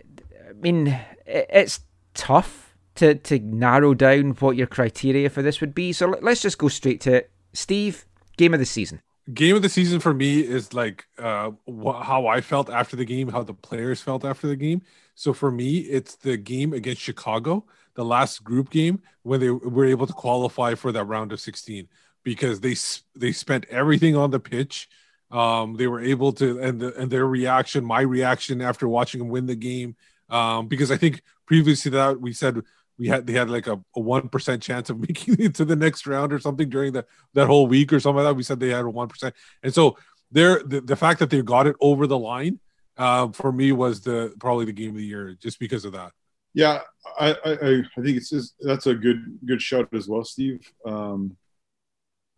mean, 0.60 1.00
it's 1.26 1.82
tough 2.14 2.76
to 2.96 3.16
to 3.16 3.40
narrow 3.40 3.94
down 3.94 4.32
what 4.32 4.58
your 4.58 4.68
criteria 4.68 5.30
for 5.30 5.42
this 5.42 5.62
would 5.62 5.74
be. 5.74 5.94
So 5.94 6.08
let- 6.08 6.24
let's 6.24 6.42
just 6.42 6.58
go 6.58 6.68
straight 6.68 7.02
to 7.02 7.14
it. 7.16 7.32
Steve. 7.54 8.06
Game 8.38 8.54
of 8.54 8.60
the 8.60 8.66
season. 8.66 9.02
game 9.34 9.56
of 9.56 9.62
the 9.62 9.70
season 9.70 10.00
for 10.00 10.14
me 10.14 10.40
is 10.40 10.74
like 10.74 11.06
uh 11.18 11.52
wh- 11.68 12.02
how 12.02 12.28
I 12.28 12.42
felt 12.42 12.70
after 12.70 12.96
the 12.96 13.06
game, 13.06 13.28
how 13.30 13.44
the 13.44 13.54
players 13.54 14.02
felt 14.02 14.24
after 14.26 14.48
the 14.48 14.56
game. 14.56 14.82
So 15.16 15.34
for 15.34 15.52
me, 15.52 15.80
it's 15.80 16.16
the 16.16 16.38
game 16.38 16.74
against 16.74 17.02
Chicago, 17.02 17.66
the 17.96 18.06
last 18.06 18.44
group 18.44 18.70
game 18.70 19.02
when 19.24 19.40
they 19.42 19.50
were 19.50 19.86
able 19.86 20.08
to 20.08 20.14
qualify 20.14 20.74
for 20.76 20.92
that 20.94 21.04
round 21.06 21.32
of 21.34 21.40
16 21.42 21.88
because 22.24 22.62
they 22.62 22.76
they 23.16 23.32
spent 23.34 23.66
everything 23.70 24.16
on 24.16 24.32
the 24.32 24.40
pitch. 24.40 24.90
Um, 25.32 25.76
they 25.76 25.88
were 25.88 26.02
able 26.02 26.32
to 26.34 26.60
and 26.60 26.80
the, 26.80 26.96
and 26.96 27.12
their 27.12 27.26
reaction, 27.26 27.86
my 27.86 28.02
reaction 28.02 28.62
after 28.62 28.88
watching 28.88 29.20
them 29.20 29.30
win 29.30 29.46
the 29.46 29.56
game, 29.56 29.96
um, 30.30 30.68
because 30.68 30.92
I 30.92 30.98
think 30.98 31.22
previously 31.46 31.92
that 31.92 32.20
we 32.20 32.34
said 32.34 32.62
we 32.98 33.08
had 33.08 33.28
they 33.28 33.34
had 33.34 33.50
like 33.50 33.68
a 33.68 33.80
one 33.94 34.30
percent 34.30 34.62
chance 34.62 34.90
of 34.90 35.00
making 35.08 35.40
it 35.40 35.56
to 35.56 35.66
the 35.66 35.76
next 35.76 36.08
round 36.08 36.34
or 36.34 36.40
something 36.40 36.70
during 36.70 36.94
the 36.94 37.06
that 37.34 37.48
whole 37.48 37.68
week 37.68 37.94
or 37.94 38.00
something 38.00 38.24
like 38.24 38.32
that. 38.32 38.36
We 38.36 38.44
said 38.44 38.60
they 38.60 38.70
had 38.70 38.86
a 38.86 38.90
one 38.90 39.08
percent, 39.08 39.36
and 39.64 39.74
so 39.74 39.98
there 40.32 40.62
the, 40.64 40.82
the 40.82 40.96
fact 40.96 41.20
that 41.20 41.30
they 41.30 41.42
got 41.42 41.68
it 41.68 41.76
over 41.80 42.08
the 42.08 42.20
line 42.20 42.60
uh, 42.98 43.30
for 43.30 43.52
me 43.52 43.72
was 43.72 44.02
the 44.02 44.34
probably 44.40 44.66
the 44.66 44.74
game 44.74 44.92
of 44.92 44.98
the 44.98 45.06
year 45.06 45.36
just 45.40 45.60
because 45.60 45.86
of 45.86 45.94
that. 45.94 46.12
Yeah, 46.54 46.82
I, 47.20 47.32
I, 47.46 47.52
I 47.52 48.02
think 48.02 48.18
it's 48.18 48.30
just, 48.32 48.56
that's 48.60 48.88
a 48.88 48.96
good 48.96 49.40
good 49.46 49.62
shout 49.62 49.90
as 49.94 50.08
well, 50.08 50.24
Steve. 50.24 50.68
Um, 50.86 51.38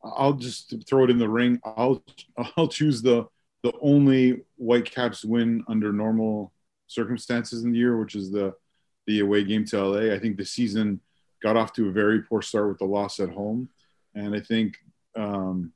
I'll 0.04 0.34
just 0.34 0.74
throw 0.88 1.04
it 1.04 1.10
in 1.10 1.18
the 1.18 1.30
ring. 1.30 1.60
I'll 1.64 2.04
I'll 2.58 2.68
choose 2.68 3.02
the 3.02 3.28
the 3.64 3.74
only 3.82 4.42
Whitecaps 4.58 5.24
win 5.24 5.64
under 5.68 5.94
normal 5.94 6.52
circumstances 6.88 7.64
in 7.64 7.72
the 7.72 7.78
year, 7.78 7.98
which 7.98 8.16
is 8.16 8.32
the 8.32 8.54
the 9.08 9.20
away 9.20 9.44
game 9.44 9.66
to 9.66 9.84
LA. 9.84 10.14
I 10.14 10.20
think 10.20 10.38
the 10.38 10.46
season 10.46 11.00
got 11.42 11.58
off 11.58 11.74
to 11.74 11.90
a 11.90 11.92
very 11.92 12.22
poor 12.22 12.42
start 12.42 12.70
with 12.70 12.78
the 12.80 12.86
loss 12.86 13.20
at 13.20 13.30
home, 13.30 13.70
and 14.16 14.36
I 14.36 14.40
think 14.40 14.78
um, 15.16 15.74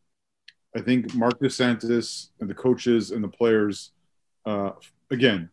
I 0.76 0.81
think 0.81 1.14
Marc 1.15 1.39
Dos 1.39 1.56
Santos 1.56 2.31
and 2.39 2.49
the 2.49 2.56
coaches 2.56 3.11
and 3.11 3.23
the 3.23 3.30
players 3.30 3.91
uh, 4.45 4.72
again 5.11 5.49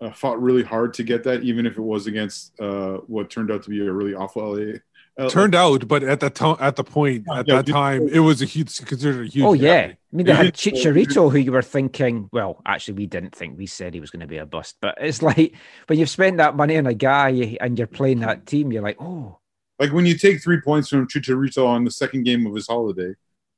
uh, 0.00 0.10
fought 0.10 0.40
really 0.40 0.62
hard 0.62 0.94
to 0.94 1.02
get 1.02 1.24
that, 1.24 1.42
even 1.42 1.66
if 1.66 1.76
it 1.78 1.82
was 1.82 2.06
against 2.06 2.58
uh, 2.60 2.98
what 3.06 3.30
turned 3.30 3.50
out 3.50 3.62
to 3.64 3.70
be 3.70 3.86
a 3.86 3.92
really 3.92 4.14
awful 4.14 4.54
LA 4.54 4.78
Uh, 5.18 5.30
turned 5.30 5.54
out, 5.54 5.88
but 5.88 6.02
at 6.02 6.20
the 6.20 6.28
time, 6.28 6.56
at 6.60 6.76
the 6.76 6.84
point, 6.84 7.24
at 7.32 7.48
Yeah, 7.48 7.56
that 7.56 7.66
we- 7.66 7.72
time, 7.72 8.08
it 8.08 8.18
was 8.20 8.42
a 8.42 8.44
huge 8.44 8.84
considered 8.84 9.26
a 9.26 9.28
huge. 9.30 9.44
Oh 9.44 9.54
yeah, 9.54 9.74
happening. 9.74 9.96
I 10.12 10.16
mean 10.16 10.26
they 10.26 10.34
had 10.34 10.44
Yeah. 10.46 10.50
Chicharito, 10.52 11.32
who 11.32 11.38
you 11.38 11.52
were 11.52 11.62
thinking. 11.62 12.28
Well, 12.32 12.60
actually, 12.66 12.94
we 12.94 13.06
didn't 13.06 13.34
think. 13.34 13.56
We 13.56 13.66
said 13.66 13.94
he 13.94 14.00
was 14.00 14.10
going 14.10 14.20
to 14.20 14.26
be 14.26 14.36
a 14.36 14.44
bust, 14.44 14.76
but 14.82 14.98
it's 15.00 15.22
like 15.30 15.54
when 15.86 15.98
you've 15.98 16.10
spent 16.10 16.36
that 16.36 16.54
money 16.54 16.76
on 16.76 16.86
a 16.86 16.92
guy 16.92 17.56
and 17.60 17.78
you're 17.78 17.86
playing 17.86 18.20
that 18.20 18.44
team, 18.44 18.70
you're 18.72 18.82
like, 18.82 19.00
oh, 19.00 19.38
like 19.78 19.92
when 19.92 20.04
you 20.04 20.18
take 20.18 20.42
three 20.42 20.60
points 20.60 20.90
from 20.90 21.08
Chicharito 21.08 21.66
on 21.66 21.84
the 21.84 21.90
second 21.90 22.24
game 22.24 22.46
of 22.46 22.54
his 22.54 22.66
holiday 22.66 23.14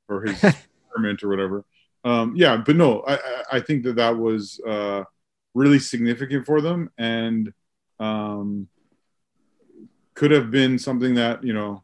or 0.07 0.21
his 0.21 0.39
tournament 0.93 1.21
or 1.23 1.27
whatever. 1.27 1.65
Um, 2.05 2.35
yeah, 2.37 2.55
but 2.55 2.77
no, 2.77 3.01
I, 3.01 3.15
I- 3.15 3.43
I 3.53 3.59
think 3.59 3.83
that 3.83 3.97
that 3.97 4.17
was 4.17 4.61
uh, 4.65 5.03
really 5.53 5.79
significant 5.79 6.45
for 6.45 6.61
them 6.61 6.89
and 6.97 7.51
um, 7.99 8.69
could 10.19 10.31
have 10.31 10.51
been 10.51 10.77
something 10.77 11.13
that 11.13 11.41
you 11.45 11.53
know 11.53 11.81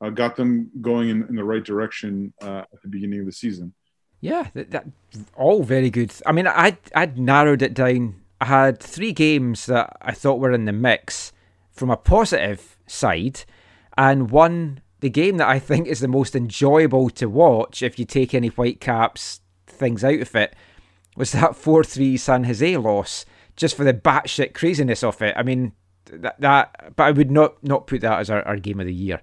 uh, 0.00 0.08
got 0.08 0.36
them 0.36 0.70
going 0.80 1.08
in, 1.08 1.24
in 1.28 1.34
the 1.34 1.42
right 1.42 1.64
direction 1.64 2.32
uh, 2.40 2.62
at 2.72 2.80
the 2.80 2.88
beginning 2.88 3.18
of 3.18 3.26
the 3.26 3.32
season. 3.32 3.74
Yeah, 4.20 4.46
that, 4.54 4.70
that 4.70 4.86
all 5.36 5.64
very 5.64 5.90
good. 5.90 6.14
I 6.24 6.30
mean, 6.30 6.46
I'd 6.46 6.78
I'd 6.94 7.18
narrowed 7.18 7.60
it 7.60 7.74
down. 7.74 8.22
I 8.40 8.44
had 8.44 8.78
three 8.78 9.12
games 9.12 9.66
that 9.66 9.96
I 10.00 10.12
thought 10.12 10.38
were 10.38 10.52
in 10.52 10.64
the 10.64 10.72
mix 10.72 11.32
from 11.72 11.90
a 11.90 11.96
positive 11.96 12.76
side, 12.86 13.40
and 13.98 14.30
one 14.30 14.80
the 15.00 15.10
game 15.10 15.38
that 15.38 15.48
I 15.48 15.58
think 15.58 15.88
is 15.88 15.98
the 15.98 16.06
most 16.06 16.36
enjoyable 16.36 17.10
to 17.10 17.28
watch 17.28 17.82
if 17.82 17.98
you 17.98 18.04
take 18.04 18.32
any 18.32 18.46
Whitecaps 18.46 19.40
things 19.66 20.04
out 20.04 20.20
of 20.20 20.36
it 20.36 20.54
was 21.16 21.32
that 21.32 21.56
four 21.56 21.82
three 21.82 22.16
San 22.16 22.44
Jose 22.44 22.76
loss. 22.76 23.26
Just 23.56 23.76
for 23.76 23.84
the 23.84 23.92
batshit 23.92 24.54
craziness 24.54 25.02
of 25.02 25.20
it. 25.20 25.34
I 25.36 25.42
mean, 25.42 25.72
that 26.06 26.40
that. 26.40 26.94
But 26.96 27.04
I 27.04 27.10
would 27.10 27.30
not 27.30 27.62
not 27.62 27.86
put 27.86 28.00
that 28.02 28.20
as 28.20 28.30
our, 28.30 28.42
our 28.42 28.56
game 28.56 28.80
of 28.80 28.86
the 28.86 28.94
year 28.94 29.20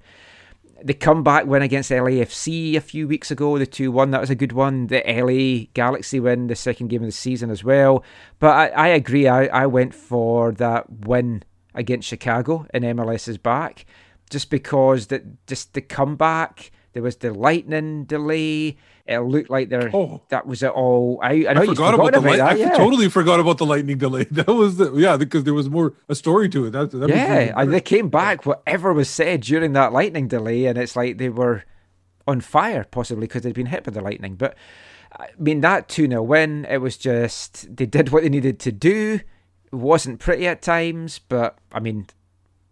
the 0.84 0.94
comeback 0.94 1.46
win 1.46 1.62
against 1.62 1.92
LAFC 1.92 2.76
a 2.76 2.82
few 2.82 3.08
weeks 3.08 3.32
ago, 3.32 3.58
the 3.58 3.66
2 3.66 3.92
1, 3.92 4.12
that 4.12 4.22
was 4.22 4.30
a 4.30 4.36
good 4.36 4.52
one. 4.52 4.88
The 4.88 5.04
LA 5.06 5.68
Galaxy 5.74 6.20
win, 6.20 6.48
the 6.48 6.56
second 6.56 6.88
game 6.88 7.02
of 7.02 7.08
the 7.08 7.12
season 7.12 7.50
as 7.50 7.64
well. 7.64 8.04
But 8.40 8.56
I, 8.56 8.68
I 8.68 8.88
agree, 8.90 9.28
I, 9.28 9.46
I 9.46 9.66
went 9.66 9.94
for 9.94 10.52
that 10.54 10.90
win 11.06 11.44
against 11.74 12.08
Chicago 12.08 12.66
in 12.74 12.84
MLS's 12.84 13.38
back 13.38 13.86
just 14.30 14.50
because 14.50 15.08
that 15.08 15.46
just 15.48 15.74
the 15.74 15.82
comeback, 15.82 16.72
there 16.94 17.04
was 17.04 17.18
the 17.18 17.34
lightning 17.34 18.06
delay. 18.06 18.78
It 19.10 19.20
looked 19.22 19.50
like 19.50 19.70
there 19.70 19.90
Oh. 19.94 20.22
that 20.30 20.46
was 20.46 20.62
it 20.62 20.70
all 20.70 21.20
out. 21.24 21.32
I 21.32 21.34
I 21.50 21.66
forgot 21.66 21.68
forgot 21.68 21.94
about 21.96 22.12
the 22.14 22.20
about 22.20 22.30
light. 22.30 22.38
that. 22.38 22.50
I 22.52 22.56
yeah. 22.56 22.78
totally 22.78 23.10
forgot 23.10 23.40
about 23.40 23.58
the 23.58 23.66
lightning 23.66 23.98
delay. 23.98 24.26
That 24.32 24.48
was 24.48 24.78
the 24.78 24.94
yeah 24.94 25.18
because 25.18 25.44
there 25.46 25.54
was 25.56 25.70
more 25.70 25.94
a 26.08 26.16
story 26.16 26.48
to 26.50 26.66
it. 26.68 26.72
That, 26.72 26.92
that 26.92 27.10
yeah, 27.10 27.34
really 27.38 27.50
and 27.50 27.74
they 27.74 27.82
came 27.82 28.10
back. 28.10 28.46
Whatever 28.46 28.94
was 28.94 29.10
said 29.10 29.42
during 29.42 29.74
that 29.74 29.92
lightning 29.94 30.28
delay, 30.28 30.66
and 30.66 30.78
it's 30.78 30.96
like 30.96 31.18
they 31.18 31.30
were 31.30 31.64
on 32.28 32.42
fire, 32.42 32.84
possibly 32.84 33.26
because 33.26 33.42
they'd 33.42 33.56
been 33.56 33.66
hit 33.74 33.84
by 33.84 33.92
the 33.92 34.02
lightning. 34.02 34.36
But 34.36 34.56
I 35.20 35.30
mean, 35.40 35.62
that 35.62 35.90
2 35.90 36.08
0 36.08 36.22
win, 36.22 36.66
it 36.70 36.78
was 36.78 36.96
just 36.96 37.76
they 37.76 37.88
did 37.88 38.10
what 38.12 38.22
they 38.22 38.30
needed 38.30 38.60
to 38.60 38.72
do. 38.72 39.20
It 39.66 39.76
wasn't 39.76 40.20
pretty 40.20 40.46
at 40.48 40.62
times, 40.62 41.18
but 41.18 41.58
I 41.72 41.80
mean, 41.80 42.06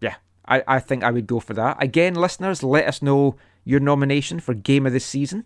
yeah, 0.00 0.14
I, 0.46 0.62
I 0.68 0.78
think 0.78 1.02
I 1.02 1.10
would 1.10 1.26
go 1.26 1.40
for 1.40 1.54
that. 1.54 1.82
Again, 1.82 2.14
listeners, 2.14 2.62
let 2.62 2.86
us 2.86 3.02
know 3.02 3.34
your 3.64 3.80
nomination 3.80 4.38
for 4.40 4.54
game 4.54 4.86
of 4.86 4.92
the 4.92 5.00
season. 5.00 5.44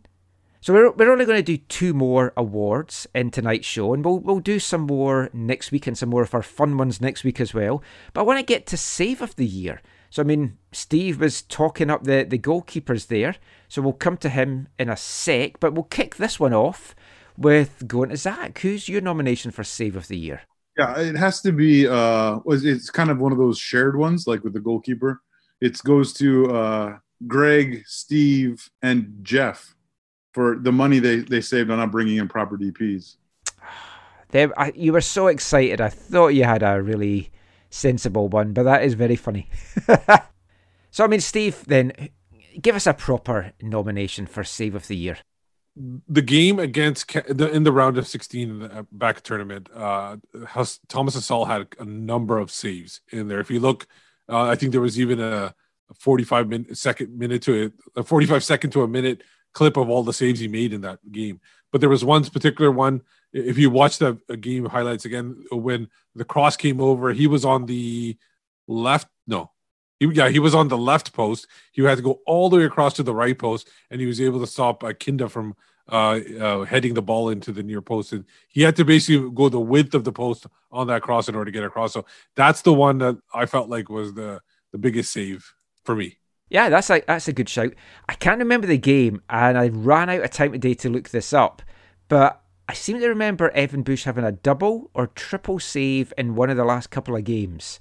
So 0.62 0.72
we're, 0.72 0.93
we're 0.93 1.10
only 1.10 1.24
going 1.24 1.39
to 1.39 1.43
do 1.43 1.56
two 1.56 1.93
more 1.93 2.32
awards 2.36 3.09
in 3.16 3.32
tonight's 3.32 3.66
show, 3.66 3.93
and 3.93 4.05
we'll 4.05 4.20
we'll 4.20 4.39
do 4.39 4.60
some 4.60 4.82
more 4.82 5.28
next 5.32 5.72
week 5.72 5.89
and 5.89 5.98
some 5.98 6.10
more 6.10 6.22
of 6.22 6.34
our 6.34 6.43
fun 6.43 6.78
ones 6.78 7.01
next 7.01 7.24
week 7.24 7.40
as 7.40 7.52
well. 7.52 7.82
But 8.12 8.20
I 8.20 8.24
want 8.24 8.39
to 8.39 8.47
get 8.47 8.64
to 8.66 8.76
save 8.76 9.20
of 9.20 9.34
the 9.34 9.44
year. 9.44 9.82
So 10.10 10.22
I 10.22 10.24
mean, 10.24 10.59
Steve 10.70 11.18
was 11.18 11.43
talking 11.43 11.90
up 11.90 12.05
the 12.05 12.22
the 12.22 12.39
goalkeepers 12.39 13.09
there, 13.09 13.34
so 13.66 13.82
we'll 13.82 13.93
come 13.93 14.16
to 14.18 14.28
him 14.28 14.68
in 14.78 14.89
a 14.89 14.97
sec. 14.97 15.59
But 15.59 15.74
we'll 15.74 15.82
kick 15.82 16.14
this 16.14 16.39
one 16.39 16.55
off 16.55 16.94
with 17.36 17.89
going 17.89 18.10
to 18.10 18.16
Zach. 18.16 18.60
Who's 18.60 18.89
your 18.89 19.01
nomination 19.01 19.51
for 19.51 19.64
save 19.64 19.97
of 19.97 20.06
the 20.06 20.16
year? 20.16 20.43
Yeah, 20.78 20.97
it 20.97 21.16
has 21.16 21.40
to 21.40 21.51
be. 21.51 21.89
Uh, 21.89 22.39
it's 22.47 22.89
kind 22.89 23.10
of 23.10 23.18
one 23.18 23.32
of 23.32 23.39
those 23.39 23.59
shared 23.59 23.97
ones, 23.98 24.28
like 24.28 24.44
with 24.44 24.52
the 24.52 24.60
goalkeeper. 24.60 25.22
It 25.60 25.82
goes 25.82 26.12
to 26.14 26.55
uh, 26.55 26.98
Greg, 27.26 27.82
Steve, 27.84 28.70
and 28.80 29.12
Jeff 29.22 29.74
for 30.32 30.56
the 30.59 30.72
money 30.72 30.98
they 30.98 31.16
they 31.18 31.40
saved 31.40 31.70
on 31.70 31.78
not 31.78 31.90
bringing 31.90 32.16
in 32.16 32.28
proper 32.28 32.56
DPS. 32.56 33.16
They, 34.30 34.48
I, 34.56 34.72
you 34.74 34.94
were 34.94 35.02
so 35.02 35.26
excited. 35.26 35.78
I 35.82 35.90
thought 35.90 36.28
you 36.28 36.44
had 36.44 36.62
a 36.62 36.80
really 36.80 37.30
sensible 37.68 38.28
one, 38.30 38.54
but 38.54 38.62
that 38.62 38.82
is 38.82 38.94
very 38.94 39.14
funny. 39.14 39.46
so, 40.90 41.04
I 41.04 41.06
mean, 41.06 41.20
Steve, 41.20 41.62
then 41.66 41.92
give 42.59 42.74
us 42.74 42.86
a 42.86 42.94
proper 42.94 43.52
nomination 43.60 44.24
for 44.24 44.42
Save 44.42 44.74
of 44.74 44.86
the 44.88 44.96
Year. 44.96 45.18
the 45.76 46.22
game 46.22 46.59
against 46.59 47.14
in 47.16 47.62
the 47.64 47.72
round 47.72 47.98
of 47.98 48.06
16 48.06 48.50
in 48.50 48.59
the 48.60 48.78
uh, 48.78 48.82
back 48.92 49.22
tournament, 49.22 49.68
uh, 49.74 50.16
how 50.46 50.62
S- 50.62 50.80
Thomas 50.88 51.16
Hasal 51.16 51.46
had 51.46 51.66
a 51.78 51.84
number 51.84 52.38
of 52.38 52.50
saves 52.50 53.00
in 53.10 53.28
there. 53.28 53.40
If 53.40 53.50
you 53.50 53.60
look, 53.60 53.86
uh, 54.28 54.42
I 54.42 54.54
think 54.54 54.72
there 54.72 54.80
was 54.80 55.00
even 55.00 55.20
a, 55.20 55.54
a 55.90 55.94
45 55.94 56.48
minute 56.48 56.76
second 56.76 57.18
minute 57.18 57.42
to 57.42 57.54
it, 57.54 57.72
a 57.96 58.02
45 58.02 58.44
second 58.44 58.70
to 58.70 58.82
a 58.82 58.88
minute 58.88 59.22
clip 59.53 59.77
of 59.77 59.89
all 59.89 60.03
the 60.03 60.12
saves 60.12 60.41
he 60.41 60.49
made 60.49 60.73
in 60.73 60.81
that 60.83 60.99
game. 61.11 61.41
But 61.70 61.81
there 61.81 61.91
was 61.91 62.05
one 62.05 62.24
particular 62.24 62.70
one. 62.70 63.03
If 63.33 63.57
you 63.59 63.70
watch 63.70 63.99
the 63.99 64.19
uh, 64.29 64.37
game 64.37 64.66
highlights 64.66 65.05
again, 65.05 65.45
when 65.51 65.89
the 66.15 66.24
cross 66.24 66.57
came 66.57 66.81
over, 66.81 67.12
he 67.12 67.27
was 67.27 67.45
on 67.45 67.66
the 67.66 68.16
left. 68.69 69.09
No, 69.27 69.51
he, 69.99 70.07
yeah, 70.12 70.29
he 70.29 70.39
was 70.39 70.55
on 70.55 70.69
the 70.69 70.77
left 70.77 71.12
post. 71.12 71.47
He 71.73 71.83
had 71.83 71.97
to 71.97 72.03
go 72.03 72.20
all 72.27 72.51
the 72.51 72.59
way 72.59 72.65
across 72.65 72.95
to 72.95 73.03
the 73.03 73.15
right 73.15 73.39
post, 73.39 73.69
and 73.91 74.01
he 74.01 74.07
was 74.07 74.20
able 74.20 74.41
to 74.41 74.47
stop 74.47 74.85
uh, 74.85 74.93
Kinda 74.99 75.29
from 75.29 75.55
uh, 75.91 76.20
uh, 76.41 76.65
heading 76.65 76.95
the 76.95 77.03
ball 77.03 77.31
into 77.31 77.53
the 77.53 77.62
near 77.62 77.81
post. 77.81 78.12
And 78.12 78.24
he 78.49 78.62
had 78.62 78.77
to 78.77 78.85
basically 78.85 79.31
go 79.31 79.49
the 79.49 79.61
width 79.61 79.95
of 79.95 80.05
the 80.05 80.12
post 80.12 80.47
on 80.70 80.87
that 80.89 81.03
cross 81.03 81.29
in 81.29 81.35
order 81.35 81.51
to 81.51 81.53
get 81.53 81.65
across. 81.65 81.93
So 81.93 82.05
that's 82.37 82.62
the 82.62 82.73
one 82.73 82.99
that 82.99 83.19
I 83.33 83.47
felt 83.47 83.69
like 83.69 83.89
was 83.89 84.15
the 84.15 84.41
the 84.73 84.79
biggest 84.79 85.12
save 85.12 85.53
for 85.85 85.95
me. 85.95 86.19
Yeah, 86.53 86.69
that's 86.69 86.91
a 86.91 87.03
that's 87.07 87.29
a 87.29 87.33
good 87.33 87.49
shout. 87.49 87.73
I 88.11 88.15
can't 88.15 88.39
remember 88.39 88.66
the 88.66 88.77
game, 88.77 89.23
and 89.31 89.57
I 89.57 89.69
ran 89.69 90.11
out 90.11 90.20
of 90.20 90.31
time 90.31 90.53
today 90.53 90.74
to 90.74 90.91
look 90.91 91.09
this 91.09 91.33
up, 91.33 91.62
but 92.09 92.43
I 92.69 92.74
seem 92.74 93.01
to 93.01 93.09
remember 93.09 93.49
Evan 93.53 93.83
Bush 93.83 94.05
having 94.05 94.24
a 94.24 94.33
double 94.33 94.91
or 94.93 95.07
triple 95.07 95.59
save 95.59 96.12
in 96.19 96.35
one 96.35 96.51
of 96.51 96.59
the 96.59 96.65
last 96.66 96.91
couple 96.91 97.16
of 97.16 97.24
games. 97.24 97.81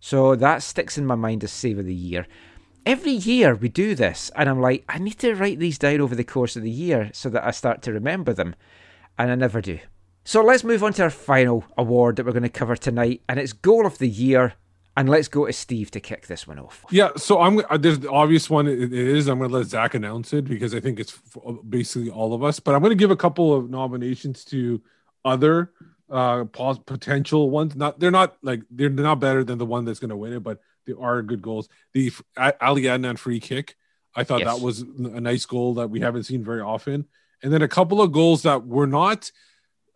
So 0.00 0.34
that 0.34 0.64
sticks 0.64 0.98
in 0.98 1.06
my 1.06 1.14
mind 1.14 1.44
as 1.44 1.52
save 1.52 1.78
of 1.78 1.84
the 1.84 1.94
year. 1.94 2.26
Every 2.84 3.12
year 3.12 3.54
we 3.54 3.68
do 3.68 3.94
this, 3.94 4.32
and 4.34 4.48
I'm 4.48 4.60
like, 4.60 4.84
I 4.88 4.98
need 4.98 5.20
to 5.20 5.36
write 5.36 5.60
these 5.60 5.78
down 5.78 6.00
over 6.00 6.16
the 6.16 6.24
course 6.24 6.56
of 6.56 6.64
the 6.64 6.70
year 6.70 7.10
so 7.14 7.28
that 7.28 7.46
I 7.46 7.52
start 7.52 7.80
to 7.82 7.92
remember 7.92 8.32
them, 8.32 8.56
and 9.18 9.30
I 9.30 9.36
never 9.36 9.60
do. 9.60 9.78
So 10.24 10.42
let's 10.42 10.64
move 10.64 10.82
on 10.82 10.94
to 10.94 11.04
our 11.04 11.10
final 11.10 11.64
award 11.78 12.16
that 12.16 12.26
we're 12.26 12.32
going 12.32 12.42
to 12.42 12.48
cover 12.48 12.74
tonight, 12.74 13.22
and 13.28 13.38
it's 13.38 13.52
goal 13.52 13.86
of 13.86 13.98
the 13.98 14.08
year. 14.08 14.54
And 15.00 15.08
let's 15.08 15.28
go 15.28 15.46
to 15.46 15.52
Steve 15.52 15.90
to 15.92 16.00
kick 16.00 16.26
this 16.26 16.46
one 16.46 16.58
off. 16.58 16.84
Yeah, 16.90 17.08
so 17.16 17.40
I'm 17.40 17.58
uh, 17.70 17.78
there's 17.78 18.00
the 18.00 18.10
obvious 18.10 18.50
one. 18.50 18.66
It 18.66 18.92
is. 18.92 19.28
I'm 19.28 19.38
going 19.38 19.48
to 19.48 19.56
let 19.56 19.66
Zach 19.66 19.94
announce 19.94 20.34
it 20.34 20.44
because 20.44 20.74
I 20.74 20.80
think 20.80 21.00
it's 21.00 21.18
f- 21.34 21.42
basically 21.66 22.10
all 22.10 22.34
of 22.34 22.44
us. 22.44 22.60
But 22.60 22.74
I'm 22.74 22.82
going 22.82 22.90
to 22.90 22.96
give 22.96 23.10
a 23.10 23.16
couple 23.16 23.54
of 23.54 23.70
nominations 23.70 24.44
to 24.46 24.82
other 25.24 25.72
uh 26.10 26.44
potential 26.44 27.48
ones. 27.48 27.74
Not 27.76 27.98
they're 27.98 28.10
not 28.10 28.36
like 28.42 28.60
they're 28.70 28.90
not 28.90 29.20
better 29.20 29.42
than 29.42 29.56
the 29.56 29.64
one 29.64 29.86
that's 29.86 30.00
going 30.00 30.10
to 30.10 30.16
win 30.16 30.34
it, 30.34 30.40
but 30.42 30.60
they 30.86 30.92
are 30.92 31.22
good 31.22 31.40
goals. 31.40 31.70
The 31.94 32.12
Ali 32.60 32.82
Adnan 32.82 33.16
free 33.16 33.40
kick, 33.40 33.76
I 34.14 34.24
thought 34.24 34.40
Yes. 34.40 34.54
that 34.54 34.62
was 34.62 34.80
a 34.82 35.20
nice 35.20 35.46
goal 35.46 35.74
that 35.74 35.88
we 35.88 36.00
haven't 36.00 36.24
seen 36.24 36.44
very 36.44 36.60
often. 36.60 37.06
And 37.42 37.50
then 37.50 37.62
a 37.62 37.68
couple 37.68 38.02
of 38.02 38.12
goals 38.12 38.42
that 38.42 38.66
were 38.66 38.86
not 38.86 39.32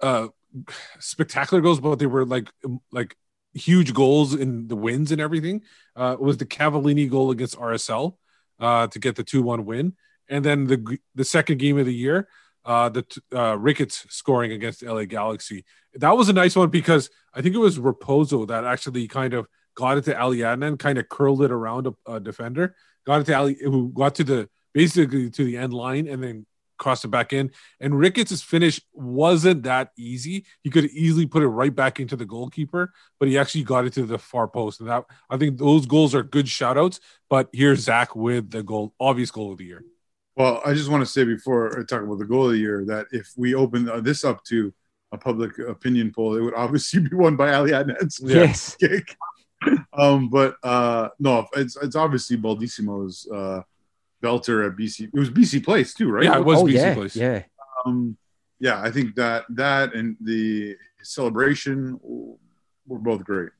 uh 0.01 0.29
spectacular 0.99 1.61
goals, 1.61 1.81
but 1.81 1.99
they 1.99 2.07
were 2.07 2.25
like 2.25 2.49
like 2.91 3.17
huge 3.55 3.95
goals 3.95 4.35
in 4.35 4.69
the 4.69 4.77
wins 4.77 5.13
and 5.13 5.21
everything. 5.21 5.63
Uh, 5.97 6.17
was 6.19 6.37
the 6.37 6.47
Cavallini 6.47 7.09
goal 7.09 7.31
against 7.31 7.59
RSL 7.59 8.17
uh, 8.61 8.87
to 8.89 8.99
get 8.99 9.17
the 9.17 9.25
two 9.25 9.43
one 9.43 9.65
win, 9.65 9.95
and 10.29 10.45
then 10.45 10.67
the 10.67 10.99
the 11.15 11.25
second 11.25 11.59
game 11.59 11.79
of 11.79 11.87
the 11.87 11.95
year, 11.95 12.29
uh, 12.65 12.89
the 12.89 13.05
uh, 13.35 13.57
Ricketts 13.57 14.07
scoring 14.09 14.53
against 14.53 14.83
LA 14.83 15.05
Galaxy. 15.05 15.65
That 15.95 16.17
was 16.17 16.29
a 16.29 16.33
nice 16.33 16.57
one 16.57 16.71
because 16.71 17.11
I 17.33 17.43
think 17.43 17.55
it 17.55 17.59
was 17.59 17.79
Raposo 17.79 18.47
that 18.49 18.65
actually 18.65 19.07
kind 19.09 19.35
of 19.35 19.47
got 19.75 19.99
it 19.99 20.05
to 20.05 20.19
Ali 20.19 20.39
Adnan, 20.39 20.79
kind 20.79 20.99
of 20.99 21.09
curled 21.09 21.43
it 21.43 21.51
around 21.51 21.87
a, 21.87 22.13
a 22.13 22.21
defender, 22.21 22.75
got 23.07 23.21
it 23.21 23.25
to 23.25 23.37
Ali, 23.37 23.57
who 23.61 23.93
got 23.93 24.15
to 24.17 24.25
the 24.25 24.49
basically 24.73 25.31
to 25.31 25.45
the 25.45 25.57
end 25.57 25.73
line, 25.73 26.09
and 26.09 26.23
then 26.23 26.47
crossed 26.79 27.05
it 27.05 27.09
back 27.09 27.33
in. 27.33 27.51
And 27.81 27.99
Ricketts' 27.99 28.43
finish 28.43 28.81
wasn't 28.93 29.63
that 29.65 29.91
easy. 29.97 30.45
He 30.63 30.71
could 30.71 30.87
easily 30.87 31.27
put 31.27 31.43
it 31.43 31.49
right 31.49 31.75
back 31.75 32.01
into 32.01 32.17
the 32.17 32.27
goalkeeper, 32.27 32.93
but 33.19 33.29
he 33.29 33.39
actually 33.39 33.65
got 33.65 33.85
it 33.85 33.93
to 33.95 34.05
the 34.05 34.19
far 34.19 34.49
post. 34.49 34.81
And 34.81 34.89
that 34.89 35.05
I 35.31 35.37
think 35.37 35.59
those 35.59 35.87
goals 35.87 36.15
are 36.15 36.23
good 36.23 36.49
shout 36.49 36.77
outs. 36.79 37.01
But 37.31 37.49
here's 37.53 37.81
Zach 37.81 38.15
with 38.15 38.51
the 38.51 38.63
goal, 38.63 38.95
obvious 39.01 39.31
goal 39.31 39.53
of 39.53 39.59
the 39.59 39.65
year. 39.65 39.85
Well, 40.37 40.61
I 40.67 40.75
just 40.75 40.91
want 40.91 41.01
to 41.03 41.07
say 41.11 41.25
before 41.25 41.79
I 41.79 41.85
talk 41.85 42.03
about 42.03 42.19
the 42.19 42.25
goal 42.25 42.47
of 42.47 42.53
the 42.53 42.59
year 42.59 42.85
that 42.87 43.07
if 43.13 43.31
we 43.37 43.55
open 43.55 43.89
uh, 43.89 44.01
this 44.01 44.25
up 44.25 44.43
to 44.45 44.73
a 45.13 45.19
public 45.19 45.59
opinion 45.59 46.13
poll, 46.13 46.37
it 46.37 46.41
would 46.41 46.55
obviously 46.57 47.01
be 47.09 47.15
won 47.15 47.37
by 47.37 47.55
Ali 47.55 47.71
Adnan's 47.71 48.21
Yes. 48.23 48.77
kick. 48.81 49.17
Um, 49.93 50.29
but 50.29 50.57
uh, 50.63 51.09
no, 51.19 51.47
it's 51.57 51.77
it's 51.77 51.97
obviously 51.97 52.37
Baldisimo's 52.37 53.27
uh, 53.33 53.63
belter 54.25 54.67
at 54.67 54.77
BC. 54.77 55.11
It 55.13 55.19
was 55.19 55.31
BC 55.31 55.65
Place 55.65 55.95
too, 55.95 56.11
right? 56.11 56.25
Yeah, 56.25 56.39
it 56.39 56.45
was 56.45 56.61
oh 56.61 56.65
BC 56.65 56.73
yeah, 56.73 56.95
Place. 56.95 57.17
yeah. 57.17 57.43
Um, 57.85 58.17
yeah, 58.59 58.81
I 58.81 58.91
think 58.91 59.15
that 59.17 59.45
that 59.51 59.95
and 59.95 60.17
the 60.21 60.77
celebration 61.03 62.01
were 62.87 62.99
both 62.99 63.25
great. 63.25 63.51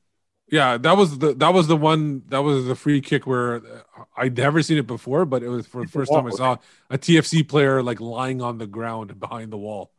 Yeah, 0.47 0.77
that 0.77 0.95
was 0.95 1.17
the 1.17 1.33
that 1.35 1.53
was 1.53 1.67
the 1.67 1.75
one 1.75 2.23
that 2.29 2.43
was 2.43 2.65
the 2.65 2.75
free 2.75 3.01
kick 3.01 3.25
where 3.25 3.55
uh, 3.55 4.03
I'd 4.15 4.37
never 4.37 4.61
seen 4.61 4.77
it 4.77 4.87
before, 4.87 5.25
but 5.25 5.41
it 5.41 5.49
was 5.49 5.65
for 5.65 5.83
the 5.83 5.91
first 5.91 6.11
time 6.11 6.27
I 6.27 6.29
saw 6.31 6.57
a 6.89 6.97
TFC 6.97 7.47
player 7.47 7.81
like 7.81 7.99
lying 7.99 8.41
on 8.41 8.57
the 8.59 8.67
ground 8.67 9.19
behind 9.19 9.51
the 9.51 9.57
wall. 9.57 9.91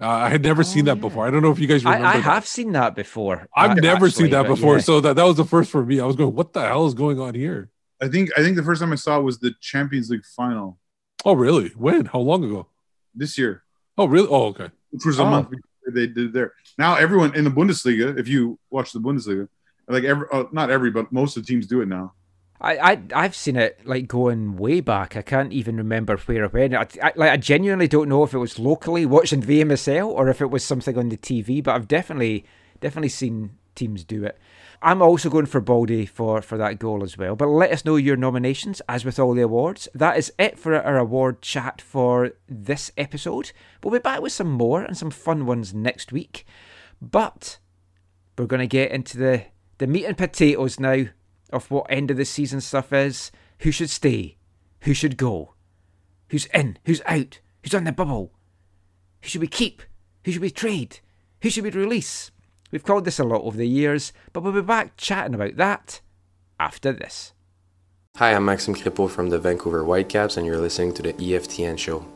Uh, 0.00 0.08
I 0.08 0.28
had 0.30 0.42
never 0.42 0.64
seen 0.64 0.86
that 0.86 0.98
before. 1.02 1.26
I 1.26 1.30
don't 1.30 1.42
know 1.42 1.50
if 1.50 1.58
you 1.58 1.66
guys 1.66 1.84
remember. 1.84 2.06
I, 2.06 2.12
I 2.12 2.16
that. 2.16 2.22
have 2.22 2.46
seen 2.46 2.72
that 2.72 2.94
before. 2.94 3.46
I've 3.54 3.72
uh, 3.72 3.74
never 3.74 4.06
actually, 4.06 4.24
seen 4.24 4.30
that 4.30 4.46
before, 4.46 4.76
yeah. 4.76 4.82
so 4.82 5.00
that 5.02 5.16
that 5.16 5.24
was 5.24 5.36
the 5.36 5.44
first 5.44 5.70
for 5.70 5.84
me. 5.84 6.00
I 6.00 6.06
was 6.06 6.16
going, 6.16 6.34
"What 6.34 6.54
the 6.54 6.66
hell 6.66 6.86
is 6.86 6.94
going 6.94 7.20
on 7.20 7.34
here?" 7.34 7.68
I 8.02 8.08
think 8.08 8.30
I 8.36 8.42
think 8.42 8.56
the 8.56 8.62
first 8.62 8.80
time 8.80 8.92
I 8.92 8.96
saw 8.96 9.18
it 9.18 9.22
was 9.22 9.38
the 9.38 9.52
Champions 9.60 10.10
League 10.10 10.24
final 10.24 10.78
Oh, 11.24 11.34
really? 11.34 11.68
When? 11.70 12.06
How 12.06 12.20
long 12.20 12.44
ago? 12.44 12.66
this 13.14 13.36
year, 13.36 13.62
Oh, 13.98 14.06
really? 14.06 14.28
Oh, 14.30 14.46
okay. 14.46 14.70
which 14.90 15.04
was 15.04 15.18
a 15.18 15.22
Oh. 15.22 15.30
month 15.30 15.50
before 15.50 15.92
they 15.94 16.06
did 16.06 16.26
it 16.28 16.32
there. 16.32 16.52
Now 16.78 16.94
everyone 16.96 17.34
in 17.34 17.44
the 17.44 17.50
Bundesliga, 17.50 18.18
if 18.18 18.26
you 18.28 18.58
watch 18.70 18.92
the 18.92 19.00
Bundesliga, 19.00 19.48
like 19.88 20.04
every 20.04 20.26
uh, 20.32 20.44
not 20.52 20.70
every, 20.70 20.90
but 20.90 21.10
most 21.12 21.36
of 21.36 21.42
the 21.42 21.46
teams 21.46 21.66
do 21.66 21.80
it 21.82 21.88
now. 21.88 22.14
I, 22.62 22.76
I 22.92 23.02
I've 23.14 23.34
seen 23.34 23.56
it 23.56 23.80
like 23.86 24.06
going 24.06 24.56
way 24.56 24.80
back. 24.80 25.16
I 25.16 25.22
can't 25.22 25.52
even 25.52 25.76
remember 25.76 26.16
where 26.18 26.44
or 26.44 26.48
when. 26.48 26.74
I, 26.76 26.86
I 27.02 27.12
like 27.16 27.30
I 27.30 27.36
genuinely 27.38 27.88
don't 27.88 28.08
know 28.08 28.22
if 28.22 28.32
it 28.34 28.38
was 28.38 28.58
locally 28.58 29.04
watching 29.06 29.42
VMSL 29.42 30.06
or 30.08 30.28
if 30.28 30.40
it 30.40 30.50
was 30.50 30.62
something 30.62 30.96
on 30.98 31.08
the 31.08 31.16
TV. 31.16 31.62
But 31.64 31.74
I've 31.74 31.88
definitely 31.88 32.44
definitely 32.80 33.08
seen 33.08 33.56
teams 33.74 34.04
do 34.04 34.24
it. 34.24 34.38
I'm 34.82 35.02
also 35.02 35.28
going 35.28 35.46
for 35.46 35.60
Baldy 35.60 36.06
for 36.06 36.40
for 36.40 36.56
that 36.56 36.78
goal 36.78 37.02
as 37.02 37.18
well. 37.18 37.36
But 37.36 37.48
let 37.48 37.70
us 37.70 37.84
know 37.84 37.96
your 37.96 38.16
nominations. 38.16 38.80
As 38.88 39.04
with 39.04 39.18
all 39.18 39.34
the 39.34 39.42
awards, 39.42 39.88
that 39.94 40.16
is 40.16 40.32
it 40.38 40.58
for 40.58 40.74
our 40.74 40.96
award 40.96 41.42
chat 41.42 41.82
for 41.82 42.32
this 42.48 42.90
episode. 42.96 43.52
We'll 43.82 43.92
be 43.92 43.98
back 43.98 44.22
with 44.22 44.32
some 44.32 44.50
more 44.50 44.82
and 44.82 44.96
some 44.96 45.10
fun 45.10 45.44
ones 45.44 45.74
next 45.74 46.12
week. 46.12 46.46
But 47.02 47.58
we're 48.38 48.46
going 48.46 48.60
to 48.60 48.66
get 48.66 48.90
into 48.90 49.18
the 49.18 49.44
the 49.76 49.86
meat 49.86 50.06
and 50.06 50.16
potatoes 50.16 50.80
now 50.80 51.06
of 51.52 51.70
what 51.70 51.86
end 51.90 52.10
of 52.10 52.16
the 52.16 52.24
season 52.24 52.62
stuff 52.62 52.92
is. 52.92 53.30
Who 53.60 53.72
should 53.72 53.90
stay? 53.90 54.38
Who 54.82 54.94
should 54.94 55.18
go? 55.18 55.54
Who's 56.30 56.46
in? 56.46 56.78
Who's 56.86 57.02
out? 57.04 57.40
Who's 57.62 57.74
on 57.74 57.84
the 57.84 57.92
bubble? 57.92 58.32
Who 59.22 59.28
should 59.28 59.42
we 59.42 59.46
keep? 59.46 59.82
Who 60.24 60.32
should 60.32 60.40
we 60.40 60.50
trade? 60.50 61.00
Who 61.42 61.50
should 61.50 61.64
we 61.64 61.70
release? 61.70 62.30
We've 62.70 62.84
called 62.84 63.04
this 63.04 63.18
a 63.18 63.24
lot 63.24 63.42
over 63.42 63.56
the 63.56 63.66
years, 63.66 64.12
but 64.32 64.42
we'll 64.42 64.52
be 64.52 64.62
back 64.62 64.96
chatting 64.96 65.34
about 65.34 65.56
that 65.56 66.00
after 66.58 66.92
this. 66.92 67.32
Hi, 68.16 68.34
I'm 68.34 68.44
Maxime 68.44 68.74
Crépeau 68.74 69.08
from 69.08 69.30
the 69.30 69.38
Vancouver 69.38 69.84
Whitecaps, 69.84 70.36
and 70.36 70.46
you're 70.46 70.58
listening 70.58 70.92
to 70.94 71.02
the 71.02 71.12
AFTN 71.14 71.78
show. 71.78 72.06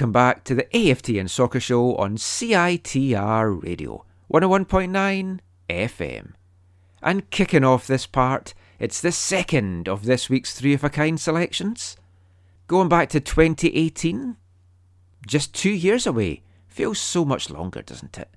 Welcome 0.00 0.12
back 0.12 0.44
to 0.44 0.54
the 0.54 0.64
AFTN 0.72 1.28
Soccer 1.28 1.60
Show 1.60 1.94
on 1.96 2.16
CITR 2.16 3.62
Radio 3.62 4.06
101.9 4.32 5.40
FM. 5.68 6.32
And 7.02 7.28
kicking 7.28 7.64
off 7.64 7.86
this 7.86 8.06
part, 8.06 8.54
it's 8.78 9.02
the 9.02 9.12
second 9.12 9.90
of 9.90 10.06
this 10.06 10.30
week's 10.30 10.58
three 10.58 10.72
of 10.72 10.82
a 10.82 10.88
kind 10.88 11.20
selections. 11.20 11.98
Going 12.66 12.88
back 12.88 13.10
to 13.10 13.20
2018, 13.20 14.38
just 15.26 15.54
two 15.54 15.68
years 15.68 16.06
away. 16.06 16.44
Feels 16.66 16.98
so 16.98 17.26
much 17.26 17.50
longer, 17.50 17.82
doesn't 17.82 18.16
it? 18.16 18.30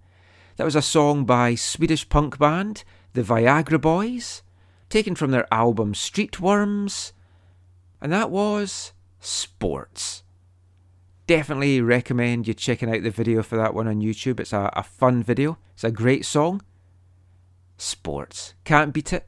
That 0.58 0.66
was 0.66 0.76
a 0.76 0.82
song 0.82 1.24
by 1.24 1.56
Swedish 1.56 2.10
punk 2.10 2.38
band 2.38 2.84
the 3.14 3.22
Viagra 3.22 3.80
Boys, 3.80 4.44
taken 4.90 5.16
from 5.16 5.32
their 5.32 5.48
album 5.50 5.96
Street 5.96 6.42
Worms, 6.42 7.14
and 8.02 8.12
that 8.12 8.30
was 8.30 8.92
Sports 9.22 10.23
definitely 11.28 11.82
recommend 11.82 12.48
you 12.48 12.54
checking 12.54 12.94
out 12.94 13.04
the 13.04 13.10
video 13.10 13.44
for 13.44 13.56
that 13.58 13.74
one 13.74 13.88
on 13.88 14.02
YouTube. 14.02 14.40
It's 14.40 14.54
a, 14.54 14.72
a 14.74 14.84
fun 14.84 15.24
video. 15.24 15.58
It's 15.74 15.84
a 15.84 15.92
great 15.92 16.26
song. 16.26 16.62
Sports. 17.78 18.54
Can't 18.64 18.94
beat 18.94 19.14
it. 19.14 19.28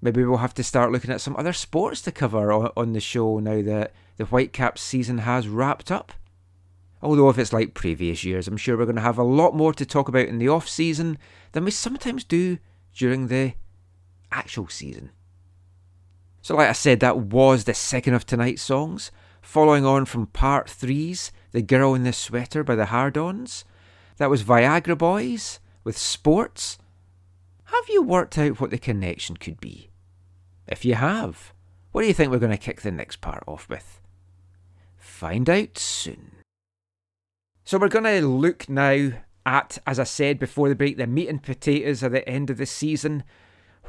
Maybe 0.00 0.24
we'll 0.24 0.38
have 0.38 0.54
to 0.54 0.62
start 0.62 0.92
looking 0.92 1.10
at 1.10 1.20
some 1.20 1.36
other 1.36 1.52
sports 1.52 2.02
to 2.02 2.12
cover 2.12 2.52
on, 2.52 2.70
on 2.76 2.92
the 2.92 3.00
show 3.00 3.38
now 3.38 3.62
that 3.62 3.92
the 4.16 4.24
Whitecaps 4.26 4.80
season 4.80 5.18
has 5.18 5.48
wrapped 5.48 5.90
up. 5.90 6.12
Although, 7.02 7.28
if 7.28 7.38
it's 7.38 7.52
like 7.52 7.74
previous 7.74 8.24
years, 8.24 8.48
I'm 8.48 8.56
sure 8.56 8.76
we're 8.76 8.84
going 8.84 8.96
to 8.96 9.02
have 9.02 9.18
a 9.18 9.22
lot 9.22 9.54
more 9.54 9.72
to 9.74 9.86
talk 9.86 10.08
about 10.08 10.28
in 10.28 10.38
the 10.38 10.48
off 10.48 10.68
season 10.68 11.18
than 11.52 11.64
we 11.64 11.70
sometimes 11.70 12.24
do 12.24 12.58
during 12.94 13.28
the 13.28 13.54
actual 14.32 14.68
season. 14.68 15.10
So, 16.40 16.56
like 16.56 16.68
I 16.68 16.72
said, 16.72 17.00
that 17.00 17.18
was 17.18 17.64
the 17.64 17.74
second 17.74 18.14
of 18.14 18.24
tonight's 18.24 18.62
songs, 18.62 19.10
following 19.46 19.86
on 19.86 20.04
from 20.04 20.26
part 20.26 20.68
three's 20.68 21.30
The 21.52 21.62
Girl 21.62 21.94
in 21.94 22.02
the 22.02 22.12
Sweater 22.12 22.64
by 22.64 22.74
the 22.74 22.86
Hard 22.86 23.16
Ons. 23.16 23.64
That 24.16 24.28
was 24.28 24.42
Viagra 24.42 24.98
Boys 24.98 25.60
with 25.84 25.96
Sports. 25.96 26.78
Have 27.66 27.88
you 27.88 28.02
worked 28.02 28.36
out 28.36 28.60
what 28.60 28.70
the 28.70 28.78
connection 28.78 29.36
could 29.36 29.60
be? 29.60 29.90
If 30.66 30.84
you 30.84 30.96
have, 30.96 31.54
what 31.92 32.02
do 32.02 32.08
you 32.08 32.12
think 32.12 32.32
we're 32.32 32.40
going 32.40 32.50
to 32.50 32.58
kick 32.58 32.80
the 32.80 32.90
next 32.90 33.20
part 33.20 33.44
off 33.46 33.68
with? 33.68 34.00
Find 34.96 35.48
out 35.48 35.78
soon. 35.78 36.32
So 37.64 37.78
we're 37.78 37.88
going 37.88 38.04
to 38.04 38.26
look 38.26 38.68
now 38.68 39.12
at, 39.46 39.78
as 39.86 40.00
I 40.00 40.04
said 40.04 40.40
before 40.40 40.68
the 40.68 40.74
break, 40.74 40.96
the 40.96 41.06
meat 41.06 41.28
and 41.28 41.40
potatoes 41.40 42.02
at 42.02 42.10
the 42.10 42.28
end 42.28 42.50
of 42.50 42.56
the 42.56 42.66
season, 42.66 43.22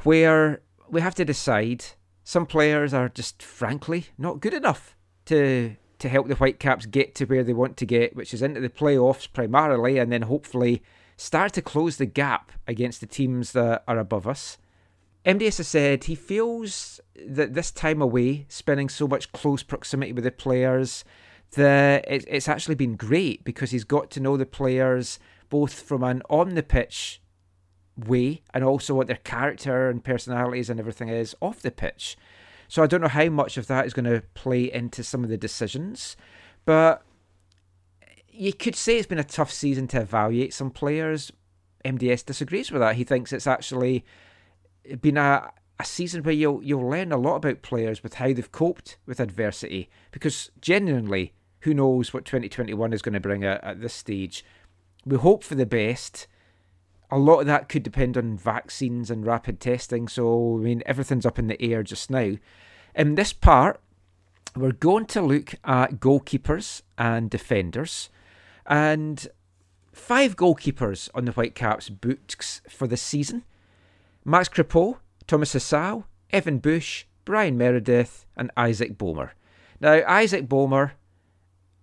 where 0.04 0.62
we 0.88 1.00
have 1.00 1.16
to 1.16 1.24
decide 1.24 1.84
some 2.22 2.46
players 2.46 2.94
are 2.94 3.08
just 3.08 3.42
frankly 3.42 4.06
not 4.16 4.38
good 4.38 4.54
enough 4.54 4.94
to 5.28 5.76
to 5.98 6.08
help 6.08 6.28
the 6.28 6.36
Whitecaps 6.36 6.86
get 6.86 7.14
to 7.16 7.24
where 7.24 7.42
they 7.42 7.52
want 7.52 7.76
to 7.78 7.86
get, 7.86 8.14
which 8.14 8.32
is 8.32 8.40
into 8.42 8.60
the 8.60 8.68
playoffs 8.68 9.30
primarily, 9.32 9.98
and 9.98 10.12
then 10.12 10.22
hopefully 10.22 10.82
start 11.16 11.52
to 11.54 11.62
close 11.62 11.96
the 11.96 12.06
gap 12.06 12.52
against 12.68 13.00
the 13.00 13.06
teams 13.06 13.50
that 13.52 13.82
are 13.88 13.98
above 13.98 14.26
us. 14.26 14.58
MDS 15.24 15.56
has 15.58 15.68
said 15.68 16.04
he 16.04 16.14
feels 16.14 17.00
that 17.26 17.54
this 17.54 17.72
time 17.72 18.00
away, 18.00 18.46
spending 18.48 18.88
so 18.88 19.08
much 19.08 19.32
close 19.32 19.64
proximity 19.64 20.12
with 20.12 20.22
the 20.22 20.30
players, 20.30 21.04
that 21.52 22.04
it, 22.08 22.24
it's 22.28 22.48
actually 22.48 22.76
been 22.76 22.94
great 22.94 23.42
because 23.44 23.72
he's 23.72 23.84
got 23.84 24.10
to 24.12 24.20
know 24.20 24.36
the 24.36 24.46
players 24.46 25.18
both 25.48 25.80
from 25.80 26.04
an 26.04 26.22
on 26.30 26.54
the 26.54 26.62
pitch 26.62 27.20
way 27.96 28.42
and 28.54 28.62
also 28.62 28.94
what 28.94 29.08
their 29.08 29.16
character 29.16 29.88
and 29.90 30.04
personalities 30.04 30.70
and 30.70 30.78
everything 30.78 31.08
is 31.08 31.34
off 31.40 31.60
the 31.60 31.70
pitch. 31.70 32.16
So 32.68 32.82
I 32.82 32.86
don't 32.86 33.00
know 33.00 33.08
how 33.08 33.28
much 33.28 33.56
of 33.56 33.66
that 33.66 33.86
is 33.86 33.94
going 33.94 34.04
to 34.04 34.22
play 34.34 34.70
into 34.70 35.02
some 35.02 35.24
of 35.24 35.30
the 35.30 35.38
decisions, 35.38 36.16
but 36.64 37.02
you 38.28 38.52
could 38.52 38.76
say 38.76 38.98
it's 38.98 39.06
been 39.06 39.18
a 39.18 39.24
tough 39.24 39.50
season 39.50 39.88
to 39.88 40.00
evaluate 40.00 40.54
some 40.54 40.70
players. 40.70 41.32
MDS 41.84 42.24
disagrees 42.24 42.70
with 42.70 42.80
that. 42.80 42.96
He 42.96 43.04
thinks 43.04 43.32
it's 43.32 43.46
actually 43.46 44.04
been 45.00 45.16
a 45.16 45.50
a 45.80 45.84
season 45.84 46.22
where 46.22 46.34
you'll 46.34 46.62
you'll 46.62 46.88
learn 46.88 47.12
a 47.12 47.16
lot 47.16 47.36
about 47.36 47.62
players 47.62 48.02
with 48.02 48.14
how 48.14 48.26
they've 48.26 48.52
coped 48.52 48.98
with 49.06 49.20
adversity. 49.20 49.88
Because 50.10 50.50
genuinely, 50.60 51.34
who 51.60 51.74
knows 51.74 52.12
what 52.12 52.24
2021 52.24 52.92
is 52.92 53.02
going 53.02 53.12
to 53.12 53.20
bring 53.20 53.44
at, 53.44 53.62
at 53.62 53.80
this 53.80 53.94
stage? 53.94 54.44
We 55.04 55.16
hope 55.16 55.44
for 55.44 55.54
the 55.54 55.66
best. 55.66 56.26
A 57.10 57.18
lot 57.18 57.40
of 57.40 57.46
that 57.46 57.68
could 57.68 57.82
depend 57.82 58.16
on 58.16 58.36
vaccines 58.36 59.10
and 59.10 59.26
rapid 59.26 59.60
testing. 59.60 60.08
So 60.08 60.58
I 60.58 60.62
mean, 60.62 60.82
everything's 60.84 61.26
up 61.26 61.38
in 61.38 61.46
the 61.46 61.60
air 61.62 61.82
just 61.82 62.10
now. 62.10 62.34
In 62.94 63.14
this 63.14 63.32
part, 63.32 63.80
we're 64.56 64.72
going 64.72 65.06
to 65.06 65.22
look 65.22 65.54
at 65.64 66.00
goalkeepers 66.00 66.82
and 66.96 67.30
defenders, 67.30 68.10
and 68.66 69.28
five 69.92 70.36
goalkeepers 70.36 71.08
on 71.14 71.24
the 71.24 71.32
Whitecaps 71.32 71.88
books 71.88 72.60
for 72.68 72.86
the 72.86 72.96
season. 72.96 73.44
Max 74.24 74.48
Crépeau, 74.48 74.98
Thomas 75.26 75.54
Hasal, 75.54 76.04
Evan 76.30 76.58
Bush, 76.58 77.04
Bryan 77.24 77.56
Meredith, 77.56 78.26
and 78.36 78.50
Isaac 78.56 78.98
Boehmer. 78.98 79.32
Now, 79.80 80.02
Isaac 80.06 80.48
Boehmer, 80.48 80.92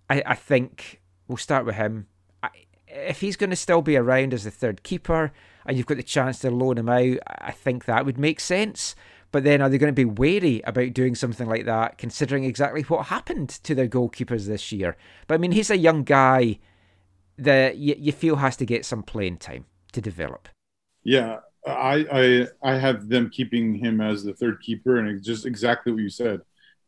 I, 0.08 0.22
I 0.26 0.34
think 0.34 1.00
we'll 1.26 1.38
start 1.38 1.64
with 1.64 1.76
him. 1.76 2.06
If 2.96 3.20
he's 3.20 3.36
going 3.36 3.50
to 3.50 3.56
still 3.56 3.82
be 3.82 3.96
around 3.96 4.32
as 4.32 4.44
the 4.44 4.50
third 4.50 4.82
keeper 4.82 5.32
and 5.66 5.76
you've 5.76 5.86
got 5.86 5.96
the 5.96 6.02
chance 6.02 6.38
to 6.40 6.50
loan 6.50 6.78
him 6.78 6.88
out, 6.88 7.18
I 7.26 7.52
think 7.52 7.84
that 7.84 8.06
would 8.06 8.18
make 8.18 8.40
sense. 8.40 8.94
But 9.32 9.44
then 9.44 9.60
are 9.60 9.68
they 9.68 9.78
going 9.78 9.92
to 9.94 9.94
be 9.94 10.04
wary 10.04 10.62
about 10.64 10.94
doing 10.94 11.14
something 11.14 11.48
like 11.48 11.66
that, 11.66 11.98
considering 11.98 12.44
exactly 12.44 12.82
what 12.82 13.06
happened 13.06 13.50
to 13.50 13.74
their 13.74 13.88
goalkeepers 13.88 14.46
this 14.46 14.72
year? 14.72 14.96
But 15.26 15.34
I 15.34 15.38
mean, 15.38 15.52
he's 15.52 15.70
a 15.70 15.76
young 15.76 16.04
guy 16.04 16.58
that 17.36 17.76
you, 17.76 17.96
you 17.98 18.12
feel 18.12 18.36
has 18.36 18.56
to 18.56 18.64
get 18.64 18.86
some 18.86 19.02
playing 19.02 19.38
time 19.38 19.66
to 19.92 20.00
develop. 20.00 20.48
Yeah, 21.02 21.40
I, 21.66 22.06
I 22.10 22.46
I 22.62 22.78
have 22.78 23.08
them 23.08 23.28
keeping 23.30 23.74
him 23.74 24.00
as 24.00 24.24
the 24.24 24.32
third 24.32 24.60
keeper, 24.62 24.96
and 24.96 25.08
it's 25.08 25.26
just 25.26 25.44
exactly 25.44 25.92
what 25.92 26.02
you 26.02 26.08
said. 26.08 26.40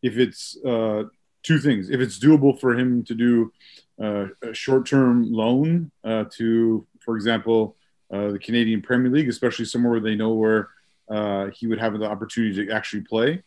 If 0.03 0.17
it's 0.17 0.57
uh, 0.65 1.05
two 1.43 1.59
things, 1.59 1.91
if 1.91 2.01
it's 2.01 2.19
doable 2.19 2.59
for 2.59 2.79
him 2.79 3.05
to 3.05 3.15
do 3.15 3.53
a 3.99 4.55
short-term 4.55 5.33
loan 5.33 5.91
uh, 6.05 6.25
to, 6.37 6.87
for 7.01 7.17
example, 7.17 7.77
uh, 8.13 8.29
the 8.33 8.39
Canadian 8.39 8.81
Premier 8.81 9.11
League, 9.11 9.29
especially 9.29 9.65
somewhere 9.65 9.93
where 9.93 10.01
they 10.01 10.15
know 10.15 10.35
where 10.35 10.69
uh, 11.11 11.49
he 11.49 11.67
would 11.67 11.79
have 11.79 11.99
the 11.99 12.09
opportunity 12.09 12.67
to 12.67 12.73
actually 12.73 13.03
play. 13.03 13.43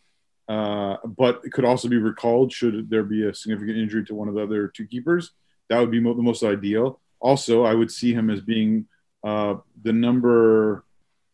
But 0.48 1.40
it 1.44 1.52
could 1.52 1.64
also 1.64 1.88
be 1.88 1.96
recalled 1.96 2.52
should 2.52 2.90
there 2.90 3.02
be 3.02 3.26
a 3.26 3.34
significant 3.34 3.78
injury 3.78 4.04
to 4.04 4.14
one 4.14 4.28
of 4.28 4.34
the 4.34 4.42
other 4.42 4.68
two 4.68 4.86
keepers. 4.86 5.30
That 5.68 5.78
would 5.80 5.90
be 5.90 6.00
mo- 6.00 6.14
the 6.14 6.22
most 6.22 6.42
ideal. 6.42 7.00
Also, 7.20 7.64
I 7.64 7.74
would 7.74 7.90
see 7.90 8.12
him 8.12 8.30
as 8.30 8.40
being 8.40 8.86
the 9.22 9.62
number 9.84 10.84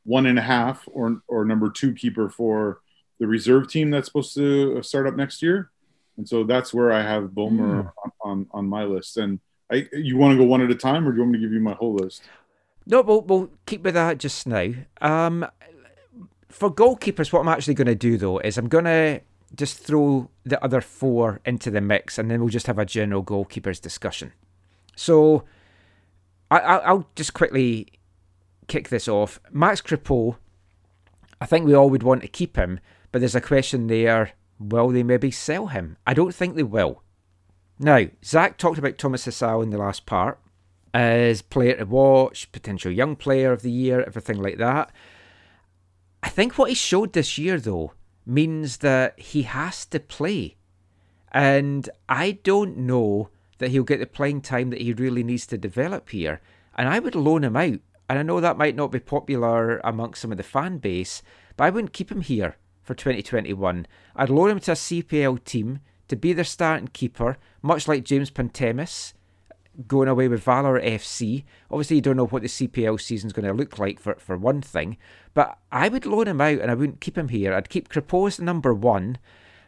one 0.04 0.26
and 0.26 0.38
a 0.38 0.42
half 0.42 0.88
or 0.90 1.22
or 1.28 1.44
number 1.44 1.70
two 1.70 1.92
keeper 1.92 2.30
for 2.30 2.80
the 3.18 3.26
reserve 3.26 3.68
team 3.68 3.90
that's 3.90 4.06
supposed 4.06 4.34
to 4.34 4.82
start 4.82 5.06
up 5.06 5.16
next 5.16 5.42
year. 5.42 5.70
And 6.18 6.28
so 6.28 6.44
that's 6.44 6.74
where 6.74 6.92
I 6.92 7.00
have 7.02 7.34
Boehmer 7.34 7.84
Mm. 7.84 8.10
on, 8.22 8.46
on, 8.50 8.66
my 8.68 8.84
list. 8.84 9.16
And 9.16 9.38
I, 9.72 9.86
you 9.92 10.16
want 10.16 10.32
to 10.32 10.36
go 10.36 10.44
one 10.44 10.60
at 10.60 10.70
a 10.70 10.74
time, 10.74 11.06
or 11.06 11.12
do 11.12 11.16
you 11.16 11.22
want 11.22 11.32
me 11.32 11.38
to 11.38 11.44
give 11.44 11.52
you 11.52 11.60
my 11.60 11.74
whole 11.74 11.94
list? 11.94 12.22
No, 12.86 13.02
we'll, 13.02 13.22
we'll 13.22 13.50
keep 13.66 13.82
with 13.84 13.94
that 13.94 14.18
just 14.18 14.46
now. 14.46 14.72
Um, 15.00 15.46
for 16.48 16.74
goalkeepers, 16.74 17.32
what 17.32 17.40
I'm 17.40 17.48
actually 17.48 17.74
going 17.74 17.86
to 17.86 17.94
do 17.94 18.16
though 18.16 18.38
is 18.38 18.58
I'm 18.58 18.68
going 18.68 18.86
to 18.86 19.20
just 19.54 19.78
throw 19.78 20.28
the 20.44 20.62
other 20.62 20.80
four 20.80 21.40
into 21.44 21.70
the 21.70 21.80
mix, 21.80 22.18
and 22.18 22.30
then 22.30 22.40
we'll 22.40 22.48
just 22.48 22.66
have 22.66 22.78
a 22.78 22.84
general 22.84 23.22
goalkeepers 23.22 23.80
discussion. 23.80 24.32
So, 24.96 25.44
I, 26.50 26.58
I, 26.58 26.76
I'll 26.78 27.08
just 27.14 27.32
quickly 27.32 27.86
kick 28.66 28.88
this 28.88 29.06
off. 29.06 29.38
Max 29.52 29.80
Crépeau, 29.80 30.36
I 31.40 31.46
think 31.46 31.64
we 31.64 31.74
all 31.74 31.90
would 31.90 32.02
want 32.02 32.22
to 32.22 32.28
keep 32.28 32.56
him, 32.56 32.80
but 33.12 33.20
there's 33.20 33.36
a 33.36 33.40
question 33.40 33.86
there: 33.86 34.32
Will 34.58 34.88
they 34.88 35.02
maybe 35.02 35.30
sell 35.30 35.68
him? 35.68 35.96
I 36.06 36.14
don't 36.14 36.34
think 36.34 36.56
they 36.56 36.62
will. 36.62 37.02
Now, 37.78 38.06
Zach 38.24 38.58
talked 38.58 38.78
about 38.78 38.98
Thomas 38.98 39.26
Hasal 39.26 39.62
in 39.62 39.70
the 39.70 39.78
last 39.78 40.04
part 40.04 40.40
as 40.92 41.42
player 41.42 41.76
to 41.76 41.84
watch, 41.84 42.50
potential 42.50 42.90
young 42.90 43.14
player 43.14 43.52
of 43.52 43.62
the 43.62 43.70
year, 43.70 44.02
everything 44.02 44.40
like 44.42 44.58
that. 44.58 44.90
I 46.22 46.28
think 46.28 46.58
what 46.58 46.70
he 46.70 46.74
showed 46.74 47.12
this 47.12 47.38
year, 47.38 47.60
though, 47.60 47.92
means 48.26 48.78
that 48.78 49.18
he 49.18 49.42
has 49.42 49.86
to 49.86 50.00
play. 50.00 50.56
And 51.30 51.88
I 52.08 52.32
don't 52.32 52.78
know 52.78 53.30
that 53.58 53.70
he'll 53.70 53.84
get 53.84 54.00
the 54.00 54.06
playing 54.06 54.40
time 54.40 54.70
that 54.70 54.80
he 54.80 54.92
really 54.92 55.22
needs 55.22 55.46
to 55.46 55.58
develop 55.58 56.08
here. 56.08 56.40
And 56.76 56.88
I 56.88 56.98
would 56.98 57.14
loan 57.14 57.44
him 57.44 57.56
out. 57.56 57.80
And 58.08 58.18
I 58.18 58.22
know 58.22 58.40
that 58.40 58.58
might 58.58 58.74
not 58.74 58.90
be 58.90 59.00
popular 59.00 59.78
amongst 59.84 60.22
some 60.22 60.32
of 60.32 60.38
the 60.38 60.42
fan 60.42 60.78
base, 60.78 61.22
but 61.56 61.64
I 61.64 61.70
wouldn't 61.70 61.92
keep 61.92 62.10
him 62.10 62.22
here 62.22 62.56
for 62.88 62.94
2021. 62.94 63.86
I'd 64.16 64.30
loan 64.30 64.50
him 64.50 64.60
to 64.60 64.72
a 64.72 64.74
CPL 64.74 65.44
team 65.44 65.80
to 66.08 66.16
be 66.16 66.32
their 66.32 66.42
starting 66.42 66.88
keeper, 66.88 67.36
much 67.60 67.86
like 67.86 68.02
James 68.02 68.30
Pantemis 68.30 69.12
going 69.86 70.08
away 70.08 70.26
with 70.26 70.42
Valour 70.42 70.80
FC. 70.80 71.44
Obviously, 71.70 71.96
you 71.96 72.02
don't 72.02 72.16
know 72.16 72.26
what 72.26 72.40
the 72.40 72.48
CPL 72.48 72.98
season's 72.98 73.34
going 73.34 73.46
to 73.46 73.52
look 73.52 73.78
like 73.78 74.00
for, 74.00 74.14
for 74.14 74.38
one 74.38 74.62
thing, 74.62 74.96
but 75.34 75.58
I 75.70 75.90
would 75.90 76.06
loan 76.06 76.28
him 76.28 76.40
out 76.40 76.60
and 76.60 76.70
I 76.70 76.74
wouldn't 76.74 77.02
keep 77.02 77.18
him 77.18 77.28
here. 77.28 77.52
I'd 77.52 77.68
keep 77.68 77.90
the 77.90 78.36
number 78.40 78.72
one. 78.72 79.18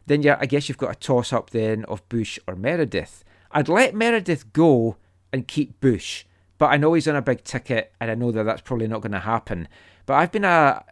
Then 0.06 0.22
yeah, 0.22 0.38
I 0.40 0.46
guess 0.46 0.68
you've 0.68 0.78
got 0.78 0.96
a 0.96 0.98
toss 0.98 1.30
up 1.30 1.50
then 1.50 1.84
of 1.84 2.08
Bush 2.08 2.38
or 2.48 2.56
Meredith. 2.56 3.22
I'd 3.52 3.68
let 3.68 3.94
Meredith 3.94 4.50
go 4.54 4.96
and 5.30 5.46
keep 5.46 5.78
Bush, 5.78 6.24
but 6.56 6.72
I 6.72 6.78
know 6.78 6.94
he's 6.94 7.06
on 7.06 7.16
a 7.16 7.22
big 7.22 7.44
ticket 7.44 7.92
and 8.00 8.10
I 8.10 8.14
know 8.14 8.32
that 8.32 8.44
that's 8.44 8.62
probably 8.62 8.88
not 8.88 9.02
going 9.02 9.12
to 9.12 9.20
happen. 9.20 9.68
But 10.06 10.14
I've 10.14 10.32
been 10.32 10.44
a, 10.44 10.82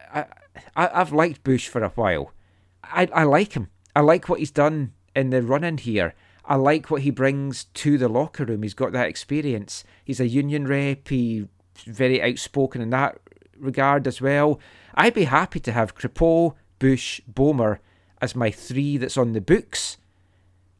I, 0.75 0.89
I've 0.93 1.13
liked 1.13 1.43
Bush 1.43 1.67
for 1.67 1.83
a 1.83 1.89
while. 1.89 2.31
I, 2.83 3.07
I 3.13 3.23
like 3.23 3.53
him. 3.53 3.69
I 3.95 4.01
like 4.01 4.29
what 4.29 4.39
he's 4.39 4.51
done 4.51 4.93
in 5.15 5.29
the 5.29 5.41
run 5.41 5.63
in 5.63 5.77
here. 5.77 6.15
I 6.45 6.55
like 6.55 6.89
what 6.89 7.01
he 7.01 7.11
brings 7.11 7.65
to 7.65 7.97
the 7.97 8.09
locker 8.09 8.45
room. 8.45 8.63
He's 8.63 8.73
got 8.73 8.91
that 8.93 9.07
experience. 9.07 9.83
He's 10.03 10.19
a 10.19 10.27
union 10.27 10.65
rep. 10.65 11.07
He's 11.07 11.45
very 11.85 12.21
outspoken 12.21 12.81
in 12.81 12.89
that 12.89 13.19
regard 13.57 14.07
as 14.07 14.21
well. 14.21 14.59
I'd 14.95 15.13
be 15.13 15.25
happy 15.25 15.59
to 15.59 15.71
have 15.71 15.95
Crépeau, 15.95 16.55
Bush, 16.79 17.21
Boehmer 17.27 17.79
as 18.21 18.35
my 18.35 18.51
three 18.51 18.97
that's 18.97 19.17
on 19.17 19.33
the 19.33 19.41
books, 19.41 19.97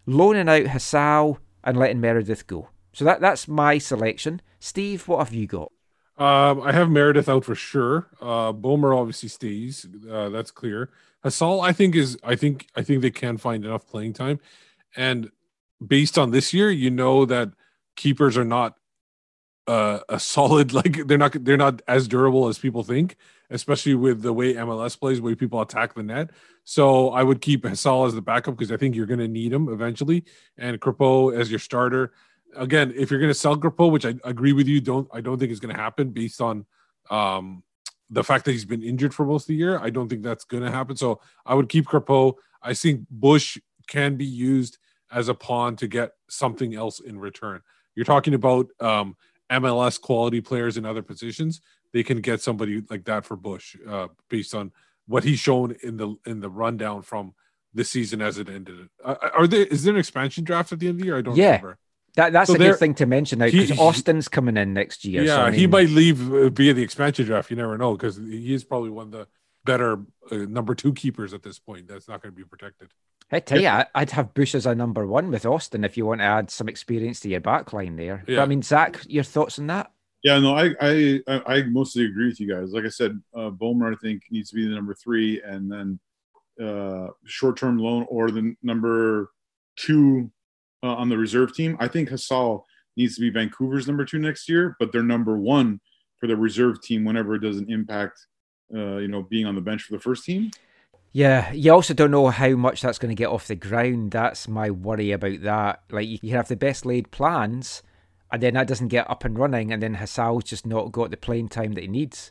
loaning 0.06 0.50
out 0.50 0.66
Hasal 0.66 1.38
and 1.64 1.78
letting 1.78 2.02
Meredith 2.02 2.48
go. 2.48 2.70
So 2.94 3.06
that 3.06 3.22
that's 3.22 3.48
my 3.48 3.78
selection. 3.78 4.42
Steve, 4.60 5.08
what 5.08 5.20
have 5.20 5.34
you 5.34 5.48
got? 5.48 5.72
Um, 6.20 6.62
I 6.62 6.74
have 6.74 6.90
Meredith 6.90 7.30
out 7.30 7.46
for 7.46 7.56
sure. 7.56 8.10
Uh, 8.22 8.52
Boehmer 8.52 8.94
obviously 8.94 9.30
stays. 9.30 9.88
Uh, 10.10 10.28
that's 10.28 10.52
clear. 10.52 10.90
Hasal, 11.24 11.64
I 11.66 11.72
think 11.72 11.96
is. 11.96 12.18
I 12.24 12.36
think. 12.36 12.68
I 12.76 12.84
think 12.84 13.02
they 13.02 13.12
can 13.12 13.38
find 13.38 13.64
enough 13.66 13.88
playing 13.88 14.14
time, 14.14 14.40
and 14.98 15.32
based 15.86 16.18
on 16.18 16.32
this 16.32 16.54
year, 16.54 16.70
you 16.70 16.92
know 16.92 17.26
that 17.26 17.52
keepers 17.96 18.38
are 18.38 18.46
not 18.46 18.76
uh, 19.66 20.00
a 20.10 20.20
solid. 20.20 20.74
Like 20.80 21.08
they're 21.08 21.18
not. 21.18 21.44
They're 21.46 21.58
not 21.58 21.82
as 21.88 22.10
durable 22.10 22.50
as 22.50 22.60
people 22.60 22.84
think, 22.84 23.16
especially 23.50 23.96
with 23.96 24.22
the 24.22 24.34
way 24.34 24.56
MLS 24.56 25.00
plays, 25.00 25.18
the 25.18 25.24
way 25.24 25.36
people 25.36 25.62
attack 25.62 25.94
the 25.94 26.04
net. 26.04 26.32
So 26.66 27.12
I 27.12 27.24
would 27.24 27.40
keep 27.40 27.64
Hasal 27.64 28.08
as 28.08 28.14
the 28.14 28.22
backup 28.22 28.58
because 28.58 28.74
I 28.74 28.78
think 28.78 28.94
you're 28.94 29.06
going 29.06 29.20
to 29.20 29.28
need 29.28 29.54
him 29.54 29.70
eventually, 29.70 30.26
and 30.58 30.82
Crépeau 30.82 31.34
as 31.34 31.50
your 31.50 31.60
starter 31.60 32.12
again, 32.56 32.94
if 32.96 33.12
you're 33.12 33.20
going 33.20 33.32
to 33.32 33.34
sell 33.40 33.58
Crépeau, 33.58 33.92
which 33.92 34.06
I 34.06 34.16
agree 34.24 34.54
with 34.54 34.68
you, 34.68 34.82
don't 34.82 35.08
I 35.14 35.22
don't 35.22 35.38
think 35.38 35.52
is 35.52 35.60
going 35.60 35.76
to 35.76 35.82
happen 35.82 36.10
based 36.10 36.42
on 36.42 36.66
um, 37.10 37.64
the 38.10 38.24
fact 38.24 38.46
that 38.46 38.52
he's 38.52 38.66
been 38.66 38.84
injured 38.84 39.14
for 39.14 39.26
most 39.26 39.44
of 39.44 39.48
the 39.48 39.56
year. 39.56 39.80
I 39.80 39.90
don't 39.90 40.10
think 40.10 40.24
that's 40.24 40.46
going 40.46 40.64
to 40.64 40.72
happen. 40.72 40.96
So 40.96 41.22
I 41.46 41.54
would 41.56 41.70
keep 41.70 41.86
Crépeau. 41.86 42.36
I 42.62 42.74
think 42.74 43.06
Bush 43.10 43.58
can 43.88 44.16
be 44.16 44.26
used 44.26 44.78
as 45.12 45.30
a 45.30 45.34
pawn 45.34 45.76
to 45.78 45.88
get 45.88 46.14
something 46.30 46.76
else 46.76 47.00
in 47.00 47.20
return. 47.20 47.62
You're 47.96 48.06
talking 48.06 48.34
about 48.34 48.68
um, 48.80 49.16
MLS 49.52 50.00
quality 50.00 50.42
players 50.42 50.78
in 50.78 50.86
other 50.86 51.02
positions. 51.02 51.62
They 51.94 52.04
can 52.04 52.22
get 52.22 52.42
somebody 52.42 52.84
like 52.90 53.06
that 53.06 53.26
for 53.26 53.36
Bush 53.36 53.76
uh, 53.88 54.10
based 54.30 54.54
on 54.54 54.72
what 55.08 55.24
he's 55.24 55.40
shown 55.40 55.76
in 55.82 55.98
the 55.98 56.16
in 56.28 56.40
the 56.40 56.50
rundown 56.50 57.02
from 57.02 57.34
this 57.74 57.90
season 57.90 58.22
as 58.22 58.38
it 58.38 58.48
ended. 58.50 58.90
Uh, 59.04 59.16
are 59.34 59.48
there 59.48 59.66
is 59.66 59.84
there 59.84 59.94
an 59.94 60.00
expansion 60.00 60.44
draft 60.44 60.72
at 60.72 60.80
the 60.80 60.88
end 60.88 60.96
of 60.96 61.00
the 61.00 61.06
year? 61.06 61.18
I 61.18 61.22
don't 61.22 61.36
Yeah. 61.36 61.48
remember. 61.48 61.78
That 62.16 62.34
that's 62.34 62.50
So 62.50 62.56
a 62.56 62.58
good 62.58 62.78
thing 62.78 62.96
to 62.96 63.06
mention 63.06 63.40
now 63.40 63.46
because 63.46 63.70
He- 63.70 63.76
he- 63.76 63.82
Austin's 63.82 64.28
coming 64.28 64.58
in 64.58 64.74
next 64.74 65.06
year. 65.06 65.24
Yeah, 65.24 65.36
so, 65.36 65.42
I 65.44 65.52
he 65.52 65.62
mean- 65.62 65.70
might 65.72 65.90
leave 65.90 66.34
uh, 66.34 66.50
via 66.50 66.74
the 66.74 66.84
expansion 66.84 67.26
draft. 67.26 67.50
You 67.50 67.58
never 67.58 67.78
know 67.78 67.94
because 67.96 68.18
he's 68.18 68.64
probably 68.64 68.90
one 68.90 69.08
of 69.08 69.12
the 69.12 69.28
better 69.66 70.00
uh, 70.32 70.36
number 70.38 70.74
two 70.76 70.94
keepers 70.94 71.34
at 71.34 71.44
this 71.44 71.60
point. 71.60 71.88
That's 71.88 72.08
not 72.08 72.22
going 72.22 72.34
to 72.34 72.38
be 72.38 72.44
protected. 72.44 72.90
I 73.32 73.40
tell 73.40 73.62
you, 73.62 73.68
I- 73.68 73.86
I'd 73.94 74.12
have 74.12 74.34
Bush 74.34 74.56
as 74.56 74.66
a 74.66 74.74
number 74.74 75.06
one 75.06 75.30
with 75.30 75.46
Austin 75.46 75.84
if 75.84 75.98
you 75.98 76.06
want 76.06 76.22
to 76.22 76.26
add 76.26 76.50
some 76.50 76.68
experience 76.68 77.20
to 77.22 77.30
your 77.30 77.42
back 77.42 77.72
line 77.74 77.96
there. 77.96 78.24
But, 78.26 78.40
I 78.40 78.46
mean, 78.46 78.64
Zach, 78.64 79.02
your 79.08 79.24
thoughts 79.24 79.60
on 79.60 79.68
that? 79.68 79.92
Yeah, 80.24 80.40
no, 80.40 80.54
I 80.56 80.74
I 80.82 81.22
I 81.28 81.42
I 81.58 81.64
mostly 81.64 82.06
agree 82.06 82.28
with 82.28 82.40
you 82.42 82.48
guys. 82.54 82.74
Like 82.74 82.84
I 82.86 82.90
said, 82.90 83.22
uh, 83.34 83.50
Boehmer 83.52 83.94
I 83.94 83.96
think 83.96 84.24
needs 84.32 84.50
to 84.50 84.56
be 84.56 84.68
the 84.68 84.76
number 84.76 84.94
three, 84.94 85.42
and 85.42 85.72
then 85.72 86.00
uh, 86.62 87.08
short-term 87.26 87.78
loan 87.78 88.06
or 88.10 88.30
the 88.30 88.54
number 88.62 89.32
two 89.78 90.30
uh, 90.84 90.96
on 90.96 91.10
the 91.10 91.18
reserve 91.18 91.54
team. 91.54 91.78
I 91.80 91.88
think 91.88 92.10
Hasal 92.10 92.64
needs 92.98 93.16
to 93.16 93.22
be 93.22 93.30
Vancouver's 93.30 93.88
number 93.88 94.06
two 94.06 94.20
next 94.20 94.50
year, 94.50 94.76
but 94.80 94.92
they're 94.92 95.04
number 95.04 95.38
one 95.38 95.80
for 96.18 96.28
the 96.28 96.36
reserve 96.36 96.82
team 96.82 97.06
whenever 97.06 97.36
it 97.36 97.40
doesn't 97.40 97.70
impact, 97.70 98.20
uh, 98.76 98.98
you 98.98 99.08
know, 99.08 99.24
being 99.24 99.46
on 99.46 99.56
the 99.56 99.62
bench 99.62 99.84
for 99.84 99.94
the 99.94 100.00
first 100.00 100.26
team. 100.26 100.52
Yeah, 101.12 101.52
you 101.52 101.74
also 101.74 101.94
don't 101.94 102.12
know 102.12 102.28
how 102.28 102.50
much 102.50 102.82
that's 102.82 103.00
going 103.00 103.10
to 103.10 103.20
get 103.20 103.30
off 103.30 103.48
the 103.48 103.56
ground. 103.56 104.12
That's 104.12 104.48
my 104.48 104.70
worry 104.70 105.12
about 105.12 105.42
that. 105.42 105.82
Like, 105.90 106.08
you 106.08 106.20
can 106.20 106.30
have 106.30 106.50
the 106.50 106.56
best 106.56 106.86
laid 106.86 107.10
plans, 107.10 107.82
and 108.32 108.44
then 108.44 108.54
that 108.54 108.68
doesn't 108.68 108.90
get 108.90 109.10
up 109.10 109.26
and 109.26 109.38
running, 109.38 109.72
and 109.72 109.82
then 109.82 109.96
Hasal's 109.96 110.44
just 110.44 110.68
not 110.68 110.92
got 110.92 111.10
the 111.10 111.18
playing 111.18 111.50
time 111.50 111.74
that 111.74 111.82
he 111.82 111.88
needs. 111.88 112.30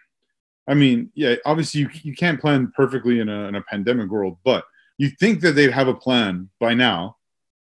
I 0.69 0.75
mean, 0.75 1.11
yeah, 1.15 1.37
obviously 1.47 1.81
you 1.81 1.89
you 2.03 2.15
can't 2.15 2.41
plan 2.41 2.71
perfectly 2.77 3.21
in 3.21 3.29
a 3.31 3.49
in 3.49 3.55
a 3.55 3.63
pandemic 3.63 4.11
world, 4.11 4.37
but 4.45 4.65
you 4.99 5.11
think 5.19 5.41
that 5.41 5.53
they'd 5.53 5.73
have 5.73 5.89
a 5.89 5.95
plan 5.95 6.51
by 6.61 6.75
now 6.75 7.17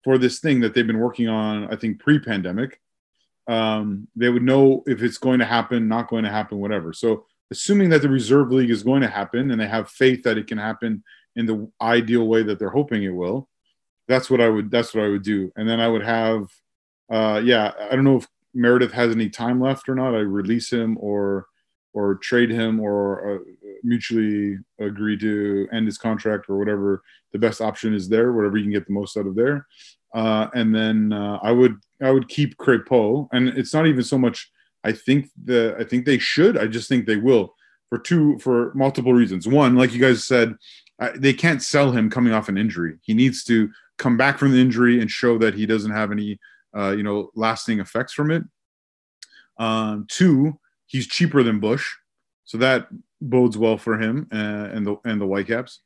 for 0.06 0.20
this 0.20 0.40
thing 0.40 0.60
that 0.60 0.76
they've 0.76 0.86
been 0.86 1.00
working 1.00 1.28
on. 1.28 1.68
I 1.74 1.76
think 1.76 2.00
pre-pandemic, 2.00 2.80
um, 3.48 4.08
they 4.16 4.30
would 4.30 4.44
know 4.44 4.84
if 4.86 5.02
it's 5.02 5.18
going 5.18 5.40
to 5.40 5.46
happen, 5.46 5.88
not 5.88 6.08
going 6.08 6.24
to 6.24 6.30
happen, 6.30 6.60
whatever. 6.60 6.94
So, 6.94 7.26
assuming 7.52 7.90
that 7.90 8.04
the 8.04 8.10
reserve 8.10 8.52
league 8.52 8.70
is 8.70 8.84
going 8.84 9.02
to 9.02 9.08
happen, 9.08 9.50
and 9.50 9.60
they 9.60 9.68
have 9.68 9.90
faith 9.90 10.22
that 10.24 10.38
it 10.38 10.46
can 10.46 10.60
happen 10.60 11.04
in 11.36 11.48
the 11.48 11.70
ideal 11.82 12.28
way 12.28 12.44
that 12.44 12.60
they're 12.60 12.70
hoping 12.70 13.04
it 13.04 13.10
will, 13.10 13.50
that's 14.08 14.30
what 14.30 14.42
I 14.42 14.48
would. 14.48 14.70
That's 14.70 14.94
what 14.94 15.04
I 15.04 15.10
would 15.10 15.24
do, 15.24 15.52
and 15.56 15.68
then 15.68 15.80
I 15.80 15.88
would 15.88 16.04
have, 16.04 16.48
uh, 17.12 17.42
yeah, 17.44 17.72
I 17.80 17.96
don't 17.96 18.06
know 18.06 18.18
if 18.18 18.28
Meredith 18.54 18.94
has 18.94 19.12
any 19.12 19.30
time 19.30 19.60
left 19.60 19.90
or 19.90 19.96
not. 19.96 20.14
I 20.14 20.20
release 20.20 20.72
him 20.72 20.98
or 21.00 21.48
or 21.94 22.16
trade 22.16 22.52
him 22.52 22.80
or 22.80 23.38
uh, 23.38 23.40
mutually 23.84 24.58
agree 24.80 25.18
to 25.18 25.68
end 25.72 25.86
his 25.86 25.98
contract 25.98 26.50
or 26.50 26.58
whatever 26.58 27.04
the 27.32 27.40
best 27.40 27.62
option 27.62 27.94
is 27.94 28.08
there, 28.10 28.34
whatever 28.34 28.58
you 28.58 28.64
can 28.64 28.72
get 28.72 28.88
the 28.88 28.94
most 28.94 29.18
out 29.18 29.28
of 29.28 29.36
there. 29.36 29.68
Uh, 30.14 30.48
and 30.54 30.74
then 30.74 31.12
uh, 31.12 31.40
I 31.44 31.52
would 31.52 31.76
I 32.02 32.12
would 32.12 32.30
keep 32.30 32.58
Crépeau, 32.58 33.28
and 33.34 33.50
it's 33.50 33.74
not 33.74 33.88
even 33.88 34.04
so 34.04 34.18
much. 34.18 34.50
I 34.84 34.94
think 34.94 35.30
the 35.44 35.76
I 35.78 35.84
think 35.84 36.06
they 36.06 36.18
should. 36.18 36.58
I 36.58 36.68
just 36.68 36.88
think 36.88 37.06
they 37.06 37.18
will 37.18 37.54
for 37.90 37.98
two 37.98 38.40
for 38.40 38.74
multiple 38.74 39.14
reasons. 39.14 39.48
One, 39.48 39.76
like 39.76 39.94
you 39.94 40.00
guys 40.00 40.24
said, 40.24 40.56
uh, 41.00 41.12
they 41.16 41.34
can't 41.34 41.62
sell 41.62 41.92
him 41.92 42.10
coming 42.10 42.34
off 42.34 42.50
an 42.50 42.58
injury. 42.58 42.98
He 43.02 43.14
needs 43.14 43.44
to 43.46 43.70
come 43.98 44.16
back 44.16 44.38
from 44.38 44.52
the 44.52 44.62
injury 44.62 45.02
and 45.02 45.12
show 45.12 45.38
that 45.38 45.54
he 45.54 45.66
doesn't 45.66 45.92
have 45.92 46.12
any 46.12 46.40
uh, 46.76 46.92
you 46.92 47.04
know 47.04 47.30
lasting 47.36 47.80
effects 47.80 48.14
from 48.14 48.32
it. 48.32 48.44
Um, 49.58 50.06
two, 50.10 50.60
he's 50.86 51.08
cheaper 51.08 51.44
than 51.44 51.60
Bush, 51.60 51.94
so 52.46 52.58
that 52.60 52.88
bodes 53.22 53.58
well 53.58 53.78
for 53.78 54.00
him 54.00 54.28
uh, 54.32 54.70
and 54.72 54.86
the 54.86 54.96
and 55.06 55.20
the 55.20 55.26
Whitecaps. 55.26 55.80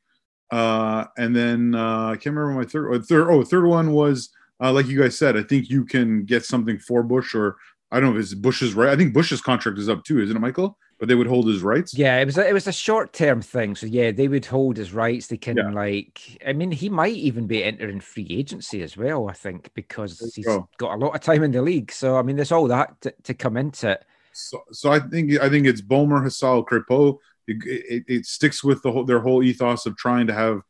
Uh, 0.51 1.05
and 1.17 1.35
then 1.35 1.75
uh, 1.75 2.07
I 2.07 2.15
can't 2.15 2.35
remember 2.35 2.59
my 2.59 2.65
third. 2.65 2.87
Or 2.87 2.99
third 2.99 3.29
oh, 3.29 3.43
third 3.43 3.65
one 3.65 3.91
was 3.93 4.29
uh, 4.61 4.71
like 4.71 4.87
you 4.87 4.99
guys 4.99 5.17
said. 5.17 5.37
I 5.37 5.43
think 5.43 5.69
you 5.69 5.85
can 5.85 6.25
get 6.25 6.45
something 6.45 6.79
for 6.79 7.03
Bush, 7.03 7.35
or 7.35 7.57
I 7.91 7.99
don't 7.99 8.11
know 8.13 8.19
if 8.19 8.23
it's 8.23 8.33
Bush's 8.33 8.73
right. 8.73 8.89
I 8.89 8.95
think 8.95 9.13
Bush's 9.13 9.41
contract 9.41 9.77
is 9.77 9.89
up 9.89 10.03
too, 10.03 10.21
isn't 10.21 10.35
it, 10.35 10.39
Michael? 10.39 10.77
But 10.97 11.07
they 11.07 11.15
would 11.15 11.27
hold 11.27 11.47
his 11.47 11.61
rights. 11.61 11.93
Yeah, 11.93 12.17
it 12.17 12.25
was 12.25 12.37
a, 12.37 12.45
it 12.45 12.51
was 12.51 12.67
a 12.67 12.73
short 12.73 13.13
term 13.13 13.41
thing. 13.41 13.75
So 13.75 13.85
yeah, 13.85 14.11
they 14.11 14.27
would 14.27 14.45
hold 14.45 14.75
his 14.75 14.91
rights. 14.91 15.27
They 15.27 15.37
can 15.37 15.55
Yeah. 15.55 15.71
like, 15.71 16.19
I 16.45 16.51
mean, 16.51 16.71
he 16.71 16.89
might 16.89 17.13
even 17.13 17.47
be 17.47 17.63
entering 17.63 18.01
free 18.01 18.27
agency 18.29 18.81
as 18.81 18.97
well. 18.97 19.29
I 19.29 19.33
think 19.33 19.71
because 19.75 20.19
he's 20.35 20.45
go. 20.45 20.67
got 20.77 20.95
a 20.95 20.97
lot 20.97 21.15
of 21.15 21.21
time 21.21 21.43
in 21.43 21.51
the 21.51 21.61
league. 21.61 21.91
So 21.91 22.17
I 22.17 22.21
mean, 22.21 22.35
there's 22.35 22.51
all 22.51 22.67
that 22.67 22.99
to, 23.01 23.13
to 23.23 23.33
come 23.33 23.55
into 23.55 23.91
it. 23.91 24.03
So, 24.33 24.63
so 24.71 24.91
I 24.91 24.99
think 24.99 25.39
I 25.39 25.49
think 25.49 25.67
it's 25.67 25.81
Boehmer, 25.81 26.21
Hasal, 26.21 26.65
Crépeau. 26.65 27.17
It, 27.47 27.57
it, 27.65 28.03
it 28.07 28.25
sticks 28.25 28.63
with 28.63 28.81
the 28.83 28.91
whole, 28.91 29.05
their 29.05 29.19
whole 29.19 29.41
ethos 29.41 29.85
of 29.85 29.97
trying 29.97 30.27
to 30.27 30.33
have 30.33 30.61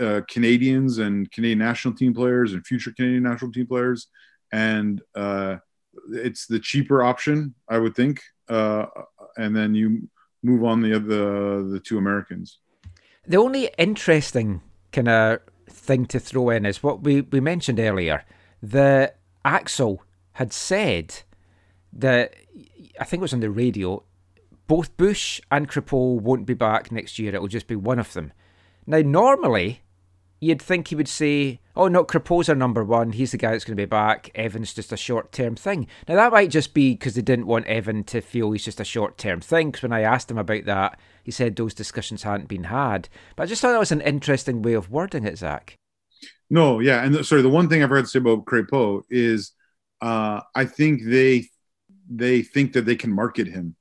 uh, 0.00 0.22
Canadians 0.28 0.98
and 0.98 1.30
Canadian 1.30 1.60
national 1.60 1.94
team 1.94 2.14
players 2.14 2.52
and 2.52 2.66
future 2.66 2.92
Canadian 2.92 3.22
national 3.22 3.52
team 3.52 3.66
players, 3.66 4.08
and 4.52 5.02
uh, 5.14 5.56
it's 6.10 6.46
the 6.46 6.58
cheaper 6.58 7.02
option, 7.02 7.54
I 7.68 7.78
would 7.78 7.94
think. 7.94 8.22
Uh, 8.48 8.86
and 9.36 9.54
then 9.54 9.74
you 9.74 10.08
move 10.42 10.64
on 10.64 10.80
the 10.80 10.98
the 10.98 11.80
two 11.80 11.98
Americans. 11.98 12.58
The 13.26 13.36
only 13.36 13.70
interesting 13.76 14.62
kind 14.92 15.08
of 15.08 15.40
thing 15.68 16.06
to 16.06 16.20
throw 16.20 16.50
in 16.50 16.64
is 16.64 16.82
what 16.82 17.02
we, 17.02 17.22
we 17.22 17.40
mentioned 17.40 17.80
earlier. 17.80 18.24
The 18.62 19.12
Axel 19.44 20.02
had 20.32 20.52
said 20.52 21.22
that 21.92 22.34
I 23.00 23.04
think 23.04 23.20
it 23.20 23.22
was 23.22 23.34
on 23.34 23.40
the 23.40 23.50
radio. 23.50 24.02
Both 24.66 24.96
Bush 24.96 25.40
and 25.50 25.68
Crépeau 25.68 26.20
won't 26.20 26.46
be 26.46 26.54
back 26.54 26.90
next 26.90 27.18
year. 27.18 27.34
It'll 27.34 27.46
just 27.46 27.68
be 27.68 27.76
one 27.76 27.98
of 27.98 28.12
them. 28.14 28.32
Now, 28.86 29.00
normally, 29.00 29.82
you'd 30.40 30.62
think 30.62 30.88
he 30.88 30.94
would 30.94 31.08
say, 31.08 31.60
"Oh 31.74 31.88
no, 31.88 32.04
Crépeau's 32.04 32.48
our 32.48 32.54
number 32.54 32.84
one. 32.84 33.12
He's 33.12 33.32
the 33.32 33.38
guy 33.38 33.52
that's 33.52 33.64
going 33.64 33.76
to 33.76 33.82
be 33.82 33.86
back. 33.86 34.30
Evan's 34.34 34.74
just 34.74 34.92
a 34.92 34.96
short-term 34.96 35.56
thing." 35.56 35.86
Now 36.08 36.16
that 36.16 36.32
might 36.32 36.50
just 36.50 36.74
be 36.74 36.92
because 36.92 37.14
they 37.14 37.22
didn't 37.22 37.46
want 37.46 37.66
Evan 37.66 38.04
to 38.04 38.20
feel 38.20 38.50
he's 38.52 38.64
just 38.64 38.80
a 38.80 38.84
short-term 38.84 39.40
thing. 39.40 39.70
Because 39.70 39.82
when 39.82 39.92
I 39.92 40.02
asked 40.02 40.30
him 40.30 40.38
about 40.38 40.64
that, 40.64 40.98
he 41.22 41.30
said 41.30 41.56
those 41.56 41.74
discussions 41.74 42.22
hadn't 42.22 42.48
been 42.48 42.64
had. 42.64 43.08
But 43.34 43.44
I 43.44 43.46
just 43.46 43.62
thought 43.62 43.72
that 43.72 43.78
was 43.78 43.92
an 43.92 44.00
interesting 44.00 44.62
way 44.62 44.74
of 44.74 44.90
wording 44.90 45.24
it, 45.24 45.38
Zach. 45.38 45.76
No, 46.48 46.80
yeah, 46.80 47.04
and 47.04 47.14
the, 47.14 47.24
sorry, 47.24 47.42
the 47.42 47.48
one 47.48 47.68
thing 47.68 47.82
I've 47.82 47.90
heard 47.90 48.04
to 48.04 48.10
say 48.10 48.20
about 48.20 48.44
Crépeau 48.44 49.02
is 49.10 49.52
uh, 50.00 50.40
I 50.54 50.64
think 50.64 51.02
they 51.04 51.48
they 52.08 52.42
think 52.42 52.72
that 52.72 52.84
they 52.84 52.96
can 52.96 53.12
market 53.12 53.46
him 53.46 53.76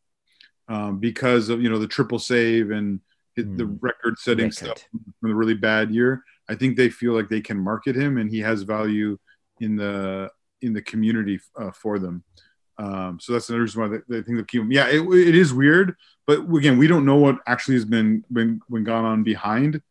um, 0.68 1.00
because 1.00 1.50
of 1.50 1.62
you 1.62 1.70
know 1.70 1.80
the 1.80 1.88
triple 1.88 2.20
save 2.20 2.72
and 2.72 3.00
hit 3.36 3.58
the 3.58 3.66
record 3.66 4.18
setting 4.18 4.52
stuff 4.52 4.82
from 5.20 5.30
the 5.30 5.36
really 5.36 5.54
bad 5.54 5.92
year. 5.92 6.24
I 6.50 6.56
think 6.56 6.78
they 6.78 6.90
feel 6.90 7.14
like 7.14 7.30
they 7.30 7.42
can 7.42 7.58
market 7.58 7.96
him 7.96 8.18
and 8.18 8.30
he 8.32 8.40
has 8.40 8.62
value 8.62 9.18
in 9.60 9.76
the 9.76 10.30
in 10.62 10.74
the 10.74 10.82
community 10.82 11.40
uh, 11.60 11.72
for 11.72 12.00
them. 12.00 12.24
Um, 12.78 13.20
so 13.22 13.34
that's 13.34 13.50
another 13.50 13.64
reason 13.64 13.82
why 13.82 13.88
they, 13.88 13.98
they 14.08 14.24
think 14.24 14.38
they'll 14.38 14.46
keep 14.46 14.62
him. 14.62 14.72
Yeah, 14.72 14.88
it, 14.88 15.02
it 15.02 15.36
is 15.36 15.54
weird, 15.54 15.96
but 16.28 16.40
again, 16.54 16.78
we 16.78 16.88
don't 16.88 17.06
know 17.06 17.16
what 17.16 17.40
actually 17.48 17.76
has 17.76 17.86
been 17.86 18.24
been 18.32 18.60
been 18.70 18.84
gone 18.84 19.06
on 19.06 19.24
behind 19.24 19.82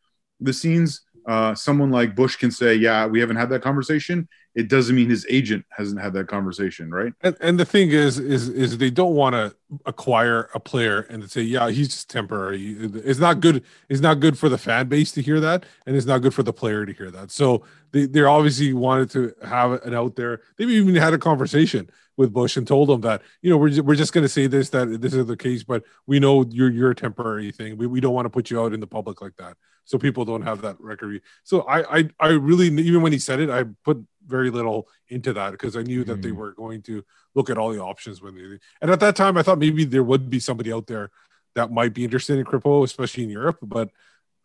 the 0.41 0.53
scenes. 0.53 1.03
Uh, 1.27 1.55
someone 1.55 1.91
like 1.91 2.15
Bush 2.15 2.37
can 2.37 2.51
say, 2.51 2.75
"Yeah, 2.75 3.07
we 3.07 3.21
haven't 3.21 3.37
had 3.37 3.51
that 3.51 3.63
conversation." 3.63 4.29
It 4.55 4.69
doesn't 4.69 4.95
mean 4.95 5.11
his 5.11 5.27
agent 5.29 5.65
hasn't 5.71 6.01
had 6.01 6.13
that 6.13 6.29
conversation, 6.29 6.91
right? 6.91 7.13
And, 7.23 7.37
and 7.41 7.59
the 7.59 7.65
thing 7.65 7.91
is, 7.91 8.19
is 8.19 8.49
is 8.49 8.79
they 8.79 8.91
don't 8.91 9.15
want 9.15 9.35
to 9.35 9.55
acquire 9.85 10.49
a 10.55 10.61
player 10.61 11.01
and 11.11 11.29
say, 11.29 11.43
yeah, 11.43 11.71
he's 11.71 11.89
just 11.89 12.09
temporary. 12.09 12.77
It's 12.79 13.19
not 13.19 13.41
good. 13.41 13.65
It's 13.89 14.01
not 14.01 14.21
good 14.21 14.39
for 14.39 14.49
the 14.49 14.59
fan 14.59 14.89
base 14.89 15.11
to 15.13 15.23
hear 15.23 15.41
that, 15.41 15.67
and 15.87 15.97
it's 15.97 16.07
not 16.07 16.19
good 16.19 16.35
for 16.35 16.43
the 16.43 16.53
player 16.53 16.87
to 16.87 16.93
hear 16.93 17.11
that. 17.11 17.31
So 17.31 17.65
they 17.93 18.07
they 18.07 18.23
obviously 18.23 18.73
wanted 18.73 19.11
to 19.11 19.35
have 19.45 19.73
it 19.73 19.95
out 19.95 20.17
there. 20.17 20.41
They've 20.57 20.71
even 20.71 20.95
had 20.95 21.15
a 21.15 21.19
conversation 21.19 21.91
with 22.17 22.33
Bush 22.33 22.57
and 22.57 22.67
told 22.67 22.91
him 22.91 23.01
that 23.03 23.23
you 23.43 23.51
know 23.51 23.57
we're 23.57 23.83
we're 23.83 23.95
just 23.95 24.13
going 24.13 24.23
to 24.23 24.29
say 24.29 24.47
this 24.47 24.71
that 24.71 25.01
this 25.01 25.15
is 25.15 25.27
the 25.27 25.37
case, 25.37 25.65
but 25.65 25.83
we 26.07 26.21
know 26.21 26.45
you're 26.49 26.71
you're 26.71 26.91
a 26.91 26.95
temporary 26.95 27.51
thing. 27.51 27.77
We 27.77 27.87
we 27.87 28.01
don't 28.01 28.15
want 28.15 28.27
to 28.27 28.31
put 28.31 28.51
you 28.51 28.61
out 28.61 28.73
in 28.73 28.81
the 28.81 28.87
public 28.87 29.21
like 29.21 29.37
that, 29.39 29.57
so 29.85 29.99
people 29.99 30.25
don't 30.25 30.43
have 30.43 30.63
that 30.63 30.81
record. 30.81 31.21
So 31.43 31.63
I 31.63 31.99
I 31.99 32.11
I 32.21 32.29
really 32.29 32.67
even 32.67 33.03
when 33.03 33.13
he 33.13 33.19
said 33.19 33.41
it, 33.41 33.51
I 33.51 33.65
put 33.85 34.05
very 34.27 34.51
little 34.51 34.89
into 35.09 35.33
that 35.35 35.53
because 35.53 35.77
I 35.77 35.83
knew 35.83 36.03
that 36.05 36.23
they 36.23 36.33
were 36.33 36.53
going 36.53 36.83
to 36.83 37.05
look 37.35 37.51
at 37.51 37.59
all 37.59 37.73
the 37.73 37.83
options 37.83 38.23
when 38.23 38.35
they 38.35 38.59
and 38.81 38.91
at 38.91 39.01
that 39.01 39.17
time 39.17 39.37
I 39.37 39.43
thought 39.43 39.59
maybe 39.59 39.85
there 39.85 40.03
would 40.03 40.31
be 40.31 40.41
somebody 40.41 40.73
out 40.73 40.87
there 40.87 41.11
that 41.55 41.71
might 41.71 41.95
be 41.95 42.05
interested 42.05 42.39
in 42.39 42.45
Crépeau, 42.45 42.85
especially 42.85 43.25
in 43.25 43.31
Europe. 43.31 43.59
But 43.63 43.91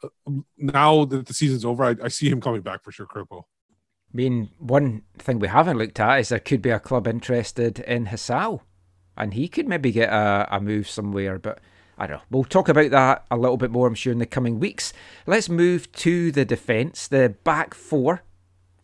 uh, 0.03 0.09
now 0.57 1.05
that 1.05 1.25
the 1.25 1.33
season's 1.33 1.65
over, 1.65 1.83
I, 1.83 1.95
I 2.03 2.07
see 2.07 2.29
him 2.29 2.41
coming 2.41 2.61
back 2.61 2.83
for 2.83 2.91
sure. 2.91 3.07
Crépeau. 3.07 3.41
I 3.41 4.15
mean, 4.15 4.49
one 4.57 5.03
thing 5.17 5.39
we 5.39 5.47
haven't 5.47 5.77
looked 5.77 5.99
at 5.99 6.19
is 6.19 6.29
there 6.29 6.39
could 6.39 6.61
be 6.61 6.71
a 6.71 6.79
club 6.79 7.07
interested 7.07 7.79
in 7.79 8.07
Hasal, 8.07 8.61
and 9.15 9.33
he 9.33 9.47
could 9.47 9.67
maybe 9.67 9.91
get 9.91 10.09
a, 10.09 10.47
a 10.51 10.59
move 10.59 10.89
somewhere. 10.89 11.37
But 11.37 11.59
I 11.99 12.07
don't 12.07 12.17
know. 12.17 12.23
We'll 12.31 12.45
talk 12.45 12.69
about 12.69 12.91
that 12.91 13.25
a 13.29 13.37
little 13.37 13.57
bit 13.57 13.71
more, 13.71 13.85
I'm 13.85 13.93
sure, 13.93 14.13
in 14.13 14.19
the 14.19 14.25
coming 14.25 14.57
weeks. 14.57 14.93
Let's 15.27 15.49
move 15.49 15.91
to 15.93 16.31
the 16.31 16.45
defence, 16.45 17.07
the 17.09 17.35
back 17.43 17.73
four. 17.73 18.23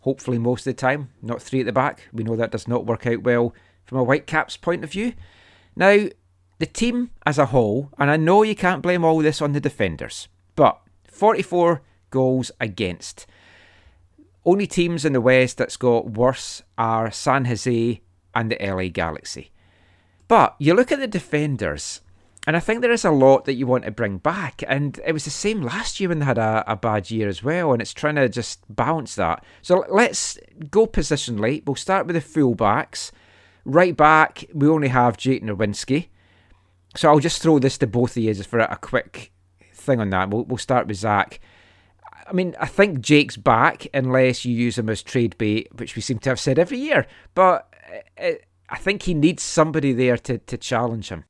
Hopefully, 0.01 0.37
most 0.37 0.67
of 0.67 0.75
the 0.75 0.81
time, 0.81 1.09
not 1.21 1.41
three 1.41 1.61
at 1.61 1.65
the 1.65 1.71
back. 1.71 2.09
We 2.11 2.25
know 2.25 2.35
that 2.35 2.51
does 2.51 2.67
not 2.67 2.85
work 2.85 3.07
out 3.07 3.23
well 3.23 3.55
from 3.85 3.99
a 3.99 4.03
Whitecaps 4.03 4.57
point 4.57 4.83
of 4.83 4.91
view. 4.91 5.13
Now, 5.77 6.07
the 6.59 6.65
team 6.65 7.11
as 7.25 7.37
a 7.37 7.47
whole, 7.47 7.89
and 7.97 8.11
I 8.11 8.17
know 8.17 8.43
you 8.43 8.55
can't 8.55 8.81
blame 8.81 9.05
all 9.05 9.19
this 9.19 9.41
on 9.41 9.53
the 9.53 9.61
defenders, 9.61 10.27
but 10.57 10.81
44 11.07 11.81
goals 12.11 12.51
against. 12.59 13.25
Only 14.43 14.67
teams 14.67 15.05
in 15.05 15.13
the 15.13 15.21
West 15.21 15.57
that's 15.57 15.77
got 15.77 16.11
worse 16.11 16.63
are 16.77 17.11
San 17.11 17.45
Jose 17.45 18.01
and 18.35 18.51
the 18.51 18.57
LA 18.61 18.89
Galaxy. 18.89 19.51
But 20.27 20.55
you 20.59 20.73
look 20.73 20.91
at 20.91 20.99
the 20.99 21.07
defenders, 21.07 22.01
and 22.47 22.55
I 22.55 22.59
think 22.59 22.81
there 22.81 22.91
is 22.91 23.05
a 23.05 23.11
lot 23.11 23.45
that 23.45 23.53
you 23.55 23.65
want 23.65 23.85
to 23.85 23.91
bring 23.91 24.17
back. 24.17 24.63
And 24.67 24.99
it 25.05 25.13
was 25.13 25.25
the 25.25 25.31
same 25.31 25.61
last 25.61 25.99
year 25.99 26.09
when 26.09 26.19
they 26.19 26.25
had 26.25 26.37
a, 26.37 26.63
a 26.67 26.75
bad 26.75 27.09
year 27.09 27.27
as 27.27 27.43
well, 27.43 27.73
and 27.73 27.81
it's 27.81 27.93
trying 27.93 28.15
to 28.15 28.29
just 28.29 28.63
balance 28.73 29.15
that. 29.15 29.43
So 29.61 29.85
let's 29.89 30.37
go 30.69 30.85
positionally. 30.85 31.65
We'll 31.65 31.75
start 31.75 32.05
with 32.05 32.15
the 32.15 32.21
fullbacks. 32.21 33.11
Right 33.65 33.97
back, 33.97 34.45
we 34.53 34.67
only 34.67 34.89
have 34.89 35.17
Jake 35.17 35.43
Nerwinski. 35.43 36.09
So 36.95 37.09
I'll 37.09 37.19
just 37.19 37.41
throw 37.41 37.59
this 37.59 37.77
to 37.79 37.87
both 37.87 38.15
of 38.15 38.23
you 38.23 38.33
just 38.33 38.49
for 38.49 38.59
a 38.59 38.77
quick 38.79 39.31
thing 39.73 39.99
on 39.99 40.11
that. 40.11 40.29
We'll, 40.29 40.43
we'll 40.43 40.57
start 40.57 40.87
with 40.87 40.97
Zach. 40.97 41.39
I 42.27 42.33
mean, 42.33 42.55
I 42.59 42.67
think 42.67 43.01
Jake's 43.01 43.37
back 43.37 43.87
unless 43.93 44.45
you 44.45 44.55
use 44.55 44.77
him 44.77 44.89
as 44.89 45.03
trade 45.03 45.37
bait, 45.37 45.67
which 45.75 45.95
we 45.95 46.01
seem 46.01 46.19
to 46.19 46.29
have 46.29 46.39
said 46.39 46.57
every 46.57 46.77
year. 46.77 47.05
But 47.33 47.71
uh, 48.21 48.31
I 48.69 48.77
think 48.77 49.03
he 49.03 49.13
needs 49.13 49.43
somebody 49.43 49.93
there 49.93 50.17
to, 50.17 50.37
to 50.37 50.57
challenge 50.57 51.09
him. 51.09 51.25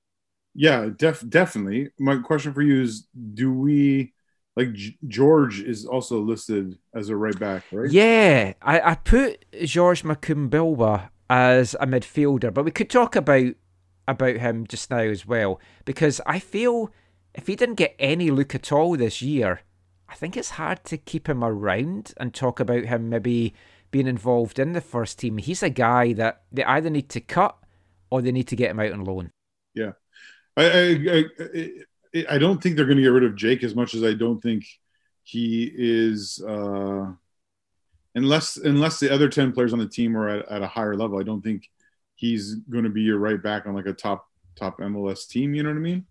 Yeah, 0.55 0.89
def- 0.95 1.27
definitely. 1.27 1.89
My 1.99 2.17
question 2.17 2.53
for 2.53 2.61
you 2.61 2.81
is: 2.81 3.07
Do 3.33 3.51
we 3.53 4.13
like 4.55 4.73
G- 4.73 4.97
George 5.07 5.61
is 5.61 5.85
also 5.85 6.19
listed 6.19 6.77
as 6.95 7.09
a 7.09 7.15
right 7.15 7.37
back, 7.37 7.63
right? 7.71 7.91
Yeah, 7.91 8.53
I, 8.61 8.79
I 8.91 8.95
put 8.95 9.45
George 9.65 10.03
Mukumbilwa 10.03 11.09
as 11.29 11.75
a 11.75 11.85
midfielder, 11.87 12.53
but 12.53 12.63
we 12.65 12.71
could 12.71 12.89
talk 12.89 13.15
about 13.15 13.53
about 14.07 14.37
him 14.37 14.67
just 14.67 14.91
now 14.91 14.99
as 14.99 15.25
well 15.25 15.59
because 15.83 16.21
I 16.27 16.39
feel 16.39 16.91
if 17.33 17.47
he 17.47 17.55
didn't 17.55 17.75
get 17.75 17.95
any 17.99 18.29
look 18.29 18.53
at 18.55 18.71
all 18.71 18.95
this 18.95 19.21
year, 19.21 19.61
I 20.07 20.15
think 20.15 20.37
it's 20.37 20.51
hard 20.51 20.83
to 20.85 20.97
keep 20.97 21.27
him 21.27 21.43
around 21.43 22.13
and 22.17 22.33
talk 22.33 22.59
about 22.59 22.85
him 22.85 23.09
maybe 23.09 23.53
being 23.91 24.07
involved 24.07 24.59
in 24.59 24.73
the 24.73 24.81
first 24.81 25.19
team. 25.19 25.37
He's 25.37 25.63
a 25.63 25.69
guy 25.69 26.13
that 26.13 26.43
they 26.51 26.63
either 26.63 26.89
need 26.89 27.09
to 27.09 27.19
cut 27.19 27.57
or 28.09 28.21
they 28.21 28.31
need 28.31 28.47
to 28.49 28.55
get 28.55 28.71
him 28.71 28.79
out 28.79 28.91
on 28.91 29.03
loan. 29.03 29.31
Yeah, 29.73 29.93
I 30.57 30.63
I, 30.63 31.23
I, 31.39 32.25
I 32.29 32.37
don't 32.37 32.61
think 32.61 32.75
they're 32.75 32.85
going 32.85 32.97
to 32.97 33.03
get 33.03 33.09
rid 33.09 33.23
of 33.23 33.35
Jake 33.35 33.63
as 33.63 33.75
much 33.75 33.93
as 33.93 34.03
I 34.03 34.13
don't 34.13 34.41
think 34.41 34.65
he 35.23 35.71
is. 35.75 36.41
Uh, 36.41 37.11
unless 38.15 38.57
unless 38.57 38.99
the 38.99 39.13
other 39.13 39.29
ten 39.29 39.51
players 39.51 39.73
on 39.73 39.79
the 39.79 39.87
team 39.87 40.15
are 40.15 40.29
at, 40.29 40.49
at 40.49 40.61
a 40.61 40.67
higher 40.67 40.95
level, 40.95 41.19
I 41.19 41.23
don't 41.23 41.41
think 41.41 41.69
he's 42.15 42.55
going 42.55 42.85
to 42.85 42.89
be 42.89 43.01
your 43.01 43.17
right 43.17 43.41
back 43.41 43.67
on 43.67 43.75
like 43.75 43.87
a 43.87 43.93
top 43.93 44.27
top 44.55 44.79
MLS 44.79 45.27
team. 45.27 45.53
You 45.53 45.63
know 45.63 45.69
what 45.69 45.77
I 45.77 45.81
mean? 45.81 46.05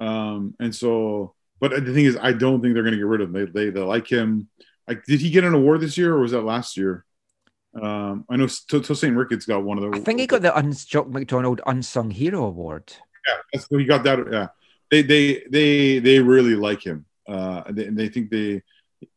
Um, 0.00 0.54
and 0.58 0.74
so, 0.74 1.34
but 1.60 1.70
the 1.84 1.94
thing 1.94 2.04
is, 2.04 2.18
I 2.20 2.32
don't 2.32 2.60
think 2.60 2.74
they're 2.74 2.82
going 2.82 2.92
to 2.92 2.98
get 2.98 3.06
rid 3.06 3.20
of 3.20 3.34
him. 3.34 3.52
They, 3.52 3.66
they 3.66 3.70
they 3.70 3.80
like 3.80 4.08
him. 4.08 4.48
Like, 4.88 5.04
did 5.04 5.20
he 5.20 5.30
get 5.30 5.44
an 5.44 5.54
award 5.54 5.80
this 5.80 5.96
year 5.96 6.14
or 6.14 6.20
was 6.20 6.32
that 6.32 6.42
last 6.42 6.76
year? 6.76 7.04
Um, 7.80 8.24
I 8.28 8.36
know 8.36 8.46
Tosaint 8.46 9.16
Ricketts 9.16 9.46
got 9.46 9.64
one 9.64 9.78
of 9.78 9.90
the. 9.90 9.96
I 9.96 10.00
think 10.00 10.20
he 10.20 10.26
got 10.26 10.42
the 10.42 10.56
Un- 10.56 10.74
McDonald 11.10 11.60
Unsung 11.66 12.10
Hero 12.10 12.44
Award. 12.44 12.92
Yeah, 13.26 13.36
that's 13.52 13.66
what 13.70 13.80
he 13.80 13.86
got 13.86 14.04
that. 14.04 14.18
Yeah, 14.30 14.48
they 14.90 15.02
they 15.02 15.42
they 15.50 15.98
they 15.98 16.20
really 16.20 16.54
like 16.56 16.84
him. 16.84 17.06
Uh, 17.26 17.62
they, 17.70 17.88
they 17.88 18.08
think 18.08 18.30
they, 18.30 18.62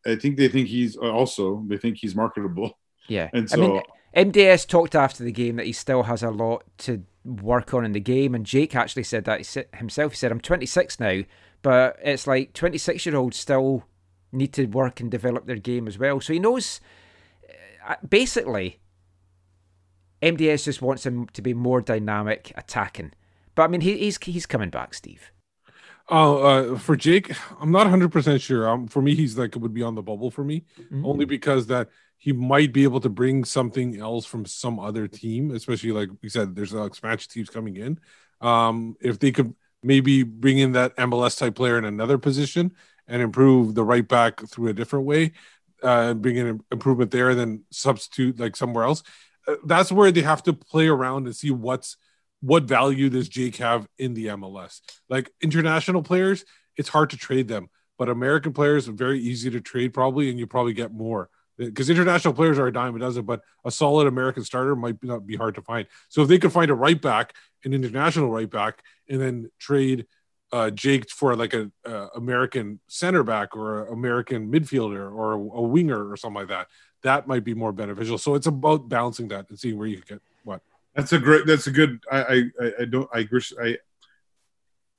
I 0.06 0.16
think 0.16 0.38
they 0.38 0.48
think 0.48 0.68
he's 0.68 0.96
also 0.96 1.64
they 1.68 1.78
think 1.78 1.98
he's 1.98 2.16
marketable. 2.16 2.78
Yeah, 3.08 3.30
and 3.34 3.50
so 3.50 3.58
I 3.58 3.60
mean, 3.60 3.82
MDS 4.16 4.68
talked 4.68 4.96
after 4.96 5.24
the 5.24 5.32
game 5.32 5.58
that 5.58 5.66
he 5.66 5.74
still 5.74 6.04
has 6.04 6.24
a 6.24 6.32
lot 6.32 6.64
to 6.80 7.04
work 7.26 7.74
on 7.74 7.84
in 7.86 7.92
the 7.92 8.00
game, 8.00 8.34
and 8.34 8.46
Jake 8.46 8.76
actually 8.76 9.04
said 9.04 9.26
that 9.26 9.46
himself. 9.76 10.14
He 10.14 10.18
said, 10.18 10.32
"I'm 10.32 10.40
26 10.40 11.00
now, 11.00 11.24
but 11.62 11.98
it's 12.02 12.28
like 12.28 12.54
26 12.54 13.06
year 13.06 13.16
olds 13.16 13.38
still 13.38 13.84
need 14.32 14.54
to 14.54 14.66
work 14.66 15.00
and 15.00 15.12
develop 15.12 15.46
their 15.46 15.58
game 15.58 15.88
as 15.88 15.98
well." 16.00 16.22
So 16.22 16.34
he 16.34 16.40
knows. 16.40 16.80
uh, 17.88 17.96
Basically, 18.08 18.80
MDS 20.22 20.64
just 20.66 20.82
wants 20.82 21.06
him 21.06 21.28
to 21.28 21.42
be 21.42 21.54
more 21.54 21.82
dynamic, 21.82 22.52
attacking. 22.56 23.12
But 23.58 23.64
I 23.64 23.68
mean, 23.70 23.82
he, 23.82 23.98
he's 23.98 24.18
he's 24.22 24.46
coming 24.46 24.70
back, 24.70 24.94
Steve. 24.94 25.32
Oh, 26.10 26.38
uh, 26.76 26.78
for 26.78 26.96
Jake, 26.96 27.32
I'm 27.60 27.72
not 27.72 27.82
100 27.82 28.12
percent 28.12 28.40
sure. 28.40 28.70
Um, 28.70 28.88
for 28.88 29.02
me, 29.02 29.16
he's 29.16 29.36
like 29.38 29.56
would 29.56 29.74
be 29.74 29.82
on 29.82 29.96
the 29.96 30.04
bubble 30.04 30.30
for 30.32 30.44
me, 30.44 30.64
Mhm. 30.80 31.04
only 31.04 31.26
because 31.26 31.66
that 31.68 31.90
he 32.18 32.32
might 32.34 32.72
be 32.72 32.84
able 32.84 33.00
to 33.02 33.10
bring 33.10 33.44
something 33.44 34.00
else 34.00 34.26
from 34.28 34.46
some 34.46 34.80
other 34.80 35.08
team, 35.08 35.52
especially 35.52 35.92
like 35.92 36.10
we 36.22 36.30
said, 36.30 36.56
there's 36.56 36.74
uh, 36.76 36.84
expansion 36.84 37.30
teams 37.32 37.50
coming 37.50 37.76
in. 37.78 38.00
Um, 38.42 38.96
if 39.02 39.18
they 39.18 39.32
could 39.32 39.56
maybe 39.82 40.22
bring 40.24 40.60
in 40.60 40.74
that 40.74 40.96
MLS 40.98 41.38
type 41.38 41.56
player 41.56 41.80
in 41.80 41.86
another 41.86 42.20
position 42.20 42.74
and 43.08 43.22
improve 43.24 43.74
the 43.74 43.84
right 43.84 44.08
back 44.08 44.48
through 44.48 44.68
a 44.68 44.74
different 44.74 45.06
way, 45.06 45.32
uh, 45.82 46.14
bring 46.14 46.38
in 46.38 46.62
improvement 46.72 47.10
there, 47.10 47.34
then 47.34 47.64
substitute 47.72 48.40
like 48.40 48.56
somewhere 48.56 48.84
else. 48.86 49.02
Uh, 49.48 49.56
that's 49.66 49.92
where 49.92 50.12
they 50.12 50.22
have 50.22 50.44
to 50.44 50.54
play 50.54 50.88
around 50.88 51.26
and 51.26 51.36
see 51.36 51.52
what's 51.52 51.98
what 52.42 52.64
value 52.64 53.10
does 53.10 53.30
Jake 53.30 53.58
have 53.58 53.88
in 53.98 54.14
the 54.14 54.28
MLS. 54.28 54.82
Like 55.10 55.32
international 55.42 56.04
players, 56.04 56.46
it's 56.76 56.90
hard 56.90 57.10
to 57.12 57.18
trade 57.18 57.48
them, 57.48 57.70
but 57.98 58.10
American 58.10 58.54
players 58.54 58.88
are 58.88 58.94
very 58.94 59.20
easy 59.20 59.50
to 59.50 59.62
trade 59.62 59.94
probably, 59.94 60.30
and 60.30 60.40
you 60.40 60.48
probably 60.48 60.74
get 60.74 60.94
more 60.94 61.30
because 61.58 61.90
international 61.90 62.34
players 62.34 62.60
are 62.60 62.68
a 62.68 62.74
dime 62.74 62.96
a 62.96 63.00
dozen, 63.00 63.26
but 63.26 63.42
a 63.66 63.72
solid 63.72 64.08
American 64.08 64.44
starter 64.44 64.76
might 64.76 65.04
not 65.04 65.26
be 65.26 65.36
hard 65.36 65.56
to 65.56 65.62
find. 65.62 65.88
So 66.08 66.22
if 66.22 66.28
they 66.28 66.38
could 66.38 66.54
find 66.54 66.70
a 66.70 66.76
right 66.76 67.02
back, 67.02 67.34
an 67.64 67.74
international 67.74 68.30
right 68.30 68.50
back, 68.50 68.84
and 69.10 69.20
then 69.20 69.50
trade 69.60 70.06
uh, 70.54 70.70
Jake 70.70 71.10
for 71.10 71.36
like 71.36 71.54
a, 71.54 71.70
uh 71.86 72.08
American 72.16 72.80
center 72.88 73.24
back 73.24 73.58
or 73.58 73.88
an 73.88 73.94
American 73.94 74.50
midfielder 74.50 75.12
or 75.12 75.34
a, 75.34 75.38
a 75.38 75.62
winger 75.62 76.10
or 76.10 76.16
something 76.16 76.42
like 76.42 76.48
that, 76.48 76.68
that 77.04 77.28
might 77.28 77.44
be 77.44 77.54
more 77.54 77.74
beneficial. 77.74 78.18
So 78.18 78.36
it's 78.36 78.48
about 78.48 78.88
balancing 78.88 79.28
that 79.30 79.50
and 79.50 79.60
seeing 79.60 79.78
where 79.78 79.88
you 79.88 80.02
can 80.02 80.18
get. 80.18 80.22
That's 80.98 81.14
a 81.14 81.20
great. 81.20 81.46
That's 81.46 81.68
a 81.68 81.72
good. 81.72 82.04
I 82.12 82.18
I 82.20 82.44
I- 82.60 82.74
I 82.82 82.86
don't. 82.86 83.10
I. 83.14 83.28
I 83.62 83.78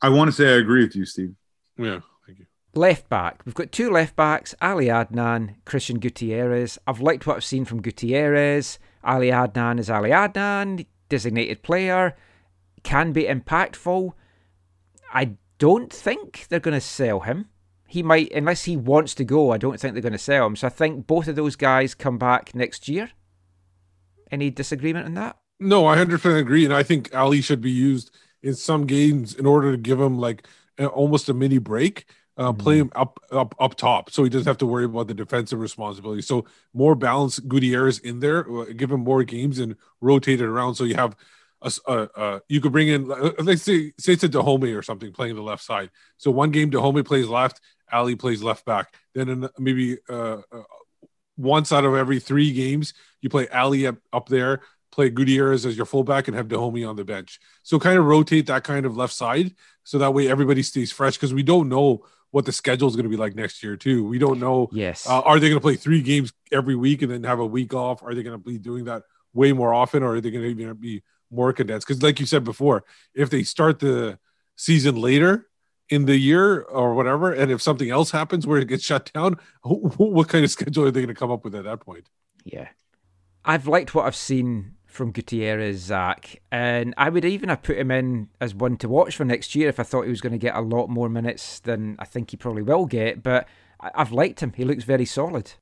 I 0.01 0.09
want 0.09 0.29
to 0.29 0.33
say 0.33 0.55
I 0.55 0.59
agree 0.59 0.85
with 0.85 0.95
you, 0.95 1.05
Steve. 1.05 1.35
Yeah, 1.77 2.01
thank 2.25 2.39
you. 2.39 2.47
Left 2.75 3.09
back. 3.09 3.43
We've 3.45 3.55
got 3.55 3.73
two 3.73 3.91
left 3.91 4.15
backs, 4.15 4.55
Ali 4.63 4.87
Adnan, 4.87 5.57
Cristian 5.67 5.99
Gutierrez. 5.99 6.79
I've 6.87 7.01
liked 7.01 7.27
what 7.27 7.37
I've 7.37 7.45
seen 7.45 7.65
from 7.65 7.83
Gutierrez. 7.83 8.79
Ali 9.03 9.31
Adnan 9.31 9.81
is 9.81 9.91
Ali 9.91 10.11
Adnan, 10.11 10.87
designated 11.09 11.63
player, 11.65 12.17
can 12.85 13.13
be 13.13 13.25
impactful. 13.25 14.13
I 15.13 15.37
don't 15.59 15.93
think 15.93 16.47
they're 16.49 16.61
going 16.61 16.75
to 16.75 16.81
sell 16.81 17.21
him. 17.21 17.47
He 17.89 18.03
might, 18.05 18.31
unless 18.33 18.65
he 18.65 18.77
wants 18.77 19.15
to 19.17 19.25
go, 19.25 19.51
I 19.51 19.57
don't 19.59 19.81
think 19.81 19.95
they're 19.95 20.03
going 20.03 20.13
to 20.13 20.19
sell 20.19 20.47
him. 20.47 20.55
So 20.55 20.67
I 20.69 20.71
think 20.71 21.07
both 21.09 21.27
of 21.27 21.35
those 21.37 21.57
guys 21.57 21.95
come 21.95 22.19
back 22.19 22.55
next 22.55 22.87
year. 22.87 23.11
Any 24.31 24.51
disagreement 24.51 25.07
on 25.07 25.15
that? 25.15 25.37
No, 25.61 25.87
I 25.87 25.97
100% 25.97 26.39
agree. 26.39 26.65
And 26.65 26.75
I 26.75 26.83
think 26.83 27.15
Ali 27.15 27.41
should 27.41 27.61
be 27.61 27.71
used 27.71 28.11
in 28.43 28.55
some 28.55 28.87
games 28.87 29.35
in 29.35 29.47
order 29.47 29.73
to 29.73 29.77
give 29.79 30.01
him 30.01 30.19
like 30.19 30.47
a, 30.79 30.87
almost 30.87 31.29
a 31.29 31.35
mini 31.35 31.59
break. 31.59 32.07
Uh, 32.37 32.53
Play 32.53 32.79
him 32.79 32.89
up, 32.95 33.19
up, 33.33 33.53
up 33.59 33.75
top, 33.75 34.11
so 34.11 34.23
he 34.23 34.31
doesn't 34.31 34.47
have 34.47 34.59
to 34.59 34.67
worry 34.67 34.85
about 34.85 35.09
the 35.09 35.15
defensive 35.15 35.59
responsibility. 35.59 36.23
So 36.23 36.45
more 36.73 36.95
balance, 36.95 37.41
Gutierrez 37.41 37.99
in 37.99 38.21
there, 38.21 38.49
uh, 38.49 38.67
give 38.77 38.93
him 38.93 39.01
more 39.01 39.25
games 39.25 39.59
and 39.59 39.75
rotate 40.01 40.41
it 40.41 40.45
around. 40.45 40.77
So 40.77 40.85
you 40.85 40.95
have 40.95 41.17
a 41.63 42.41
you 42.49 42.61
could 42.61 42.71
bring 42.71 42.87
in, 42.87 43.11
uh, 43.11 43.33
let's 43.41 43.63
say, 43.63 43.93
say 43.99 44.13
it's 44.13 44.23
a 44.23 44.29
Dajome 44.29 44.77
or 44.77 44.83
something 44.83 45.13
playing 45.13 45.35
the 45.35 45.43
left 45.43 45.65
side. 45.65 45.91
So 46.17 46.31
one 46.31 46.53
game 46.53 46.71
Dajome 46.71 47.05
plays 47.05 47.27
left, 47.27 47.61
Ali 47.93 48.15
plays 48.15 48.41
left 48.41 48.65
back. 48.65 48.95
Then 49.15 49.29
in 49.29 49.49
maybe 49.59 49.99
uh, 50.09 50.43
uh, 50.53 50.63
once 51.37 51.73
out 51.73 51.85
of 51.85 51.95
every 51.95 52.21
three 52.21 52.53
games, 52.53 52.95
you 53.21 53.31
play 53.31 53.49
Ali 53.49 53.87
up, 53.87 53.97
up 54.13 54.29
there, 54.29 54.61
play 54.91 55.11
Gutierrez 55.11 55.67
as 55.67 55.77
your 55.77 55.87
fullback, 55.87 56.29
and 56.29 56.37
have 56.37 56.49
Dajome 56.49 56.89
on 56.89 56.97
the 56.97 57.05
bench. 57.05 57.39
So 57.63 57.79
kind 57.79 57.99
of 57.99 58.05
rotate 58.05 58.47
that 58.47 58.65
kind 58.65 58.87
of 58.87 58.97
left 58.97 59.13
side, 59.13 59.55
so 59.85 59.99
that 59.99 60.15
way 60.15 60.29
everybody 60.29 60.63
stays 60.63 60.93
fresh 60.93 61.17
because 61.17 61.35
we 61.35 61.43
don't 61.43 61.69
know 61.69 62.05
what 62.31 62.45
the 62.45 62.53
schedule 62.53 62.89
is 62.89 62.95
going 62.95 63.05
to 63.05 63.11
be 63.11 63.17
like 63.17 63.35
next 63.35 63.63
year 63.63 63.77
too. 63.77 64.05
We 64.07 64.19
don't 64.19 64.39
know. 64.39 64.69
Yes. 64.73 65.09
Uh, 65.09 65.21
are 65.21 65.39
they 65.39 65.49
going 65.49 65.61
to 65.61 65.65
play 65.65 65.77
three 65.77 66.03
games 66.03 66.33
every 66.53 66.75
week 66.75 67.03
and 67.03 67.11
then 67.11 67.25
have 67.25 67.39
a 67.39 67.47
week 67.47 67.73
off? 67.73 68.03
Are 68.03 68.15
they 68.15 68.23
going 68.23 68.39
to 68.39 68.45
be 68.45 68.59
doing 68.59 68.85
that 68.85 69.05
way 69.33 69.53
more 69.53 69.73
often, 69.73 70.03
or 70.03 70.17
are 70.17 70.21
they 70.21 70.31
going 70.31 70.57
to 70.57 70.75
be 70.75 71.03
more 71.31 71.53
condensed? 71.53 71.87
Because, 71.87 72.03
like 72.03 72.21
you 72.21 72.27
said 72.27 72.45
before, 72.45 72.85
if 73.15 73.31
they 73.31 73.43
start 73.43 73.79
the 73.79 74.19
season 74.57 74.97
later 74.97 75.49
in 75.89 76.05
the 76.05 76.17
year 76.17 76.61
or 76.63 76.95
whatever, 76.95 77.33
and 77.33 77.51
if 77.51 77.63
something 77.63 77.91
else 77.91 78.11
happens 78.11 78.47
where 78.47 78.59
it 78.59 78.69
gets 78.69 78.85
shut 78.85 79.11
down, 79.13 79.37
what 79.63 80.29
kind 80.29 80.45
of 80.45 80.51
schedule 80.51 80.85
are 80.85 80.91
they 80.91 81.01
going 81.01 81.09
to 81.09 81.19
come 81.19 81.31
up 81.31 81.45
with 81.45 81.55
at 81.55 81.65
that 81.65 81.81
point? 81.81 82.09
Yeah. 82.45 82.69
I've 83.45 83.67
liked 83.67 83.95
what 83.95 84.05
I've 84.05 84.17
seen 84.17 84.75
from 84.99 85.13
Gutierrez, 85.13 85.79
Zach, 85.79 86.43
and 86.51 86.93
I 86.99 87.09
would 87.09 87.25
even 87.25 87.51
have 87.51 87.63
put 87.63 87.79
him 87.79 87.93
in 87.93 88.31
as 88.41 88.53
one 88.53 88.77
to 88.79 88.89
watch 88.89 89.15
for 89.15 89.25
next 89.25 89.55
year 89.55 89.69
if 89.69 89.79
I 89.79 89.85
thought 89.85 90.03
he 90.03 90.11
was 90.11 90.21
going 90.21 90.33
to 90.33 90.39
get 90.39 90.57
a 90.57 90.61
lot 90.61 90.89
more 90.89 91.09
minutes 91.09 91.61
than 91.61 91.95
I 92.01 92.05
think 92.05 92.33
he 92.33 92.37
probably 92.37 92.63
will 92.63 92.85
get. 92.85 93.23
But 93.23 93.47
I've 93.79 94.11
liked 94.11 94.41
him; 94.41 94.53
he 94.55 94.65
looks 94.65 94.83
very 94.83 95.05
solid. 95.05 95.53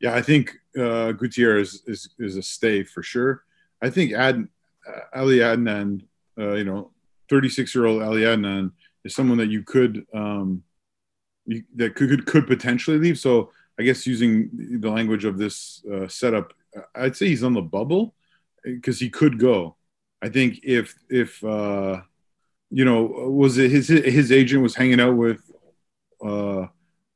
Yeah, 0.00 0.14
I 0.14 0.22
think 0.22 0.56
uh, 0.78 1.12
Gutierrez 1.12 1.82
is, 1.86 2.08
is 2.18 2.36
a 2.36 2.42
stay 2.42 2.82
for 2.84 3.02
sure. 3.02 3.44
I 3.82 3.90
think 3.90 4.14
Ad, 4.14 4.48
uh, 4.88 5.00
Ali 5.20 5.38
Adnan, 5.38 6.00
uh, 6.38 6.54
you 6.54 6.64
know, 6.64 6.90
36 7.28 7.74
year 7.74 7.84
old 7.84 8.02
Ali 8.02 8.22
Adnan 8.22 8.72
is 9.04 9.14
someone 9.14 9.36
that 9.38 9.50
you 9.50 9.62
could 9.62 10.06
um, 10.14 10.62
that 11.76 11.94
could, 11.94 12.08
could 12.08 12.26
could 12.26 12.46
potentially 12.46 12.96
leave. 12.96 13.18
So 13.18 13.52
I 13.78 13.82
guess 13.82 14.06
using 14.06 14.48
the 14.80 14.90
language 14.90 15.26
of 15.26 15.36
this 15.36 15.84
uh, 15.84 16.08
setup, 16.08 16.54
I'd 16.94 17.14
say 17.14 17.28
he's 17.28 17.44
on 17.44 17.52
the 17.52 17.60
bubble 17.60 18.14
because 18.64 18.98
he 18.98 19.10
could 19.10 19.38
go. 19.38 19.76
I 20.22 20.28
think 20.28 20.60
if 20.64 20.94
if 21.10 21.42
uh, 21.44 22.00
you 22.70 22.84
know 22.84 23.02
was 23.04 23.58
it 23.58 23.70
his 23.70 23.88
his 23.88 24.32
agent 24.32 24.62
was 24.62 24.74
hanging 24.74 25.00
out 25.00 25.16
with 25.16 25.40
uh, 26.24 26.66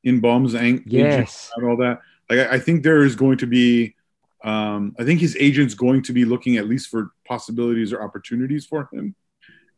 in 0.03 0.19
bombs 0.19 0.55
ang- 0.55 0.83
Yes. 0.85 1.51
and 1.55 1.67
all 1.67 1.77
that. 1.77 1.99
Like 2.29 2.39
I, 2.39 2.55
I 2.55 2.59
think 2.59 2.83
there 2.83 3.03
is 3.03 3.15
going 3.15 3.37
to 3.39 3.47
be. 3.47 3.95
Um, 4.41 4.95
I 4.97 5.03
think 5.03 5.19
his 5.19 5.35
agent's 5.37 5.73
going 5.73 6.01
to 6.03 6.13
be 6.13 6.23
looking 6.23 6.55
at 6.55 6.65
least 6.69 6.87
for 6.89 7.11
possibilities 7.27 7.91
or 7.91 8.01
opportunities 8.01 8.65
for 8.65 8.87
him, 8.93 9.13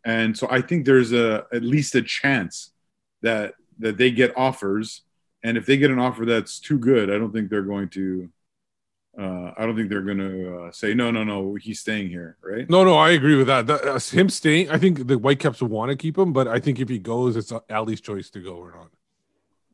and 0.06 0.38
so 0.38 0.48
I 0.52 0.62
think 0.62 0.86
there's 0.86 1.14
a 1.14 1.46
at 1.52 1.64
least 1.64 1.96
a 1.96 2.02
chance 2.04 2.72
that 3.24 3.56
that 3.80 3.98
they 3.98 4.12
get 4.12 4.38
offers, 4.38 5.02
and 5.42 5.58
if 5.58 5.66
they 5.66 5.78
get 5.78 5.90
an 5.90 5.98
offer 5.98 6.26
that's 6.26 6.60
too 6.60 6.78
good, 6.78 7.10
I 7.10 7.18
don't 7.18 7.32
think 7.32 7.50
they're 7.50 7.64
going 7.64 7.90
to. 7.90 8.30
Uh, 9.18 9.52
I 9.58 9.66
don't 9.66 9.76
think 9.76 9.90
they're 9.90 10.02
going 10.02 10.20
to 10.20 10.56
uh, 10.56 10.72
say 10.72 10.94
no, 10.94 11.12
no, 11.12 11.24
no. 11.24 11.56
He's 11.56 11.82
staying 11.82 12.10
here, 12.10 12.38
right? 12.42 12.70
No, 12.70 12.86
no, 12.86 12.96
I 12.96 13.10
agree 13.12 13.36
with 13.36 13.48
that. 13.48 13.68
That- 13.68 13.84
uh, 13.84 14.00
him 14.00 14.30
staying, 14.30 14.70
I 14.70 14.78
think 14.78 15.08
the 15.08 15.18
Whitecaps 15.18 15.62
will 15.62 15.68
want 15.68 15.90
to 15.92 15.98
keep 15.98 16.18
him, 16.18 16.32
but 16.32 16.48
I 16.48 16.60
think 16.60 16.80
if 16.80 16.88
he 16.88 16.98
goes, 16.98 17.36
it's 17.36 17.52
Ali's 17.70 18.00
choice 18.00 18.30
to 18.30 18.40
go 18.40 18.54
or 18.54 18.72
not. 18.72 18.88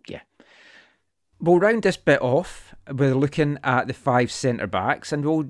Yeah, 0.08 0.22
we'll 1.40 1.60
round 1.60 1.84
this 1.84 1.98
bit 1.98 2.22
off. 2.22 2.74
We're 2.92 3.14
looking 3.14 3.60
at 3.64 3.88
the 3.88 3.94
five 3.94 4.32
centre 4.32 4.68
backs, 4.68 5.12
and 5.12 5.24
we'll 5.24 5.50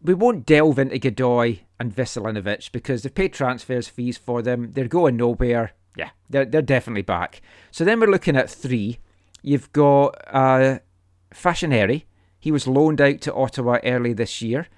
we 0.00 0.14
won't 0.14 0.46
delve 0.46 0.78
into 0.78 0.98
Godoy 0.98 1.60
and 1.80 1.94
Veselinovic 1.94 2.70
because 2.70 3.02
they've 3.02 3.14
paid 3.14 3.32
transfers 3.32 3.88
fees 3.88 4.16
for 4.18 4.42
them. 4.42 4.72
They're 4.72 4.86
going 4.86 5.16
nowhere. 5.16 5.72
Yeah, 5.96 6.10
they're 6.30 6.44
they're 6.44 6.62
definitely 6.62 7.02
back. 7.02 7.40
So 7.72 7.84
then 7.84 7.98
we're 7.98 8.10
looking 8.10 8.36
at 8.36 8.48
three. 8.48 8.98
You've 9.42 9.72
got 9.72 10.14
uh, 10.32 10.78
Fashionary. 11.32 12.06
He 12.44 12.52
was 12.52 12.66
loaned 12.66 13.00
out 13.00 13.22
to 13.22 13.32
Ottawa 13.32 13.78
early 13.84 14.12
this 14.12 14.42
year. 14.42 14.68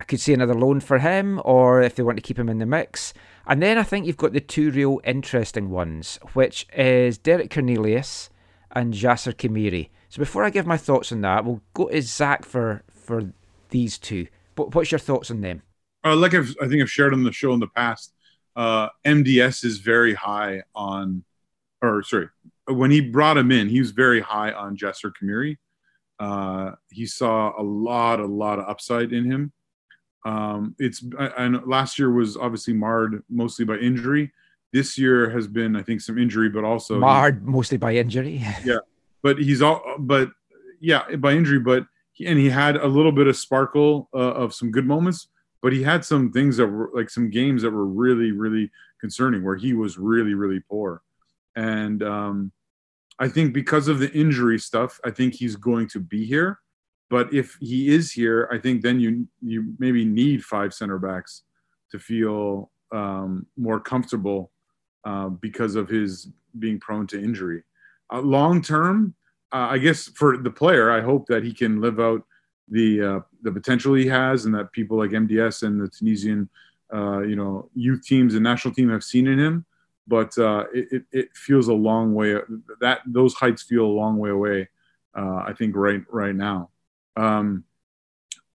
I 0.00 0.04
could 0.04 0.18
see 0.18 0.32
another 0.32 0.54
loan 0.54 0.80
for 0.80 0.98
him, 1.00 1.42
or 1.44 1.82
if 1.82 1.94
they 1.94 2.02
want 2.02 2.16
to 2.16 2.22
keep 2.22 2.38
him 2.38 2.48
in 2.48 2.56
the 2.56 2.64
mix. 2.64 3.12
And 3.46 3.62
then 3.62 3.76
I 3.76 3.82
think 3.82 4.06
you've 4.06 4.16
got 4.16 4.32
the 4.32 4.40
two 4.40 4.70
real 4.70 5.02
interesting 5.04 5.68
ones, 5.68 6.18
which 6.32 6.66
is 6.74 7.18
Derek 7.18 7.50
Cornelius 7.50 8.30
and 8.72 8.94
Jasser 8.94 9.34
Khmiri. 9.34 9.90
So 10.08 10.20
before 10.20 10.42
I 10.42 10.48
give 10.48 10.66
my 10.66 10.78
thoughts 10.78 11.12
on 11.12 11.20
that, 11.20 11.44
we'll 11.44 11.60
go 11.74 11.88
to 11.88 12.00
Zach 12.00 12.46
for 12.46 12.82
for 12.88 13.30
these 13.68 13.98
two. 13.98 14.28
But 14.54 14.74
what's 14.74 14.90
your 14.90 14.98
thoughts 14.98 15.30
on 15.30 15.42
them? 15.42 15.60
Uh, 16.02 16.16
like 16.16 16.32
I've, 16.32 16.56
I 16.62 16.66
think 16.66 16.80
I've 16.80 16.90
shared 16.90 17.12
on 17.12 17.24
the 17.24 17.30
show 17.32 17.52
in 17.52 17.60
the 17.60 17.66
past, 17.66 18.14
uh, 18.56 18.88
MDS 19.04 19.66
is 19.66 19.80
very 19.80 20.14
high 20.14 20.62
on, 20.74 21.24
or 21.82 22.02
sorry, 22.02 22.30
when 22.64 22.90
he 22.90 23.02
brought 23.02 23.36
him 23.36 23.52
in, 23.52 23.68
he 23.68 23.80
was 23.80 23.90
very 23.90 24.22
high 24.22 24.52
on 24.52 24.78
Jasser 24.78 25.12
Khmiri. 25.12 25.58
Uh, 26.18 26.72
he 26.90 27.06
saw 27.06 27.52
a 27.58 27.62
lot, 27.62 28.20
a 28.20 28.26
lot 28.26 28.58
of 28.58 28.68
upside 28.68 29.12
in 29.12 29.30
him. 29.30 29.52
Um, 30.24 30.74
it's 30.78 31.04
and 31.18 31.64
last 31.66 31.98
year 31.98 32.10
was 32.10 32.36
obviously 32.36 32.74
marred 32.74 33.22
mostly 33.30 33.64
by 33.64 33.76
injury. 33.76 34.32
This 34.72 34.98
year 34.98 35.30
has 35.30 35.46
been, 35.46 35.76
I 35.76 35.82
think, 35.82 36.00
some 36.00 36.18
injury, 36.18 36.48
but 36.48 36.64
also 36.64 36.98
marred 36.98 37.46
mostly 37.46 37.78
by 37.78 37.94
injury. 37.94 38.44
yeah, 38.64 38.78
but 39.22 39.38
he's 39.38 39.62
all, 39.62 39.82
but 39.98 40.30
yeah, 40.80 41.14
by 41.16 41.32
injury, 41.32 41.60
but 41.60 41.86
he, 42.12 42.26
and 42.26 42.38
he 42.38 42.50
had 42.50 42.76
a 42.76 42.86
little 42.86 43.12
bit 43.12 43.28
of 43.28 43.36
sparkle 43.36 44.08
uh, 44.12 44.18
of 44.18 44.52
some 44.52 44.72
good 44.72 44.84
moments, 44.84 45.28
but 45.62 45.72
he 45.72 45.82
had 45.82 46.04
some 46.04 46.32
things 46.32 46.56
that 46.56 46.66
were 46.66 46.90
like 46.92 47.08
some 47.08 47.30
games 47.30 47.62
that 47.62 47.70
were 47.70 47.86
really, 47.86 48.32
really 48.32 48.70
concerning 49.00 49.44
where 49.44 49.56
he 49.56 49.74
was 49.74 49.96
really, 49.96 50.34
really 50.34 50.60
poor, 50.68 51.02
and 51.54 52.02
um, 52.02 52.50
I 53.18 53.28
think 53.28 53.54
because 53.54 53.88
of 53.88 53.98
the 53.98 54.12
injury 54.12 54.58
stuff, 54.58 55.00
I 55.04 55.10
think 55.10 55.34
he's 55.34 55.56
going 55.56 55.88
to 55.88 56.00
be 56.00 56.26
here. 56.26 56.60
But 57.08 57.32
if 57.32 57.56
he 57.60 57.94
is 57.94 58.12
here, 58.12 58.48
I 58.52 58.58
think 58.58 58.82
then 58.82 59.00
you 59.00 59.28
you 59.40 59.74
maybe 59.78 60.04
need 60.04 60.44
five 60.44 60.74
center 60.74 60.98
backs 60.98 61.42
to 61.92 61.98
feel 61.98 62.70
um, 62.92 63.46
more 63.56 63.80
comfortable 63.80 64.50
uh, 65.04 65.28
because 65.28 65.76
of 65.76 65.88
his 65.88 66.28
being 66.58 66.80
prone 66.80 67.06
to 67.08 67.22
injury. 67.22 67.62
Uh, 68.12 68.20
long 68.20 68.60
term, 68.60 69.14
uh, 69.52 69.68
I 69.70 69.78
guess 69.78 70.08
for 70.08 70.36
the 70.36 70.50
player, 70.50 70.90
I 70.90 71.00
hope 71.00 71.26
that 71.26 71.44
he 71.44 71.52
can 71.52 71.80
live 71.80 72.00
out 72.00 72.22
the 72.68 73.02
uh, 73.02 73.20
the 73.42 73.52
potential 73.52 73.94
he 73.94 74.06
has, 74.08 74.44
and 74.44 74.54
that 74.54 74.72
people 74.72 74.98
like 74.98 75.10
MDS 75.10 75.62
and 75.62 75.80
the 75.80 75.88
Tunisian, 75.88 76.48
uh, 76.92 77.20
you 77.20 77.36
know, 77.36 77.70
youth 77.74 78.04
teams 78.04 78.34
and 78.34 78.42
national 78.42 78.74
team 78.74 78.90
have 78.90 79.04
seen 79.04 79.28
in 79.28 79.38
him. 79.38 79.64
But 80.08 80.38
uh, 80.38 80.66
it, 80.72 80.88
it, 80.92 81.04
it 81.12 81.36
feels 81.36 81.68
a 81.68 81.74
long 81.74 82.14
way. 82.14 82.36
That 82.80 83.00
those 83.06 83.34
heights 83.34 83.62
feel 83.62 83.84
a 83.84 83.98
long 84.00 84.18
way 84.18 84.30
away. 84.30 84.68
I 85.14 85.54
think 85.54 85.74
right 85.74 86.02
right 86.10 86.34
now. 86.34 86.70
Um, 87.16 87.64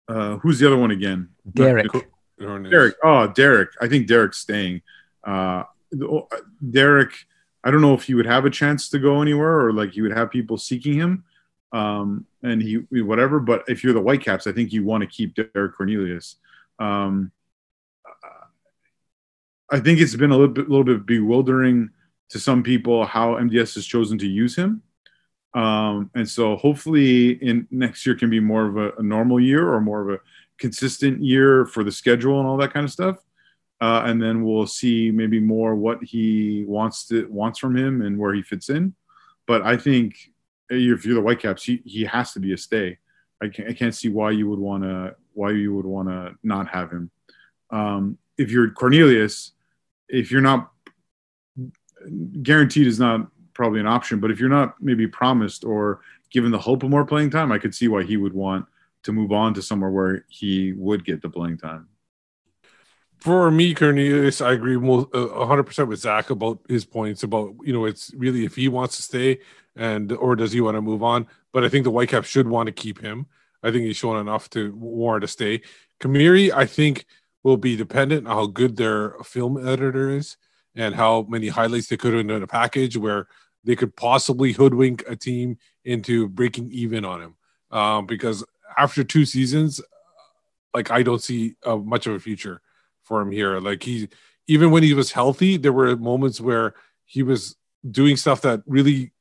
uh, 0.09 0.37
who's 0.39 0.59
the 0.59 0.67
other 0.67 0.77
one 0.77 0.91
again? 0.91 1.31
Derek. 1.51 1.91
Derek. 2.39 2.95
Oh, 3.03 3.27
Derek. 3.29 3.71
I 3.81 3.89
think 3.89 4.07
Derek's 4.07 4.39
staying. 4.39 4.83
Uh, 5.25 5.65
Derek. 6.71 7.13
I 7.63 7.71
don't 7.71 7.81
know 7.81 7.95
if 7.95 8.05
he 8.05 8.15
would 8.15 8.27
have 8.27 8.45
a 8.45 8.51
chance 8.51 8.89
to 8.91 8.99
go 8.99 9.23
anywhere 9.23 9.61
or 9.61 9.73
like 9.73 9.93
he 9.93 10.03
would 10.03 10.17
have 10.17 10.31
people 10.31 10.59
seeking 10.59 10.95
him. 10.95 11.25
Um, 11.73 12.27
and 12.43 12.61
he 12.61 12.77
whatever. 13.03 13.39
But 13.39 13.65
if 13.69 13.85
you're 13.85 13.93
the 13.93 14.01
Whitecaps, 14.01 14.47
I 14.47 14.53
think 14.53 14.73
you 14.73 14.85
want 14.85 15.03
to 15.03 15.07
keep 15.07 15.35
Derek 15.35 15.77
Cornelius. 15.77 16.37
Um, 16.79 17.33
I 19.71 19.81
think 19.81 20.01
it's 20.01 20.17
been 20.17 20.31
a 20.31 20.37
little 20.37 20.53
bit, 20.53 20.69
little 20.69 20.85
bit 20.85 21.07
bewildering 21.07 21.91
to 22.31 22.39
some 22.39 22.63
people 22.63 23.05
how 23.05 23.35
MDS 23.35 23.75
has 23.75 23.87
chosen 23.87 24.19
to 24.19 24.27
use 24.27 24.57
him. 24.57 24.83
Um, 25.55 26.11
and 26.15 26.29
so 26.29 26.57
hopefully 26.57 27.31
in 27.31 27.67
next 27.71 28.07
year 28.07 28.15
can 28.15 28.31
be 28.31 28.41
more 28.41 28.67
of 28.67 28.77
a, 28.77 28.93
a, 28.99 29.03
normal 29.03 29.41
year 29.41 29.69
or 29.69 29.81
more 29.81 30.01
of 30.01 30.15
a 30.15 30.21
consistent 30.59 31.25
year 31.25 31.67
for 31.67 31.83
the 31.83 31.91
schedule 31.91 32.39
and 32.39 32.49
all 32.49 32.57
that 32.59 32.73
kind 32.73 32.85
of 32.85 32.93
stuff. 32.93 33.17
Uh, 33.81 34.03
and 34.05 34.23
then 34.23 34.45
we'll 34.45 34.67
see 34.67 35.11
maybe 35.11 35.41
more 35.41 35.75
what 35.75 36.03
he 36.05 36.65
wants 36.69 37.09
to 37.09 37.27
wants 37.29 37.59
from 37.59 37.77
him 37.77 38.03
and 38.03 38.17
where 38.17 38.33
he 38.33 38.43
fits 38.43 38.69
in. 38.69 38.95
But 39.47 39.63
I 39.63 39.77
think 39.77 40.15
if 40.69 41.05
you're 41.05 41.17
the 41.17 41.23
Whitecaps, 41.23 41.65
he, 41.65 41.83
he 41.85 42.05
has 42.05 42.33
to 42.35 42.41
be 42.41 42.53
a 42.53 42.59
stay. 42.59 42.99
I 43.43 43.49
can't, 43.49 43.71
I 43.71 43.73
can't 43.73 43.95
see 43.95 44.09
why 44.09 44.31
you 44.33 44.49
would 44.49 44.59
want 44.59 44.85
to 44.85 45.17
why 45.33 45.53
you 45.53 45.75
would 45.75 45.87
want 45.87 46.09
to 46.09 46.35
not 46.45 46.69
have 46.69 46.91
him. 46.93 47.11
Um, 47.71 48.19
if 48.37 48.51
you're 48.51 48.71
Cornelius, 48.71 49.53
if 50.13 50.31
you're 50.31 50.41
not 50.41 50.73
guaranteed 52.43 52.87
is 52.87 52.99
not 52.99 53.29
probably 53.55 53.81
an 53.81 53.87
option. 53.87 54.21
But 54.21 54.31
if 54.31 54.41
you're 54.41 54.49
not 54.49 54.75
maybe 54.81 55.07
promised 55.07 55.65
or 55.65 56.01
given 56.31 56.51
the 56.51 56.59
hope 56.59 56.83
of 56.83 56.91
more 56.91 57.05
playing 57.05 57.31
time, 57.31 57.53
I 57.53 57.59
could 57.59 57.75
see 57.75 57.89
why 57.89 58.03
he 58.05 58.17
would 58.17 58.33
want 58.33 58.67
to 59.03 59.13
move 59.13 59.33
on 59.33 59.55
to 59.55 59.63
somewhere 59.63 59.91
where 59.91 60.25
he 60.29 60.73
would 60.73 61.05
get 61.05 61.23
the 61.23 61.29
playing 61.29 61.59
time. 61.59 61.89
For 63.19 63.51
me, 63.51 63.75
Cornelius, 63.75 64.41
I 64.41 64.53
agree 64.53 64.77
100% 64.77 65.79
uh, 65.79 65.87
with 65.87 66.01
Zach 66.01 66.31
about 66.31 66.61
his 66.69 66.87
points 66.87 67.23
about, 67.23 67.55
you 67.63 67.73
know, 67.73 67.85
it's 67.85 68.15
really 68.15 68.47
if 68.47 68.57
he 68.57 68.69
wants 68.69 68.97
to 68.97 69.03
stay 69.03 69.41
and 69.77 70.11
or 70.13 70.35
does 70.37 70.53
he 70.53 70.63
want 70.63 70.77
to 70.77 70.83
move 70.83 71.03
on. 71.03 71.27
But 71.53 71.65
I 71.65 71.69
think 71.69 71.85
the 71.85 71.91
Whitecaps 71.91 72.29
should 72.29 72.49
want 72.49 72.69
to 72.69 72.73
keep 72.73 73.01
him. 73.01 73.27
I 73.63 73.71
think 73.71 73.85
he's 73.85 73.97
shown 73.97 74.19
enough 74.19 74.49
to 74.51 74.75
warrant 74.75 75.25
a 75.25 75.29
stay. 75.29 75.61
Khmiri, 76.01 76.51
I 76.51 76.65
think, 76.65 77.05
will 77.43 77.57
be 77.57 77.77
dependent 77.77 78.27
on 78.27 78.37
how 78.37 78.47
good 78.47 78.77
their 78.77 79.15
film 79.25 79.67
editor 79.67 80.11
is 80.11 80.37
and 80.75 80.95
how 80.95 81.27
many 81.29 81.49
highlights 81.49 81.89
they 81.89 81.97
could 81.97 82.15
in 82.15 82.31
a 82.31 82.47
package 82.47 82.97
where 82.97 83.27
they 83.65 83.77
could 83.77 83.95
possibly 83.97 84.53
hoodwink 84.53 85.05
a 85.09 85.17
team 85.17 85.59
into 85.85 86.29
breaking 86.29 86.71
even 86.71 87.05
on 87.05 87.21
him. 87.21 87.35
Um, 87.71 88.07
because 88.07 88.45
after 88.77 89.05
two 89.05 89.25
seasons, 89.25 89.81
like 90.75 90.91
I 90.91 91.03
don't 91.03 91.23
see 91.23 91.57
uh, 91.65 91.77
much 91.77 92.07
of 92.07 92.15
a 92.15 92.21
future 92.21 92.61
for 93.03 93.21
him 93.21 93.31
here. 93.31 93.59
Like 93.61 93.83
he, 93.83 94.09
even 94.47 94.71
when 94.71 94.83
he 94.83 94.95
was 94.95 95.13
healthy, 95.13 95.57
there 95.57 95.73
were 95.73 95.97
moments 95.97 96.41
where 96.41 96.75
he 97.05 97.23
was 97.23 97.57
doing 97.89 98.17
stuff 98.17 98.43
that 98.43 98.63
really, 98.67 99.13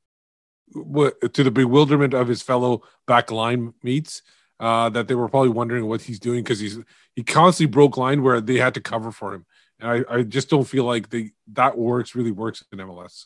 to 0.74 1.44
the 1.44 1.52
bewilderment 1.52 2.14
of 2.14 2.28
his 2.28 2.41
fellow 2.41 2.84
back 3.08 3.32
line 3.32 3.74
mates, 3.82 4.22
uh, 4.60 4.90
that 4.90 5.07
they 5.07 5.15
were 5.15 5.30
probably 5.30 5.49
wondering 5.49 5.88
what 5.88 6.02
he's 6.02 6.19
doing 6.19 6.44
because 6.44 6.60
he's 6.60 6.77
he 7.15 7.23
constantly 7.23 7.72
broke 7.72 7.98
line 7.98 8.22
where 8.22 8.41
they 8.41 8.57
had 8.57 8.73
to 8.73 8.81
cover 8.81 9.11
for 9.11 9.34
him. 9.34 9.45
And 9.80 9.90
I, 9.90 10.15
I 10.18 10.23
just 10.23 10.49
don't 10.49 10.65
feel 10.65 10.84
like 10.84 11.10
they 11.10 11.31
that 11.53 11.77
works 11.77 12.15
really 12.15 12.31
works 12.31 12.64
in 12.72 12.80
MLS. 12.80 13.26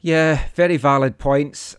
Yeah, 0.00 0.48
very 0.54 0.76
valid 0.76 1.18
points. 1.18 1.76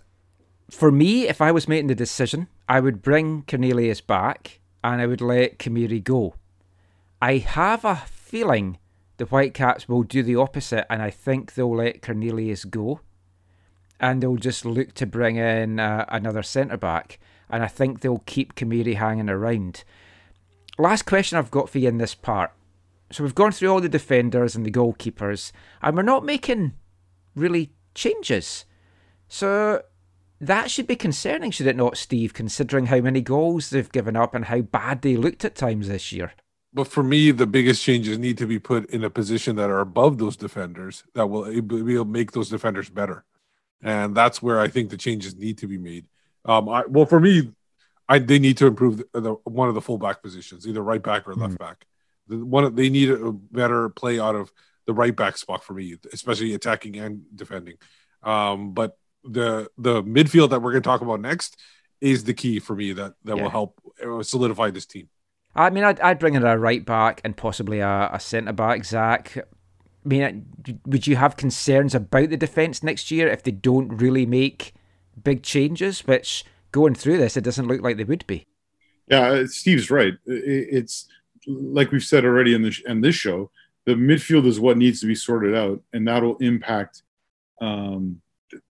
For 0.70 0.92
me, 0.92 1.28
if 1.28 1.42
I 1.42 1.52
was 1.52 1.68
making 1.68 1.88
the 1.88 1.96
decision, 1.96 2.48
I 2.68 2.80
would 2.80 3.02
bring 3.02 3.44
Cornelius 3.44 4.02
back 4.02 4.60
and 4.84 5.02
I 5.02 5.06
would 5.06 5.22
let 5.22 5.60
Khmiri 5.60 6.04
go. 6.04 6.36
I 7.22 7.38
have 7.38 7.86
a 7.86 7.96
feeling 7.96 8.80
the 9.18 9.26
Whitecaps 9.26 9.88
will 9.88 10.04
do 10.04 10.24
the 10.24 10.36
opposite 10.36 10.92
and 10.92 11.02
I 11.02 11.10
think 11.10 11.54
they'll 11.54 11.76
let 11.76 12.02
Cornelius 12.02 12.66
go 12.66 13.02
and 14.00 14.22
they'll 14.22 14.36
just 14.36 14.66
look 14.66 14.94
to 14.96 15.06
bring 15.06 15.36
in 15.36 15.80
uh, 15.80 16.06
another 16.10 16.44
centre 16.44 16.78
back 16.78 17.20
and 17.54 17.64
I 17.64 17.68
think 17.68 18.02
they'll 18.02 18.24
keep 18.26 18.56
Khmiri 18.56 18.96
hanging 18.96 19.30
around. 19.30 19.84
Last 20.78 21.04
question 21.06 21.38
I've 21.38 21.52
got 21.52 21.70
for 21.70 21.80
you 21.80 21.88
in 21.88 22.00
this 22.00 22.16
part 22.16 22.52
so 23.14 23.24
we've 23.24 23.36
gone 23.36 23.52
through 23.52 23.70
all 23.70 23.80
the 23.80 23.90
defenders 23.90 24.56
and 24.56 24.66
the 24.66 24.72
goalkeepers, 24.72 25.52
and 25.84 25.96
we're 25.96 26.02
not 26.02 26.26
making 26.26 26.74
really 27.36 27.72
changes. 27.94 28.66
So 29.28 29.84
that 30.42 30.72
should 30.72 30.88
be 30.88 30.96
concerning, 30.96 31.52
should 31.52 31.68
it 31.68 31.76
not, 31.76 31.96
Steve, 31.96 32.34
considering 32.34 32.88
how 32.88 33.02
many 33.02 33.22
goals 33.22 33.70
they've 33.70 33.92
given 33.92 34.16
up 34.16 34.34
and 34.34 34.46
how 34.46 34.62
bad 34.62 35.04
they 35.04 35.16
looked 35.16 35.46
at 35.46 35.54
times 35.54 35.88
this 35.88 36.12
year? 36.12 36.34
But 36.74 36.88
for 36.88 37.04
me, 37.04 37.30
the 37.30 37.46
biggest 37.46 37.84
changes 37.84 38.18
need 38.18 38.40
to 38.40 38.48
be 38.48 38.58
put 38.58 38.90
in 38.90 39.04
a 39.04 39.12
position 39.12 39.58
that 39.58 39.70
are 39.70 39.80
above 39.80 40.18
those 40.18 40.36
defenders 40.36 41.04
that 41.14 41.28
will 41.28 41.46
to 41.46 42.06
make 42.06 42.32
those 42.32 42.50
defenders 42.50 42.90
better. 42.90 43.26
And 43.80 44.16
that's 44.16 44.42
where 44.42 44.60
I 44.60 44.70
think 44.70 44.90
the 44.90 44.98
changes 44.98 45.36
need 45.36 45.60
to 45.60 45.68
be 45.68 45.78
made. 45.78 46.08
Um, 46.46 46.70
I, 46.70 46.84
well, 46.88 47.06
for 47.06 47.20
me, 47.20 47.52
I, 48.10 48.20
they 48.20 48.40
need 48.40 48.58
to 48.58 48.68
improve 48.68 48.98
the, 48.98 49.22
the, 49.22 49.34
one 49.46 49.70
of 49.70 49.76
the 49.76 49.82
fullback 49.82 50.22
positions, 50.22 50.68
either 50.68 50.82
right 50.82 51.02
back 51.02 51.28
or 51.28 51.36
left 51.36 51.56
mm. 51.56 51.60
back. 51.60 51.86
The 52.28 52.44
one 52.44 52.76
they 52.76 52.90
need 52.90 53.10
a 53.10 53.32
better 53.32 53.90
play 53.90 54.20
out 54.20 54.36
of 54.36 54.52
the 54.86 54.94
right 54.94 55.16
back 55.16 55.38
spot 55.38 55.64
for 55.64 55.74
me, 55.74 55.98
especially 56.12 56.54
attacking 56.54 56.98
and 56.98 57.24
defending. 57.36 57.76
Um, 58.22 58.74
but 58.74 58.98
the 59.24 59.70
the 59.78 60.04
midfield 60.04 60.50
that 60.50 60.62
we're 60.62 60.72
going 60.72 60.84
to 60.84 60.88
talk 60.88 61.02
about 61.02 61.22
next 61.22 61.60
is 62.02 62.26
the 62.26 62.34
key 62.34 62.60
for 62.60 62.76
me 62.76 62.94
that 62.94 63.14
that 63.24 63.38
yeah. 63.38 63.44
will 63.44 63.50
help 63.50 63.82
uh, 64.06 64.24
solidify 64.24 64.70
this 64.70 64.86
team. 64.86 65.10
I 65.56 65.70
mean, 65.70 65.84
I'd, 65.84 66.00
I'd 66.00 66.20
bring 66.20 66.34
in 66.34 66.44
a 66.44 66.58
right 66.58 66.84
back 66.84 67.22
and 67.24 67.38
possibly 67.38 67.80
a, 67.80 68.10
a 68.12 68.20
centre 68.20 68.54
back, 68.54 68.86
Zach. 68.86 69.38
I 69.38 70.08
mean, 70.08 70.46
would 70.86 71.08
you 71.08 71.16
have 71.16 71.38
concerns 71.38 71.94
about 71.94 72.30
the 72.30 72.38
defence 72.38 72.84
next 72.84 73.12
year 73.12 73.28
if 73.28 73.44
they 73.44 73.52
don't 73.52 73.90
really 73.90 74.26
make 74.26 74.74
big 75.22 75.44
changes, 75.44 76.02
which 76.02 76.46
going 76.72 76.96
through 76.96 77.18
this, 77.18 77.38
it 77.38 77.44
doesn't 77.44 77.68
look 77.68 77.82
like 77.82 77.98
they 77.98 78.04
would 78.04 78.26
be. 78.28 78.48
Yeah, 79.08 79.28
uh, 79.28 79.48
Steve's 79.48 79.92
right. 79.92 80.14
It's 80.26 81.08
like 81.46 81.92
we've 81.92 82.04
said 82.04 82.26
already 82.26 82.54
in 82.54 82.62
this 82.62 82.82
in 82.86 83.02
this 83.02 83.16
show. 83.16 83.52
The 83.86 83.96
midfield 83.96 84.46
is 84.46 84.60
what 84.60 84.78
needs 84.78 85.02
to 85.02 85.08
be 85.08 85.16
sorted 85.16 85.56
out, 85.56 85.82
and 85.92 86.08
that'll 86.08 86.38
impact. 86.38 87.04
Um, 87.62 88.22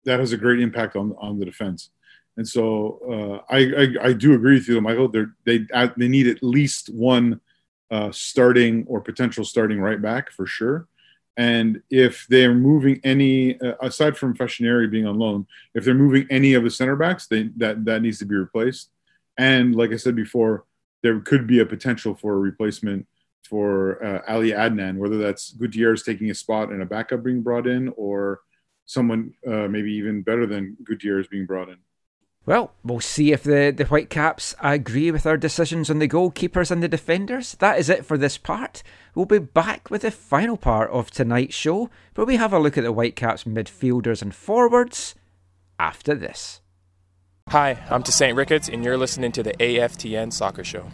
that 0.05 0.21
has 0.21 0.33
a 0.33 0.37
great 0.37 0.61
impact 0.61 0.97
on 0.97 1.15
on 1.19 1.39
the 1.39 1.45
defense. 1.45 1.91
And 2.37 2.49
so 2.49 3.43
uh, 3.51 3.55
I, 3.55 3.59
I 3.59 4.09
I 4.09 4.13
do 4.15 4.35
agree 4.35 4.55
with 4.55 4.69
you, 4.69 4.81
Michael. 4.81 5.09
They 5.09 5.25
they 5.45 5.67
they 5.97 6.09
need 6.09 6.29
at 6.29 6.43
least 6.43 6.89
one 6.89 7.41
uh, 7.91 8.11
starting 8.11 8.85
or 8.89 9.03
potential 9.03 9.45
starting 9.45 9.81
right 9.81 10.01
back 10.01 10.33
for 10.33 10.47
sure. 10.47 10.89
And 11.37 11.83
if 11.91 12.27
they're 12.29 12.55
moving 12.55 13.01
any, 13.05 13.59
uh, 13.61 13.75
aside 13.81 14.17
from 14.17 14.35
Fashionary 14.35 14.89
being 14.89 15.07
on 15.07 15.19
loan, 15.19 15.47
if 15.75 15.85
they're 15.85 15.95
moving 15.95 16.27
any 16.31 16.55
of 16.55 16.63
the 16.63 16.71
center 16.71 16.97
backs, 16.97 17.27
they, 17.27 17.45
that 17.57 17.85
that 17.87 18.03
needs 18.03 18.19
to 18.19 18.27
be 18.27 18.35
replaced. 18.35 18.91
And 19.39 19.75
like 19.75 19.93
I 19.93 19.97
said 19.97 20.15
before, 20.15 20.65
there 21.03 21.19
could 21.21 21.47
be 21.47 21.61
a 21.61 21.67
potential 21.67 22.15
for 22.15 22.35
a 22.35 22.39
replacement 22.39 23.07
for 23.49 24.03
uh, 24.05 24.21
Ali 24.29 24.51
Adnan, 24.51 24.99
whether 24.99 25.19
that's 25.19 25.53
Gutierrez 25.53 26.03
taking 26.03 26.31
a 26.31 26.35
spot 26.35 26.71
and 26.71 26.83
a 26.83 26.87
backup 26.87 27.23
being 27.23 27.43
brought 27.43 27.67
in, 27.67 27.89
or 27.97 28.41
someone 28.85 29.35
uh, 29.47 29.69
maybe 29.69 29.93
even 29.93 30.23
better 30.23 30.47
than 30.47 30.77
Gutierrez 30.85 31.29
being 31.29 31.47
brought 31.47 31.69
in. 31.69 31.79
Well, 32.45 32.73
we'll 32.83 33.01
see 33.01 33.33
if 33.33 33.45
the, 33.45 33.73
the 33.77 33.85
Whitecaps 33.85 34.57
agree 34.61 35.13
with 35.13 35.27
our 35.27 35.37
decisions 35.37 35.89
on 35.89 36.01
the 36.01 36.09
goalkeepers 36.09 36.73
and 36.73 36.83
the 36.83 36.89
defenders. 36.89 37.53
That 37.61 37.79
is 37.79 37.89
it 37.89 38.05
for 38.05 38.19
this 38.19 38.37
part. 38.37 38.83
We'll 39.15 39.27
be 39.27 39.39
back 39.39 39.91
with 39.91 40.03
the 40.03 40.11
final 40.11 40.57
part 40.57 40.91
of 40.91 41.13
tonight's 41.13 41.55
show, 41.55 41.89
where 42.17 42.27
we 42.27 42.37
have 42.37 42.53
a 42.53 42.59
look 42.59 42.77
at 42.77 42.83
the 42.83 42.93
Whitecaps 42.93 43.45
midfielders 43.45 44.23
and 44.23 44.35
forwards 44.35 45.15
after 45.79 46.15
this. 46.17 46.61
Hi, 47.49 47.79
I'm 47.91 48.03
Tosaint 48.03 48.37
Ricketts, 48.37 48.69
and 48.69 48.85
you're 48.85 48.97
listening 48.97 49.31
to 49.33 49.43
the 49.43 49.53
AFTN 49.55 50.33
Soccer 50.33 50.65
Show. 50.65 50.89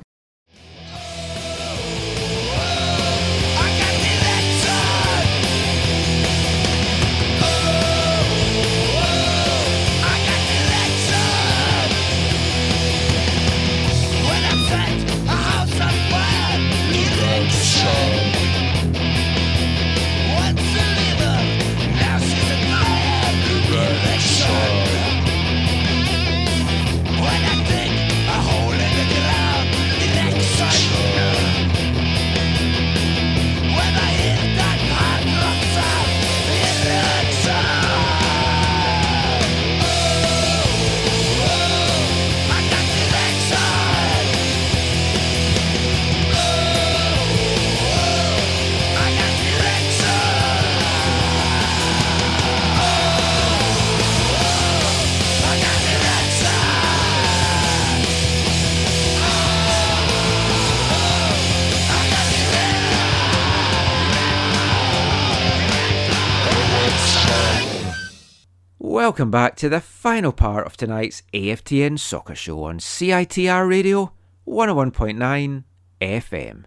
Welcome 69.19 69.32
back 69.32 69.57
to 69.57 69.69
the 69.69 69.81
final 69.81 70.31
part 70.31 70.65
of 70.65 70.77
tonight's 70.77 71.24
AFTN 71.35 71.99
Soccer 71.99 72.36
Show 72.36 72.62
on 72.62 72.78
CITR 72.78 73.69
Radio 73.69 74.12
101.9 74.47 75.65
FM. 76.01 76.65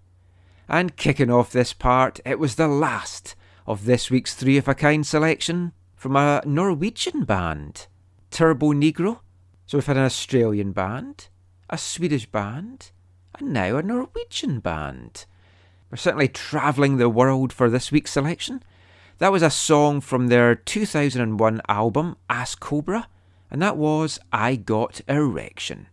And 0.68 0.98
kicking 0.98 1.32
off 1.32 1.54
this 1.54 1.72
part, 1.72 2.20
it 2.26 2.40
was 2.40 2.56
the 2.56 2.68
last 2.68 3.38
of 3.66 3.86
this 3.86 4.12
week's 4.12 4.36
Three 4.36 4.58
of 4.58 4.68
a 4.68 4.76
Kind 4.76 5.08
selection 5.08 5.72
from 5.96 6.18
a 6.18 6.44
Norwegian 6.46 7.24
band, 7.24 7.88
Turbonegro. 8.32 9.22
So 9.66 9.78
we've 9.78 9.86
had 9.86 9.96
an 9.96 10.04
Australian 10.04 10.74
band, 10.74 11.30
a 11.70 11.78
Swedish 11.78 12.26
band, 12.26 12.92
and 13.40 13.54
now 13.54 13.78
a 13.78 13.82
Norwegian 13.82 14.60
band. 14.60 15.26
We're 15.90 15.96
certainly 15.96 16.28
travelling 16.28 16.98
the 16.98 17.08
world 17.08 17.54
for 17.54 17.70
this 17.70 17.94
week's 17.94 18.12
selection. 18.12 18.62
That 19.22 19.32
was 19.32 19.44
a 19.44 19.52
song 19.52 20.02
from 20.02 20.30
their 20.30 20.56
2001 20.56 21.62
album, 21.70 22.18
Ass 22.28 22.56
Cobra, 22.56 23.08
and 23.52 23.62
that 23.62 23.78
was 23.78 24.18
I 24.34 24.56
Got 24.56 25.02
Erection. 25.08 25.86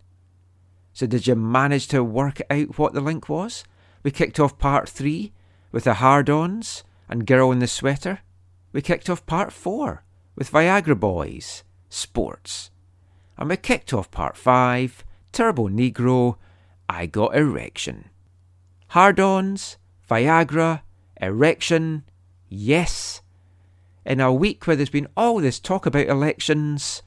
So, 0.94 1.06
did 1.06 1.26
you 1.26 1.34
manage 1.34 1.88
to 1.88 2.02
work 2.02 2.40
out 2.48 2.78
what 2.78 2.94
the 2.94 3.02
link 3.02 3.28
was? 3.28 3.64
We 4.02 4.12
kicked 4.12 4.40
off 4.40 4.56
part 4.56 4.88
three 4.88 5.34
with 5.72 5.84
the 5.84 6.00
Hard 6.00 6.30
Ons 6.30 6.84
and 7.06 7.26
Girl 7.26 7.52
in 7.52 7.58
the 7.58 7.66
Sweater. 7.66 8.20
We 8.72 8.80
kicked 8.80 9.10
off 9.10 9.26
part 9.26 9.52
four 9.52 10.04
with 10.34 10.50
Viagra 10.50 10.98
Boys, 10.98 11.64
Sports. 11.90 12.70
And 13.36 13.50
we 13.50 13.58
kicked 13.58 13.92
off 13.92 14.10
part 14.10 14.38
five, 14.38 15.04
Turbonegro, 15.34 16.36
I 16.88 17.04
Got 17.04 17.36
Erection. 17.36 18.08
Hard 18.86 19.20
Ons, 19.20 19.76
Viagra, 20.08 20.80
Erection, 21.20 22.04
Yes. 22.48 23.22
In 24.04 24.20
a 24.20 24.32
week 24.32 24.66
where 24.66 24.76
there's 24.76 24.88
been 24.88 25.08
all 25.16 25.38
this 25.38 25.60
talk 25.60 25.86
about 25.86 26.06
elections, 26.06 27.02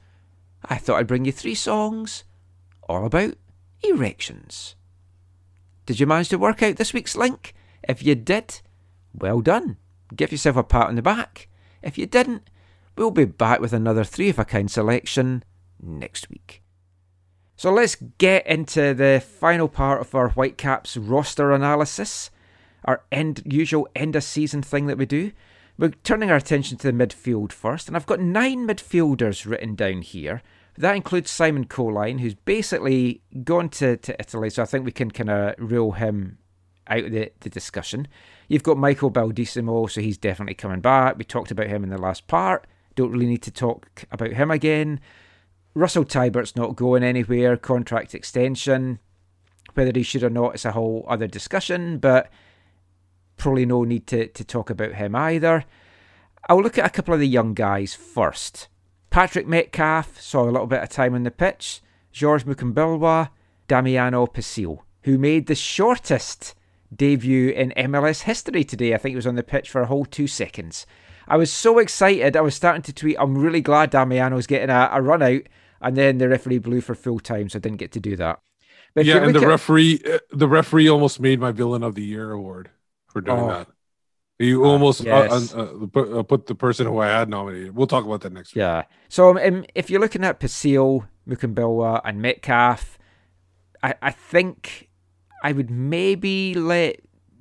I 0.64 0.76
thought 0.76 0.98
I'd 0.98 1.06
bring 1.06 1.24
you 1.24 1.32
three 1.32 1.54
songs 1.54 2.24
all 2.88 3.04
about 3.04 3.34
erections. 3.82 4.76
Did 5.86 5.98
you 5.98 6.06
manage 6.06 6.28
to 6.28 6.38
work 6.38 6.62
out 6.62 6.76
this 6.76 6.92
week's 6.92 7.16
link? 7.16 7.54
If 7.82 8.02
you 8.02 8.14
did, 8.14 8.60
well 9.12 9.40
done. 9.40 9.78
Give 10.14 10.30
yourself 10.30 10.56
a 10.56 10.62
pat 10.62 10.88
on 10.88 10.94
the 10.94 11.02
back. 11.02 11.48
If 11.82 11.98
you 11.98 12.06
didn't, 12.06 12.48
we'll 12.96 13.10
be 13.10 13.24
back 13.24 13.60
with 13.60 13.72
another 13.72 14.04
three 14.04 14.28
of 14.28 14.38
a 14.38 14.44
kind 14.44 14.70
selection 14.70 15.42
next 15.80 16.30
week. 16.30 16.62
So 17.56 17.72
let's 17.72 17.96
get 18.18 18.46
into 18.46 18.94
the 18.94 19.22
final 19.24 19.68
part 19.68 20.00
of 20.00 20.14
our 20.14 20.30
Whitecaps 20.30 20.96
roster 20.96 21.52
analysis 21.52 22.30
our 22.84 23.02
end 23.10 23.42
usual 23.44 23.88
end 23.94 24.16
of 24.16 24.24
season 24.24 24.62
thing 24.62 24.86
that 24.86 24.98
we 24.98 25.06
do. 25.06 25.32
We're 25.78 25.90
turning 26.04 26.30
our 26.30 26.36
attention 26.36 26.76
to 26.78 26.92
the 26.92 27.06
midfield 27.06 27.52
first, 27.52 27.88
and 27.88 27.96
I've 27.96 28.06
got 28.06 28.20
nine 28.20 28.66
midfielders 28.66 29.48
written 29.48 29.74
down 29.74 30.02
here. 30.02 30.42
That 30.76 30.96
includes 30.96 31.30
Simon 31.30 31.66
Colyn, 31.66 32.18
who's 32.18 32.34
basically 32.34 33.22
gone 33.44 33.68
to, 33.70 33.96
to 33.96 34.20
Italy, 34.20 34.50
so 34.50 34.62
I 34.62 34.66
think 34.66 34.84
we 34.84 34.92
can 34.92 35.10
kind 35.10 35.30
of 35.30 35.54
rule 35.58 35.92
him 35.92 36.38
out 36.88 37.04
of 37.04 37.12
the, 37.12 37.32
the 37.40 37.50
discussion. 37.50 38.08
You've 38.48 38.62
got 38.62 38.78
Michael 38.78 39.10
Baldisimo, 39.10 39.90
so 39.90 40.00
he's 40.00 40.18
definitely 40.18 40.54
coming 40.54 40.80
back. 40.80 41.16
We 41.16 41.24
talked 41.24 41.50
about 41.50 41.68
him 41.68 41.84
in 41.84 41.90
the 41.90 41.98
last 41.98 42.26
part. 42.26 42.66
Don't 42.94 43.12
really 43.12 43.26
need 43.26 43.42
to 43.42 43.50
talk 43.50 44.04
about 44.10 44.32
him 44.32 44.50
again. 44.50 45.00
Russell 45.74 46.04
Teibert's 46.04 46.56
not 46.56 46.76
going 46.76 47.02
anywhere, 47.02 47.56
contract 47.56 48.14
extension. 48.14 48.98
Whether 49.74 49.92
he 49.94 50.02
should 50.02 50.22
or 50.22 50.30
not 50.30 50.54
is 50.54 50.64
a 50.64 50.72
whole 50.72 51.06
other 51.08 51.26
discussion, 51.26 51.98
but 51.98 52.30
probably 53.42 53.66
no 53.66 53.82
need 53.82 54.06
to, 54.06 54.28
to 54.28 54.44
talk 54.44 54.70
about 54.70 54.94
him 54.94 55.16
either. 55.16 55.64
I'll 56.48 56.62
look 56.62 56.78
at 56.78 56.86
a 56.86 56.90
couple 56.90 57.12
of 57.12 57.18
the 57.18 57.26
young 57.26 57.54
guys 57.54 57.92
first. 57.92 58.68
Patrick 59.10 59.48
Metcalfe 59.48 60.20
saw 60.20 60.44
a 60.44 60.50
little 60.50 60.68
bit 60.68 60.82
of 60.82 60.88
time 60.88 61.14
on 61.14 61.24
the 61.24 61.30
pitch. 61.32 61.82
Georges 62.12 62.46
Mukumbilwa, 62.46 63.30
Damiano 63.66 64.26
Pecile, 64.26 64.84
who 65.02 65.18
made 65.18 65.46
the 65.46 65.56
shortest 65.56 66.54
debut 66.94 67.50
in 67.50 67.72
MLS 67.76 68.22
history 68.22 68.62
today. 68.62 68.94
I 68.94 68.98
think 68.98 69.12
he 69.12 69.16
was 69.16 69.26
on 69.26 69.34
the 69.34 69.42
pitch 69.42 69.68
for 69.68 69.80
a 69.80 69.86
whole 69.86 70.04
two 70.04 70.28
seconds. 70.28 70.86
I 71.26 71.36
was 71.36 71.52
so 71.52 71.78
excited, 71.78 72.36
I 72.36 72.42
was 72.42 72.54
starting 72.54 72.82
to 72.82 72.92
tweet, 72.92 73.16
I'm 73.18 73.36
really 73.36 73.60
glad 73.60 73.90
Damiano's 73.90 74.46
getting 74.46 74.70
a, 74.70 74.88
a 74.92 75.02
run 75.02 75.22
out, 75.22 75.42
and 75.80 75.96
then 75.96 76.18
the 76.18 76.28
referee 76.28 76.58
blew 76.58 76.80
for 76.80 76.94
full 76.94 77.18
time, 77.18 77.48
so 77.48 77.56
I 77.56 77.60
didn't 77.60 77.78
get 77.78 77.92
to 77.92 78.00
do 78.00 78.16
that. 78.16 78.40
But 78.94 79.04
yeah, 79.04 79.16
and 79.16 79.34
the 79.34 79.40
at- 79.40 79.48
referee, 79.48 80.00
uh, 80.08 80.18
the 80.30 80.48
referee 80.48 80.88
almost 80.88 81.18
made 81.18 81.40
my 81.40 81.50
villain 81.50 81.82
of 81.82 81.94
the 81.94 82.04
year 82.04 82.30
award 82.30 82.70
for 83.12 83.20
doing 83.20 83.40
Oh. 83.40 83.48
that. 83.48 83.68
You 84.38 84.64
almost 84.64 85.02
uh, 85.02 85.04
yes. 85.04 85.54
uh, 85.54 85.58
uh, 85.58 85.86
put, 85.86 86.12
uh, 86.12 86.22
put 86.24 86.46
the 86.46 86.54
person 86.56 86.86
who 86.88 86.98
I 86.98 87.06
had 87.08 87.28
nominated. 87.28 87.76
We'll 87.76 87.86
talk 87.86 88.04
about 88.04 88.22
that 88.22 88.32
next 88.32 88.54
week. 88.54 88.60
Yeah. 88.60 88.84
So 89.08 89.38
um, 89.38 89.64
if 89.76 89.88
you're 89.88 90.00
looking 90.00 90.24
at 90.24 90.40
Pecile, 90.40 91.06
Mukumbilwa, 91.28 92.00
and 92.04 92.20
Metcalfe, 92.20 92.98
I, 93.84 93.94
I 94.02 94.10
think 94.10 94.88
I 95.44 95.52
would 95.52 95.70
maybe 95.70 96.54
let 96.54 97.00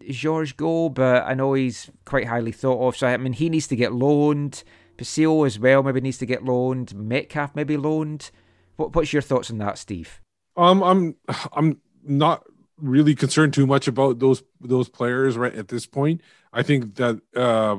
George 0.10 0.58
go, 0.58 0.90
but 0.90 1.24
I 1.26 1.34
know 1.34 1.54
he's 1.54 1.90
quite 2.06 2.28
highly 2.28 2.52
thought 2.52 2.88
of. 2.88 2.96
So 2.98 3.08
I 3.08 3.18
mean, 3.18 3.34
he 3.34 3.50
needs 3.50 3.68
to 3.68 3.76
get 3.76 3.94
loaned. 3.94 4.64
Pecile 4.98 5.46
as 5.46 5.58
well 5.58 5.82
maybe 5.82 6.02
needs 6.02 6.20
to 6.20 6.28
get 6.28 6.44
loaned. 6.44 6.94
Metcalfe 6.94 7.56
maybe 7.56 7.78
loaned. 7.78 8.30
What, 8.76 8.96
what's 8.96 9.12
your 9.14 9.24
thoughts 9.24 9.50
on 9.50 9.58
that, 9.58 9.80
Steve? 9.80 10.22
Um, 10.56 10.84
I'm 10.84 11.16
I'm 11.54 11.80
not 12.04 12.44
really 12.82 13.16
concerned 13.16 13.54
too 13.54 13.68
much 13.68 13.88
about 13.88 14.20
those 14.20 14.44
those 14.60 14.90
players 14.90 15.38
right 15.38 15.54
at 15.56 15.68
this 15.68 15.86
point. 15.86 16.22
I 16.52 16.64
think 16.64 16.96
that 16.96 17.22
uh, 17.36 17.78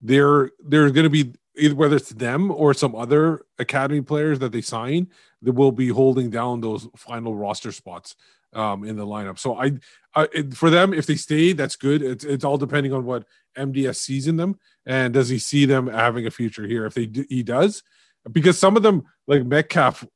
they're 0.00 0.50
they're 0.64 0.90
going 0.90 1.04
to 1.04 1.10
be 1.10 1.32
either 1.56 1.74
whether 1.74 1.96
it's 1.96 2.10
them 2.10 2.50
or 2.50 2.74
some 2.74 2.94
other 2.94 3.44
academy 3.58 4.00
players 4.00 4.38
that 4.38 4.52
they 4.52 4.60
sign 4.60 5.08
that 5.42 5.52
will 5.52 5.72
be 5.72 5.88
holding 5.88 6.30
down 6.30 6.60
those 6.60 6.88
final 6.96 7.34
roster 7.34 7.72
spots 7.72 8.16
um, 8.52 8.84
in 8.84 8.96
the 8.96 9.06
lineup. 9.06 9.38
So 9.38 9.56
I, 9.56 9.72
I 10.14 10.26
for 10.54 10.70
them 10.70 10.92
if 10.92 11.06
they 11.06 11.16
stay, 11.16 11.52
that's 11.52 11.76
good. 11.76 12.02
It's 12.02 12.24
it's 12.24 12.44
all 12.44 12.58
depending 12.58 12.92
on 12.92 13.04
what 13.04 13.24
MDS 13.56 13.96
sees 13.96 14.26
in 14.26 14.36
them 14.36 14.58
and 14.86 15.12
does 15.12 15.28
he 15.28 15.38
see 15.38 15.66
them 15.66 15.86
having 15.86 16.26
a 16.26 16.30
future 16.30 16.66
here. 16.66 16.86
If 16.86 16.94
they 16.94 17.10
he 17.28 17.42
does, 17.42 17.82
because 18.30 18.58
some 18.58 18.76
of 18.76 18.82
them 18.82 19.04
like 19.26 19.44
Metcalfe 19.44 20.06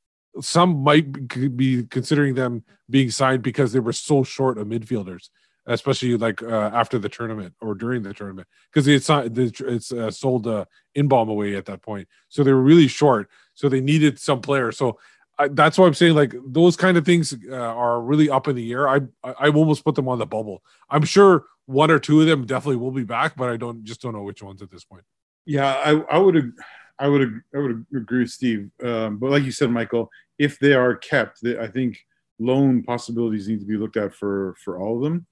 some 0.40 0.82
might 0.82 1.28
be 1.56 1.85
considering 1.85 2.35
them 2.35 2.65
being 2.90 3.11
signed 3.11 3.43
because 3.43 3.73
they 3.73 3.81
were 3.81 3.93
so 3.93 4.24
short 4.24 4.59
of 4.59 4.66
midfielders, 4.66 5.31
especially 5.66 6.16
like 6.16 6.43
uh, 6.43 6.70
after 6.74 6.98
the 6.98 7.09
tournament 7.09 7.55
or 7.61 7.74
during 7.74 8.02
the 8.02 8.12
tournament, 8.12 8.48
because 8.73 8.86
it's 8.89 9.09
not 9.09 9.27
it's 9.36 9.93
uh, 9.93 10.11
sold 10.11 10.47
uh, 10.47 10.65
Inbeom 10.97 11.28
away 11.28 11.56
at 11.56 11.66
that 11.66 11.82
point, 11.82 12.09
so 12.28 12.43
they 12.43 12.52
were 12.52 12.62
really 12.62 12.89
short, 12.89 13.28
so 13.55 13.69
they 13.69 13.81
needed 13.81 14.19
some 14.19 14.40
players. 14.40 14.77
So 14.77 14.98
I, 15.39 15.48
that's 15.48 15.78
why 15.78 15.86
I'm 15.86 15.94
saying 15.94 16.15
like 16.15 16.35
those 16.47 16.77
kind 16.77 16.97
of 16.97 17.05
things 17.05 17.35
uh, 17.51 17.55
are 17.55 18.01
really 18.01 18.31
up 18.31 18.48
in 18.48 18.56
the 18.56 18.73
air. 18.73 18.89
I 18.89 19.01
I 19.23 19.48
almost 19.48 19.85
put 19.85 19.94
them 19.94 20.09
on 20.09 20.19
the 20.19 20.27
bubble. 20.27 20.62
I'm 20.90 21.05
sure 21.05 21.47
one 21.66 21.90
or 21.90 21.98
two 21.98 22.20
of 22.20 22.27
them 22.27 22.44
definitely 22.44 22.77
will 22.77 22.90
be 22.90 23.05
back, 23.05 23.36
but 23.36 23.48
I 23.48 23.56
don't 23.56 23.85
just 23.85 24.02
don't 24.02 24.12
know 24.12 24.23
which 24.23 24.43
ones 24.43 24.62
at 24.62 24.70
this 24.70 24.85
point. 24.85 25.05
Yeah, 25.47 25.66
I, 25.66 26.16
I 26.16 26.19
would 26.19 26.53
I 26.99 27.09
would 27.09 27.41
I 27.55 27.59
would 27.59 27.87
agree 27.95 28.21
with 28.21 28.31
Steve. 28.31 28.71
Um, 28.83 29.19
but 29.19 29.31
like 29.31 29.45
you 29.45 29.53
said, 29.53 29.71
Michael, 29.71 30.11
if 30.39 30.59
they 30.59 30.75
are 30.75 30.97
kept, 30.97 31.43
they, 31.43 31.59
I 31.59 31.66
think 31.69 31.99
loan 32.39 32.83
possibilities 32.83 33.49
need 33.49 33.61
to 33.61 33.66
be 33.66 33.77
looked 33.77 33.97
at 33.97 34.15
for 34.15 34.55
for 34.65 34.79
all 34.79 34.97
of 34.97 35.03
them. 35.03 35.27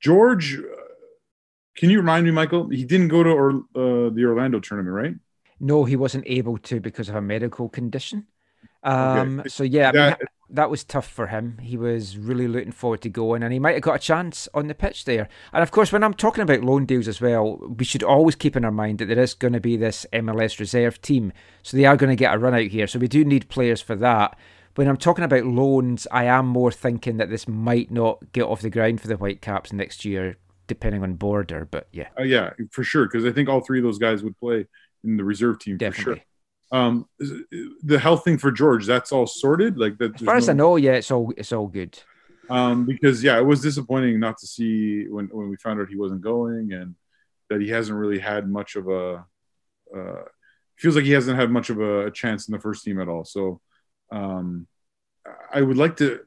George, 0.00 0.58
uh, 0.58 0.62
can 1.76 1.90
you 1.90 1.98
remind 1.98 2.24
me, 2.24 2.30
Michael? 2.30 2.68
He 2.68 2.84
didn't 2.84 3.08
go 3.08 3.22
to 3.22 3.30
or, 3.30 3.50
uh, 3.74 4.10
the 4.10 4.24
Orlando 4.24 4.60
tournament, 4.60 4.94
right? 4.94 5.14
No, 5.60 5.84
he 5.84 5.96
wasn't 5.96 6.24
able 6.26 6.56
to 6.58 6.80
because 6.80 7.08
of 7.08 7.16
a 7.16 7.20
medical 7.22 7.68
condition. 7.68 8.26
Um, 8.82 9.40
Okay. 9.40 9.48
So 9.48 9.64
yeah, 9.64 9.90
I 9.90 9.92
mean, 9.92 10.16
That- 10.50 10.70
was 10.70 10.84
tough 10.84 11.08
for 11.08 11.28
him. 11.28 11.58
He 11.62 11.76
was 11.76 12.16
really 12.18 12.48
looking 12.48 12.72
forward 12.72 13.00
to 13.02 13.08
going, 13.08 13.42
and 13.42 13.52
he 13.52 13.58
might 13.58 13.74
have 13.74 13.82
got 13.82 13.96
a 13.96 13.98
chance 13.98 14.48
on 14.54 14.68
the 14.68 14.74
pitch 14.74 15.04
there. 15.04 15.28
And 15.52 15.62
of 15.62 15.70
course, 15.70 15.92
when 15.92 16.04
I'm 16.04 16.14
talking 16.14 16.42
about 16.42 16.62
loan 16.62 16.86
deals 16.86 17.08
as 17.08 17.20
well, 17.20 17.56
we 17.58 17.84
should 17.84 18.02
always 18.02 18.34
keep 18.34 18.56
in 18.56 18.64
our 18.64 18.70
mind 18.70 18.98
that 18.98 19.06
there 19.06 19.18
is 19.18 19.34
going 19.34 19.54
to 19.54 19.60
be 19.60 19.76
this 19.76 20.06
MLS 20.12 20.58
reserve 20.60 21.00
team, 21.02 21.32
so 21.62 21.76
they 21.76 21.84
are 21.86 21.96
going 21.96 22.10
to 22.10 22.16
get 22.16 22.34
a 22.34 22.38
run 22.38 22.54
out 22.54 22.66
here. 22.68 22.86
So 22.86 22.98
we 22.98 23.08
do 23.08 23.24
need 23.24 23.48
players 23.48 23.80
for 23.80 23.96
that. 23.96 24.36
When 24.74 24.86
I'm 24.88 24.96
talking 24.96 25.24
about 25.24 25.44
loans, 25.44 26.06
I 26.12 26.24
am 26.24 26.46
more 26.46 26.70
thinking 26.70 27.16
that 27.16 27.30
this 27.30 27.48
might 27.48 27.90
not 27.90 28.32
get 28.32 28.44
off 28.44 28.60
the 28.60 28.70
ground 28.70 29.00
for 29.00 29.08
the 29.08 29.16
Whitecaps 29.16 29.72
next 29.72 30.04
year, 30.04 30.36
depending 30.68 31.02
on 31.02 31.14
border. 31.14 31.66
But 31.68 31.88
yeah, 31.92 32.08
Uh, 32.18 32.22
yeah, 32.22 32.50
for 32.70 32.84
sure. 32.84 33.06
Because 33.06 33.24
I 33.24 33.32
think 33.32 33.48
all 33.48 33.60
three 33.60 33.80
of 33.80 33.84
those 33.84 33.98
guys 33.98 34.22
would 34.22 34.38
play 34.38 34.66
in 35.02 35.16
the 35.16 35.24
reserve 35.24 35.58
team 35.58 35.78
for 35.78 35.92
sure. 35.92 36.18
Um, 36.70 37.08
the 37.18 37.98
health 37.98 38.24
thing 38.24 38.38
for 38.38 38.52
George, 38.52 38.86
that's 38.86 39.10
all 39.10 39.26
sorted. 39.26 39.78
Like 39.78 39.98
that. 39.98 40.16
as 40.16 40.20
far 40.20 40.36
as 40.36 40.48
I 40.48 40.52
know, 40.52 40.76
yeah, 40.76 40.92
it's 40.92 41.10
all 41.10 41.32
it's 41.36 41.52
all 41.52 41.66
good. 41.66 41.98
um, 42.50 42.84
because 42.84 43.22
yeah, 43.22 43.38
it 43.38 43.44
was 43.44 43.60
disappointing 43.60 44.20
not 44.20 44.38
to 44.38 44.46
see 44.46 45.06
when 45.08 45.26
when 45.26 45.48
we 45.48 45.56
found 45.56 45.80
out 45.80 45.88
he 45.88 45.96
wasn't 45.96 46.20
going 46.20 46.72
and 46.72 46.94
that 47.48 47.60
he 47.60 47.68
hasn't 47.68 47.98
really 47.98 48.18
had 48.18 48.48
much 48.48 48.76
of 48.76 48.88
a. 48.88 49.24
Uh, 49.94 50.22
feels 50.76 50.94
like 50.94 51.04
he 51.04 51.12
hasn't 51.12 51.38
had 51.38 51.50
much 51.50 51.70
of 51.70 51.80
a, 51.80 52.06
a 52.06 52.10
chance 52.10 52.46
in 52.46 52.52
the 52.52 52.60
first 52.60 52.84
team 52.84 53.00
at 53.00 53.08
all. 53.08 53.24
So, 53.24 53.60
um, 54.12 54.66
I 55.52 55.62
would 55.62 55.78
like 55.78 55.96
to. 55.96 56.20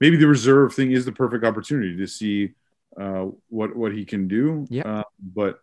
Maybe 0.00 0.16
the 0.16 0.26
reserve 0.26 0.74
thing 0.74 0.92
is 0.92 1.06
the 1.06 1.12
perfect 1.12 1.44
opportunity 1.44 1.96
to 1.96 2.06
see 2.06 2.52
uh, 3.00 3.26
what 3.48 3.74
what 3.74 3.92
he 3.92 4.04
can 4.04 4.28
do. 4.28 4.66
Yeah. 4.68 5.00
Uh, 5.00 5.02
but 5.18 5.60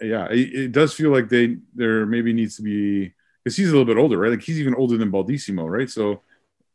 yeah, 0.00 0.26
it, 0.26 0.54
it 0.54 0.72
does 0.72 0.92
feel 0.92 1.10
like 1.10 1.28
they 1.28 1.56
there 1.74 2.04
maybe 2.04 2.32
needs 2.32 2.56
to 2.56 2.62
be 2.62 3.14
because 3.42 3.56
he's 3.56 3.68
a 3.68 3.72
little 3.72 3.84
bit 3.84 3.98
older, 3.98 4.18
right? 4.18 4.30
Like 4.30 4.42
he's 4.42 4.60
even 4.60 4.74
older 4.74 4.96
than 4.96 5.10
Baldisimo, 5.12 5.68
right? 5.68 5.90
So 5.90 6.22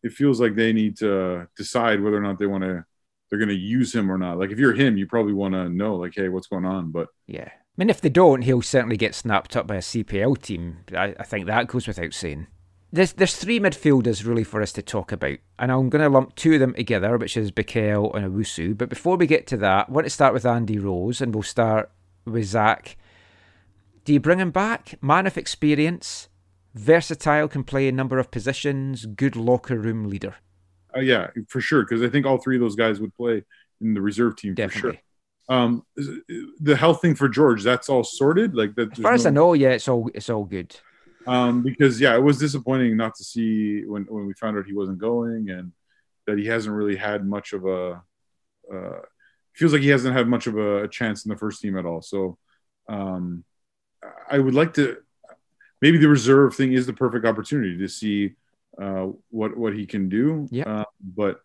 it 0.04 0.14
feels 0.14 0.40
like 0.40 0.56
they 0.56 0.74
need 0.74 0.98
to 0.98 1.48
decide 1.58 2.02
whether 2.02 2.18
or 2.18 2.22
not 2.22 2.40
they 2.40 2.48
want 2.48 2.64
to 2.64 2.86
they're 3.30 3.40
going 3.40 3.50
to 3.50 3.56
use 3.56 3.94
him 3.94 4.12
or 4.12 4.18
not. 4.18 4.38
Like 4.38 4.52
if 4.52 4.60
you're 4.60 4.74
him, 4.74 4.98
you 4.98 5.08
probably 5.08 5.34
want 5.34 5.54
to 5.56 5.68
know 5.70 5.96
like, 5.96 6.14
hey, 6.16 6.30
what's 6.30 6.48
going 6.48 6.66
on? 6.66 6.92
But 6.92 7.08
Yeah. 7.28 7.50
I 7.78 7.82
mean, 7.82 7.90
if 7.90 8.00
they 8.00 8.10
don't, 8.10 8.44
he'll 8.44 8.62
certainly 8.62 8.96
get 8.96 9.16
snapped 9.16 9.58
up 9.58 9.68
by 9.68 9.76
a 9.76 9.80
CPL 9.80 10.42
team. 10.42 10.78
I, 10.96 11.14
I 11.20 11.24
think 11.24 11.46
that 11.46 11.68
goes 11.68 11.88
without 11.88 12.14
saying. 12.14 12.48
There's, 12.94 13.12
there's 13.14 13.36
three 13.36 13.60
midfielders 13.60 14.26
really 14.26 14.46
for 14.46 14.62
us 14.62 14.72
to 14.74 14.82
talk 14.82 15.12
about, 15.12 15.40
and 15.60 15.70
I'm 15.70 15.90
going 15.90 16.02
to 16.02 16.08
lump 16.08 16.36
two 16.36 16.54
of 16.54 16.62
them 16.62 16.74
together, 16.76 17.18
which 17.18 17.36
is 17.36 17.52
Bikel 17.52 18.16
and 18.16 18.26
Owusu. 18.26 18.78
But 18.78 18.88
before 18.88 19.18
we 19.18 19.28
get 19.28 19.48
to 19.48 19.58
that, 19.58 19.90
I 19.90 19.92
want 19.92 20.06
to 20.06 20.10
start 20.10 20.34
with 20.34 20.46
Andy 20.46 20.80
Rose, 20.80 21.20
and 21.20 21.36
we'll 21.36 21.44
start 21.44 21.92
with 22.24 22.46
Zach. 22.46 22.96
Do 24.06 24.14
you 24.14 24.22
bring 24.22 24.40
him 24.40 24.52
back? 24.52 24.98
Man 25.02 25.28
of 25.28 25.38
experience, 25.38 26.30
versatile, 26.76 27.48
can 27.48 27.64
play 27.64 27.88
a 27.88 27.92
number 27.92 28.20
of 28.20 28.30
positions, 28.30 29.06
good 29.06 29.36
locker 29.36 29.80
room 29.80 30.10
leader. 30.10 30.36
uh, 30.96 31.00
yeah, 31.00 31.28
for 31.48 31.62
sure, 31.62 31.84
because 31.84 32.04
I 32.04 32.10
think 32.10 32.26
all 32.26 32.38
three 32.38 32.58
of 32.58 32.62
those 32.62 32.76
guys 32.76 33.00
would 33.00 33.14
play 33.16 33.44
in 33.82 33.94
the 33.94 34.02
reserve 34.02 34.36
team 34.36 34.56
for 34.56 34.70
sure. 34.70 34.96
Um, 35.48 35.84
the 36.60 36.76
health 36.76 37.02
thing 37.02 37.16
for 37.16 37.30
George, 37.30 37.64
that's 37.64 37.88
all 37.90 38.04
sorted. 38.04 38.56
Like 38.56 38.76
that. 38.76 38.94
As 38.94 39.00
far 39.00 39.14
as 39.14 39.26
I 39.26 39.30
know, 39.30 39.54
yeah, 39.54 39.70
it's 39.70 39.88
all 39.88 40.10
it's 40.14 40.30
all 40.30 40.44
good. 40.44 40.76
um, 41.28 41.62
because 41.64 42.00
yeah, 42.02 42.16
it 42.16 42.24
was 42.24 42.38
disappointing 42.38 42.98
not 42.98 43.16
to 43.16 43.24
see 43.24 43.84
when 43.86 44.04
when 44.04 44.26
we 44.26 44.34
found 44.34 44.58
out 44.58 44.66
he 44.66 44.74
wasn't 44.74 44.98
going 44.98 45.50
and 45.50 45.72
that 46.26 46.40
he 46.40 46.46
hasn't 46.46 46.76
really 46.76 46.96
had 46.96 47.26
much 47.26 47.54
of 47.54 47.66
a. 47.66 48.02
Uh, 48.74 49.00
feels 49.54 49.72
like 49.72 49.84
he 49.84 49.90
hasn't 49.90 50.16
had 50.16 50.28
much 50.28 50.48
of 50.48 50.58
a, 50.58 50.84
a 50.84 50.88
chance 50.88 51.26
in 51.26 51.30
the 51.30 51.38
first 51.38 51.62
team 51.62 51.78
at 51.78 51.86
all. 51.86 52.02
So, 52.02 52.38
um, 52.90 53.44
I 54.30 54.40
would 54.40 54.56
like 54.56 54.74
to. 54.76 54.98
Maybe 55.82 55.98
the 55.98 56.10
reserve 56.10 56.56
thing 56.56 56.74
is 56.74 56.86
the 56.86 56.94
perfect 56.94 57.26
opportunity 57.26 57.78
to 57.78 57.88
see 57.88 58.34
uh, 58.82 59.08
what 59.30 59.56
what 59.58 59.74
he 59.74 59.86
can 59.86 60.10
do. 60.10 60.48
Yeah. 60.52 60.82
Uh, 60.82 60.86
but 61.02 61.42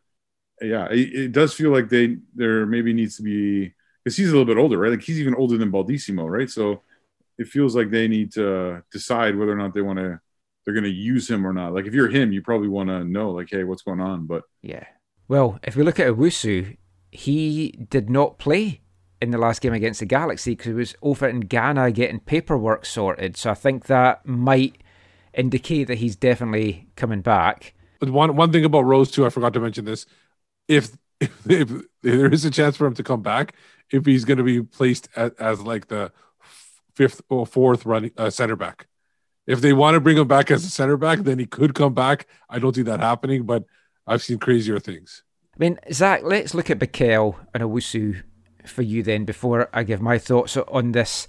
yeah, 0.61 0.87
it, 0.91 1.15
it 1.15 1.33
does 1.33 1.55
feel 1.55 1.71
like 1.71 1.89
they 1.89 2.19
there 2.35 2.67
maybe 2.67 2.93
needs 2.93 3.17
to 3.17 3.23
be 3.23 3.73
because 4.05 4.17
he's 4.17 4.29
a 4.29 4.33
little 4.33 4.47
bit 4.47 4.59
older, 4.59 4.79
right? 4.79 4.91
Like 4.91 5.03
he's 5.03 5.21
even 5.21 5.35
older 5.35 5.57
than 5.57 5.73
Baldisimo, 5.73 6.29
right? 6.29 6.51
So 6.51 6.83
it 7.39 7.49
feels 7.49 7.75
like 7.75 7.91
they 7.91 8.09
need 8.09 8.33
to 8.33 8.83
decide 8.93 9.37
whether 9.37 9.53
or 9.53 9.57
not 9.57 9.75
they 9.75 9.83
want 9.83 9.99
to 9.99 10.21
they're 10.65 10.75
going 10.75 10.85
to 10.85 10.91
use 10.91 11.29
him 11.29 11.47
or 11.47 11.53
not. 11.53 11.73
Like 11.73 11.87
if 11.87 11.95
you're 11.95 12.09
him, 12.09 12.33
you 12.33 12.43
probably 12.43 12.69
want 12.69 12.91
to 12.91 13.05
know 13.05 13.31
like, 13.31 13.49
hey, 13.51 13.65
what's 13.65 13.83
going 13.83 14.01
on? 14.01 14.27
But 14.27 14.43
Yeah. 14.63 14.85
Well, 15.29 15.59
if 15.63 15.77
we 15.77 15.85
look 15.85 16.01
at 16.01 16.09
Owusu, 16.09 16.77
he 17.13 17.71
did 17.89 18.11
not 18.11 18.39
play 18.39 18.83
in 19.21 19.31
the 19.31 19.39
last 19.39 19.61
game 19.61 19.73
against 19.73 20.01
the 20.01 20.07
Galaxy 20.07 20.53
because 20.53 20.67
he 20.67 20.73
was 20.73 20.95
over 21.03 21.29
in 21.29 21.41
Ghana 21.41 21.93
getting 21.93 22.21
paperwork 22.21 22.87
sorted. 22.87 23.37
So 23.37 23.51
I 23.51 23.55
think 23.55 23.87
that 23.87 24.25
might 24.27 24.83
indicate 25.35 25.85
that 25.85 25.99
he's 25.99 26.17
definitely 26.17 26.89
coming 26.97 27.21
back. 27.21 27.75
But 27.99 28.11
one 28.11 28.35
one 28.37 28.51
thing 28.51 28.65
about 28.65 28.85
Rose 28.85 29.11
too, 29.11 29.27
I 29.27 29.31
forgot 29.31 29.53
to 29.55 29.61
mention 29.61 29.85
this. 29.85 30.07
If 30.69 30.97
if, 31.21 31.47
if 31.51 31.71
there 32.03 32.33
is 32.33 32.45
a 32.45 32.51
chance 32.51 32.77
for 32.77 32.87
him 32.87 32.95
to 32.95 33.03
come 33.03 33.23
back, 33.23 33.55
if 33.91 34.07
he's 34.07 34.25
going 34.25 34.39
to 34.39 34.45
be 34.45 34.63
placed 34.63 35.09
as, 35.17 35.33
as 35.33 35.61
like 35.61 35.89
the 35.89 36.13
fifth 36.95 37.21
or 37.29 37.47
fourth 37.47 37.85
running 37.85 38.13
uh, 38.17 38.31
center 38.31 38.57
back, 38.57 38.87
if 39.47 39.61
they 39.61 39.73
want 39.73 39.95
to 39.95 40.01
bring 40.01 40.17
him 40.17 40.29
back 40.29 40.51
as 40.51 40.65
a 40.65 40.71
center 40.71 40.97
back, 40.97 41.21
then 41.21 41.39
he 41.39 41.47
could 41.47 41.75
come 41.75 41.93
back. 41.93 42.27
I 42.49 42.59
don't 42.59 42.75
see 42.75 42.83
that 42.83 43.01
happening, 43.01 43.45
but 43.45 43.65
I've 44.07 44.23
seen 44.23 44.39
crazier 44.39 44.79
things. 44.79 45.23
I 45.55 45.59
mean, 45.59 45.79
Zach, 45.93 46.23
let's 46.23 46.55
look 46.55 46.71
at 46.71 46.79
Bikel 46.79 47.37
and 47.53 47.63
Owusu 47.63 48.23
for 48.67 48.83
you 48.83 49.03
then 49.03 49.25
before 49.25 49.69
I 49.73 49.83
give 49.83 50.01
my 50.01 50.19
thoughts 50.19 50.57
on 50.57 50.93
this. 50.93 51.27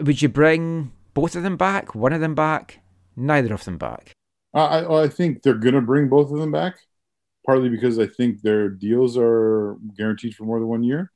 Would 0.00 0.22
you 0.22 0.28
bring 0.28 0.92
both 1.14 1.34
of 1.34 1.42
them 1.42 1.56
back, 1.56 1.94
one 1.94 2.12
of 2.12 2.20
them 2.20 2.34
back, 2.34 2.80
neither 3.16 3.52
of 3.54 3.64
them 3.64 3.78
back? 3.78 4.12
I 4.54 5.02
I, 5.02 5.08
think 5.08 5.42
they're 5.42 5.54
going 5.54 5.74
to 5.74 5.80
bring 5.80 6.08
both 6.08 6.30
of 6.30 6.38
them 6.38 6.52
back, 6.52 6.76
partly 7.44 7.68
because 7.68 7.98
I 7.98 8.06
think 8.06 8.40
their 8.40 8.68
deals 8.68 9.16
are 9.18 9.76
guaranteed 9.96 10.34
for 10.34 10.44
more 10.44 10.58
than 10.58 10.68
one 10.68 10.82
year, 10.82 11.12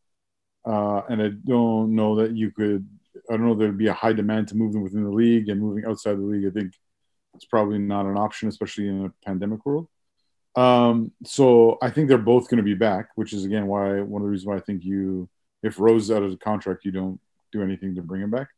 uh, 0.67 1.03
and 1.09 1.23
I 1.23 1.29
don't 1.29 1.95
know 1.95 2.17
that 2.17 2.37
you 2.37 2.51
could. 2.51 2.87
I 3.31 3.37
don't 3.37 3.47
know 3.47 3.55
there'd 3.55 3.79
be 3.79 3.87
a 3.89 3.93
high 3.93 4.13
demand 4.13 4.49
to 4.49 4.57
move 4.57 4.73
them 4.73 4.83
within 4.83 5.05
the 5.05 5.11
league 5.11 5.49
and 5.49 5.61
moving 5.61 5.85
outside 5.85 6.17
the 6.17 6.23
league. 6.23 6.47
I 6.47 6.51
think 6.51 6.75
it's 7.35 7.45
probably 7.45 7.79
not 7.79 8.07
an 8.07 8.17
option, 8.17 8.49
especially 8.49 8.89
in 8.89 9.07
a 9.07 9.13
pandemic 9.25 9.65
world. 9.65 9.89
Um, 10.55 11.13
so 11.25 11.79
I 11.81 11.91
think 11.91 12.09
they're 12.09 12.19
both 12.19 12.49
going 12.49 12.59
to 12.59 12.63
be 12.63 12.75
back, 12.75 13.09
which 13.15 13.33
is 13.33 13.45
again 13.45 13.67
why 13.67 14.01
one 14.01 14.23
of 14.23 14.27
the 14.27 14.31
reasons 14.31 14.47
why 14.47 14.57
I 14.57 14.61
think 14.61 14.85
you, 14.85 15.29
if 15.63 15.79
Rose 15.79 16.05
is 16.05 16.11
out 16.11 16.23
of 16.23 16.31
the 16.31 16.37
contract, 16.37 16.85
you 16.85 16.91
don't 16.91 17.21
do 17.53 17.63
anything 17.63 17.95
to 17.95 18.03
bring 18.03 18.23
him 18.23 18.31
back. 18.31 18.49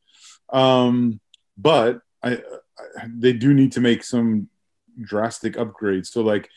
Um, 0.51 1.21
but 1.59 2.01
I, 2.23 2.35
I, 2.79 3.09
they 3.09 3.33
do 3.33 3.53
need 3.55 3.73
to 3.73 3.81
make 3.81 4.05
some 4.05 4.49
drastic 5.01 5.55
upgrades. 5.55 6.07
So 6.07 6.23
like, 6.23 6.49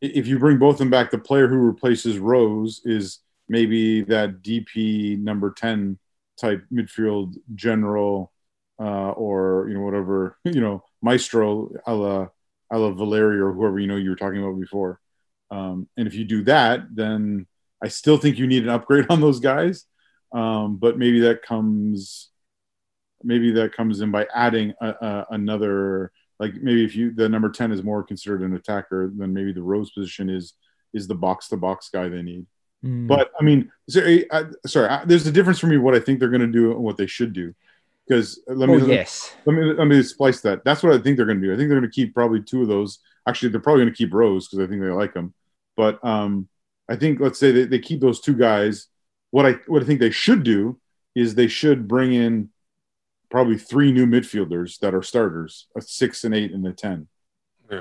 if 0.00 0.26
you 0.26 0.38
bring 0.38 0.58
both 0.58 0.74
of 0.74 0.78
them 0.78 0.90
back, 0.90 1.10
the 1.10 1.18
player 1.18 1.48
who 1.48 1.56
replaces 1.56 2.18
Rose 2.18 2.82
is 2.84 3.20
maybe 3.48 4.02
that 4.02 4.42
DP 4.42 5.18
number 5.18 5.50
ten 5.50 5.98
type 6.38 6.64
midfield 6.72 7.36
general 7.54 8.32
uh, 8.80 9.10
or 9.10 9.66
you 9.68 9.74
know 9.74 9.82
whatever 9.82 10.36
you 10.44 10.60
know 10.60 10.82
Maestro 11.00 11.70
a 11.86 11.94
la 11.94 12.28
a 12.70 12.78
la 12.78 12.90
Valeri 12.90 13.38
or 13.38 13.52
whoever 13.52 13.78
you 13.78 13.86
know 13.86 13.96
you 13.96 14.10
were 14.10 14.16
talking 14.16 14.42
about 14.42 14.60
before. 14.60 15.00
Um, 15.50 15.88
and 15.96 16.06
if 16.06 16.14
you 16.14 16.24
do 16.24 16.42
that, 16.44 16.94
then 16.94 17.46
I 17.82 17.88
still 17.88 18.16
think 18.16 18.38
you 18.38 18.46
need 18.46 18.64
an 18.64 18.70
upgrade 18.70 19.06
on 19.10 19.20
those 19.20 19.40
guys. 19.40 19.86
Um, 20.34 20.76
but 20.76 20.98
maybe 20.98 21.20
that 21.20 21.42
comes 21.42 22.30
maybe 23.22 23.52
that 23.52 23.72
comes 23.72 24.00
in 24.00 24.10
by 24.10 24.26
adding 24.34 24.74
a, 24.80 24.88
a, 24.88 25.26
another 25.30 26.12
like 26.38 26.54
maybe 26.54 26.84
if 26.84 26.94
you 26.94 27.12
the 27.12 27.28
number 27.28 27.48
10 27.48 27.72
is 27.72 27.82
more 27.82 28.02
considered 28.02 28.42
an 28.42 28.54
attacker 28.54 29.10
then 29.14 29.32
maybe 29.32 29.52
the 29.52 29.62
rose 29.62 29.90
position 29.92 30.28
is 30.28 30.54
is 30.92 31.06
the 31.06 31.14
box 31.14 31.48
to 31.48 31.56
box 31.56 31.88
guy 31.88 32.08
they 32.08 32.20
need. 32.20 32.46
Mm. 32.84 33.06
but 33.06 33.30
i 33.40 33.42
mean 33.42 33.70
sorry, 33.88 34.30
I, 34.30 34.44
sorry 34.66 34.88
I, 34.88 35.04
there's 35.06 35.26
a 35.26 35.32
difference 35.32 35.58
for 35.58 35.68
me 35.68 35.78
what 35.78 35.94
i 35.94 36.00
think 36.00 36.18
they're 36.18 36.28
going 36.28 36.40
to 36.42 36.46
do 36.48 36.72
and 36.72 36.80
what 36.82 36.96
they 36.96 37.06
should 37.06 37.32
do. 37.32 37.54
Because 38.06 38.40
let 38.46 38.68
me 38.68 38.82
Oh, 38.82 38.86
yes. 38.86 39.34
let 39.46 39.54
me 39.56 39.72
let 39.72 39.86
me 39.86 40.02
splice 40.02 40.42
that. 40.42 40.62
That's 40.64 40.82
what 40.82 40.92
i 40.92 40.98
think 40.98 41.16
they're 41.16 41.24
going 41.24 41.40
to 41.40 41.46
do. 41.46 41.54
I 41.54 41.56
think 41.56 41.70
they're 41.70 41.80
going 41.80 41.90
to 41.90 41.94
keep 41.94 42.12
probably 42.12 42.42
two 42.42 42.60
of 42.60 42.68
those. 42.68 42.98
Actually 43.26 43.48
they're 43.50 43.60
probably 43.60 43.84
going 43.84 43.94
to 43.94 43.96
keep 43.96 44.12
rose 44.12 44.46
because 44.46 44.62
i 44.62 44.68
think 44.68 44.82
they 44.82 44.88
like 44.88 45.14
them 45.14 45.32
but 45.76 46.04
um 46.04 46.48
i 46.90 46.96
think 46.96 47.20
let's 47.20 47.38
say 47.38 47.52
they, 47.52 47.64
they 47.64 47.78
keep 47.78 48.00
those 48.00 48.20
two 48.20 48.34
guys 48.34 48.88
what 49.34 49.44
i 49.50 49.52
what 49.66 49.82
i 49.82 49.86
think 49.86 50.00
they 50.00 50.10
should 50.24 50.42
do 50.44 50.60
is 51.14 51.34
they 51.34 51.48
should 51.48 51.88
bring 51.94 52.10
in 52.24 52.48
probably 53.30 53.58
three 53.70 53.90
new 53.98 54.06
midfielders 54.06 54.78
that 54.78 54.94
are 54.94 55.02
starters 55.02 55.66
a 55.76 55.80
six 55.80 56.24
and 56.24 56.34
eight 56.34 56.52
and 56.52 56.64
a 56.66 56.72
ten 56.72 56.98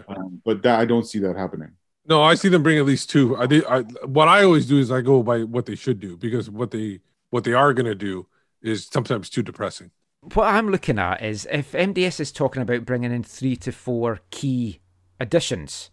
um, 0.07 0.41
but 0.43 0.63
that 0.63 0.79
i 0.79 0.85
don't 0.85 1.07
see 1.11 1.19
that 1.19 1.35
happening 1.45 1.71
No, 2.05 2.17
I 2.31 2.35
see 2.35 2.49
them 2.49 2.63
bring 2.63 2.77
at 2.79 2.85
least 2.85 3.05
two. 3.15 3.25
I 3.43 3.45
did. 3.47 3.63
I 3.75 3.79
what 4.17 4.27
I 4.27 4.43
always 4.43 4.65
do 4.73 4.77
is 4.83 4.89
I 4.91 4.99
go 5.11 5.23
by 5.23 5.37
what 5.55 5.65
they 5.65 5.77
should 5.83 5.99
do 6.07 6.11
because 6.25 6.45
what 6.59 6.69
they 6.75 6.99
what 7.33 7.43
they 7.45 7.53
are 7.53 7.73
going 7.77 7.91
to 7.95 7.95
do 8.09 8.27
is 8.61 8.77
sometimes 8.95 9.29
too 9.29 9.43
depressing. 9.51 9.89
What 10.35 10.47
I'm 10.55 10.69
looking 10.69 10.99
at 10.99 11.23
is 11.31 11.47
if 11.59 11.71
MDS 11.71 12.19
is 12.19 12.31
talking 12.33 12.61
about 12.61 12.83
bringing 12.89 13.13
in 13.17 13.23
three 13.23 13.55
to 13.65 13.71
four 13.71 14.19
key 14.31 14.81
additions, 15.17 15.91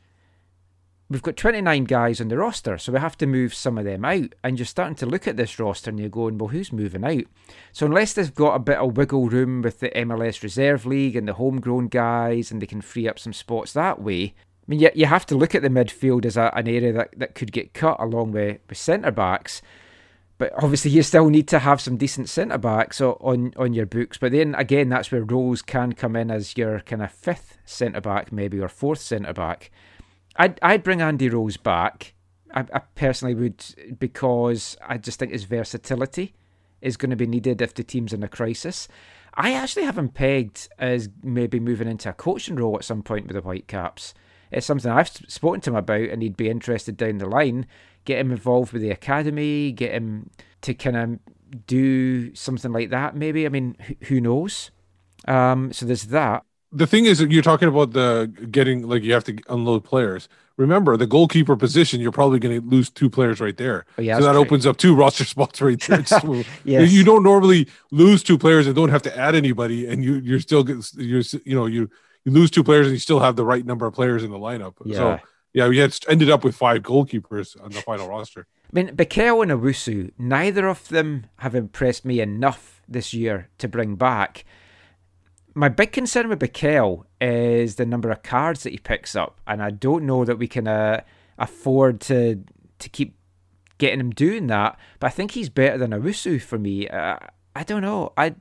we've 1.10 1.22
got 1.22 1.36
29 1.36 1.84
guys 1.84 2.20
on 2.20 2.28
the 2.28 2.38
roster, 2.38 2.78
so 2.78 2.92
we 2.92 3.00
have 3.00 3.18
to 3.18 3.26
move 3.26 3.52
some 3.52 3.76
of 3.76 3.84
them 3.84 4.04
out. 4.04 4.32
And 4.44 4.58
you're 4.58 4.66
starting 4.66 4.94
to 4.96 5.06
look 5.06 5.26
at 5.26 5.36
this 5.36 5.58
roster 5.58 5.90
and 5.90 5.98
you're 5.98 6.08
going, 6.08 6.38
well, 6.38 6.48
who's 6.48 6.72
moving 6.72 7.04
out? 7.04 7.24
So 7.72 7.84
unless 7.84 8.12
they've 8.12 8.34
got 8.34 8.54
a 8.54 8.60
bit 8.60 8.78
of 8.78 8.96
wiggle 8.96 9.28
room 9.28 9.60
with 9.62 9.80
the 9.80 9.90
MLS 9.90 10.42
Reserve 10.42 10.86
League 10.86 11.16
and 11.16 11.26
the 11.26 11.34
homegrown 11.34 11.88
guys 11.88 12.52
and 12.52 12.62
they 12.62 12.66
can 12.66 12.80
free 12.80 13.08
up 13.08 13.18
some 13.18 13.32
spots 13.32 13.72
that 13.72 14.00
way, 14.00 14.34
I 14.36 14.64
mean, 14.68 14.78
you, 14.78 14.90
you 14.94 15.06
have 15.06 15.26
to 15.26 15.34
look 15.34 15.56
at 15.56 15.62
the 15.62 15.68
midfield 15.68 16.24
as 16.24 16.36
a, 16.36 16.52
an 16.54 16.68
area 16.68 16.92
that, 16.92 17.18
that 17.18 17.34
could 17.34 17.50
get 17.50 17.74
cut 17.74 17.98
along 17.98 18.30
with, 18.30 18.60
with 18.68 18.78
centre 18.78 19.10
backs. 19.10 19.62
But 20.38 20.52
obviously, 20.62 20.90
you 20.92 21.02
still 21.02 21.28
need 21.28 21.48
to 21.48 21.58
have 21.58 21.80
some 21.80 21.96
decent 21.96 22.28
centre 22.28 22.56
backs 22.56 23.00
on 23.00 23.52
on 23.56 23.74
your 23.74 23.86
books. 23.86 24.16
But 24.16 24.30
then 24.30 24.54
again, 24.54 24.88
that's 24.88 25.10
where 25.10 25.24
Rose 25.24 25.60
can 25.60 25.92
come 25.94 26.14
in 26.14 26.30
as 26.30 26.56
your 26.56 26.80
kind 26.80 27.02
of 27.02 27.10
fifth 27.10 27.58
centre 27.64 28.00
back, 28.00 28.30
maybe 28.30 28.60
or 28.60 28.68
fourth 28.68 29.00
centre 29.00 29.32
back. 29.32 29.72
I'd 30.36 30.58
I'd 30.62 30.82
bring 30.82 31.00
Andy 31.02 31.28
Rose 31.28 31.56
back. 31.56 32.14
I, 32.52 32.64
I 32.72 32.78
personally 32.94 33.34
would 33.34 33.64
because 33.98 34.76
I 34.86 34.98
just 34.98 35.18
think 35.18 35.32
his 35.32 35.44
versatility 35.44 36.34
is 36.80 36.96
going 36.96 37.10
to 37.10 37.16
be 37.16 37.26
needed 37.26 37.60
if 37.60 37.74
the 37.74 37.84
team's 37.84 38.12
in 38.12 38.22
a 38.22 38.28
crisis. 38.28 38.88
I 39.34 39.52
actually 39.54 39.84
have 39.84 39.98
him 39.98 40.08
pegged 40.08 40.68
as 40.78 41.08
maybe 41.22 41.60
moving 41.60 41.88
into 41.88 42.08
a 42.10 42.14
coaching 42.14 42.56
role 42.56 42.76
at 42.76 42.84
some 42.84 43.02
point 43.02 43.26
with 43.26 43.36
the 43.36 43.42
Whitecaps. 43.42 44.14
It's 44.50 44.66
something 44.66 44.90
I've 44.90 45.08
spoken 45.08 45.60
to 45.62 45.70
him 45.70 45.76
about, 45.76 46.00
and 46.08 46.22
he'd 46.22 46.36
be 46.36 46.50
interested 46.50 46.96
down 46.96 47.18
the 47.18 47.26
line. 47.28 47.66
Get 48.04 48.18
him 48.18 48.32
involved 48.32 48.72
with 48.72 48.82
the 48.82 48.90
academy, 48.90 49.70
get 49.70 49.92
him 49.92 50.30
to 50.62 50.74
kind 50.74 50.96
of 50.96 51.66
do 51.66 52.34
something 52.34 52.72
like 52.72 52.90
that. 52.90 53.14
Maybe 53.14 53.46
I 53.46 53.50
mean, 53.50 53.76
who- 54.04 54.20
knows? 54.20 54.70
Um, 55.28 55.72
so 55.72 55.86
there's 55.86 56.04
that. 56.04 56.44
The 56.72 56.86
thing 56.86 57.04
is, 57.06 57.20
you're 57.20 57.42
talking 57.42 57.68
about 57.68 57.92
the 57.92 58.32
getting 58.50 58.88
like 58.88 59.02
you 59.02 59.12
have 59.12 59.24
to 59.24 59.36
unload 59.48 59.84
players. 59.84 60.28
Remember, 60.56 60.96
the 60.96 61.06
goalkeeper 61.06 61.56
position, 61.56 62.00
you're 62.00 62.12
probably 62.12 62.38
going 62.38 62.60
to 62.60 62.66
lose 62.66 62.90
two 62.90 63.08
players 63.08 63.40
right 63.40 63.56
there. 63.56 63.86
Oh, 63.96 64.02
yeah, 64.02 64.18
so 64.18 64.24
that 64.24 64.36
opens 64.36 64.66
up 64.66 64.76
two 64.76 64.94
roster 64.94 65.24
spots 65.34 65.60
right 65.60 65.80
there. 65.80 66.04
Yes. 66.64 66.92
You 66.92 67.02
don't 67.02 67.22
normally 67.22 67.66
lose 67.90 68.22
two 68.22 68.36
players 68.36 68.66
and 68.66 68.76
don't 68.76 68.90
have 68.90 69.02
to 69.02 69.16
add 69.16 69.34
anybody, 69.34 69.86
and 69.86 70.04
you 70.04 70.16
you're 70.16 70.40
still 70.40 70.62
get 70.62 70.76
you're 70.96 71.22
you 71.44 71.54
know 71.54 71.66
you 71.66 71.90
you 72.24 72.32
lose 72.32 72.50
two 72.50 72.62
players 72.62 72.86
and 72.86 72.94
you 72.94 73.00
still 73.00 73.20
have 73.20 73.36
the 73.36 73.44
right 73.44 73.64
number 73.64 73.86
of 73.86 73.94
players 73.94 74.22
in 74.22 74.30
the 74.30 74.38
lineup. 74.38 74.74
Yeah. 74.84 74.96
So 74.96 75.20
yeah, 75.52 75.66
we 75.68 75.78
had 75.78 75.96
ended 76.08 76.30
up 76.30 76.44
with 76.44 76.54
five 76.54 76.82
goalkeepers 76.82 77.60
on 77.62 77.72
the 77.72 77.80
final 77.80 78.08
roster. 78.08 78.46
I 78.64 78.70
mean, 78.72 78.94
Bikel 78.94 79.42
and 79.42 79.50
Owusu, 79.50 80.12
neither 80.18 80.68
of 80.68 80.86
them 80.88 81.26
have 81.38 81.54
impressed 81.56 82.04
me 82.04 82.20
enough 82.20 82.82
this 82.86 83.12
year 83.12 83.48
to 83.58 83.66
bring 83.66 83.96
back. 83.96 84.44
My 85.54 85.68
big 85.68 85.92
concern 85.92 86.28
with 86.28 86.38
Bikel 86.40 87.04
is 87.20 87.76
the 87.76 87.86
number 87.86 88.10
of 88.10 88.22
cards 88.22 88.62
that 88.62 88.70
he 88.70 88.78
picks 88.78 89.16
up, 89.16 89.40
and 89.46 89.62
I 89.62 89.70
don't 89.70 90.06
know 90.06 90.24
that 90.24 90.36
we 90.38 90.46
can 90.48 90.68
uh, 90.68 91.02
afford 91.38 92.00
to 92.02 92.44
to 92.78 92.88
keep 92.88 93.16
getting 93.78 94.00
him 94.00 94.10
doing 94.10 94.46
that. 94.46 94.78
But 95.00 95.08
I 95.08 95.10
think 95.10 95.32
he's 95.32 95.48
better 95.48 95.76
than 95.78 95.90
Owusu 95.90 96.40
for 96.40 96.58
me. 96.58 96.88
Uh, 96.88 97.16
I 97.56 97.62
don't 97.64 97.82
know. 97.82 98.12
I 98.16 98.34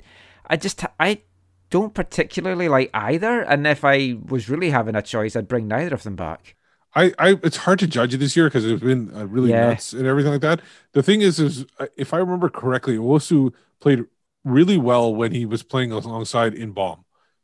I 0.48 0.56
just 0.58 0.84
I 1.00 1.22
don't 1.70 1.94
particularly 1.94 2.68
like 2.68 2.90
either, 2.94 3.42
and 3.42 3.66
if 3.68 3.84
I 3.84 4.18
was 4.28 4.50
really 4.50 4.70
having 4.70 4.96
a 4.96 5.02
choice, 5.02 5.36
I'd 5.36 5.48
bring 5.48 5.68
neither 5.68 5.94
of 5.94 6.04
them 6.04 6.16
back. 6.16 6.56
I, 6.96 7.14
I 7.20 7.30
it's 7.44 7.58
hard 7.58 7.80
to 7.80 7.88
judge 7.88 8.14
it 8.14 8.18
this 8.18 8.36
year 8.36 8.48
because 8.48 8.66
it's 8.66 8.82
been 8.82 9.16
uh, 9.16 9.26
really 9.28 9.52
Yeah. 9.52 9.70
nuts 9.70 9.94
and 9.94 10.08
everything 10.08 10.32
like 10.32 10.42
that. 10.42 10.62
The 10.94 11.04
thing 11.04 11.22
is, 11.22 11.40
is 11.40 11.66
uh, 11.80 11.86
if 11.98 12.14
I 12.14 12.18
remember 12.18 12.50
correctly, 12.50 12.98
Owusu 12.98 13.54
played 13.80 14.06
really 14.44 14.78
well 14.78 15.14
when 15.14 15.32
he 15.32 15.46
was 15.46 15.64
playing 15.64 15.92
alongside 15.92 16.54
Inbeom. 16.54 17.04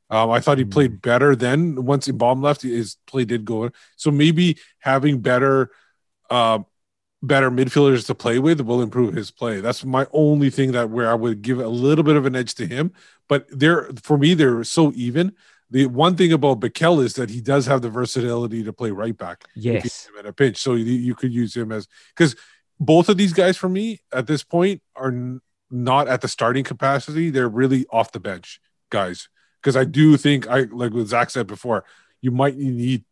Um, 0.09 0.29
I 0.29 0.39
thought 0.39 0.59
he 0.59 0.65
played 0.65 1.01
better 1.01 1.35
then. 1.35 1.83
Once 1.83 2.07
Inbeom 2.07 2.43
left, 2.43 2.61
his 2.61 2.97
play 3.07 3.25
did 3.25 3.43
go. 3.43 3.71
So 3.95 4.11
maybe 4.11 4.57
having 4.79 5.19
better, 5.21 5.71
uh, 6.29 6.59
better 7.23 7.49
midfielders 7.49 8.05
to 8.07 8.15
play 8.15 8.37
with 8.37 8.61
will 8.61 8.81
improve 8.81 9.15
his 9.15 9.31
play. 9.31 9.61
That's 9.61 9.83
my 9.83 10.05
only 10.13 10.49
thing 10.51 10.73
that 10.73 10.91
where 10.91 11.09
I 11.09 11.15
would 11.15 11.41
give 11.41 11.59
a 11.59 11.67
little 11.67 12.03
bit 12.03 12.15
of 12.15 12.25
an 12.25 12.35
edge 12.35 12.53
to 12.55 12.67
him. 12.67 12.93
But 13.27 13.47
they're 13.49 13.89
for 14.03 14.17
me, 14.17 14.33
they're 14.35 14.63
so 14.63 14.91
even. 14.95 15.33
The 15.71 15.87
one 15.87 16.15
thing 16.15 16.31
about 16.31 16.59
Bikel 16.59 17.03
is 17.03 17.15
that 17.15 17.31
he 17.31 17.41
does 17.41 17.65
have 17.65 17.81
the 17.81 17.89
versatility 17.89 18.63
to 18.63 18.71
play 18.71 18.91
right 18.91 19.17
back. 19.17 19.45
Yes. 19.55 20.07
at 20.17 20.27
a 20.27 20.31
pinch, 20.31 20.57
so 20.57 20.75
you, 20.75 20.85
you 20.85 21.15
could 21.15 21.33
use 21.33 21.57
him 21.57 21.71
as 21.71 21.87
because 22.15 22.35
both 22.79 23.09
of 23.09 23.17
these 23.17 23.33
guys 23.33 23.57
for 23.57 23.69
me 23.69 24.01
at 24.13 24.27
this 24.27 24.43
point 24.43 24.81
are 24.95 25.39
not 25.69 26.07
at 26.07 26.21
the 26.21 26.27
starting 26.27 26.63
capacity. 26.63 27.29
They're 27.29 27.49
really 27.49 27.85
off 27.91 28.11
the 28.11 28.19
bench 28.19 28.59
guys. 28.89 29.29
Because 29.61 29.75
I 29.75 29.83
do 29.83 30.15
think 30.17 30.47
I 30.47 30.61
like 30.61 30.93
what 30.93 31.07
Zach 31.07 31.29
said 31.29 31.47
before, 31.47 31.85
you 32.21 32.31
might 32.31 32.55
need 32.55 33.03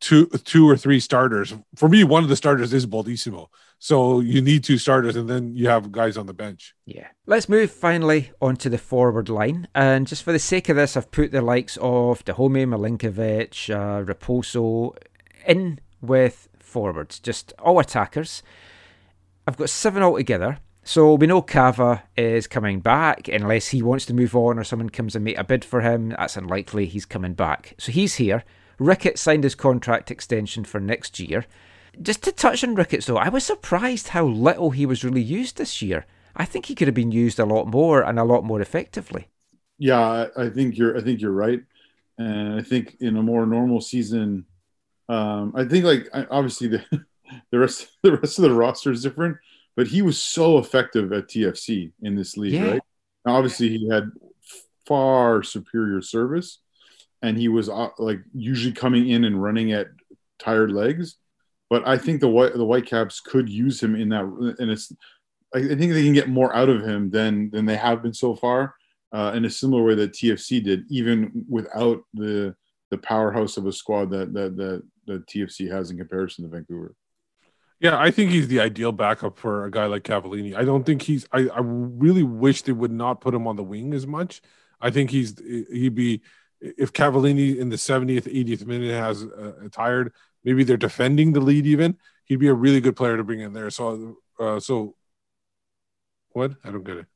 two 0.00 0.26
two 0.44 0.68
or 0.68 0.76
three 0.76 1.00
starters. 1.00 1.54
For 1.76 1.88
me, 1.88 2.02
one 2.04 2.22
of 2.22 2.28
the 2.28 2.36
starters 2.36 2.72
is 2.72 2.86
Baldisimo. 2.86 3.48
So 3.78 4.20
you 4.20 4.40
need 4.40 4.62
two 4.64 4.78
starters, 4.78 5.16
and 5.16 5.28
then 5.28 5.54
you 5.54 5.68
have 5.68 5.90
guys 5.90 6.16
on 6.16 6.26
the 6.26 6.32
bench. 6.32 6.74
Yeah. 6.86 7.08
Let's 7.26 7.48
move 7.48 7.70
finally 7.70 8.30
onto 8.40 8.68
the 8.68 8.78
forward 8.78 9.28
line. 9.28 9.68
And 9.74 10.06
just 10.06 10.22
for 10.22 10.32
the 10.32 10.38
sake 10.38 10.68
of 10.68 10.76
this, 10.76 10.96
I've 10.96 11.10
put 11.10 11.32
the 11.32 11.42
likes 11.42 11.76
of 11.78 12.24
Dajome, 12.24 12.68
Milinkovic, 12.68 13.74
uh, 13.74 14.04
Raposo 14.04 14.96
in 15.46 15.80
with 16.00 16.48
forwards, 16.58 17.18
just 17.18 17.52
all 17.58 17.78
attackers. 17.80 18.42
I've 19.46 19.56
got 19.56 19.68
seven 19.68 20.02
altogether. 20.02 20.58
So 20.84 21.14
we 21.14 21.28
know 21.28 21.42
Cava 21.42 22.02
is 22.16 22.46
coming 22.46 22.80
back 22.80 23.28
unless 23.28 23.68
he 23.68 23.82
wants 23.82 24.04
to 24.06 24.14
move 24.14 24.34
on 24.34 24.58
or 24.58 24.64
someone 24.64 24.90
comes 24.90 25.14
and 25.14 25.24
make 25.24 25.38
a 25.38 25.44
bid 25.44 25.64
for 25.64 25.80
him. 25.80 26.10
That's 26.10 26.36
unlikely. 26.36 26.86
He's 26.86 27.06
coming 27.06 27.34
back. 27.34 27.74
So 27.78 27.92
he's 27.92 28.16
here. 28.16 28.42
Ricketts 28.78 29.20
signed 29.20 29.44
his 29.44 29.54
contract 29.54 30.10
extension 30.10 30.64
for 30.64 30.80
next 30.80 31.20
year. 31.20 31.46
Just 32.00 32.22
to 32.24 32.32
touch 32.32 32.64
on 32.64 32.74
Ricketts 32.74 33.06
though, 33.06 33.16
I 33.16 33.28
was 33.28 33.44
surprised 33.44 34.08
how 34.08 34.24
little 34.24 34.70
he 34.70 34.86
was 34.86 35.04
really 35.04 35.22
used 35.22 35.56
this 35.56 35.82
year. 35.82 36.06
I 36.34 36.44
think 36.46 36.66
he 36.66 36.74
could 36.74 36.88
have 36.88 36.94
been 36.94 37.12
used 37.12 37.38
a 37.38 37.44
lot 37.44 37.66
more 37.66 38.02
and 38.02 38.18
a 38.18 38.24
lot 38.24 38.44
more 38.44 38.60
effectively. 38.60 39.28
Yeah, 39.78 40.00
I, 40.00 40.44
I 40.44 40.50
think 40.50 40.78
you're. 40.78 40.96
I 40.96 41.00
think 41.02 41.20
you're 41.20 41.32
right, 41.32 41.60
and 42.16 42.58
I 42.58 42.62
think 42.62 42.96
in 43.00 43.16
a 43.16 43.22
more 43.22 43.44
normal 43.46 43.80
season, 43.80 44.46
um, 45.08 45.52
I 45.56 45.64
think 45.64 45.84
like 45.84 46.08
obviously 46.30 46.68
the 46.68 46.84
the 47.50 47.58
rest 47.58 47.88
the 48.02 48.16
rest 48.16 48.38
of 48.38 48.44
the 48.44 48.54
roster 48.54 48.90
is 48.90 49.02
different, 49.02 49.36
but 49.76 49.86
he 49.86 50.02
was 50.02 50.22
so 50.22 50.58
effective 50.58 51.12
at 51.12 51.28
TFC 51.28 51.92
in 52.02 52.14
this 52.14 52.36
league, 52.36 52.54
Yeah. 52.54 52.70
right? 52.72 52.82
Now, 53.24 53.36
obviously, 53.36 53.68
he 53.68 53.88
had 53.88 54.10
far 54.86 55.42
superior 55.42 56.02
service, 56.02 56.58
and 57.22 57.36
he 57.38 57.48
was 57.48 57.68
uh, 57.68 57.88
like 57.98 58.20
usually 58.34 58.72
coming 58.74 59.08
in 59.08 59.24
and 59.24 59.42
running 59.42 59.72
at 59.72 59.88
tired 60.38 60.72
legs. 60.72 61.16
But 61.70 61.86
I 61.86 61.96
think 61.96 62.20
the 62.20 62.28
white 62.28 62.52
the 62.54 62.64
Whitecaps 62.66 63.20
could 63.20 63.48
use 63.48 63.82
him 63.82 63.94
in 63.94 64.08
that, 64.10 64.24
and 64.58 64.70
it's 64.70 64.92
I 65.54 65.60
think 65.60 65.92
they 65.92 66.04
can 66.04 66.12
get 66.14 66.28
more 66.28 66.54
out 66.54 66.68
of 66.68 66.82
him 66.82 67.10
than 67.10 67.50
than 67.50 67.64
they 67.64 67.76
have 67.76 68.02
been 68.02 68.12
so 68.14 68.34
far, 68.34 68.74
uh, 69.12 69.32
in 69.34 69.44
a 69.44 69.50
similar 69.50 69.82
way 69.84 69.94
that 69.94 70.12
TFC 70.12 70.62
did, 70.62 70.84
even 70.90 71.44
without 71.48 72.02
the 72.12 72.54
the 72.90 72.98
powerhouse 72.98 73.56
of 73.56 73.66
a 73.66 73.72
squad 73.72 74.10
that 74.10 74.34
that 74.34 74.56
that, 74.56 74.82
that 75.06 75.26
TFC 75.26 75.70
has 75.70 75.90
in 75.90 75.96
comparison 75.96 76.44
to 76.44 76.50
Vancouver. 76.50 76.94
Yeah, 77.82 77.98
I 77.98 78.12
think 78.12 78.30
he's 78.30 78.46
the 78.46 78.60
ideal 78.60 78.92
backup 78.92 79.36
for 79.36 79.64
a 79.64 79.70
guy 79.70 79.86
like 79.86 80.04
Cavallini. 80.04 80.54
I 80.54 80.64
don't 80.64 80.84
think 80.84 81.02
he's. 81.02 81.26
I, 81.32 81.48
I 81.48 81.58
really 81.60 82.22
wish 82.22 82.62
they 82.62 82.70
would 82.70 82.92
not 82.92 83.20
put 83.20 83.34
him 83.34 83.48
on 83.48 83.56
the 83.56 83.64
wing 83.64 83.92
as 83.92 84.06
much. 84.06 84.40
I 84.80 84.90
think 84.90 85.10
he's 85.10 85.36
he'd 85.38 85.94
be 85.94 86.22
if 86.60 86.92
Cavallini 86.92 87.58
in 87.58 87.70
the 87.70 87.76
70th, 87.76 88.32
80th 88.32 88.66
minute 88.66 88.92
has 88.92 89.24
uh, 89.24 89.68
tired, 89.72 90.12
maybe 90.44 90.62
they're 90.62 90.76
defending 90.76 91.32
the 91.32 91.40
lead 91.40 91.66
even. 91.66 91.98
He'd 92.24 92.36
be 92.36 92.46
a 92.46 92.54
really 92.54 92.80
good 92.80 92.94
player 92.94 93.16
to 93.16 93.24
bring 93.24 93.40
in 93.40 93.52
there. 93.52 93.68
So, 93.70 94.18
uh, 94.38 94.60
so 94.60 94.94
what? 96.30 96.52
I 96.64 96.70
don't 96.70 96.84
get 96.84 96.98
it. 96.98 97.06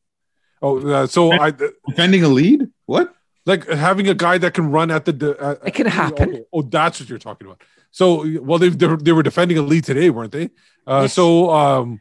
Oh, 0.61 0.85
uh, 0.89 1.07
so 1.07 1.31
I 1.31 1.53
defending 1.89 2.25
a 2.25 2.29
lead. 2.29 2.69
What? 2.87 3.15
Like 3.45 3.69
having 3.69 4.09
a 4.09 4.15
guy 4.15 4.39
that 4.39 4.55
can 4.55 4.73
run 4.73 4.91
at 4.91 5.05
the. 5.05 5.37
Uh, 5.39 5.55
it 5.65 5.75
can 5.75 5.87
happen. 5.87 6.45
Oh, 6.53 6.59
oh, 6.59 6.63
that's 6.63 6.99
what 6.99 7.09
you're 7.09 7.19
talking 7.19 7.47
about. 7.47 7.63
So, 7.97 8.27
well, 8.43 8.59
they 8.59 8.69
they, 8.69 8.95
they 8.97 9.13
were 9.13 9.23
defending 9.23 9.57
a 9.57 9.63
lead 9.63 9.85
today, 9.85 10.11
weren't 10.11 10.33
they? 10.33 10.51
Uh, 10.87 11.03
Yes. 11.05 11.15
So, 11.15 11.49
um, 11.51 12.01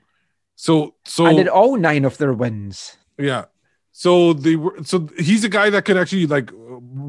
so 0.57 0.95
so 1.05 1.25
and 1.25 1.39
in 1.39 1.47
all 1.47 1.77
nine 1.77 2.03
of 2.03 2.17
their 2.17 2.33
wins. 2.33 2.97
yeah. 3.17 3.45
So 3.93 4.33
they 4.33 4.57
were 4.57 4.75
so 4.83 5.07
he's 5.17 5.45
a 5.45 5.49
guy 5.49 5.69
that 5.69 5.85
can 5.85 5.95
actually 5.95 6.27
like 6.27 6.51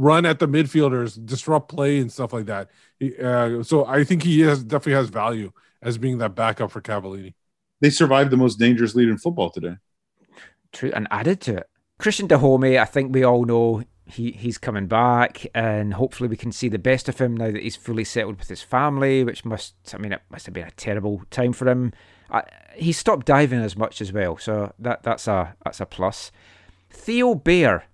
run 0.09 0.25
at 0.25 0.39
the 0.39 0.47
midfielders, 0.47 1.19
disrupt 1.27 1.69
play 1.69 1.99
and 1.99 2.13
stuff 2.13 2.33
like 2.33 2.47
that. 2.47 2.71
He, 3.01 3.17
uh, 3.19 3.65
so 3.65 3.85
I 3.85 4.05
think 4.05 4.23
he 4.23 4.43
has 4.43 4.63
definitely 4.63 4.99
has 5.03 5.09
value 5.09 5.51
as 5.83 5.99
being 5.99 6.19
that 6.19 6.37
backup 6.37 6.71
for 6.71 6.81
Cavallini. 6.81 7.35
They 7.81 7.91
survived 7.91 8.31
the 8.31 8.37
most 8.37 8.61
dangerous 8.61 8.95
lead 8.95 9.09
in 9.09 9.19
football 9.19 9.51
today. 9.51 9.77
True, 10.73 10.93
and 10.95 11.09
added 11.11 11.41
to 11.41 11.57
it. 11.57 11.67
Cristian 12.01 12.29
Dajome, 12.29 12.79
I 12.81 12.85
think 12.85 13.13
we 13.13 13.25
all 13.25 13.45
know 13.45 13.83
he, 14.07 14.33
he's 14.33 14.59
coming 14.59 14.87
back, 14.87 15.47
and 15.55 15.95
hopefully 15.95 16.29
we 16.29 16.37
can 16.37 16.53
see 16.53 16.69
the 16.69 16.79
best 16.79 17.09
of 17.09 17.19
him 17.19 17.37
now 17.37 17.51
that 17.51 17.63
he's 17.63 17.77
fully 17.77 18.05
settled 18.05 18.39
with 18.39 18.49
his 18.49 18.63
family, 18.63 19.25
which 19.25 19.45
must, 19.45 19.75
I 19.93 19.99
mean, 19.99 20.13
it 20.13 20.23
must 20.31 20.47
have 20.47 20.55
been 20.55 20.67
a 20.67 20.73
terrible 20.73 21.23
time 21.31 21.53
for 21.53 21.69
him. 21.69 21.93
I, 22.31 22.43
he 22.75 22.93
stopped 22.93 23.27
diving 23.27 23.61
as 23.61 23.77
much 23.77 24.01
as 24.01 24.13
well, 24.13 24.37
so 24.37 24.73
that 24.79 25.03
that's 25.03 25.27
a 25.29 25.57
that's 25.65 25.81
a 25.81 25.87
plus. 25.87 26.31
Theo 26.91 27.35
Bair, 27.35 27.85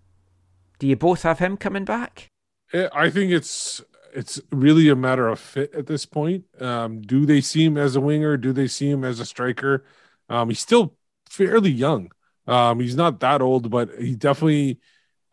do 0.79 0.87
you 0.87 0.97
both 0.97 1.23
have 1.23 1.39
him 1.39 1.57
coming 1.57 1.85
back? 1.85 2.29
Eh, 2.73 2.89
I 2.95 3.11
think 3.11 3.33
it's 3.33 3.83
it's 4.15 4.41
really 4.51 4.89
a 4.89 4.97
matter 4.97 5.29
of 5.29 5.39
fit 5.39 5.75
at 5.75 5.87
this 5.87 6.05
point. 6.07 6.45
Um, 6.61 7.01
do 7.01 7.25
they 7.25 7.41
see 7.41 7.65
him 7.65 7.79
as 7.79 7.97
a 7.97 8.01
winger? 8.01 8.37
Do 8.37 8.53
they 8.53 8.69
see 8.69 8.91
him 8.91 9.05
as 9.05 9.21
a 9.21 9.27
striker? 9.27 9.85
Um, 10.29 10.49
he's 10.49 10.61
still 10.61 10.95
fairly 11.29 11.71
young. 11.71 12.11
Um, 12.47 12.81
he's 12.81 12.97
not 12.97 13.21
that 13.21 13.41
old, 13.41 13.71
but 13.71 13.91
he 13.99 14.15
definitely. 14.15 14.79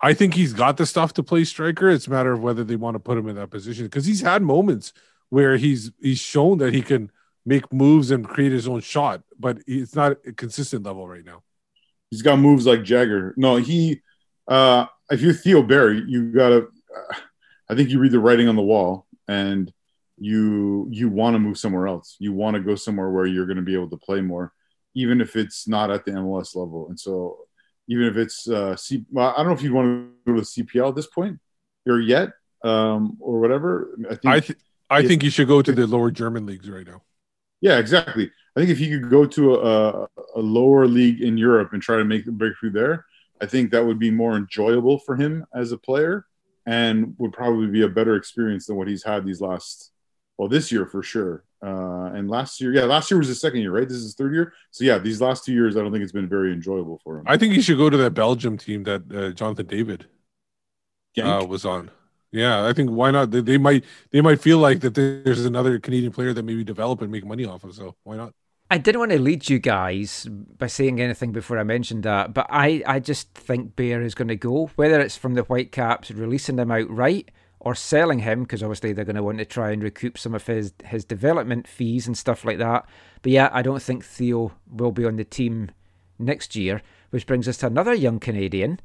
I 0.02 0.14
think 0.14 0.34
he's 0.34 0.54
got 0.54 0.78
the 0.78 0.86
stuff 0.86 1.14
to 1.14 1.24
play 1.24 1.44
striker. 1.44 1.90
It's 1.90 2.08
a 2.08 2.10
matter 2.10 2.32
of 2.32 2.42
whether 2.42 2.64
they 2.64 2.76
want 2.76 2.96
to 2.96 3.00
put 3.00 3.18
him 3.18 3.28
in 3.28 3.36
that 3.36 3.50
position 3.50 3.86
because 3.86 4.06
he's 4.06 4.22
had 4.22 4.42
moments 4.42 4.94
where 5.30 5.58
he's 5.58 5.92
he's 6.02 6.20
shown 6.20 6.58
that 6.60 6.74
he 6.74 6.82
can 6.82 7.12
make 7.46 7.72
moves 7.74 8.12
and 8.12 8.28
create 8.28 8.52
his 8.52 8.68
own 8.68 8.80
shot, 8.82 9.24
but 9.38 9.60
it's 9.68 9.96
not 9.96 10.18
a 10.26 10.32
consistent 10.32 10.84
level 10.84 11.08
right 11.08 11.26
now. 11.26 11.44
He's 12.12 12.22
got 12.22 12.40
moves 12.40 12.66
like 12.66 12.84
Jagger. 12.84 13.34
No, 13.38 13.58
he. 13.58 14.02
Uh, 14.48 14.88
if 15.12 15.22
you're 15.22 15.34
Theo 15.34 15.62
Barry, 15.62 16.04
you 16.08 16.32
gotta. 16.32 16.68
Uh, 16.96 17.16
I 17.70 17.76
think 17.76 17.90
you 17.90 18.00
read 18.00 18.12
the 18.12 18.20
writing 18.20 18.48
on 18.48 18.56
the 18.56 18.64
wall, 18.64 19.06
and 19.28 19.72
you 20.18 20.88
you 20.92 21.10
want 21.10 21.36
to 21.36 21.40
move 21.40 21.58
somewhere 21.58 21.88
else. 21.88 22.16
You 22.20 22.34
want 22.34 22.56
to 22.56 22.62
go 22.62 22.76
somewhere 22.76 23.10
where 23.10 23.26
you're 23.26 23.46
going 23.46 23.58
to 23.58 23.64
be 23.64 23.76
able 23.76 23.90
to 23.90 23.98
play 23.98 24.22
more, 24.22 24.54
even 24.96 25.22
if 25.22 25.36
it's 25.36 25.68
not 25.68 25.92
at 25.92 26.06
the 26.06 26.12
MLS 26.12 26.56
level. 26.56 26.88
And 26.90 27.00
so, 27.00 27.38
even 27.90 28.06
if 28.06 28.16
it's 28.16 28.48
uh, 28.48 28.78
C, 28.78 29.04
I 29.18 29.34
don't 29.38 29.48
know 29.48 29.54
if 29.54 29.62
you'd 29.62 29.74
want 29.74 30.14
to 30.26 30.32
go 30.32 30.36
to 30.36 30.42
the 30.42 30.46
CPL 30.46 30.90
at 30.90 30.96
this 30.96 31.08
point 31.08 31.40
or 31.86 32.00
yet, 32.00 32.30
um, 32.64 33.18
or 33.20 33.42
whatever. 33.42 33.98
I 34.06 34.16
think. 34.16 34.26
I 34.26 34.40
th- 34.40 34.60
I 34.92 35.06
think 35.06 35.22
he 35.22 35.30
should 35.30 35.48
go 35.48 35.62
to 35.62 35.72
the 35.72 35.86
lower 35.86 36.10
German 36.10 36.48
leagues 36.48 36.68
right 36.68 36.88
now. 36.88 37.04
Yeah, 37.62 37.78
exactly. 37.78 38.32
I 38.56 38.60
think 38.60 38.72
if 38.72 38.80
he 38.80 38.90
could 38.90 39.10
go 39.10 39.26
to 39.26 39.56
a, 39.56 40.08
a 40.36 40.40
lower 40.40 40.88
league 40.88 41.22
in 41.22 41.38
Europe 41.38 41.74
and 41.74 41.82
try 41.82 41.98
to 41.98 42.06
make 42.06 42.26
the 42.26 42.32
breakthrough 42.32 42.72
there, 42.72 43.06
I 43.42 43.46
think 43.46 43.72
that 43.72 43.86
would 43.86 44.00
be 44.00 44.10
more 44.10 44.36
enjoyable 44.36 44.98
for 44.98 45.16
him 45.16 45.46
as 45.54 45.72
a 45.72 45.78
player 45.78 46.26
and 46.66 47.16
would 47.20 47.34
probably 47.34 47.68
be 47.68 47.84
a 47.84 47.88
better 47.88 48.16
experience 48.16 48.66
than 48.66 48.76
what 48.76 48.88
he's 48.88 49.04
had 49.04 49.26
these 49.26 49.42
last, 49.42 49.92
well, 50.38 50.48
this 50.48 50.72
year 50.72 50.86
for 50.86 51.04
sure. 51.04 51.44
Uh, 51.62 52.12
and 52.14 52.30
last 52.30 52.62
year, 52.62 52.74
yeah, 52.74 52.84
last 52.84 53.12
year 53.12 53.18
was 53.18 53.28
his 53.28 53.42
second 53.42 53.60
year, 53.60 53.72
right? 53.72 53.88
This 53.88 53.98
is 53.98 54.04
his 54.04 54.16
third 54.16 54.34
year. 54.34 54.54
So 54.72 54.86
yeah, 54.86 54.98
these 54.98 55.20
last 55.22 55.44
two 55.44 55.54
years, 55.54 55.76
I 55.76 55.82
don't 55.82 55.92
think 55.92 56.04
it's 56.04 56.14
been 56.14 56.30
very 56.30 56.54
enjoyable 56.54 57.02
for 57.04 57.20
him. 57.20 57.26
I 57.28 57.38
think 57.38 57.54
he 57.54 57.62
should 57.62 57.78
go 57.78 57.90
to 57.90 57.98
that 57.98 58.12
Belgium 58.12 58.58
team 58.58 58.84
that 58.84 59.04
uh, 59.14 59.32
Jonathan 59.32 59.66
David 59.66 60.06
uh, 61.22 61.46
was 61.48 61.66
on. 61.66 61.92
Yeah, 62.32 62.66
I 62.66 62.74
think 62.74 62.92
why 62.92 63.12
not? 63.12 63.32
They, 63.32 63.42
they 63.42 63.58
might 63.58 63.84
they 64.12 64.22
might 64.22 64.40
feel 64.40 64.60
like 64.60 64.82
that 64.82 64.94
there's 64.94 65.46
another 65.46 65.80
Canadian 65.80 66.12
player 66.12 66.32
that 66.32 66.44
maybe 66.44 66.64
develop 66.64 67.02
and 67.02 67.12
make 67.12 67.26
money 67.26 67.46
off 67.46 67.64
of. 67.64 67.74
So 67.74 67.96
why 68.04 68.16
not? 68.16 68.34
I 68.72 68.78
didn't 68.78 69.00
want 69.00 69.12
to 69.12 69.20
lead 69.20 69.50
you 69.50 69.58
guys 69.58 70.28
by 70.30 70.68
saying 70.68 71.02
anything 71.02 71.32
before 71.32 71.58
I 71.58 71.64
mentioned 71.64 72.04
that, 72.04 72.36
but 72.36 72.46
I, 72.52 72.84
I 72.86 73.00
just 73.00 73.34
think 73.34 73.76
Bair 73.76 74.04
is 74.04 74.14
going 74.14 74.28
to 74.28 74.36
go, 74.36 74.70
whether 74.76 75.00
it's 75.00 75.18
from 75.18 75.34
the 75.34 75.42
Whitecaps 75.42 76.12
releasing 76.12 76.60
him 76.60 76.70
outright 76.70 77.32
or 77.60 77.76
selling 77.76 78.20
him, 78.20 78.44
because 78.44 78.64
obviously 78.64 78.94
they're 78.94 79.06
going 79.06 79.16
to 79.16 79.24
want 79.24 79.38
to 79.40 79.46
try 79.46 79.72
and 79.72 79.84
recoup 79.84 80.18
some 80.18 80.34
of 80.34 80.48
his, 80.48 80.74
his 80.86 81.04
development 81.04 81.68
fees 81.68 82.08
and 82.08 82.18
stuff 82.18 82.46
like 82.46 82.58
that. 82.58 82.86
But 83.22 83.32
yeah, 83.32 83.50
I 83.52 83.62
don't 83.62 83.82
think 83.82 84.06
Theo 84.06 84.54
will 84.72 84.92
be 84.92 85.06
on 85.06 85.18
the 85.18 85.26
team 85.26 85.72
next 86.18 86.56
year, 86.56 86.82
which 87.10 87.28
brings 87.28 87.48
us 87.48 87.58
to 87.58 87.68
another 87.68 87.94
young 87.94 88.20
Canadian, 88.20 88.80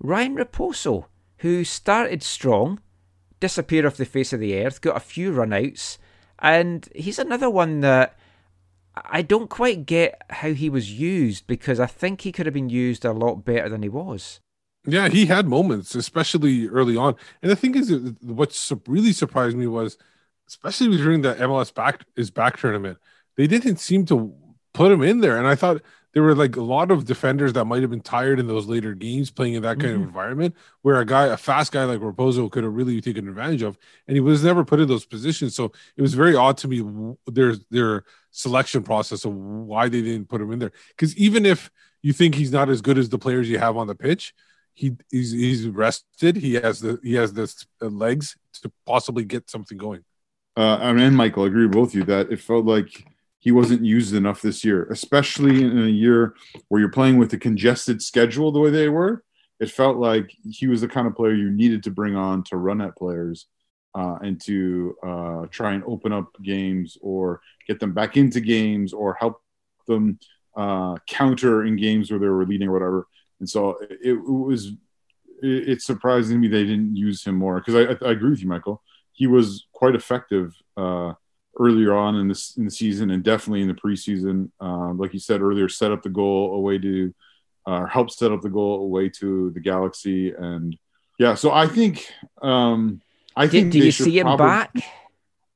Ryan 0.00 0.36
Raposo, 0.36 1.06
who 1.38 1.64
started 1.64 2.22
strong, 2.22 2.80
disappeared 3.40 3.86
off 3.86 3.96
the 3.96 4.04
face 4.04 4.32
of 4.32 4.40
the 4.40 4.58
earth, 4.62 4.80
got 4.80 4.96
a 4.96 5.00
few 5.00 5.32
runouts, 5.32 5.98
and 6.38 6.88
he's 6.94 7.18
another 7.18 7.48
one 7.48 7.80
that 7.80 8.18
I 8.96 9.22
don't 9.22 9.50
quite 9.50 9.86
get 9.86 10.20
how 10.30 10.52
he 10.52 10.68
was 10.68 10.92
used 10.92 11.46
because 11.46 11.80
I 11.80 11.86
think 11.86 12.20
he 12.20 12.32
could 12.32 12.46
have 12.46 12.54
been 12.54 12.68
used 12.68 13.04
a 13.04 13.12
lot 13.12 13.44
better 13.44 13.68
than 13.68 13.82
he 13.82 13.88
was. 13.88 14.40
Yeah, 14.86 15.08
he 15.08 15.26
had 15.26 15.46
moments, 15.46 15.94
especially 15.94 16.68
early 16.68 16.96
on. 16.96 17.14
And 17.42 17.50
the 17.50 17.56
thing 17.56 17.74
is, 17.74 17.90
what 18.20 18.70
really 18.86 19.12
surprised 19.12 19.56
me 19.56 19.66
was, 19.66 19.96
especially 20.48 20.96
during 20.96 21.22
the 21.22 21.34
MLS 21.36 21.72
back 21.72 22.04
is 22.16 22.30
back 22.30 22.58
tournament, 22.58 22.98
they 23.36 23.46
didn't 23.46 23.78
seem 23.78 24.04
to 24.06 24.34
put 24.74 24.92
him 24.92 25.02
in 25.02 25.20
there. 25.20 25.38
And 25.38 25.46
I 25.46 25.54
thought 25.54 25.80
there 26.12 26.22
were 26.22 26.34
like 26.34 26.56
a 26.56 26.62
lot 26.62 26.90
of 26.90 27.06
defenders 27.06 27.54
that 27.54 27.64
might 27.64 27.80
have 27.80 27.90
been 27.90 28.00
tired 28.00 28.38
in 28.38 28.46
those 28.46 28.66
later 28.66 28.94
games 28.94 29.30
playing 29.30 29.54
in 29.54 29.62
that 29.62 29.80
kind 29.80 29.94
of 29.94 30.00
Mhm. 30.00 30.04
environment 30.04 30.54
where 30.82 31.00
a 31.00 31.04
guy, 31.04 31.26
a 31.26 31.36
fast 31.36 31.72
guy 31.72 31.84
like 31.84 32.00
Raposo 32.00 32.50
could 32.50 32.62
have 32.62 32.72
really 32.72 33.00
taken 33.00 33.26
advantage 33.28 33.62
of. 33.62 33.76
And 34.06 34.16
he 34.16 34.20
was 34.20 34.44
never 34.44 34.64
put 34.64 34.80
in 34.80 34.86
those 34.86 35.06
positions. 35.06 35.56
So 35.56 35.72
it 35.96 36.02
was 36.02 36.14
very 36.14 36.36
odd 36.36 36.56
to 36.58 36.68
me 36.68 36.84
their 37.26 37.56
their 37.70 38.04
selection 38.30 38.82
process 38.82 39.24
of 39.24 39.34
why 39.34 39.88
they 39.88 40.02
didn't 40.02 40.28
put 40.28 40.40
him 40.40 40.52
in 40.52 40.58
there. 40.58 40.72
Because 40.90 41.16
even 41.16 41.46
if 41.46 41.70
you 42.02 42.12
think 42.12 42.34
he's 42.34 42.52
not 42.52 42.68
as 42.68 42.80
good 42.80 42.98
as 42.98 43.08
the 43.08 43.18
players 43.18 43.48
you 43.48 43.58
have 43.58 43.76
on 43.76 43.86
the 43.86 43.94
pitch, 43.94 44.34
he 44.74 44.96
he's 45.10 45.32
he's 45.32 45.68
rested. 45.68 46.36
He 46.36 46.54
has 46.54 46.80
the 46.80 46.98
he 47.02 47.14
has 47.14 47.32
the 47.32 47.52
uh, 47.80 47.86
legs 47.86 48.36
to 48.62 48.70
possibly 48.86 49.24
get 49.24 49.48
something 49.48 49.78
going. 49.78 50.04
uh, 50.56 50.78
I 50.80 50.92
mean, 50.92 51.14
Michael, 51.14 51.44
I 51.44 51.46
agree 51.46 51.66
with 51.66 51.74
both 51.74 51.88
of 51.90 51.94
you 51.94 52.04
that 52.04 52.30
it 52.30 52.40
felt 52.40 52.66
like 52.66 53.06
he 53.38 53.52
wasn't 53.52 53.84
used 53.84 54.14
enough 54.14 54.42
this 54.42 54.64
year, 54.64 54.84
especially 54.90 55.62
in 55.64 55.78
a 55.78 55.88
year 55.88 56.34
where 56.68 56.80
you're 56.80 56.90
playing 56.90 57.18
with 57.18 57.32
a 57.34 57.38
congested 57.38 58.02
schedule 58.02 58.50
the 58.50 58.60
way 58.60 58.70
they 58.70 58.88
were. 58.88 59.22
It 59.60 59.70
felt 59.70 59.98
like 59.98 60.34
he 60.44 60.66
was 60.66 60.80
the 60.80 60.88
kind 60.88 61.06
of 61.06 61.14
player 61.14 61.34
you 61.34 61.50
needed 61.50 61.82
to 61.84 61.90
bring 61.90 62.16
on 62.16 62.42
to 62.44 62.56
run 62.56 62.80
at 62.80 62.96
players 62.96 63.46
uh, 63.94 64.16
and 64.22 64.40
to 64.42 64.96
uh, 65.06 65.46
try 65.50 65.74
and 65.74 65.84
open 65.84 66.12
up 66.12 66.28
games 66.42 66.98
or 67.00 67.40
get 67.68 67.78
them 67.78 67.92
back 67.92 68.16
into 68.16 68.40
games 68.40 68.92
or 68.92 69.14
help 69.20 69.40
them 69.86 70.18
uh, 70.56 70.96
counter 71.06 71.64
in 71.64 71.76
games 71.76 72.10
where 72.10 72.20
they 72.20 72.26
were 72.26 72.46
leading 72.46 72.68
or 72.68 72.72
whatever. 72.72 73.06
And 73.40 73.48
so 73.48 73.78
it, 73.80 73.98
it 74.02 74.12
was 74.14 74.66
it, 75.42 75.68
it's 75.68 75.84
surprising 75.84 76.40
me 76.40 76.48
they 76.48 76.64
didn't 76.64 76.96
use 76.96 77.24
him 77.24 77.34
more 77.36 77.60
because 77.60 77.74
I, 77.74 77.92
I, 77.92 78.08
I 78.08 78.12
agree 78.12 78.30
with 78.30 78.42
you, 78.42 78.48
Michael. 78.48 78.82
He 79.12 79.26
was 79.26 79.66
quite 79.72 79.94
effective 79.94 80.54
uh, 80.76 81.12
earlier 81.58 81.94
on 81.94 82.16
in 82.16 82.28
this 82.28 82.56
in 82.56 82.64
the 82.64 82.70
season 82.70 83.10
and 83.10 83.22
definitely 83.22 83.62
in 83.62 83.68
the 83.68 83.74
preseason. 83.74 84.50
Um, 84.60 84.98
like 84.98 85.12
you 85.12 85.20
said 85.20 85.40
earlier, 85.40 85.68
set 85.68 85.92
up 85.92 86.02
the 86.02 86.08
goal 86.10 86.54
away 86.54 86.78
to 86.78 87.14
uh, 87.66 87.86
help 87.86 88.10
set 88.10 88.32
up 88.32 88.40
the 88.42 88.50
goal 88.50 88.82
away 88.82 89.08
to 89.08 89.50
the 89.50 89.60
Galaxy 89.60 90.32
and 90.32 90.76
yeah. 91.18 91.34
So 91.34 91.52
I 91.52 91.66
think 91.66 92.06
um, 92.42 93.00
I 93.36 93.46
Do, 93.46 93.52
think 93.52 93.72
do 93.72 93.78
they 93.80 93.86
you 93.86 93.92
see 93.92 94.18
him 94.18 94.24
probably- 94.26 94.46
back? 94.46 94.74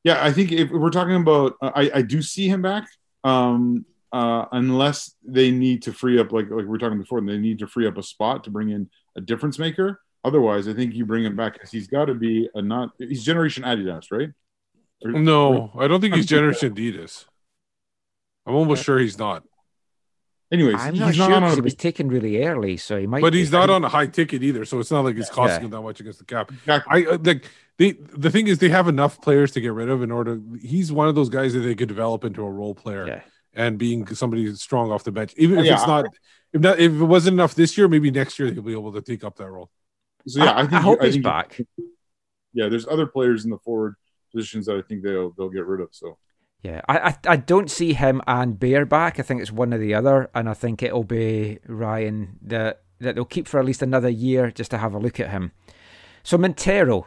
yeah, 0.04 0.24
I 0.24 0.32
think 0.32 0.52
if 0.52 0.70
we're 0.70 0.90
talking 0.90 1.16
about, 1.16 1.54
I, 1.60 1.90
I 1.96 2.02
do 2.02 2.22
see 2.22 2.48
him 2.48 2.62
back, 2.62 2.88
um, 3.24 3.84
uh, 4.12 4.46
unless 4.52 5.14
they 5.24 5.50
need 5.50 5.82
to 5.82 5.92
free 5.92 6.18
up, 6.18 6.32
like 6.32 6.46
like 6.50 6.60
we 6.60 6.64
were 6.64 6.78
talking 6.78 6.98
before, 6.98 7.20
they 7.20 7.38
need 7.38 7.58
to 7.60 7.66
free 7.66 7.86
up 7.86 7.96
a 7.98 8.02
spot 8.02 8.44
to 8.44 8.50
bring 8.50 8.70
in 8.70 8.88
a 9.16 9.20
difference 9.20 9.58
maker. 9.58 10.00
Otherwise, 10.24 10.66
I 10.68 10.72
think 10.74 10.94
you 10.94 11.04
bring 11.06 11.24
him 11.24 11.36
back 11.36 11.52
because 11.54 11.70
he's 11.70 11.86
got 11.86 12.06
to 12.06 12.14
be 12.14 12.48
a 12.54 12.62
not. 12.62 12.90
He's 12.98 13.24
Generation 13.24 13.64
Adidas, 13.64 14.10
right? 14.10 14.30
Or- 15.04 15.12
No, 15.12 15.70
I 15.78 15.86
don't 15.88 16.00
think 16.00 16.14
he's 16.14 16.26
Generation 16.26 16.74
Adidas. 16.74 17.24
I'm 18.46 18.54
almost 18.54 18.82
sure 18.84 18.98
he's 18.98 19.18
not. 19.18 19.44
Anyways, 20.50 20.76
I'm 20.78 20.94
he's 20.94 21.00
not 21.00 21.06
not 21.06 21.14
sure 21.14 21.34
on 21.34 21.42
'cause 21.42 21.52
a- 21.52 21.56
he 21.56 21.60
was 21.60 21.74
taken 21.74 22.08
really 22.08 22.42
early, 22.42 22.78
so 22.78 22.98
he 22.98 23.06
might. 23.06 23.20
But 23.20 23.34
be. 23.34 23.40
he's 23.40 23.52
not 23.52 23.68
on 23.68 23.84
a 23.84 23.88
high 23.88 24.06
ticket 24.06 24.42
either, 24.42 24.64
so 24.64 24.80
it's 24.80 24.90
not 24.90 25.04
like 25.04 25.16
it's 25.18 25.28
costing 25.28 25.60
Yeah. 25.60 25.64
him 25.66 25.70
that 25.72 25.82
much 25.82 26.00
against 26.00 26.18
the 26.20 26.24
cap. 26.24 26.50
I 26.66 27.04
uh, 27.04 27.18
like 27.22 27.44
they. 27.76 27.92
The 27.92 28.30
thing 28.30 28.48
is, 28.48 28.58
they 28.58 28.70
have 28.70 28.88
enough 28.88 29.20
players 29.20 29.52
to 29.52 29.60
get 29.60 29.74
rid 29.74 29.90
of 29.90 30.02
in 30.02 30.10
order. 30.10 30.40
He's 30.62 30.90
one 30.90 31.06
of 31.06 31.14
those 31.14 31.28
guys 31.28 31.52
that 31.52 31.60
they 31.60 31.74
could 31.74 31.88
develop 31.88 32.24
into 32.24 32.42
a 32.42 32.50
role 32.50 32.74
player 32.74 33.22
and 33.54 33.78
being 33.78 34.06
somebody 34.14 34.54
strong 34.54 34.90
off 34.92 35.04
the 35.04 35.12
bench. 35.12 35.34
Even 35.36 35.58
if 35.58 35.66
Yeah. 35.66 35.74
it's 35.74 35.86
not, 35.86 36.06
if 36.52 36.60
not, 36.60 36.78
if 36.78 36.92
it 36.92 37.04
wasn't 37.04 37.34
enough 37.34 37.54
this 37.54 37.76
year, 37.78 37.88
maybe 37.88 38.10
next 38.10 38.38
year 38.38 38.52
he'll 38.52 38.62
be 38.62 38.72
able 38.72 38.92
to 38.92 39.00
take 39.02 39.24
up 39.24 39.36
that 39.36 39.50
role. 39.50 39.70
So 40.26 40.42
yeah, 40.44 40.52
I, 40.52 40.60
I- 40.60 40.62
think 40.62 40.72
I 40.74 40.80
hope 40.80 41.02
he's 41.02 41.14
think- 41.14 41.24
back. 41.24 41.60
Yeah, 42.52 42.68
there's 42.68 42.86
other 42.86 43.06
players 43.06 43.44
in 43.44 43.50
the 43.50 43.58
forward 43.58 43.94
positions 44.32 44.66
that 44.66 44.76
I 44.76 44.82
think 44.82 45.02
they'll 45.02 45.30
they'll 45.36 45.50
get 45.50 45.66
rid 45.66 45.80
of. 45.80 45.88
So 45.92 46.18
Yeah, 46.62 46.80
I, 46.88 46.98
I 47.10 47.16
I 47.26 47.36
don't 47.36 47.70
see 47.70 47.92
him 47.92 48.20
and 48.26 48.58
Bair 48.58 48.84
back. 48.86 49.18
I 49.18 49.22
think 49.22 49.40
it's 49.42 49.52
one 49.52 49.72
or 49.74 49.78
the 49.78 49.94
other, 49.94 50.30
and 50.34 50.48
I 50.48 50.54
think 50.54 50.82
it'll 50.82 51.04
be 51.04 51.58
Ryan 51.66 52.38
that 52.42 52.82
that 53.00 53.14
they'll 53.14 53.24
keep 53.24 53.46
for 53.46 53.60
at 53.60 53.66
least 53.66 53.82
another 53.82 54.08
year 54.08 54.50
just 54.50 54.70
to 54.72 54.78
have 54.78 54.92
a 54.94 54.98
look 54.98 55.20
at 55.20 55.30
him. 55.30 55.52
So 56.24 56.36
Montero, 56.36 57.06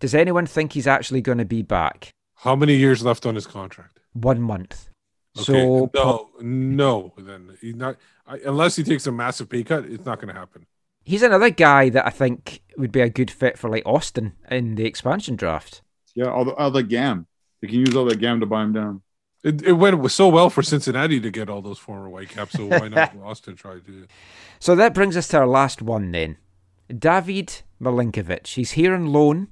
does 0.00 0.14
anyone 0.14 0.46
think 0.46 0.72
he's 0.74 0.86
actually 0.86 1.22
going 1.22 1.38
to 1.38 1.44
be 1.44 1.62
back? 1.62 2.10
How 2.36 2.54
many 2.54 2.76
years 2.76 3.02
left 3.04 3.26
on 3.26 3.34
his 3.34 3.46
contract? 3.46 3.98
One 4.12 4.40
month. 4.40 4.90
Okay. 5.36 5.44
So 5.44 5.90
no, 5.94 6.30
uh, 6.38 6.40
no. 6.40 7.12
Then 7.18 7.56
he's 7.60 7.74
not 7.76 7.96
I, 8.26 8.38
unless 8.44 8.76
he 8.76 8.82
takes 8.82 9.06
a 9.06 9.12
massive 9.12 9.48
pay 9.48 9.62
cut. 9.64 9.84
It's 9.84 10.04
not 10.04 10.20
going 10.20 10.32
to 10.34 10.38
happen. 10.40 10.66
he's 11.02 11.22
another 11.22 11.50
guy 11.50 11.88
that 11.90 12.06
I 12.06 12.10
think 12.10 12.62
would 12.76 12.92
be 12.92 13.00
a 13.00 13.08
good 13.08 13.30
fit 13.30 13.58
for 13.58 13.70
like 13.70 13.84
Austin 13.86 14.32
in 14.50 14.74
the 14.74 14.84
expansion 14.86 15.36
draft. 15.36 15.82
yeah, 16.14 16.30
all 16.30 16.44
the 16.44 16.54
all 16.54 16.70
the 16.70 16.82
gam. 16.82 17.26
They 17.60 17.68
can 17.68 17.80
use 17.80 17.96
all 17.96 18.04
that 18.06 18.20
gam 18.20 18.40
to 18.40 18.46
buy 18.46 18.62
him 18.62 18.72
down. 18.72 19.02
It, 19.42 19.62
it 19.62 19.72
went 19.72 20.10
so 20.10 20.28
well 20.28 20.50
for 20.50 20.62
Cincinnati 20.62 21.20
to 21.20 21.30
get 21.30 21.48
all 21.48 21.62
those 21.62 21.78
former 21.78 22.08
Whitecaps. 22.08 22.52
So 22.52 22.66
why 22.66 22.88
not 22.88 23.14
Austin 23.22 23.54
try 23.54 23.74
to 23.74 23.80
do 23.80 24.02
it? 24.02 24.10
So 24.58 24.74
that 24.74 24.92
brings 24.94 25.16
us 25.16 25.28
to 25.28 25.38
our 25.38 25.46
last 25.46 25.80
one 25.80 26.10
then. 26.10 26.38
David 26.88 27.62
Milinkovic. 27.80 28.46
He's 28.48 28.72
here 28.72 28.94
on 28.94 29.06
loan 29.06 29.48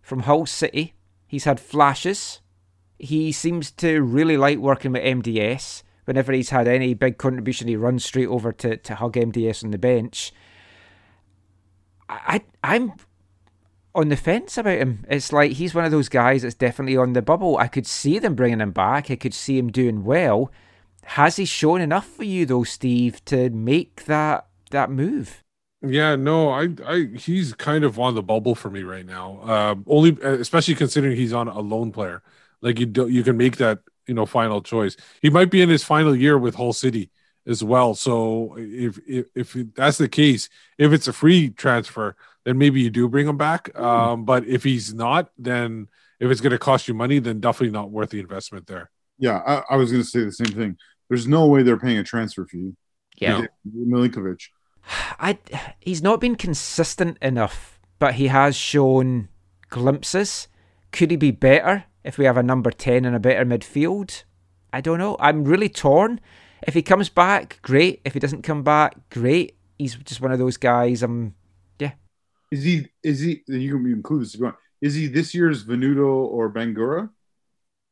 from 0.00 0.20
Hull 0.20 0.46
City. 0.46 0.94
He's 1.26 1.44
had 1.44 1.60
flashes. 1.60 2.40
He 2.98 3.32
seems 3.32 3.70
to 3.72 4.02
really 4.02 4.36
like 4.36 4.58
working 4.58 4.92
with 4.92 5.02
MDS. 5.02 5.82
Whenever 6.04 6.32
he's 6.32 6.50
had 6.50 6.68
any 6.68 6.94
big 6.94 7.18
contribution, 7.18 7.68
he 7.68 7.76
runs 7.76 8.04
straight 8.04 8.28
over 8.28 8.52
to, 8.52 8.76
to 8.76 8.94
hug 8.94 9.14
MDS 9.14 9.64
on 9.64 9.70
the 9.70 9.78
bench. 9.78 10.32
I, 12.08 12.42
I'm 12.62 12.92
on 13.94 14.08
the 14.08 14.16
fence 14.16 14.58
about 14.58 14.78
him. 14.78 15.04
It's 15.08 15.32
like 15.32 15.52
he's 15.52 15.74
one 15.74 15.84
of 15.84 15.90
those 15.90 16.08
guys 16.08 16.42
that's 16.42 16.54
definitely 16.54 16.96
on 16.96 17.12
the 17.12 17.22
bubble. 17.22 17.56
I 17.58 17.68
could 17.68 17.86
see 17.86 18.18
them 18.18 18.34
bringing 18.34 18.60
him 18.60 18.72
back. 18.72 19.10
I 19.10 19.16
could 19.16 19.34
see 19.34 19.56
him 19.58 19.70
doing 19.70 20.04
well. 20.04 20.50
Has 21.04 21.36
he 21.36 21.44
shown 21.44 21.80
enough 21.80 22.06
for 22.06 22.24
you 22.24 22.46
though, 22.46 22.64
Steve, 22.64 23.24
to 23.26 23.50
make 23.50 24.04
that 24.06 24.46
that 24.70 24.90
move? 24.90 25.42
Yeah, 25.86 26.16
no, 26.16 26.48
I, 26.48 26.68
I, 26.86 27.08
he's 27.14 27.52
kind 27.52 27.84
of 27.84 27.98
on 28.00 28.14
the 28.14 28.22
bubble 28.22 28.54
for 28.54 28.70
me 28.70 28.82
right 28.82 29.04
now. 29.04 29.40
Um, 29.42 29.84
only, 29.86 30.16
especially 30.22 30.74
considering 30.74 31.14
he's 31.16 31.32
on 31.34 31.46
a 31.46 31.60
loan 31.60 31.92
player. 31.92 32.22
Like 32.64 32.80
you, 32.80 32.86
do, 32.86 33.08
you 33.08 33.22
can 33.22 33.36
make 33.36 33.58
that, 33.58 33.80
you 34.06 34.14
know, 34.14 34.24
final 34.24 34.62
choice. 34.62 34.96
He 35.20 35.28
might 35.28 35.50
be 35.50 35.60
in 35.60 35.68
his 35.68 35.84
final 35.84 36.16
year 36.16 36.38
with 36.38 36.54
Hull 36.54 36.72
City 36.72 37.10
as 37.46 37.62
well. 37.62 37.94
So 37.94 38.56
if 38.58 38.98
if, 39.06 39.26
if 39.36 39.74
that's 39.74 39.98
the 39.98 40.08
case, 40.08 40.48
if 40.78 40.90
it's 40.90 41.06
a 41.06 41.12
free 41.12 41.50
transfer, 41.50 42.16
then 42.44 42.56
maybe 42.56 42.80
you 42.80 42.88
do 42.88 43.06
bring 43.06 43.28
him 43.28 43.36
back. 43.36 43.78
Um, 43.78 44.24
but 44.24 44.46
if 44.46 44.64
he's 44.64 44.94
not, 44.94 45.30
then 45.36 45.88
if 46.18 46.30
it's 46.30 46.40
going 46.40 46.52
to 46.52 46.58
cost 46.58 46.88
you 46.88 46.94
money, 46.94 47.18
then 47.18 47.40
definitely 47.40 47.72
not 47.72 47.90
worth 47.90 48.10
the 48.10 48.20
investment 48.20 48.66
there. 48.66 48.90
Yeah, 49.18 49.42
I, 49.46 49.74
I 49.74 49.76
was 49.76 49.92
going 49.92 50.02
to 50.02 50.08
say 50.08 50.24
the 50.24 50.32
same 50.32 50.56
thing. 50.56 50.78
There's 51.10 51.28
no 51.28 51.46
way 51.46 51.62
they're 51.62 51.78
paying 51.78 51.98
a 51.98 52.02
transfer 52.02 52.46
fee. 52.46 52.72
Yeah. 53.18 53.46
Milinkovic. 53.70 54.40
I 55.18 55.38
he's 55.80 56.02
not 56.02 56.18
been 56.18 56.36
consistent 56.36 57.18
enough, 57.20 57.78
but 57.98 58.14
he 58.14 58.28
has 58.28 58.56
shown 58.56 59.28
glimpses. 59.68 60.48
Could 60.92 61.10
he 61.10 61.16
be 61.16 61.30
better 61.30 61.84
if 62.04 62.18
we 62.18 62.24
have 62.26 62.36
a 62.36 62.42
number 62.42 62.70
ten 62.70 63.04
and 63.04 63.16
a 63.16 63.20
better 63.20 63.44
midfield? 63.44 64.24
I 64.72 64.80
don't 64.80 64.98
know. 64.98 65.16
I'm 65.20 65.44
really 65.44 65.68
torn. 65.68 66.20
If 66.66 66.74
he 66.74 66.82
comes 66.82 67.08
back, 67.08 67.58
great. 67.62 68.00
If 68.04 68.14
he 68.14 68.20
doesn't 68.20 68.42
come 68.42 68.62
back, 68.62 69.08
great. 69.10 69.56
He's 69.78 69.96
just 69.96 70.20
one 70.20 70.32
of 70.32 70.38
those 70.38 70.56
guys. 70.56 71.02
I'm 71.02 71.34
yeah. 71.78 71.92
Is 72.50 72.64
he? 72.64 72.88
Is 73.02 73.20
he? 73.20 73.42
You 73.46 73.76
can 73.78 73.92
include 73.92 74.22
this 74.22 74.34
if 74.34 74.40
you 74.40 74.44
want. 74.46 74.56
Is 74.80 74.94
he 74.94 75.06
this 75.06 75.34
year's 75.34 75.64
Venuto 75.64 76.06
or 76.06 76.50
Bangura? 76.52 77.10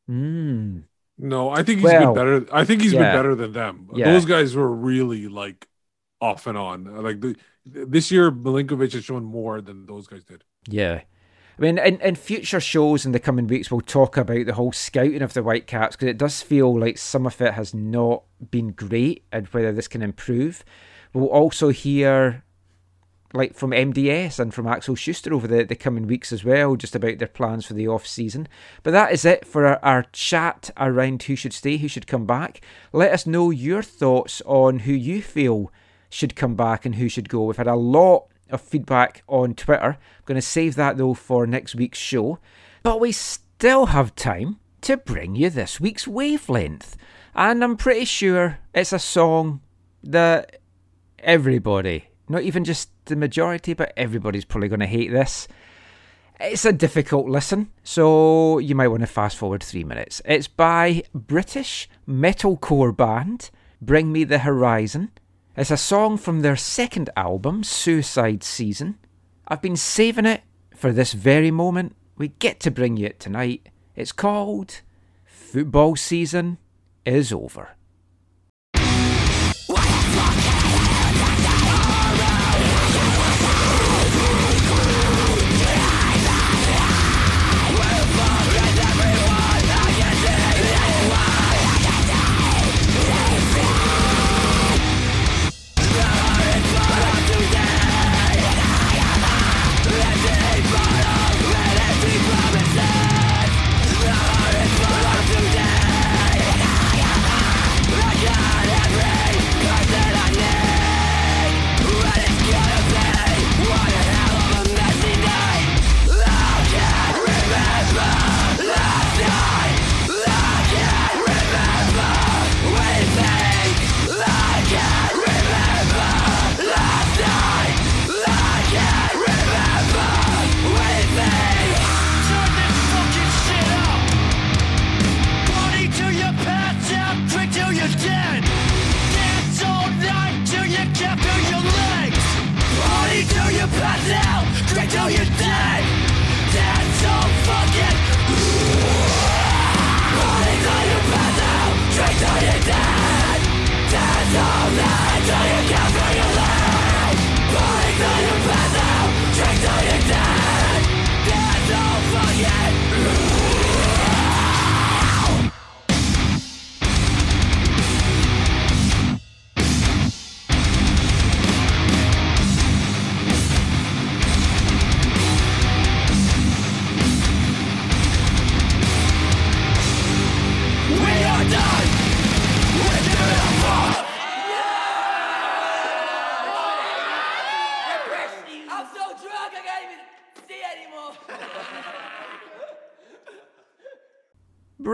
Hmm. 0.07 0.79
No, 1.17 1.49
I 1.49 1.63
think 1.63 1.79
he's 1.79 1.85
Well, 1.85 2.13
been 2.13 2.15
better. 2.15 2.55
I 2.55 2.65
think 2.65 2.81
he's 2.81 2.93
yeah. 2.93 2.99
been 2.99 3.15
better 3.15 3.35
than 3.35 3.53
them. 3.53 3.89
Yeah. 3.93 4.11
Those 4.11 4.25
guys 4.25 4.55
were 4.55 4.71
really 4.71 5.27
like 5.27 5.67
off 6.19 6.47
and 6.47 6.57
on. 6.57 7.03
Like 7.03 7.21
the, 7.21 7.35
this 7.65 8.11
year, 8.11 8.31
Milinkovic 8.31 8.93
has 8.93 9.05
shown 9.05 9.23
more 9.23 9.61
than 9.61 9.85
those 9.85 10.07
guys 10.07 10.23
did. 10.23 10.43
Yeah. 10.67 11.01
I 11.57 11.61
mean, 11.61 11.77
in, 11.77 12.01
in 12.01 12.15
future 12.15 12.59
shows 12.59 13.05
in 13.05 13.11
the 13.11 13.19
coming 13.19 13.47
weeks, 13.47 13.69
we'll 13.69 13.81
talk 13.81 14.17
about 14.17 14.45
the 14.45 14.55
whole 14.55 14.71
scouting 14.71 15.21
of 15.21 15.33
the 15.33 15.43
Whitecaps 15.43 15.95
because 15.95 16.07
it 16.07 16.17
does 16.17 16.41
feel 16.41 16.77
like 16.77 16.97
some 16.97 17.27
of 17.27 17.39
it 17.41 17.53
has 17.53 17.73
not 17.73 18.23
been 18.49 18.71
great 18.71 19.23
and 19.31 19.47
whether 19.47 19.71
this 19.71 19.87
can 19.87 20.01
improve. 20.01 20.63
We'll 21.13 21.27
also 21.27 21.69
hear 21.69 22.43
like 23.33 23.55
from 23.55 23.71
MDS 23.71 24.39
and 24.39 24.53
from 24.53 24.67
Axel 24.67 24.95
Schuster 24.95 25.33
over 25.33 25.47
the, 25.47 25.63
the 25.63 25.75
coming 25.75 26.07
weeks 26.07 26.31
as 26.31 26.43
well, 26.43 26.75
just 26.75 26.95
about 26.95 27.17
their 27.17 27.27
plans 27.27 27.65
for 27.65 27.73
the 27.73 27.87
off 27.87 28.05
season. 28.05 28.47
But 28.83 28.91
that 28.91 29.11
is 29.11 29.25
it 29.25 29.45
for 29.45 29.65
our, 29.65 29.79
our 29.83 30.03
chat 30.11 30.69
around 30.77 31.23
who 31.23 31.35
should 31.35 31.53
stay, 31.53 31.77
who 31.77 31.87
should 31.87 32.07
come 32.07 32.25
back. 32.25 32.61
Let 32.91 33.11
us 33.11 33.27
know 33.27 33.49
your 33.49 33.81
thoughts 33.81 34.41
on 34.45 34.79
who 34.79 34.93
you 34.93 35.21
feel 35.21 35.71
should 36.09 36.35
come 36.35 36.55
back 36.55 36.85
and 36.85 36.95
who 36.95 37.09
should 37.09 37.27
go. 37.27 37.43
We've 37.43 37.57
had 37.57 37.67
a 37.67 37.75
lot 37.75 38.27
of 38.53 38.61
feedback 38.61 39.23
on 39.27 39.55
Twitter. 39.55 39.97
I'm 39.97 40.23
going 40.25 40.35
to 40.35 40.41
save 40.41 40.75
that 40.75 40.97
though 40.97 41.13
for 41.13 41.45
next 41.45 41.75
week's 41.75 41.99
show. 41.99 42.39
But 42.83 42.99
we 42.99 43.11
still 43.11 43.87
have 43.87 44.15
time 44.15 44.59
to 44.81 44.97
bring 44.97 45.35
you 45.35 45.49
this 45.49 45.79
week's 45.79 46.07
wavelength. 46.07 46.95
And 47.35 47.63
I'm 47.63 47.77
pretty 47.77 48.05
sure 48.05 48.59
it's 48.73 48.93
a 48.93 48.99
song 48.99 49.61
that 50.03 50.59
everybody, 51.19 52.09
not 52.29 52.43
even 52.43 52.63
just 52.63 52.89
the 53.05 53.15
majority, 53.15 53.73
but 53.73 53.93
everybody's 53.97 54.45
probably 54.45 54.67
going 54.69 54.79
to 54.81 54.85
hate 54.85 55.11
this. 55.11 55.47
It's 56.39 56.65
a 56.65 56.73
difficult 56.73 57.27
listen, 57.29 57.71
so 57.83 58.57
you 58.59 58.75
might 58.75 58.89
want 58.89 59.01
to 59.01 59.07
fast 59.07 59.37
forward 59.37 59.63
three 59.63 59.83
minutes. 59.83 60.21
It's 60.25 60.47
by 60.47 61.03
British 61.13 61.89
metalcore 62.07 62.95
band 62.95 63.49
Bring 63.81 64.11
Me 64.11 64.23
the 64.23 64.39
Horizon. 64.39 65.11
It's 65.55 65.69
a 65.69 65.77
song 65.77 66.17
from 66.17 66.41
their 66.41 66.55
second 66.55 67.11
album, 67.15 67.63
Suicide 67.63 68.43
Season. 68.43 68.97
I've 69.47 69.61
been 69.61 69.75
saving 69.75 70.25
it 70.25 70.41
for 70.73 70.91
this 70.91 71.13
very 71.13 71.51
moment. 71.51 71.95
We 72.17 72.29
get 72.29 72.59
to 72.61 72.71
bring 72.71 72.97
you 72.97 73.05
it 73.05 73.19
tonight. 73.19 73.69
It's 73.95 74.11
called 74.11 74.81
Football 75.25 75.95
Season 75.95 76.57
is 77.05 77.31
Over. 77.31 77.75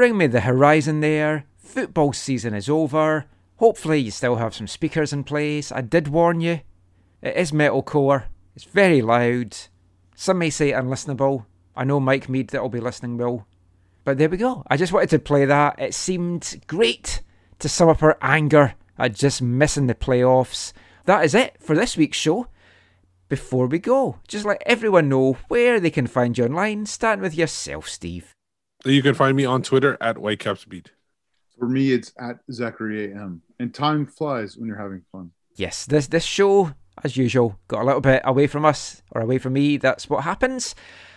Bring 0.10 0.18
me 0.18 0.26
the 0.26 0.42
horizon 0.42 1.02
there. 1.02 1.46
Football 1.56 2.14
season 2.14 2.56
is 2.56 2.68
over. 2.68 3.28
Hopefully, 3.58 4.00
you 4.00 4.10
still 4.10 4.38
have 4.38 4.56
some 4.56 4.66
speakers 4.66 5.14
in 5.14 5.24
place. 5.24 5.72
I 5.72 5.82
did 5.82 6.08
warn 6.08 6.42
you. 6.42 6.62
It 7.22 7.36
is 7.36 7.52
metalcore. 7.52 8.24
It's 8.56 8.64
very 8.64 9.04
loud. 9.04 9.56
Some 10.16 10.40
may 10.40 10.50
say 10.50 10.72
unlistenable. 10.72 11.46
I 11.76 11.84
know 11.84 12.00
Mike 12.00 12.28
Mead 12.28 12.48
that'll 12.48 12.70
be 12.70 12.80
listening 12.80 13.18
will. 13.18 13.46
But 14.04 14.18
there 14.18 14.30
we 14.30 14.38
go. 14.38 14.64
I 14.66 14.78
just 14.78 14.92
wanted 14.92 15.12
to 15.12 15.20
play 15.20 15.46
that. 15.46 15.80
It 15.80 15.94
seemed 15.94 16.60
great 16.66 17.22
to 17.60 17.70
sum 17.70 17.88
up 17.88 18.02
our 18.02 18.18
anger 18.20 18.74
at 18.98 19.14
just 19.14 19.44
missing 19.44 19.86
the 19.86 19.94
playoffs. 19.94 20.74
That 21.06 21.24
is 21.24 21.36
it 21.36 21.56
for 21.60 21.76
this 21.76 21.96
week's 21.96 22.18
show. 22.18 22.48
Before 23.28 23.68
we 23.68 23.78
go, 23.78 24.18
just 24.28 24.44
let 24.44 24.64
everyone 24.66 25.08
know 25.08 25.38
where 25.50 25.80
they 25.80 25.92
can 25.92 26.08
find 26.08 26.36
you 26.36 26.46
online, 26.46 26.88
starting 26.88 27.22
with 27.22 27.38
yourself, 27.38 27.88
Steve. 27.88 28.34
You 28.86 29.02
can 29.02 29.14
find 29.14 29.36
me 29.36 29.44
on 29.44 29.62
Twitter 29.62 29.98
at 30.00 30.16
WhitecapsBeat. 30.16 30.88
For 31.58 31.68
me, 31.68 31.92
it's 31.92 32.14
at 32.18 32.40
Zachary 32.52 33.12
AM. 33.12 33.42
And 33.60 33.74
time 33.74 34.06
flies 34.06 34.56
when 34.56 34.68
you're 34.68 34.82
having 34.82 35.02
fun. 35.12 35.32
Yes, 35.56 35.86
this 35.86 36.08
this 36.08 36.24
show, 36.24 36.74
as 37.04 37.18
usual, 37.18 37.60
got 37.68 37.82
a 37.82 37.86
little 37.86 38.00
bit 38.00 38.22
away 38.24 38.48
from 38.48 38.64
us 38.64 39.02
or 39.12 39.22
away 39.22 39.38
from 39.38 39.54
me. 39.54 39.76
That's 39.76 40.10
what 40.10 40.24
happens. 40.24 40.76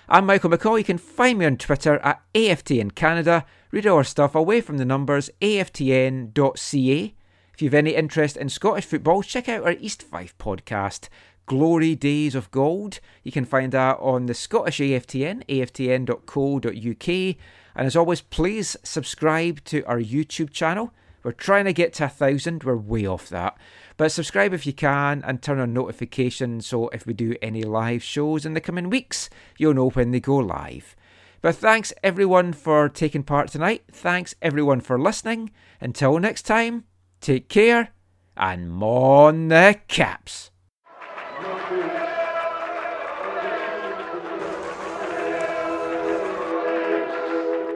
I'm 0.09 0.27
Michael 0.27 0.51
McColl. 0.51 0.79
You 0.79 0.85
can 0.85 0.99
find 0.99 1.39
me 1.39 1.47
on 1.47 1.57
Twitter 1.57 1.99
at 1.99 2.21
AFTN 2.35 2.97
Canada. 2.97 3.45
Read 3.71 3.87
our 3.87 4.03
stuff 4.03 4.35
away 4.35 4.61
from 4.61 4.79
the 4.79 4.85
numbers 4.85 5.31
aftn.ca. 5.41 7.15
If 7.55 7.63
you've 7.63 7.75
any 7.75 7.95
interest 7.95 8.37
in 8.37 8.49
Scottish 8.49 8.87
football, 8.87 9.23
check 9.23 9.49
out 9.49 9.63
our 9.63 9.77
East 9.79 10.03
Fife 10.03 10.37
podcast, 10.39 11.09
Glory 11.47 11.95
Days 11.95 12.35
of 12.35 12.51
Gold. 12.51 13.01
You 13.23 13.33
can 13.33 13.45
find 13.45 13.73
that 13.73 13.99
on 14.01 14.27
the 14.27 14.35
Scottish 14.35 14.79
AFTN, 14.79 15.45
aftn.co.uk. 15.47 17.37
And 17.75 17.87
as 17.87 17.97
always, 17.97 18.21
please 18.21 18.77
subscribe 18.83 19.65
to 19.65 19.83
our 19.85 19.99
YouTube 19.99 20.51
channel. 20.51 20.93
We're 21.23 21.33
trying 21.33 21.67
to 21.67 21.73
get 21.73 21.93
to 21.95 22.07
a 22.07 22.09
thousand, 22.09 22.65
we're 22.65 22.77
way 22.77 23.07
off 23.07 23.29
that. 23.29 23.57
But 23.97 24.11
subscribe 24.11 24.53
if 24.53 24.67
you 24.67 24.73
can 24.73 25.23
and 25.25 25.41
turn 25.41 25.61
on 25.61 25.73
notifications 25.73 26.67
so 26.67 26.89
if 26.89 27.07
we 27.07 27.13
do 27.13 27.37
any 27.41 27.63
live 27.63 28.03
shows 28.03 28.45
in 28.45 28.55
the 28.55 28.61
coming 28.61 28.91
weeks, 28.91 29.31
you'll 29.59 29.75
know 29.75 29.91
when 29.91 30.11
they 30.11 30.21
go 30.21 30.37
live. 30.37 30.97
But 31.41 31.57
thanks 31.57 31.93
everyone 32.03 32.53
for 32.53 32.89
taking 32.89 33.25
part 33.25 33.51
tonight. 33.51 33.83
Thanks 33.91 34.35
everyone 34.41 34.81
for 34.81 34.99
listening. 34.99 35.51
Until 35.81 36.19
next 36.19 36.43
time, 36.43 36.85
take 37.21 37.49
care 37.49 37.91
and 38.37 38.71
mon 38.71 39.49
the 39.49 39.79
caps. 39.89 40.52